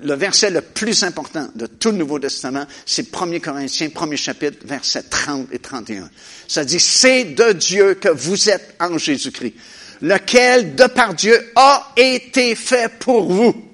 le 0.01 0.13
verset 0.13 0.49
le 0.49 0.61
plus 0.61 1.03
important 1.03 1.47
de 1.55 1.65
tout 1.65 1.91
le 1.91 1.97
Nouveau 1.97 2.19
Testament, 2.19 2.65
c'est 2.85 3.13
1 3.15 3.39
Corinthiens, 3.39 3.89
premier 3.89 4.17
chapitre, 4.17 4.57
versets 4.65 5.03
30 5.03 5.47
et 5.51 5.59
31. 5.59 6.09
Ça 6.47 6.63
dit, 6.63 6.79
c'est 6.79 7.25
de 7.25 7.51
Dieu 7.53 7.95
que 7.95 8.09
vous 8.09 8.49
êtes 8.49 8.75
en 8.79 8.97
Jésus-Christ, 8.97 9.55
lequel, 10.01 10.75
de 10.75 10.85
par 10.85 11.13
Dieu, 11.13 11.51
a 11.55 11.91
été 11.97 12.55
fait 12.55 12.91
pour 12.99 13.31
vous 13.31 13.68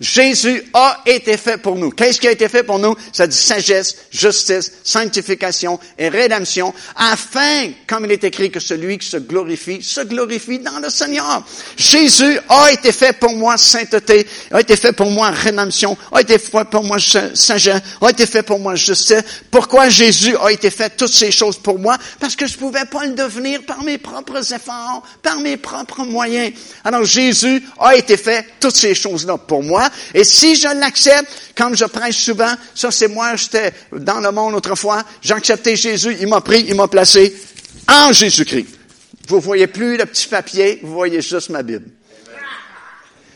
Jésus 0.00 0.62
a 0.74 1.00
été 1.06 1.36
fait 1.36 1.56
pour 1.56 1.74
nous. 1.74 1.90
Qu'est-ce 1.90 2.20
qui 2.20 2.28
a 2.28 2.30
été 2.30 2.48
fait 2.48 2.62
pour 2.62 2.78
nous? 2.78 2.94
Ça 3.12 3.26
dit 3.26 3.36
sagesse, 3.36 3.96
justice, 4.10 4.72
sanctification 4.84 5.80
et 5.98 6.08
rédemption, 6.08 6.72
afin, 6.94 7.70
comme 7.86 8.04
il 8.04 8.12
est 8.12 8.22
écrit, 8.22 8.50
que 8.50 8.60
celui 8.60 8.98
qui 8.98 9.08
se 9.08 9.16
glorifie, 9.16 9.82
se 9.82 10.00
glorifie 10.02 10.60
dans 10.60 10.78
le 10.78 10.88
Seigneur. 10.88 11.44
Jésus 11.76 12.38
a 12.48 12.70
été 12.70 12.92
fait 12.92 13.12
pour 13.18 13.32
moi 13.32 13.56
sainteté, 13.56 14.26
a 14.52 14.60
été 14.60 14.76
fait 14.76 14.92
pour 14.92 15.10
moi 15.10 15.30
rédemption, 15.30 15.96
a 16.12 16.20
été 16.20 16.38
fait 16.38 16.64
pour 16.70 16.84
moi 16.84 16.98
sagesse, 16.98 17.82
a 18.00 18.10
été 18.10 18.26
fait 18.26 18.42
pour 18.42 18.60
moi 18.60 18.76
justice. 18.76 19.22
Pourquoi 19.50 19.88
Jésus 19.88 20.36
a 20.36 20.52
été 20.52 20.70
fait 20.70 20.96
toutes 20.96 21.12
ces 21.12 21.32
choses 21.32 21.58
pour 21.58 21.78
moi? 21.78 21.98
Parce 22.20 22.36
que 22.36 22.46
je 22.46 22.56
pouvais 22.56 22.84
pas 22.84 23.04
le 23.04 23.14
devenir 23.14 23.64
par 23.64 23.82
mes 23.82 23.98
propres 23.98 24.52
efforts, 24.52 25.02
par 25.22 25.40
mes 25.40 25.56
propres 25.56 26.04
moyens. 26.04 26.52
Alors 26.84 27.04
Jésus 27.04 27.64
a 27.80 27.96
été 27.96 28.16
fait 28.16 28.46
toutes 28.60 28.76
ces 28.76 28.94
choses-là 28.94 29.36
pour 29.38 29.64
moi 29.64 29.87
et 30.14 30.24
si 30.24 30.54
je 30.54 30.68
l'accepte, 30.78 31.28
comme 31.56 31.76
je 31.76 31.84
prêche 31.84 32.16
souvent, 32.16 32.52
ça 32.74 32.90
c'est 32.90 33.08
moi, 33.08 33.36
j'étais 33.36 33.72
dans 33.92 34.20
le 34.20 34.30
monde 34.30 34.54
autrefois, 34.54 35.02
j'ai 35.20 35.34
accepté 35.34 35.76
Jésus, 35.76 36.16
il 36.20 36.28
m'a 36.28 36.40
pris, 36.40 36.64
il 36.68 36.74
m'a 36.74 36.88
placé 36.88 37.34
en 37.88 38.12
Jésus-Christ. 38.12 38.66
Vous 39.28 39.40
voyez 39.40 39.66
plus 39.66 39.96
le 39.96 40.06
petit 40.06 40.26
papier, 40.26 40.80
vous 40.82 40.94
voyez 40.94 41.20
juste 41.20 41.50
ma 41.50 41.62
Bible. 41.62 41.86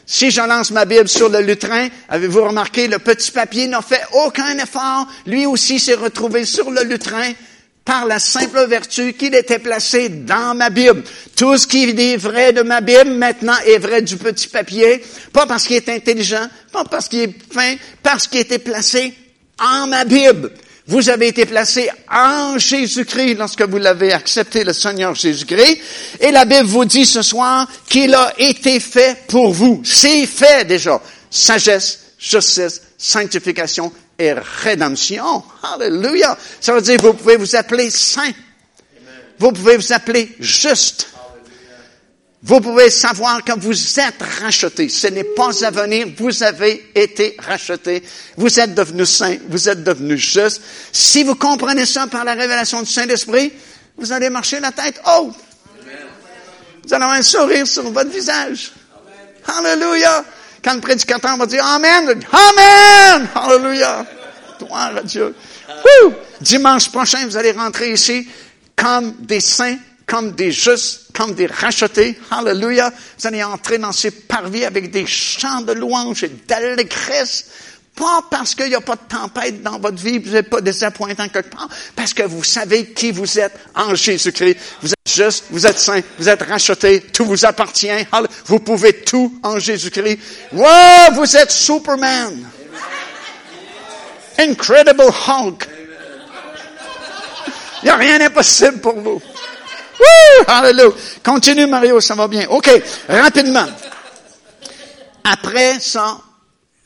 Si 0.07 0.30
je 0.30 0.40
lance 0.40 0.70
ma 0.70 0.84
Bible 0.84 1.09
sur 1.09 1.28
le 1.28 1.40
lutrin, 1.40 1.88
avez-vous 2.09 2.44
remarqué, 2.44 2.88
le 2.88 2.98
petit 2.98 3.30
papier 3.30 3.66
n'a 3.66 3.80
fait 3.82 4.03
aucun 4.12 4.59
effort. 4.59 5.07
Lui 5.26 5.46
aussi 5.46 5.78
s'est 5.78 5.94
retrouvé 5.94 6.44
sur 6.44 6.70
le 6.70 6.82
lutrin 6.82 7.32
par 7.84 8.06
la 8.06 8.18
simple 8.18 8.66
vertu 8.66 9.12
qu'il 9.14 9.34
était 9.34 9.58
placé 9.58 10.08
dans 10.08 10.54
ma 10.54 10.70
Bible. 10.70 11.02
Tout 11.36 11.56
ce 11.56 11.66
qui 11.66 11.90
est 11.90 12.16
vrai 12.16 12.52
de 12.52 12.62
ma 12.62 12.80
Bible 12.80 13.10
maintenant 13.10 13.56
est 13.66 13.78
vrai 13.78 14.02
du 14.02 14.16
petit 14.16 14.48
papier, 14.48 15.02
pas 15.32 15.46
parce 15.46 15.66
qu'il 15.66 15.76
est 15.76 15.88
intelligent, 15.88 16.46
pas 16.70 16.84
parce 16.84 17.08
qu'il 17.08 17.20
est 17.20 17.34
fin, 17.52 17.74
parce 18.02 18.28
qu'il 18.28 18.40
était 18.40 18.58
placé 18.58 19.14
en 19.58 19.86
ma 19.86 20.04
Bible. 20.04 20.52
Vous 20.86 21.08
avez 21.08 21.28
été 21.28 21.46
placé 21.46 21.88
en 22.10 22.58
Jésus-Christ 22.58 23.34
lorsque 23.34 23.62
vous 23.62 23.78
l'avez 23.78 24.12
accepté, 24.12 24.64
le 24.64 24.72
Seigneur 24.72 25.14
Jésus-Christ. 25.14 25.78
Et 26.20 26.32
la 26.32 26.44
Bible 26.44 26.66
vous 26.66 26.84
dit 26.84 27.06
ce 27.06 27.22
soir 27.22 27.68
qu'il 27.88 28.12
a 28.14 28.32
été 28.38 28.80
fait 28.80 29.16
pour 29.28 29.52
vous. 29.52 29.80
C'est 29.84 30.26
fait 30.26 30.66
déjà. 30.66 31.00
Sagesse, 31.30 32.00
justice, 32.18 32.82
sanctification 32.98 33.92
rédemption. 34.30 35.42
Alléluia. 35.62 36.36
Ça 36.60 36.74
veut 36.74 36.80
dire 36.80 36.96
que 36.98 37.06
vous 37.06 37.14
pouvez 37.14 37.36
vous 37.36 37.56
appeler 37.56 37.90
saint. 37.90 38.32
Vous 39.38 39.52
pouvez 39.52 39.76
vous 39.76 39.92
appeler 39.92 40.36
juste. 40.38 41.08
Vous 42.44 42.60
pouvez 42.60 42.90
savoir 42.90 43.44
que 43.44 43.52
vous 43.58 44.00
êtes 44.00 44.22
racheté. 44.40 44.88
Ce 44.88 45.06
n'est 45.06 45.24
pas 45.24 45.64
à 45.64 45.70
venir. 45.70 46.08
Vous 46.16 46.42
avez 46.42 46.90
été 46.94 47.36
racheté. 47.38 48.02
Vous 48.36 48.58
êtes 48.58 48.74
devenu 48.74 49.06
saint. 49.06 49.36
Vous 49.48 49.68
êtes 49.68 49.84
devenu 49.84 50.18
juste. 50.18 50.60
Si 50.92 51.22
vous 51.22 51.36
comprenez 51.36 51.86
ça 51.86 52.06
par 52.08 52.24
la 52.24 52.34
révélation 52.34 52.82
du 52.82 52.90
Saint-Esprit, 52.90 53.52
vous 53.96 54.12
allez 54.12 54.30
marcher 54.30 54.58
la 54.58 54.72
tête 54.72 55.00
haute. 55.06 55.34
Vous 56.84 56.94
allez 56.94 57.04
avoir 57.04 57.18
un 57.18 57.22
sourire 57.22 57.66
sur 57.66 57.88
votre 57.90 58.10
visage. 58.10 58.72
Alléluia. 59.46 60.24
Quand 60.62 60.74
le 60.74 60.80
prédicateur 60.80 61.36
va 61.36 61.46
dire 61.46 61.64
Amen, 61.64 62.08
Amen! 62.32 63.28
Alléluia! 63.34 64.06
Gloire 64.58 64.96
à 64.96 65.02
Dieu. 65.02 65.34
Dimanche 66.40 66.90
prochain, 66.90 67.26
vous 67.26 67.36
allez 67.36 67.52
rentrer 67.52 67.93
ici 67.93 68.28
comme 68.76 69.14
des 69.20 69.40
saints, 69.40 69.76
comme 70.06 70.32
des 70.32 70.52
justes, 70.52 71.12
comme 71.14 71.34
des 71.34 71.47
rachetés. 71.47 72.18
Alléluia. 72.30 72.93
Vous 73.18 73.26
allez 73.26 73.43
entrer 73.43 73.78
dans 73.78 73.93
ces 73.93 74.10
parvis 74.10 74.64
avec 74.64 74.90
des 74.90 75.06
chants 75.06 75.60
de 75.60 75.72
louange 75.72 76.24
et 76.24 76.32
d'allégresse. 76.48 77.47
Pas 77.94 78.24
parce 78.31 78.55
qu'il 78.55 78.69
n'y 78.69 78.74
a 78.74 78.81
pas 78.81 78.97
de 78.97 79.02
tempête 79.09 79.62
dans 79.62 79.78
votre 79.78 80.02
vie, 80.02 80.19
vous 80.19 80.32
n'êtes 80.32 80.48
pas 80.48 80.62
désappointant 80.62 81.28
quelque 81.28 81.55
part, 81.55 81.69
parce 81.94 82.14
que 82.14 82.23
vous 82.23 82.43
savez 82.43 82.86
qui 82.93 83.12
vous 83.12 83.39
êtes 83.39 83.52
en 83.74 83.94
Jésus-Christ. 83.94 84.56
Vous 84.81 84.89
êtes 84.89 85.14
juste, 85.14 85.44
vous 85.51 85.66
êtes 85.66 85.78
saint, 85.78 86.01
vous 86.19 86.28
êtes 86.28 86.43
racheté, 86.43 87.01
tout 87.01 87.27
vous 87.27 87.44
appartient. 87.44 87.90
Vous 88.47 88.60
pouvez 88.60 89.02
tout 89.02 89.39
en 89.43 89.59
Jésus-Christ. 89.59 90.19
Wow, 90.52 91.12
vous 91.14 91.36
êtes 91.36 91.51
Superman. 91.51 92.48
Incredible 94.39 95.02
Hulk. 95.28 95.69
Il 97.82 97.86
n'y 97.86 97.90
a 97.90 97.97
rien 97.97 98.19
d'impossible 98.19 98.78
pour 98.78 98.98
vous. 98.98 99.20
Hallelujah. 100.47 100.97
Continue, 101.23 101.66
Mario, 101.66 102.01
ça 102.01 102.14
va 102.14 102.27
bien. 102.27 102.48
OK, 102.48 102.70
rapidement. 103.09 103.66
Après 105.24 105.78
ça, 105.78 106.19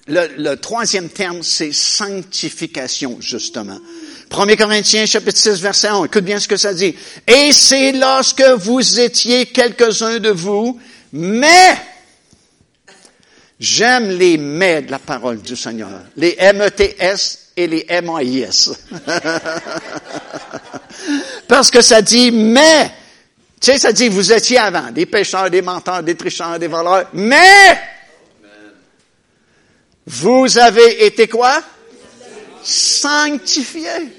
le, 0.09 0.55
troisième 0.55 1.09
terme, 1.09 1.43
c'est 1.43 1.73
sanctification, 1.73 3.19
justement. 3.21 3.79
1 4.31 4.57
Corinthiens, 4.57 5.07
chapitre 5.07 5.39
6, 5.39 5.61
verset 5.61 5.89
1. 5.89 6.05
Écoute 6.05 6.25
bien 6.25 6.39
ce 6.39 6.47
que 6.49 6.57
ça 6.57 6.73
dit. 6.75 6.95
Et 7.27 7.53
c'est 7.53 7.93
lorsque 7.93 8.43
vous 8.43 9.01
étiez 9.01 9.47
quelques-uns 9.47 10.19
de 10.19 10.31
vous, 10.31 10.81
mais, 11.13 11.77
j'aime 13.59 14.11
les 14.11 14.39
mais 14.39 14.83
de 14.83 14.91
la 14.91 14.99
parole 14.99 15.41
du 15.41 15.57
Seigneur. 15.57 15.91
Les 16.17 16.37
M-E-T-S 16.39 17.51
et 17.57 17.67
les 17.67 17.87
M-A-I-S. 17.89 18.71
Parce 21.49 21.71
que 21.71 21.81
ça 21.81 22.03
dit 22.03 22.31
mais. 22.31 22.93
Tu 23.61 23.73
sais, 23.73 23.79
ça 23.79 23.93
dit 23.93 24.09
vous 24.09 24.33
étiez 24.33 24.59
avant 24.59 24.91
des 24.91 25.07
pécheurs, 25.07 25.51
des 25.51 25.63
menteurs, 25.63 26.03
des 26.03 26.15
tricheurs, 26.15 26.59
des 26.59 26.67
voleurs, 26.67 27.09
mais 27.15 27.96
vous 30.07 30.59
avez 30.59 31.05
été 31.05 31.27
quoi? 31.27 31.63
Sanctifiés. 32.63 34.13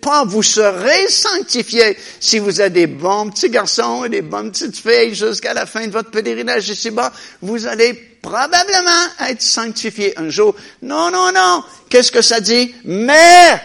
Pas 0.00 0.24
vous 0.24 0.42
serez 0.42 1.08
sanctifiés 1.08 1.96
si 2.18 2.38
vous 2.38 2.60
êtes 2.60 2.72
des 2.72 2.88
bons 2.88 3.30
petits 3.30 3.50
garçons 3.50 4.04
et 4.04 4.08
des 4.08 4.22
bonnes 4.22 4.50
petites 4.50 4.76
filles 4.76 5.14
jusqu'à 5.14 5.54
la 5.54 5.64
fin 5.66 5.86
de 5.86 5.92
votre 5.92 6.10
pèlerinage 6.10 6.68
ici-bas. 6.68 7.12
Vous 7.40 7.66
allez 7.66 7.94
probablement 8.20 9.06
être 9.28 9.42
sanctifiés 9.42 10.18
un 10.18 10.28
jour. 10.28 10.56
Non, 10.80 11.10
non, 11.10 11.30
non. 11.32 11.62
Qu'est-ce 11.88 12.10
que 12.10 12.22
ça 12.22 12.40
dit? 12.40 12.74
Mais 12.84 13.60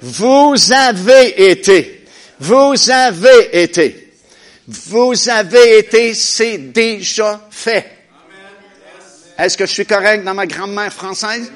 vous 0.00 0.54
avez 0.72 1.50
été. 1.50 2.06
Vous 2.40 2.90
avez 2.90 3.62
été. 3.62 4.12
Vous 4.66 5.28
avez 5.28 5.78
été, 5.78 6.14
c'est 6.14 6.58
déjà 6.58 7.46
fait. 7.50 7.97
Est-ce 9.38 9.56
que 9.56 9.66
je 9.66 9.72
suis 9.72 9.86
correct 9.86 10.24
dans 10.24 10.34
ma 10.34 10.46
grand-mère 10.46 10.92
française? 10.92 11.52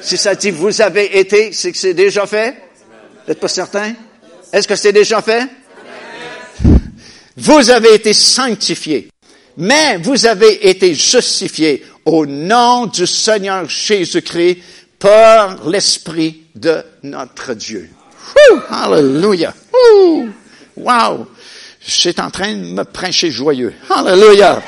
Si 0.00 0.16
ça 0.16 0.34
dit 0.34 0.50
vous 0.50 0.80
avez 0.80 1.18
été, 1.18 1.52
c'est 1.52 1.72
que 1.72 1.78
c'est 1.78 1.94
déjà 1.94 2.26
fait? 2.26 2.50
Vous 2.52 3.28
n'êtes 3.28 3.40
pas 3.40 3.48
certain? 3.48 3.92
Est-ce 4.52 4.68
que 4.68 4.76
c'est 4.76 4.92
déjà 4.92 5.20
fait? 5.20 5.48
Vous 7.36 7.70
avez 7.70 7.94
été 7.94 8.12
sanctifiés, 8.12 9.08
mais 9.56 9.98
vous 9.98 10.26
avez 10.26 10.68
été 10.68 10.94
justifiés 10.94 11.84
au 12.04 12.24
nom 12.26 12.86
du 12.86 13.06
Seigneur 13.06 13.68
Jésus-Christ 13.68 14.58
par 15.00 15.68
l'Esprit 15.68 16.44
de 16.54 16.84
notre 17.02 17.54
Dieu. 17.54 17.90
Woo! 18.50 18.60
Hallelujah! 18.70 19.54
Wow! 20.76 21.26
suis 21.80 22.14
en 22.18 22.30
train 22.30 22.52
de 22.52 22.64
me 22.72 22.84
prêcher 22.84 23.30
joyeux. 23.30 23.74
Hallelujah! 23.90 24.62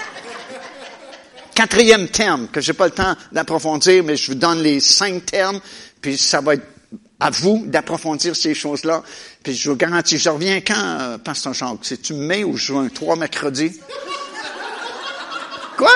Quatrième 1.56 2.06
terme, 2.08 2.48
que 2.48 2.60
j'ai 2.60 2.74
pas 2.74 2.84
le 2.84 2.90
temps 2.90 3.16
d'approfondir, 3.32 4.04
mais 4.04 4.14
je 4.14 4.30
vous 4.30 4.34
donne 4.34 4.62
les 4.62 4.78
cinq 4.78 5.24
termes, 5.24 5.58
puis 6.02 6.18
ça 6.18 6.42
va 6.42 6.52
être 6.52 6.66
à 7.18 7.30
vous 7.30 7.64
d'approfondir 7.66 8.36
ces 8.36 8.52
choses-là. 8.54 9.02
Puis 9.42 9.54
je 9.54 9.70
vous 9.70 9.76
garantis, 9.76 10.18
je 10.18 10.28
reviens 10.28 10.60
quand, 10.60 10.74
euh, 10.76 11.16
Pasteur 11.16 11.54
Jacques? 11.54 11.78
C'est-tu 11.80 12.12
mai 12.12 12.44
ou 12.44 12.58
juin? 12.58 12.90
Trois 12.90 13.16
mercredis? 13.16 13.80
Quoi? 15.78 15.88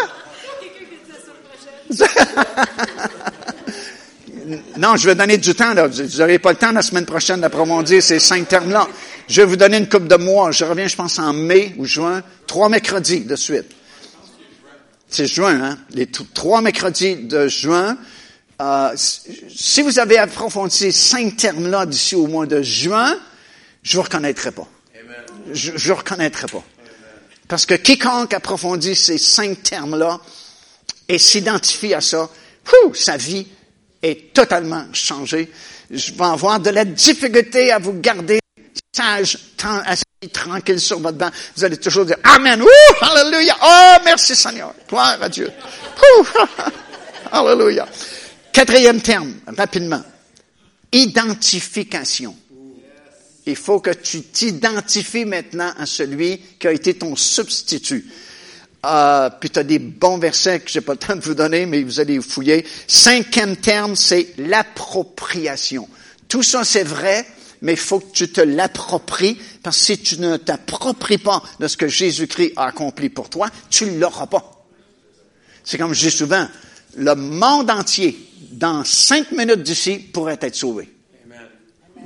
non, 4.78 4.96
je 4.96 5.10
vais 5.10 5.14
donner 5.14 5.36
du 5.36 5.54
temps. 5.54 5.74
Là. 5.74 5.88
Vous 5.88 6.18
n'aurez 6.20 6.38
pas 6.38 6.52
le 6.52 6.56
temps 6.56 6.72
la 6.72 6.80
semaine 6.80 7.04
prochaine 7.04 7.42
d'approfondir 7.42 8.02
ces 8.02 8.18
cinq 8.18 8.48
termes-là. 8.48 8.88
Je 9.28 9.42
vais 9.42 9.46
vous 9.46 9.56
donner 9.56 9.76
une 9.76 9.90
coupe 9.90 10.08
de 10.08 10.16
mois. 10.16 10.52
Je 10.52 10.64
reviens, 10.64 10.86
je 10.86 10.96
pense, 10.96 11.18
en 11.18 11.34
mai 11.34 11.74
ou 11.76 11.84
juin. 11.84 12.22
Trois 12.46 12.70
mercredis 12.70 13.20
de 13.20 13.36
suite. 13.36 13.76
C'est 15.10 15.26
juin, 15.26 15.60
hein? 15.60 15.78
Les 15.90 16.06
trois 16.06 16.60
mercredis 16.60 17.16
de 17.16 17.48
juin. 17.48 17.98
Euh, 18.62 18.92
si 18.96 19.82
vous 19.82 19.98
avez 19.98 20.18
approfondi 20.18 20.74
ces 20.76 20.92
cinq 20.92 21.36
termes-là 21.36 21.84
d'ici 21.86 22.14
au 22.14 22.28
mois 22.28 22.46
de 22.46 22.62
juin, 22.62 23.18
je 23.82 23.96
vous 23.96 24.04
reconnaîtrai 24.04 24.52
pas. 24.52 24.68
Je 25.52 25.72
ne 25.72 25.92
reconnaîtrai 25.96 26.46
pas. 26.46 26.62
Parce 27.48 27.66
que 27.66 27.74
quiconque 27.74 28.32
approfondit 28.34 28.94
ces 28.94 29.18
cinq 29.18 29.64
termes-là 29.64 30.20
et 31.08 31.18
s'identifie 31.18 31.92
à 31.92 32.00
ça, 32.00 32.30
sa 32.94 33.16
vie 33.16 33.48
est 34.02 34.32
totalement 34.32 34.84
changée. 34.92 35.50
Je 35.90 36.12
vais 36.12 36.24
avoir 36.24 36.60
de 36.60 36.70
la 36.70 36.84
difficulté 36.84 37.72
à 37.72 37.80
vous 37.80 37.94
garder 37.94 38.38
sage, 38.92 39.38
assis 39.86 40.04
tranquille 40.32 40.80
sur 40.80 40.98
votre 41.00 41.18
banc. 41.18 41.30
Vous 41.56 41.64
allez 41.64 41.76
toujours 41.76 42.04
dire 42.04 42.16
Amen. 42.24 42.60
Ouh, 42.62 43.04
Alléluia. 43.04 43.56
Oh, 43.62 43.96
merci 44.04 44.34
Seigneur. 44.34 44.74
Gloire 44.88 45.18
à 45.20 45.28
Dieu. 45.28 45.50
Alléluia. 47.32 47.86
Quatrième 48.52 49.00
terme, 49.00 49.34
rapidement. 49.56 50.02
Identification. 50.92 52.36
Il 53.46 53.56
faut 53.56 53.80
que 53.80 53.90
tu 53.90 54.22
t'identifies 54.22 55.24
maintenant 55.24 55.72
à 55.78 55.86
celui 55.86 56.38
qui 56.58 56.66
a 56.66 56.72
été 56.72 56.94
ton 56.94 57.14
substitut. 57.16 58.06
Euh, 58.84 59.30
puis 59.38 59.50
tu 59.50 59.58
as 59.58 59.62
des 59.62 59.78
bons 59.78 60.18
versets 60.18 60.60
que 60.60 60.70
j'ai 60.70 60.80
pas 60.80 60.92
le 60.92 60.98
temps 60.98 61.14
de 61.14 61.20
vous 61.20 61.34
donner, 61.34 61.66
mais 61.66 61.82
vous 61.82 62.00
allez 62.00 62.20
fouiller. 62.20 62.66
Cinquième 62.88 63.56
terme, 63.56 63.94
c'est 63.94 64.34
l'appropriation. 64.38 65.88
Tout 66.28 66.42
ça, 66.42 66.64
c'est 66.64 66.84
vrai, 66.84 67.26
mais 67.62 67.72
il 67.72 67.78
faut 67.78 68.00
que 68.00 68.12
tu 68.12 68.30
te 68.30 68.40
l'appropries, 68.40 69.38
parce 69.62 69.78
que 69.78 69.84
si 69.84 69.98
tu 69.98 70.20
ne 70.20 70.36
t'appropries 70.36 71.18
pas 71.18 71.42
de 71.58 71.68
ce 71.68 71.76
que 71.76 71.88
Jésus-Christ 71.88 72.52
a 72.56 72.66
accompli 72.66 73.08
pour 73.08 73.28
toi, 73.28 73.50
tu 73.68 73.84
ne 73.84 73.98
l'auras 73.98 74.26
pas. 74.26 74.66
C'est 75.64 75.78
comme 75.78 75.92
je 75.92 76.08
dis 76.08 76.10
souvent, 76.10 76.48
le 76.96 77.14
monde 77.14 77.70
entier, 77.70 78.18
dans 78.52 78.84
cinq 78.84 79.32
minutes 79.32 79.62
d'ici, 79.62 79.98
pourrait 79.98 80.38
être 80.40 80.56
sauvé. 80.56 80.92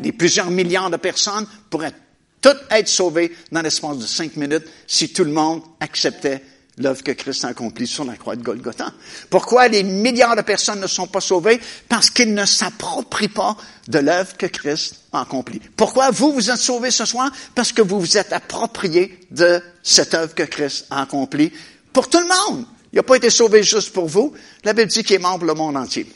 Les 0.00 0.12
plusieurs 0.12 0.50
milliards 0.50 0.90
de 0.90 0.96
personnes 0.96 1.46
pourraient 1.70 1.94
toutes 2.40 2.60
être 2.70 2.88
sauvées 2.88 3.34
dans 3.52 3.62
l'espace 3.62 3.98
de 3.98 4.06
cinq 4.06 4.36
minutes 4.36 4.64
si 4.86 5.12
tout 5.12 5.24
le 5.24 5.30
monde 5.30 5.62
acceptait 5.80 6.42
l'œuvre 6.78 7.02
que 7.02 7.12
Christ 7.12 7.44
a 7.44 7.48
accomplie 7.48 7.86
sur 7.86 8.04
la 8.04 8.16
croix 8.16 8.36
de 8.36 8.42
Golgotha. 8.42 8.92
Pourquoi 9.30 9.68
les 9.68 9.82
milliards 9.82 10.36
de 10.36 10.42
personnes 10.42 10.80
ne 10.80 10.86
sont 10.86 11.06
pas 11.06 11.20
sauvées? 11.20 11.60
Parce 11.88 12.10
qu'ils 12.10 12.34
ne 12.34 12.44
s'approprient 12.44 13.28
pas 13.28 13.56
de 13.88 13.98
l'œuvre 13.98 14.36
que 14.36 14.46
Christ 14.46 14.96
a 15.12 15.20
accomplie. 15.20 15.60
Pourquoi 15.76 16.10
vous, 16.10 16.32
vous 16.32 16.50
êtes 16.50 16.58
sauvés 16.58 16.90
ce 16.90 17.04
soir? 17.04 17.30
Parce 17.54 17.72
que 17.72 17.82
vous 17.82 18.00
vous 18.00 18.18
êtes 18.18 18.32
appropriés 18.32 19.20
de 19.30 19.62
cette 19.82 20.14
œuvre 20.14 20.34
que 20.34 20.42
Christ 20.42 20.86
a 20.90 21.02
accomplie 21.02 21.52
pour 21.92 22.08
tout 22.08 22.20
le 22.20 22.26
monde. 22.26 22.66
Il 22.92 22.96
n'a 22.96 23.02
pas 23.02 23.16
été 23.16 23.30
sauvé 23.30 23.62
juste 23.62 23.92
pour 23.92 24.06
vous. 24.06 24.34
La 24.64 24.72
Bible 24.72 24.90
dit 24.90 25.02
qu'il 25.02 25.16
est 25.16 25.20
mort 25.20 25.38
pour 25.38 25.46
le 25.46 25.54
monde 25.54 25.76
entier. 25.76 26.06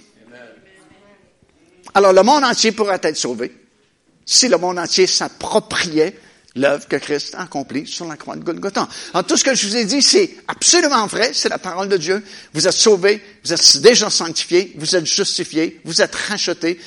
Alors, 1.95 2.13
le 2.13 2.23
monde 2.23 2.45
entier 2.45 2.73
pourrait 2.73 3.01
être 3.03 3.17
sauvé 3.17 3.53
si 4.25 4.49
le 4.49 4.59
monde 4.59 4.79
entier 4.79 5.07
s'appropriait 5.07 6.19
l'œuvre 6.55 6.87
que 6.89 6.97
Christ 6.97 7.35
a 7.35 7.43
accomplie 7.43 7.87
sur 7.87 8.07
la 8.07 8.17
croix 8.17 8.37
de 8.37 8.43
Golgotha. 8.43 8.89
Alors, 9.13 9.27
tout 9.27 9.37
ce 9.37 9.45
que 9.45 9.55
je 9.55 9.67
vous 9.67 9.77
ai 9.77 9.85
dit, 9.85 10.03
c'est 10.03 10.37
absolument 10.49 11.07
vrai, 11.07 11.31
c'est 11.33 11.49
la 11.49 11.59
parole 11.59 11.89
de 11.89 11.97
Dieu. 11.97 12.23
Vous 12.55 12.67
êtes 12.67 12.73
sauvés, 12.73 13.23
vous 13.45 13.53
êtes 13.53 13.79
déjà 13.79 14.11
sanctifiés, 14.11 14.75
vous 14.77 14.97
êtes 14.97 15.07
justifiés, 15.07 15.81
vous 15.85 16.03
êtes 16.03 16.15
rachetés. 16.15 16.79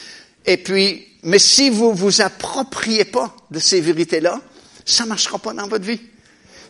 Et 0.45 0.57
puis, 0.57 1.07
mais 1.23 1.39
si 1.39 1.69
vous 1.69 1.93
vous 1.93 2.21
appropriez 2.21 3.05
pas 3.05 3.35
de 3.51 3.59
ces 3.59 3.81
vérités-là, 3.81 4.41
ça 4.85 5.05
marchera 5.05 5.37
pas 5.37 5.53
dans 5.53 5.67
votre 5.67 5.85
vie. 5.85 6.01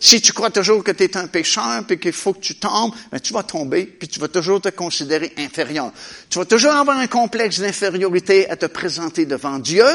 Si 0.03 0.19
tu 0.19 0.33
crois 0.33 0.49
toujours 0.49 0.83
que 0.83 0.91
tu 0.91 1.03
es 1.03 1.15
un 1.15 1.27
pécheur, 1.27 1.83
puis 1.87 1.99
qu'il 1.99 2.11
faut 2.11 2.33
que 2.33 2.39
tu 2.39 2.55
tombes, 2.55 2.91
ben 3.11 3.19
tu 3.19 3.33
vas 3.33 3.43
tomber, 3.43 3.85
puis 3.85 4.07
tu 4.07 4.19
vas 4.19 4.27
toujours 4.27 4.59
te 4.59 4.69
considérer 4.69 5.31
inférieur. 5.37 5.91
Tu 6.27 6.39
vas 6.39 6.45
toujours 6.45 6.71
avoir 6.71 6.97
un 6.97 7.05
complexe 7.05 7.59
d'infériorité 7.59 8.49
à 8.49 8.55
te 8.55 8.65
présenter 8.65 9.27
devant 9.27 9.59
Dieu, 9.59 9.85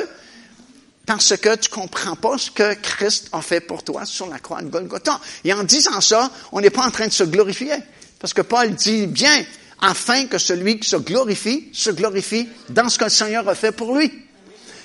parce 1.06 1.36
que 1.36 1.54
tu 1.54 1.70
comprends 1.70 2.16
pas 2.16 2.36
ce 2.36 2.50
que 2.50 2.74
Christ 2.74 3.28
a 3.32 3.40
fait 3.40 3.60
pour 3.60 3.84
toi 3.84 4.04
sur 4.04 4.26
la 4.26 4.40
croix 4.40 4.60
de 4.60 4.68
Golgotha. 4.68 5.20
Et 5.44 5.52
en 5.52 5.62
disant 5.62 6.00
ça, 6.00 6.30
on 6.50 6.60
n'est 6.60 6.70
pas 6.70 6.84
en 6.84 6.90
train 6.90 7.06
de 7.06 7.12
se 7.12 7.22
glorifier. 7.22 7.74
Parce 8.18 8.34
que 8.34 8.42
Paul 8.42 8.74
dit 8.74 9.06
bien, 9.06 9.44
afin 9.80 10.26
que 10.26 10.38
celui 10.38 10.80
qui 10.80 10.88
se 10.88 10.96
glorifie, 10.96 11.68
se 11.72 11.90
glorifie 11.90 12.48
dans 12.70 12.88
ce 12.88 12.98
que 12.98 13.04
le 13.04 13.10
Seigneur 13.10 13.48
a 13.48 13.54
fait 13.54 13.70
pour 13.72 13.96
lui. 13.96 14.12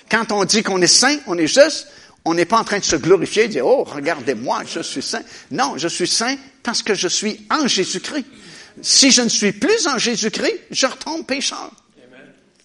Quand 0.09 0.31
on 0.31 0.45
dit 0.45 0.61
qu'on 0.61 0.81
est 0.81 0.87
saint, 0.87 1.17
on 1.25 1.37
est 1.37 1.47
juste, 1.47 1.87
on 2.23 2.35
n'est 2.35 2.45
pas 2.45 2.59
en 2.59 2.63
train 2.63 2.79
de 2.79 2.83
se 2.83 2.97
glorifier, 2.97 3.47
de 3.47 3.53
dire, 3.53 3.65
oh, 3.65 3.83
regardez-moi, 3.83 4.61
je 4.71 4.81
suis 4.81 5.01
saint. 5.01 5.23
Non, 5.49 5.73
je 5.77 5.87
suis 5.87 6.07
saint 6.07 6.35
parce 6.61 6.83
que 6.83 6.93
je 6.93 7.07
suis 7.07 7.47
en 7.49 7.67
Jésus-Christ. 7.67 8.25
Si 8.83 9.11
je 9.11 9.23
ne 9.23 9.29
suis 9.29 9.53
plus 9.53 9.87
en 9.87 9.97
Jésus-Christ, 9.97 10.59
je 10.69 10.85
retombe 10.85 11.25
pécheur. 11.25 11.71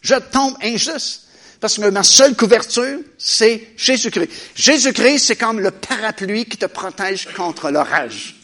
Je 0.02 0.14
tombe 0.14 0.56
injuste. 0.62 1.25
Parce 1.60 1.78
que 1.78 1.88
ma 1.88 2.02
seule 2.02 2.36
couverture, 2.36 3.00
c'est 3.18 3.68
Jésus-Christ. 3.76 4.30
Jésus-Christ, 4.54 5.18
c'est 5.26 5.36
comme 5.36 5.60
le 5.60 5.70
parapluie 5.70 6.44
qui 6.44 6.58
te 6.58 6.66
protège 6.66 7.28
contre 7.34 7.70
l'orage. 7.70 8.36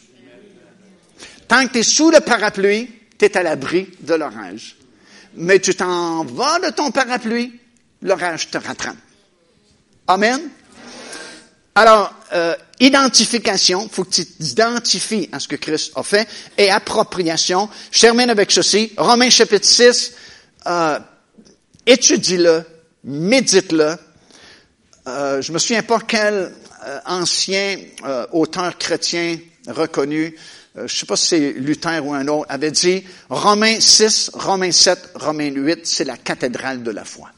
Tant 1.47 1.67
que 1.67 1.73
tu 1.73 1.79
es 1.79 1.83
sous 1.83 2.09
le 2.09 2.19
parapluie, 2.19 2.89
tu 3.17 3.25
es 3.25 3.37
à 3.37 3.43
l'abri 3.43 3.89
de 4.01 4.15
l'orage. 4.15 4.77
mais 5.35 5.59
tu 5.59 5.73
t'en 5.75 6.23
vas 6.25 6.59
de 6.59 6.69
ton 6.69 6.91
parapluie, 6.91 7.59
l'orage 8.01 8.49
te 8.51 8.57
rattrape. 8.57 8.95
Amen. 10.07 10.41
Alors, 11.75 12.13
euh, 12.33 12.55
identification, 12.79 13.89
faut 13.89 14.03
que 14.03 14.11
tu 14.11 14.25
t'identifies 14.25 15.29
à 15.31 15.39
ce 15.39 15.47
que 15.47 15.55
Christ 15.55 15.91
a 15.95 16.03
fait, 16.03 16.27
et 16.57 16.69
appropriation. 16.69 17.69
Je 17.91 18.01
termine 18.01 18.29
avec 18.29 18.51
ceci. 18.51 18.91
Romains 18.97 19.29
chapitre 19.29 19.65
6, 19.65 20.13
euh, 20.67 20.99
étudie-le, 21.85 22.63
médite-le. 23.03 23.95
Euh, 25.07 25.41
je 25.41 25.51
me 25.51 25.59
souviens 25.59 25.83
pas 25.83 25.99
quel 25.99 26.53
euh, 26.85 26.99
ancien 27.05 27.77
euh, 28.05 28.25
auteur 28.31 28.77
chrétien 28.77 29.37
reconnu, 29.67 30.35
euh, 30.77 30.87
je 30.87 30.95
sais 30.95 31.05
pas 31.05 31.15
si 31.15 31.27
c'est 31.27 31.53
Luther 31.53 32.05
ou 32.05 32.13
un 32.13 32.27
autre, 32.27 32.45
avait 32.49 32.71
dit 32.71 33.03
Romains 33.29 33.79
6, 33.79 34.31
Romains 34.33 34.71
7, 34.71 35.11
Romains 35.15 35.51
8, 35.51 35.85
c'est 35.85 36.03
la 36.03 36.17
cathédrale 36.17 36.83
de 36.83 36.91
la 36.91 37.05
foi. 37.05 37.29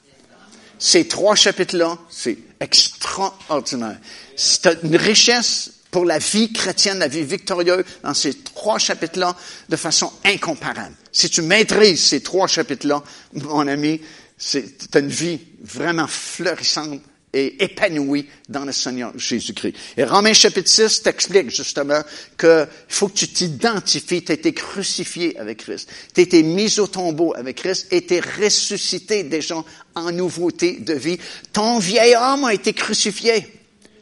Ces 0.79 1.07
trois 1.07 1.35
chapitres-là, 1.35 1.97
c'est 2.09 2.37
extraordinaire. 2.59 3.97
C'est 4.35 4.83
une 4.83 4.95
richesse 4.95 5.71
pour 5.91 6.05
la 6.05 6.17
vie 6.17 6.51
chrétienne, 6.51 6.99
la 6.99 7.07
vie 7.07 7.23
victorieuse 7.23 7.85
dans 8.03 8.13
ces 8.13 8.33
trois 8.33 8.77
chapitres-là 8.77 9.35
de 9.69 9.75
façon 9.75 10.11
incomparable. 10.25 10.95
Si 11.11 11.29
tu 11.29 11.41
maîtrises 11.41 12.03
ces 12.03 12.21
trois 12.21 12.47
chapitres-là, 12.47 13.03
mon 13.33 13.67
ami, 13.67 14.01
c'est 14.37 14.95
une 14.95 15.07
vie 15.07 15.39
vraiment 15.61 16.07
florissante 16.07 17.01
et 17.35 17.63
épanouie 17.63 18.27
dans 18.47 18.63
le 18.63 18.71
Seigneur 18.71 19.11
Jésus-Christ. 19.17 19.75
Et 19.97 20.05
Romains 20.05 20.33
chapitre 20.33 20.69
6 20.69 21.03
t'explique 21.03 21.49
justement 21.49 22.01
que 22.37 22.65
faut 22.87 23.09
que 23.09 23.15
tu 23.15 23.27
t'identifies, 23.27 24.23
tu 24.23 24.31
as 24.31 24.35
été 24.35 24.53
crucifié 24.53 25.37
avec 25.37 25.59
Christ, 25.59 25.89
tu 26.13 26.21
as 26.21 26.23
été 26.23 26.43
mis 26.43 26.79
au 26.79 26.87
tombeau 26.87 27.33
avec 27.35 27.57
Christ 27.57 27.87
et 27.91 28.05
tu 28.05 28.15
es 28.15 28.21
ressuscité 28.21 29.23
déjà 29.23 29.61
en 29.95 30.11
nouveauté 30.13 30.77
de 30.79 30.93
vie. 30.93 31.19
Ton 31.51 31.79
vieil 31.79 32.15
homme 32.15 32.45
a 32.45 32.53
été 32.53 32.71
crucifié. 32.71 33.45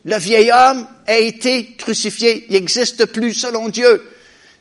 Le 0.06 0.18
vieil 0.18 0.52
homme 0.52 0.88
a 1.08 1.18
été 1.18 1.74
crucifié. 1.76 2.46
Il 2.50 2.54
n'existe 2.54 3.06
plus 3.06 3.34
selon 3.34 3.70
Dieu. 3.70 4.04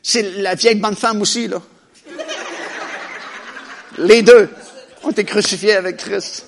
C'est 0.01 0.37
la 0.37 0.55
vieille 0.55 0.75
bonne 0.75 0.95
femme 0.95 1.21
aussi, 1.21 1.47
là. 1.47 1.61
Les 3.99 4.23
deux 4.23 4.49
ont 5.03 5.11
été 5.11 5.23
crucifiés 5.23 5.73
avec 5.73 5.97
Christ. 5.97 6.45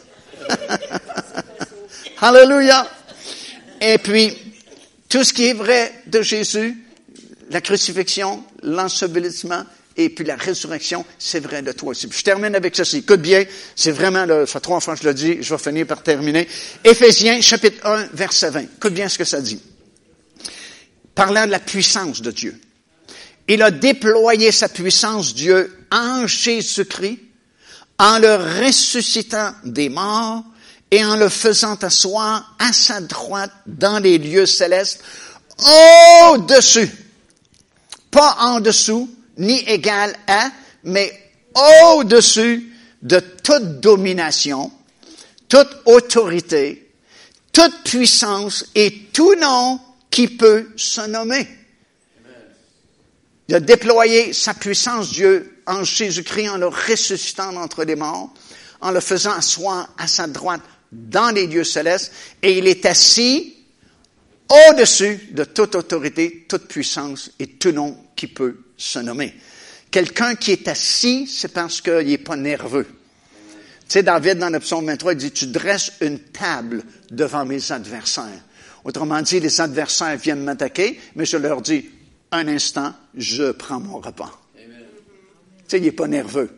Alléluia. 2.22 2.90
Et 3.82 3.98
puis, 3.98 4.34
tout 5.10 5.24
ce 5.24 5.34
qui 5.34 5.48
est 5.48 5.54
vrai 5.54 5.94
de 6.08 6.22
Jésus, 6.22 6.76
la 7.50 7.62
crucifixion, 7.62 8.44
l'ensevelissement 8.64 9.64
et 9.98 10.10
puis 10.10 10.26
la 10.26 10.36
résurrection, 10.36 11.06
c'est 11.18 11.40
vrai 11.40 11.62
de 11.62 11.72
toi 11.72 11.90
aussi. 11.90 12.10
Je 12.12 12.24
termine 12.24 12.56
avec 12.56 12.76
ceci. 12.76 12.98
Écoute 12.98 13.22
bien, 13.22 13.46
c'est 13.76 13.92
vraiment, 13.92 14.26
le, 14.26 14.46
ça 14.46 14.54
fait 14.54 14.60
trois 14.60 14.80
fois 14.80 14.96
je 14.96 15.08
le 15.08 15.14
dis, 15.14 15.38
je 15.42 15.54
vais 15.54 15.62
finir 15.62 15.88
par 15.88 16.04
terminer. 16.04 16.48
Éphésiens, 16.84 17.40
chapitre 17.42 17.86
1, 17.86 18.10
verset 18.14 18.50
20. 18.50 18.62
Écoute 18.78 18.94
bien 18.94 19.08
ce 19.08 19.18
que 19.18 19.24
ça 19.24 19.42
dit. 19.42 19.62
Parlant 21.14 21.46
de 21.46 21.52
la 21.52 21.60
puissance 21.60 22.22
de 22.22 22.32
Dieu. 22.32 22.60
Il 23.48 23.62
a 23.62 23.72
déployé 23.72 24.52
sa 24.52 24.68
puissance, 24.68 25.34
Dieu, 25.34 25.72
en 25.92 26.28
Jésus-Christ, 26.28 27.20
en 27.98 28.20
le 28.20 28.36
ressuscitant 28.66 29.54
des 29.64 29.90
morts 29.90 30.44
et 30.92 31.04
en 31.04 31.16
le 31.16 31.30
faisant 31.30 31.76
asseoir 31.76 32.56
à 32.60 32.72
sa 32.74 33.02
droite 33.02 33.52
dans 33.66 34.00
les 34.00 34.18
lieux 34.18 34.46
célestes, 34.46 35.04
au-dessus, 36.30 36.92
pas 38.12 38.38
en 38.40 38.60
dessous, 38.60 39.10
ni 39.38 39.60
égal 39.68 40.16
à, 40.28 40.50
mais 40.84 41.12
au-dessus 41.86 42.72
de 43.02 43.20
toute 43.20 43.80
domination, 43.80 44.72
toute 45.48 45.70
autorité, 45.86 46.92
toute 47.52 47.84
puissance 47.84 48.66
et 48.76 49.08
tout 49.14 49.36
nom 49.36 49.80
qui 50.10 50.28
peut 50.28 50.70
se 50.76 51.02
nommer. 51.08 51.48
Il 53.48 53.56
a 53.56 53.60
déployé 53.60 54.34
sa 54.34 54.54
puissance, 54.54 55.12
Dieu, 55.12 55.55
en 55.68 55.84
Jésus-Christ, 55.84 56.50
en 56.50 56.58
le 56.58 56.68
ressuscitant 56.68 57.52
d'entre 57.54 57.84
les 57.84 57.96
morts, 57.96 58.34
en 58.82 58.92
le 58.92 59.00
faisant 59.00 59.34
asseoir 59.34 59.90
à 59.98 60.08
sa 60.08 60.28
droite 60.28 60.62
dans 60.92 61.34
les 61.34 61.48
lieux 61.48 61.64
célestes, 61.64 62.12
et 62.42 62.58
il 62.58 62.68
est 62.68 62.86
assis 62.86 63.56
au-dessus 64.50 65.30
de 65.32 65.44
toute 65.44 65.76
autorité, 65.76 66.46
toute 66.48 66.68
puissance 66.68 67.32
et 67.40 67.48
tout 67.48 67.72
nom 67.72 67.98
qui 68.16 68.28
peut 68.28 68.58
se 68.78 69.00
nommer. 69.00 69.34
Quelqu'un 69.90 70.36
qui 70.36 70.52
est 70.52 70.68
assis, 70.68 71.28
c'est 71.28 71.54
parce 71.54 71.82
qu'il 71.82 72.08
n'est 72.08 72.18
pas 72.18 72.36
nerveux. 72.36 72.86
Tu 72.86 73.94
sais, 73.94 74.04
David, 74.04 74.40
dans 74.40 74.50
le 74.50 74.60
psaume 74.60 74.86
23, 74.88 75.14
il 75.14 75.18
dit, 75.18 75.32
tu 75.32 75.48
dresses 75.48 75.94
une 76.02 76.20
table 76.20 76.84
devant 77.12 77.46
mes 77.46 77.72
adversaires. 77.72 78.44
Autrement 78.84 79.22
dit, 79.22 79.40
les 79.40 79.62
adversaires 79.62 80.18
viennent 80.18 80.44
m'attaquer, 80.44 81.00
mais 81.16 81.26
je 81.26 81.38
leur 81.38 81.62
dis, 81.62 81.90
un 82.32 82.48
instant, 82.48 82.94
je 83.16 83.52
prends 83.52 83.80
mon 83.80 84.00
repas. 84.00 84.45
Tu 85.68 85.72
sais, 85.72 85.78
il 85.80 85.84
n'est 85.84 85.92
pas 85.92 86.08
nerveux. 86.08 86.50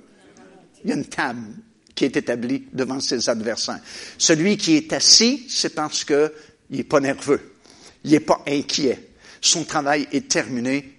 Il 0.84 0.90
y 0.90 0.94
a 0.94 0.96
une 0.96 1.06
table 1.06 1.48
qui 1.96 2.06
est 2.06 2.16
établie 2.16 2.66
devant 2.72 3.00
ses 3.00 3.30
adversaires. 3.30 3.80
Celui 4.18 4.58
qui 4.58 4.76
est 4.76 4.94
assis, 4.94 5.46
c'est 5.50 5.74
parce 5.74 6.04
qu'il 6.04 6.32
n'est 6.70 6.84
pas 6.84 7.00
nerveux. 7.00 7.56
Il 8.04 8.12
n'est 8.12 8.20
pas 8.20 8.44
inquiet. 8.48 9.10
Son 9.42 9.64
travail 9.64 10.08
est 10.12 10.28
terminé. 10.28 10.94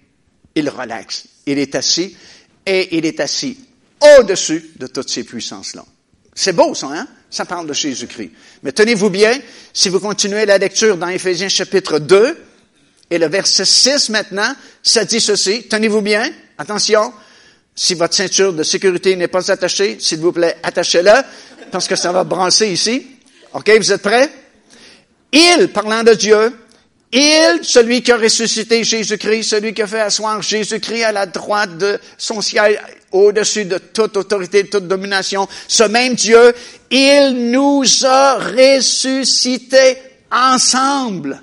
Il 0.55 0.69
relaxe. 0.69 1.25
Il 1.45 1.57
est 1.57 1.75
assis 1.75 2.15
et 2.65 2.97
il 2.97 3.05
est 3.05 3.19
assis 3.19 3.57
au-dessus 4.19 4.71
de 4.77 4.87
toutes 4.87 5.09
ces 5.09 5.23
puissances-là. 5.23 5.85
C'est 6.33 6.53
beau, 6.53 6.73
ça, 6.73 6.87
hein? 6.87 7.07
Ça 7.29 7.45
parle 7.45 7.67
de 7.67 7.73
Jésus-Christ. 7.73 8.31
Mais 8.63 8.71
tenez-vous 8.71 9.09
bien, 9.09 9.39
si 9.73 9.89
vous 9.89 9.99
continuez 9.99 10.45
la 10.45 10.57
lecture 10.57 10.97
dans 10.97 11.07
Éphésiens 11.07 11.49
chapitre 11.49 11.99
2, 11.99 12.37
et 13.09 13.17
le 13.17 13.27
verset 13.27 13.65
6 13.65 14.09
maintenant, 14.09 14.53
ça 14.83 15.05
dit 15.05 15.19
ceci. 15.19 15.63
Tenez-vous 15.67 16.01
bien. 16.01 16.31
Attention. 16.57 17.11
Si 17.81 17.93
votre 17.93 18.13
ceinture 18.13 18.51
de 18.51 18.61
sécurité 18.61 19.15
n'est 19.15 19.29
pas 19.29 19.49
attachée, 19.49 19.99
s'il 20.01 20.19
vous 20.19 20.33
plaît, 20.33 20.57
attachez-la, 20.63 21.23
parce 21.71 21.87
que 21.87 21.95
ça 21.95 22.11
va 22.11 22.25
brancher 22.25 22.69
ici. 22.73 23.07
OK, 23.53 23.71
vous 23.77 23.93
êtes 23.93 24.01
prêts? 24.01 24.29
Il, 25.31 25.69
parlant 25.69 26.03
de 26.03 26.13
Dieu, 26.13 26.51
il, 27.13 27.59
celui 27.61 28.03
qui 28.03 28.11
a 28.11 28.17
ressuscité 28.17 28.83
Jésus-Christ, 28.83 29.43
celui 29.43 29.73
qui 29.73 29.81
a 29.81 29.87
fait 29.87 30.01
asseoir 30.01 30.41
Jésus-Christ 30.41 31.03
à 31.05 31.13
la 31.13 31.25
droite 31.25 31.77
de 31.77 31.97
son 32.17 32.41
ciel, 32.41 32.81
au-dessus 33.13 33.63
de 33.63 33.77
toute 33.77 34.17
autorité, 34.17 34.63
de 34.63 34.67
toute 34.67 34.89
domination, 34.89 35.47
ce 35.69 35.83
même 35.83 36.15
Dieu, 36.15 36.53
il 36.91 37.49
nous 37.49 37.85
a 38.03 38.39
ressuscités 38.39 39.95
ensemble. 40.29 41.41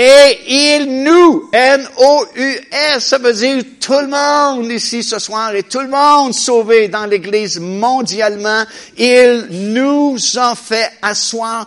Et 0.00 0.38
il 0.46 1.02
nous, 1.02 1.50
N-O-U-S, 1.52 3.04
ça 3.04 3.18
veut 3.18 3.32
dire 3.32 3.64
tout 3.80 3.98
le 3.98 4.06
monde 4.06 4.70
ici 4.70 5.02
ce 5.02 5.18
soir 5.18 5.52
et 5.56 5.64
tout 5.64 5.80
le 5.80 5.88
monde 5.88 6.32
sauvé 6.32 6.86
dans 6.86 7.04
l'Église 7.04 7.58
mondialement, 7.58 8.62
il 8.96 9.48
nous 9.50 10.16
a 10.36 10.54
fait 10.54 10.92
asseoir 11.02 11.66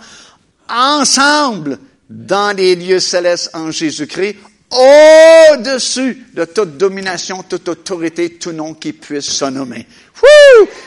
ensemble 0.70 1.78
dans 2.10 2.56
les 2.56 2.78
lieux 2.78 3.02
célestes 3.02 3.49
en 3.53 3.70
Jésus-Christ, 3.70 4.38
au-dessus 4.72 6.26
de 6.34 6.45
toute 6.45 6.78
domination, 6.78 7.44
toute 7.44 7.68
autorité, 7.68 8.36
tout 8.36 8.53
nom 8.53 8.76
qui 8.76 8.94
puisse 8.94 9.26
se 9.26 9.44
nommer. 9.44 9.86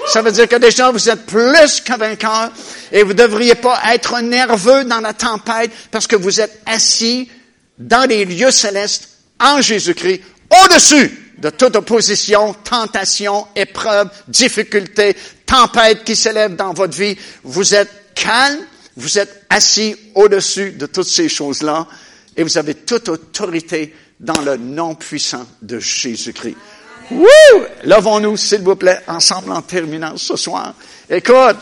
Ça 0.06 0.22
veut 0.22 0.32
dire 0.32 0.48
que 0.48 0.56
déjà 0.56 0.90
vous 0.90 1.08
êtes 1.08 1.26
plus 1.26 1.80
qu'un 1.80 1.96
vainqueur 1.96 2.52
et 2.92 3.02
vous 3.02 3.12
ne 3.12 3.18
devriez 3.18 3.54
pas 3.54 3.80
être 3.92 4.20
nerveux 4.20 4.84
dans 4.84 5.00
la 5.00 5.12
tempête 5.12 5.70
parce 5.90 6.06
que 6.06 6.16
vous 6.16 6.40
êtes 6.40 6.60
assis 6.66 7.28
dans 7.78 8.08
les 8.08 8.24
lieux 8.24 8.50
célestes 8.50 9.08
en 9.40 9.60
Jésus-Christ, 9.60 10.20
au-dessus 10.50 11.32
de 11.38 11.50
toute 11.50 11.76
opposition, 11.76 12.54
tentation, 12.54 13.46
épreuve, 13.56 14.08
difficulté, 14.28 15.16
tempête 15.44 16.04
qui 16.04 16.14
s'élève 16.14 16.54
dans 16.54 16.72
votre 16.72 16.96
vie. 16.96 17.16
Vous 17.42 17.74
êtes 17.74 17.90
calme, 18.14 18.60
vous 18.96 19.18
êtes 19.18 19.44
assis 19.50 19.96
au-dessus 20.14 20.72
de 20.72 20.86
toutes 20.86 21.08
ces 21.08 21.28
choses-là 21.28 21.86
et 22.36 22.42
vous 22.42 22.58
avez 22.58 22.74
toute 22.74 23.08
autorité 23.08 23.94
dans 24.20 24.40
le 24.42 24.56
nom 24.56 24.94
puissant 24.94 25.46
de 25.60 25.78
Jésus-Christ. 25.78 26.56
Wouh! 27.10 27.64
Levons-nous, 27.84 28.36
s'il 28.36 28.62
vous 28.62 28.76
plaît, 28.76 29.00
ensemble 29.06 29.52
en 29.52 29.62
terminant 29.62 30.16
ce 30.16 30.36
soir. 30.36 30.74
Écoute, 31.08 31.56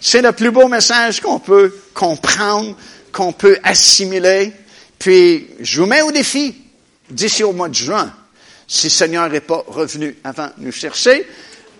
c'est 0.00 0.22
le 0.22 0.32
plus 0.32 0.50
beau 0.50 0.68
message 0.68 1.20
qu'on 1.20 1.38
peut 1.38 1.74
comprendre, 1.94 2.76
qu'on 3.12 3.32
peut 3.32 3.58
assimiler. 3.62 4.52
Puis, 4.98 5.48
je 5.60 5.80
vous 5.80 5.86
mets 5.86 6.02
au 6.02 6.12
défi, 6.12 6.54
d'ici 7.08 7.42
au 7.42 7.52
mois 7.52 7.68
de 7.68 7.74
juin, 7.74 8.12
si 8.66 8.86
le 8.86 8.90
Seigneur 8.90 9.28
n'est 9.30 9.40
pas 9.40 9.64
revenu 9.66 10.16
avant 10.24 10.50
nous 10.58 10.72
chercher, 10.72 11.26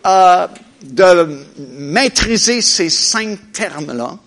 euh, 0.07 0.47
de 0.83 1.45
maîtriser 1.79 2.61
ces 2.61 2.91
cinq 2.91 3.39
termes-là, 3.53 4.19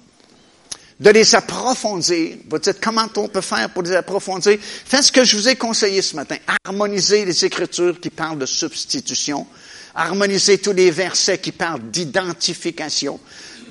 de 0.99 1.09
les 1.09 1.35
approfondir. 1.35 2.37
Vous 2.49 2.57
dites, 2.57 2.79
comment 2.81 3.07
on 3.15 3.27
peut 3.27 3.41
faire 3.41 3.69
pour 3.69 3.83
les 3.83 3.93
approfondir? 3.93 4.57
Faites 4.61 5.03
ce 5.03 5.11
que 5.11 5.23
je 5.23 5.37
vous 5.37 5.47
ai 5.47 5.55
conseillé 5.55 6.01
ce 6.01 6.15
matin. 6.15 6.37
Harmoniser 6.63 7.25
les 7.25 7.45
Écritures 7.45 7.99
qui 7.99 8.09
parlent 8.09 8.39
de 8.39 8.45
substitution. 8.45 9.45
Harmonisez 9.93 10.59
tous 10.59 10.73
les 10.73 10.91
versets 10.91 11.39
qui 11.39 11.51
parlent 11.51 11.81
d'identification. 11.89 13.19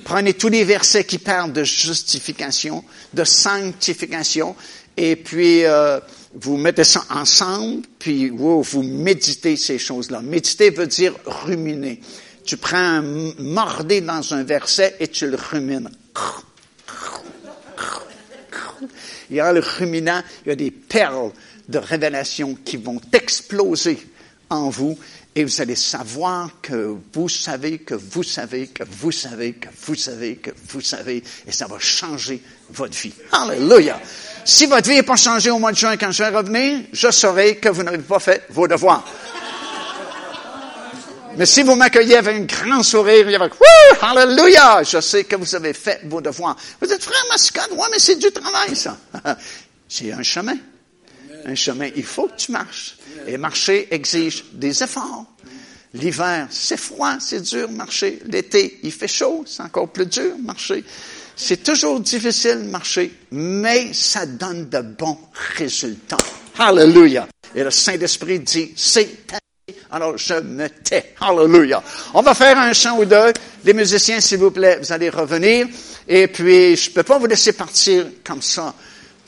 Prenez 0.03 0.33
tous 0.33 0.49
les 0.49 0.63
versets 0.63 1.05
qui 1.05 1.17
parlent 1.17 1.53
de 1.53 1.63
justification, 1.63 2.83
de 3.13 3.23
sanctification, 3.23 4.55
et 4.95 5.15
puis 5.15 5.65
euh, 5.65 5.99
vous 6.33 6.57
mettez 6.57 6.83
ça 6.83 7.03
ensemble, 7.09 7.81
puis 7.99 8.29
vous, 8.29 8.61
vous 8.61 8.83
méditez 8.83 9.55
ces 9.57 9.77
choses-là. 9.77 10.21
Méditer 10.21 10.69
veut 10.69 10.87
dire 10.87 11.13
ruminer. 11.25 12.01
Tu 12.45 12.57
prends 12.57 12.77
un 12.77 13.33
mordé 13.39 14.01
dans 14.01 14.33
un 14.33 14.43
verset 14.43 14.95
et 14.99 15.07
tu 15.07 15.27
le 15.27 15.37
rumines. 15.37 15.89
Et 19.31 19.41
en 19.41 19.51
le 19.51 19.59
ruminant, 19.59 20.21
il 20.45 20.49
y 20.49 20.51
a 20.51 20.55
des 20.55 20.71
perles 20.71 21.31
de 21.67 21.77
révélation 21.77 22.57
qui 22.63 22.77
vont 22.77 23.01
exploser 23.11 23.99
en 24.49 24.69
vous 24.69 24.97
et 25.37 25.43
vous 25.43 25.61
allez 25.61 25.75
savoir 25.75 26.49
que 26.63 26.95
vous 27.13 27.29
savez, 27.29 27.77
que 27.77 27.93
vous 27.93 28.23
savez, 28.23 28.67
que 28.67 28.83
vous 28.83 29.11
savez, 29.11 29.53
que 29.53 29.69
vous 29.87 29.93
savez, 29.93 30.37
que 30.37 30.49
vous 30.69 30.81
savez, 30.81 31.23
et 31.45 31.51
ça 31.51 31.67
va 31.67 31.77
changer 31.77 32.41
votre 32.71 32.97
vie. 32.97 33.13
Alléluia. 33.31 33.99
Si 34.43 34.65
votre 34.65 34.89
vie 34.89 34.95
n'est 34.95 35.03
pas 35.03 35.15
changée 35.15 35.51
au 35.51 35.59
mois 35.59 35.71
de 35.71 35.77
juin 35.77 35.95
quand 35.95 36.09
je 36.09 36.23
vais 36.23 36.35
revenir, 36.35 36.79
je 36.91 37.11
saurai 37.11 37.57
que 37.57 37.69
vous 37.69 37.83
n'avez 37.83 37.99
pas 37.99 38.19
fait 38.19 38.45
vos 38.49 38.67
devoirs. 38.67 39.05
Mais 41.37 41.45
si 41.45 41.61
vous 41.61 41.75
m'accueillez 41.75 42.17
avec 42.17 42.35
un 42.35 42.45
grand 42.45 42.81
sourire, 42.81 43.27
avec 43.27 43.53
Wouh! 43.53 43.97
Alléluia! 44.01 44.81
Je 44.81 44.99
sais 44.99 45.23
que 45.25 45.35
vous 45.35 45.53
avez 45.55 45.73
fait 45.73 46.01
vos 46.05 46.19
devoirs. 46.19 46.57
Vous 46.81 46.91
êtes 46.91 47.03
frère 47.03 47.23
mascade, 47.29 47.71
ouais, 47.71 47.87
mais 47.91 47.99
c'est 47.99 48.15
du 48.15 48.31
travail, 48.31 48.75
ça. 48.75 48.97
c'est 49.87 50.11
un 50.11 50.23
chemin. 50.23 50.57
Un 51.45 51.53
chemin. 51.53 51.89
Il 51.95 52.03
faut 52.03 52.27
que 52.27 52.37
tu 52.37 52.51
marches. 52.51 52.97
Et 53.27 53.37
marcher 53.37 53.87
exige 53.91 54.45
des 54.53 54.81
efforts. 54.81 55.25
L'hiver, 55.93 56.47
c'est 56.49 56.77
froid, 56.77 57.17
c'est 57.19 57.41
dur 57.41 57.69
marcher. 57.71 58.19
L'été, 58.25 58.79
il 58.81 58.91
fait 58.91 59.07
chaud, 59.07 59.43
c'est 59.45 59.61
encore 59.61 59.89
plus 59.89 60.07
dur 60.07 60.37
marcher. 60.39 60.83
C'est 61.35 61.63
toujours 61.63 61.99
difficile 61.99 62.63
marcher, 62.63 63.13
mais 63.29 63.93
ça 63.93 64.25
donne 64.25 64.69
de 64.69 64.81
bons 64.81 65.19
résultats. 65.55 66.17
Hallelujah. 66.57 67.27
Et 67.53 67.63
le 67.63 67.69
Saint-Esprit 67.69 68.39
dit, 68.39 68.73
c'est 68.75 69.27
alors 69.91 70.17
je 70.17 70.33
me 70.35 70.67
tais. 70.69 71.13
Hallelujah. 71.19 71.81
On 72.13 72.21
va 72.21 72.33
faire 72.33 72.57
un 72.57 72.73
chant 72.73 72.97
ou 72.97 73.05
deux. 73.05 73.33
Les 73.63 73.73
musiciens, 73.73 74.19
s'il 74.19 74.39
vous 74.39 74.51
plaît, 74.51 74.79
vous 74.81 74.91
allez 74.91 75.09
revenir. 75.09 75.67
Et 76.07 76.27
puis, 76.27 76.75
je 76.75 76.89
ne 76.89 76.95
peux 76.95 77.03
pas 77.03 77.17
vous 77.17 77.25
laisser 77.25 77.53
partir 77.53 78.05
comme 78.23 78.41
ça 78.41 78.73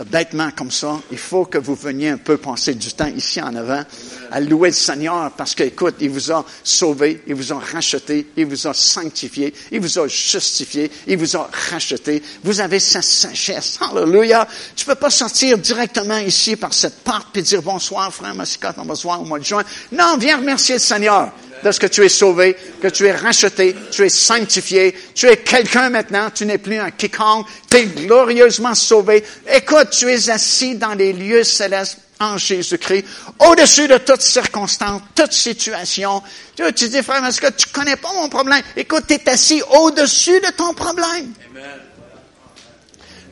bêtement 0.05 0.49
comme 0.55 0.71
ça, 0.71 0.99
il 1.11 1.17
faut 1.17 1.45
que 1.45 1.57
vous 1.57 1.75
veniez 1.75 2.09
un 2.09 2.17
peu 2.17 2.37
passer 2.37 2.73
du 2.73 2.91
temps 2.93 3.07
ici 3.07 3.41
en 3.41 3.55
avant 3.55 3.83
à 4.31 4.39
louer 4.39 4.69
le 4.69 4.75
Seigneur 4.75 5.31
parce 5.31 5.55
qu'écoute, 5.55 5.95
il 5.99 6.09
vous 6.09 6.31
a 6.31 6.45
sauvé, 6.63 7.23
il 7.27 7.35
vous 7.35 7.51
a 7.51 7.59
racheté, 7.59 8.27
il 8.37 8.45
vous 8.45 8.67
a 8.67 8.73
sanctifié, 8.73 9.53
il 9.71 9.81
vous 9.81 9.99
a 9.99 10.07
justifié, 10.07 10.91
il 11.07 11.17
vous 11.17 11.35
a 11.35 11.49
racheté. 11.71 12.21
Vous 12.43 12.59
avez 12.61 12.79
sa 12.79 13.01
sagesse. 13.01 13.77
Alléluia. 13.81 14.47
Tu 14.75 14.85
peux 14.85 14.95
pas 14.95 15.09
sortir 15.09 15.57
directement 15.57 16.17
ici 16.17 16.55
par 16.55 16.73
cette 16.73 16.99
porte 17.03 17.35
et 17.37 17.41
dire 17.41 17.61
bonsoir, 17.61 18.13
frère 18.13 18.35
Massicotte, 18.35 18.75
on 18.77 18.85
va 18.85 18.95
se 18.95 19.07
au 19.07 19.25
mois 19.25 19.39
de 19.39 19.45
juin. 19.45 19.63
Non, 19.91 20.17
viens 20.17 20.37
remercier 20.37 20.75
le 20.75 20.79
Seigneur 20.79 21.31
de 21.63 21.71
ce 21.71 21.79
que 21.79 21.87
tu 21.87 22.03
es 22.03 22.09
sauvé, 22.09 22.55
que 22.81 22.87
tu 22.87 23.05
es 23.05 23.11
racheté, 23.11 23.75
tu 23.91 24.03
es 24.05 24.09
sanctifié, 24.09 24.95
tu 25.13 25.27
es 25.27 25.37
quelqu'un 25.37 25.89
maintenant, 25.89 26.29
tu 26.29 26.45
n'es 26.45 26.57
plus 26.57 26.77
un 26.77 26.91
quiconque, 26.91 27.47
tu 27.69 27.77
es 27.77 27.85
glorieusement 27.85 28.75
sauvé. 28.75 29.23
Écoute, 29.53 29.89
tu 29.91 30.09
es 30.09 30.29
assis 30.29 30.75
dans 30.75 30.93
les 30.93 31.13
lieux 31.13 31.43
célestes 31.43 31.99
en 32.19 32.37
Jésus-Christ, 32.37 33.05
au-dessus 33.39 33.87
de 33.87 33.97
toute 33.97 34.21
circonstance, 34.21 35.01
toute 35.15 35.31
situation. 35.31 36.21
Tu, 36.55 36.63
tu 36.73 36.89
dis, 36.89 37.01
frère, 37.01 37.25
est-ce 37.25 37.39
que 37.39 37.51
tu 37.51 37.67
connais 37.67 37.95
pas 37.95 38.11
mon 38.13 38.27
problème? 38.27 38.61
Écoute, 38.75 39.05
tu 39.07 39.13
es 39.13 39.29
assis 39.29 39.61
au-dessus 39.71 40.39
de 40.41 40.51
ton 40.51 40.73
problème. 40.73 41.33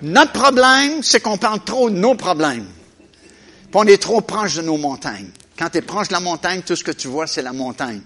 Notre 0.02 0.32
problème, 0.32 1.04
c'est 1.04 1.20
qu'on 1.20 1.38
parle 1.38 1.64
trop 1.64 1.90
de 1.90 1.96
nos 1.96 2.16
problèmes. 2.16 2.68
Puis 3.00 3.74
on 3.74 3.84
est 3.84 4.02
trop 4.02 4.22
proche 4.22 4.56
de 4.56 4.62
nos 4.62 4.78
montagnes. 4.78 5.32
Quand 5.58 5.70
tu 5.70 5.80
es 5.80 5.82
proche 5.82 6.10
de 6.10 6.14
la 6.14 6.20
montagne, 6.20 6.62
tout 6.66 6.76
ce 6.76 6.84
que 6.84 6.92
tu 6.92 7.08
vois, 7.08 7.26
c'est 7.26 7.42
la 7.42 7.54
montagne. 7.54 8.02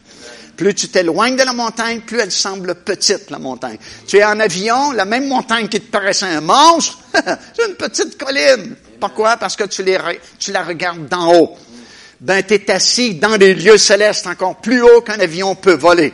Plus 0.55 0.73
tu 0.73 0.87
t'éloignes 0.87 1.35
de 1.35 1.43
la 1.43 1.53
montagne, 1.53 2.01
plus 2.01 2.19
elle 2.19 2.31
semble 2.31 2.75
petite, 2.75 3.29
la 3.29 3.39
montagne. 3.39 3.77
Tu 4.07 4.17
es 4.17 4.23
en 4.23 4.39
avion, 4.39 4.91
la 4.91 5.05
même 5.05 5.27
montagne 5.27 5.67
qui 5.67 5.81
te 5.81 5.91
paraissait 5.91 6.27
un 6.27 6.41
monstre, 6.41 6.99
c'est 7.13 7.67
une 7.67 7.75
petite 7.75 8.17
colline. 8.17 8.75
Pourquoi? 8.99 9.37
Parce 9.37 9.55
que 9.55 9.65
tu, 9.65 9.83
la 10.51 10.63
regardes 10.63 11.07
d'en 11.07 11.33
haut. 11.33 11.57
Ben, 12.19 12.43
tu 12.43 12.53
es 12.53 12.71
assis 12.71 13.15
dans 13.15 13.37
des 13.37 13.55
lieux 13.55 13.77
célestes 13.77 14.27
encore 14.27 14.57
plus 14.57 14.81
haut 14.81 15.01
qu'un 15.01 15.19
avion 15.19 15.55
peut 15.55 15.73
voler. 15.73 16.13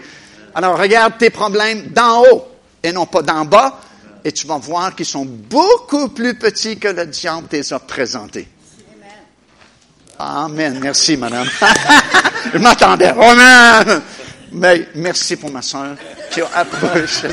Alors, 0.56 0.80
regarde 0.80 1.18
tes 1.20 1.30
problèmes 1.30 1.88
d'en 1.90 2.24
haut 2.24 2.48
et 2.82 2.92
non 2.92 3.06
pas 3.06 3.22
d'en 3.22 3.46
bas, 3.46 3.82
et 4.24 4.32
tu 4.32 4.48
vas 4.48 4.58
voir 4.58 4.96
qu'ils 4.96 5.06
sont 5.06 5.26
beaucoup 5.26 6.10
plus 6.10 6.36
petits 6.36 6.78
que 6.78 6.88
le 6.88 7.06
diable 7.06 7.48
les 7.52 7.74
a 7.74 7.80
présentés. 7.80 8.48
Amen. 10.20 10.80
Merci, 10.82 11.18
madame. 11.18 11.48
Je 12.54 12.58
m'attendais. 12.58 13.10
Amen. 13.10 14.02
Mais 14.52 14.88
merci 14.96 15.36
pour 15.36 15.52
ma 15.52 15.62
soeur 15.62 15.96
qui 16.32 16.42
a 16.42 16.48
approché. 16.56 17.28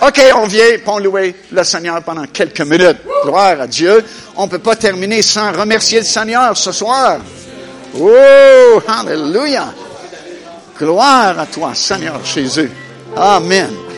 OK, 0.00 0.20
on 0.36 0.46
vient 0.46 0.78
pour 0.84 1.00
louer 1.00 1.34
le 1.50 1.64
Seigneur 1.64 2.02
pendant 2.02 2.26
quelques 2.26 2.60
minutes. 2.60 2.98
Gloire 3.24 3.60
à 3.60 3.66
Dieu. 3.66 4.04
On 4.36 4.46
ne 4.46 4.50
peut 4.50 4.58
pas 4.58 4.76
terminer 4.76 5.22
sans 5.22 5.52
remercier 5.52 6.00
le 6.00 6.04
Seigneur 6.04 6.56
ce 6.56 6.72
soir. 6.72 7.18
Oh, 7.98 8.82
hallelujah. 8.86 9.72
Gloire 10.78 11.38
à 11.38 11.46
toi, 11.46 11.72
Seigneur 11.74 12.24
Jésus. 12.24 12.70
Amen. 13.16 13.70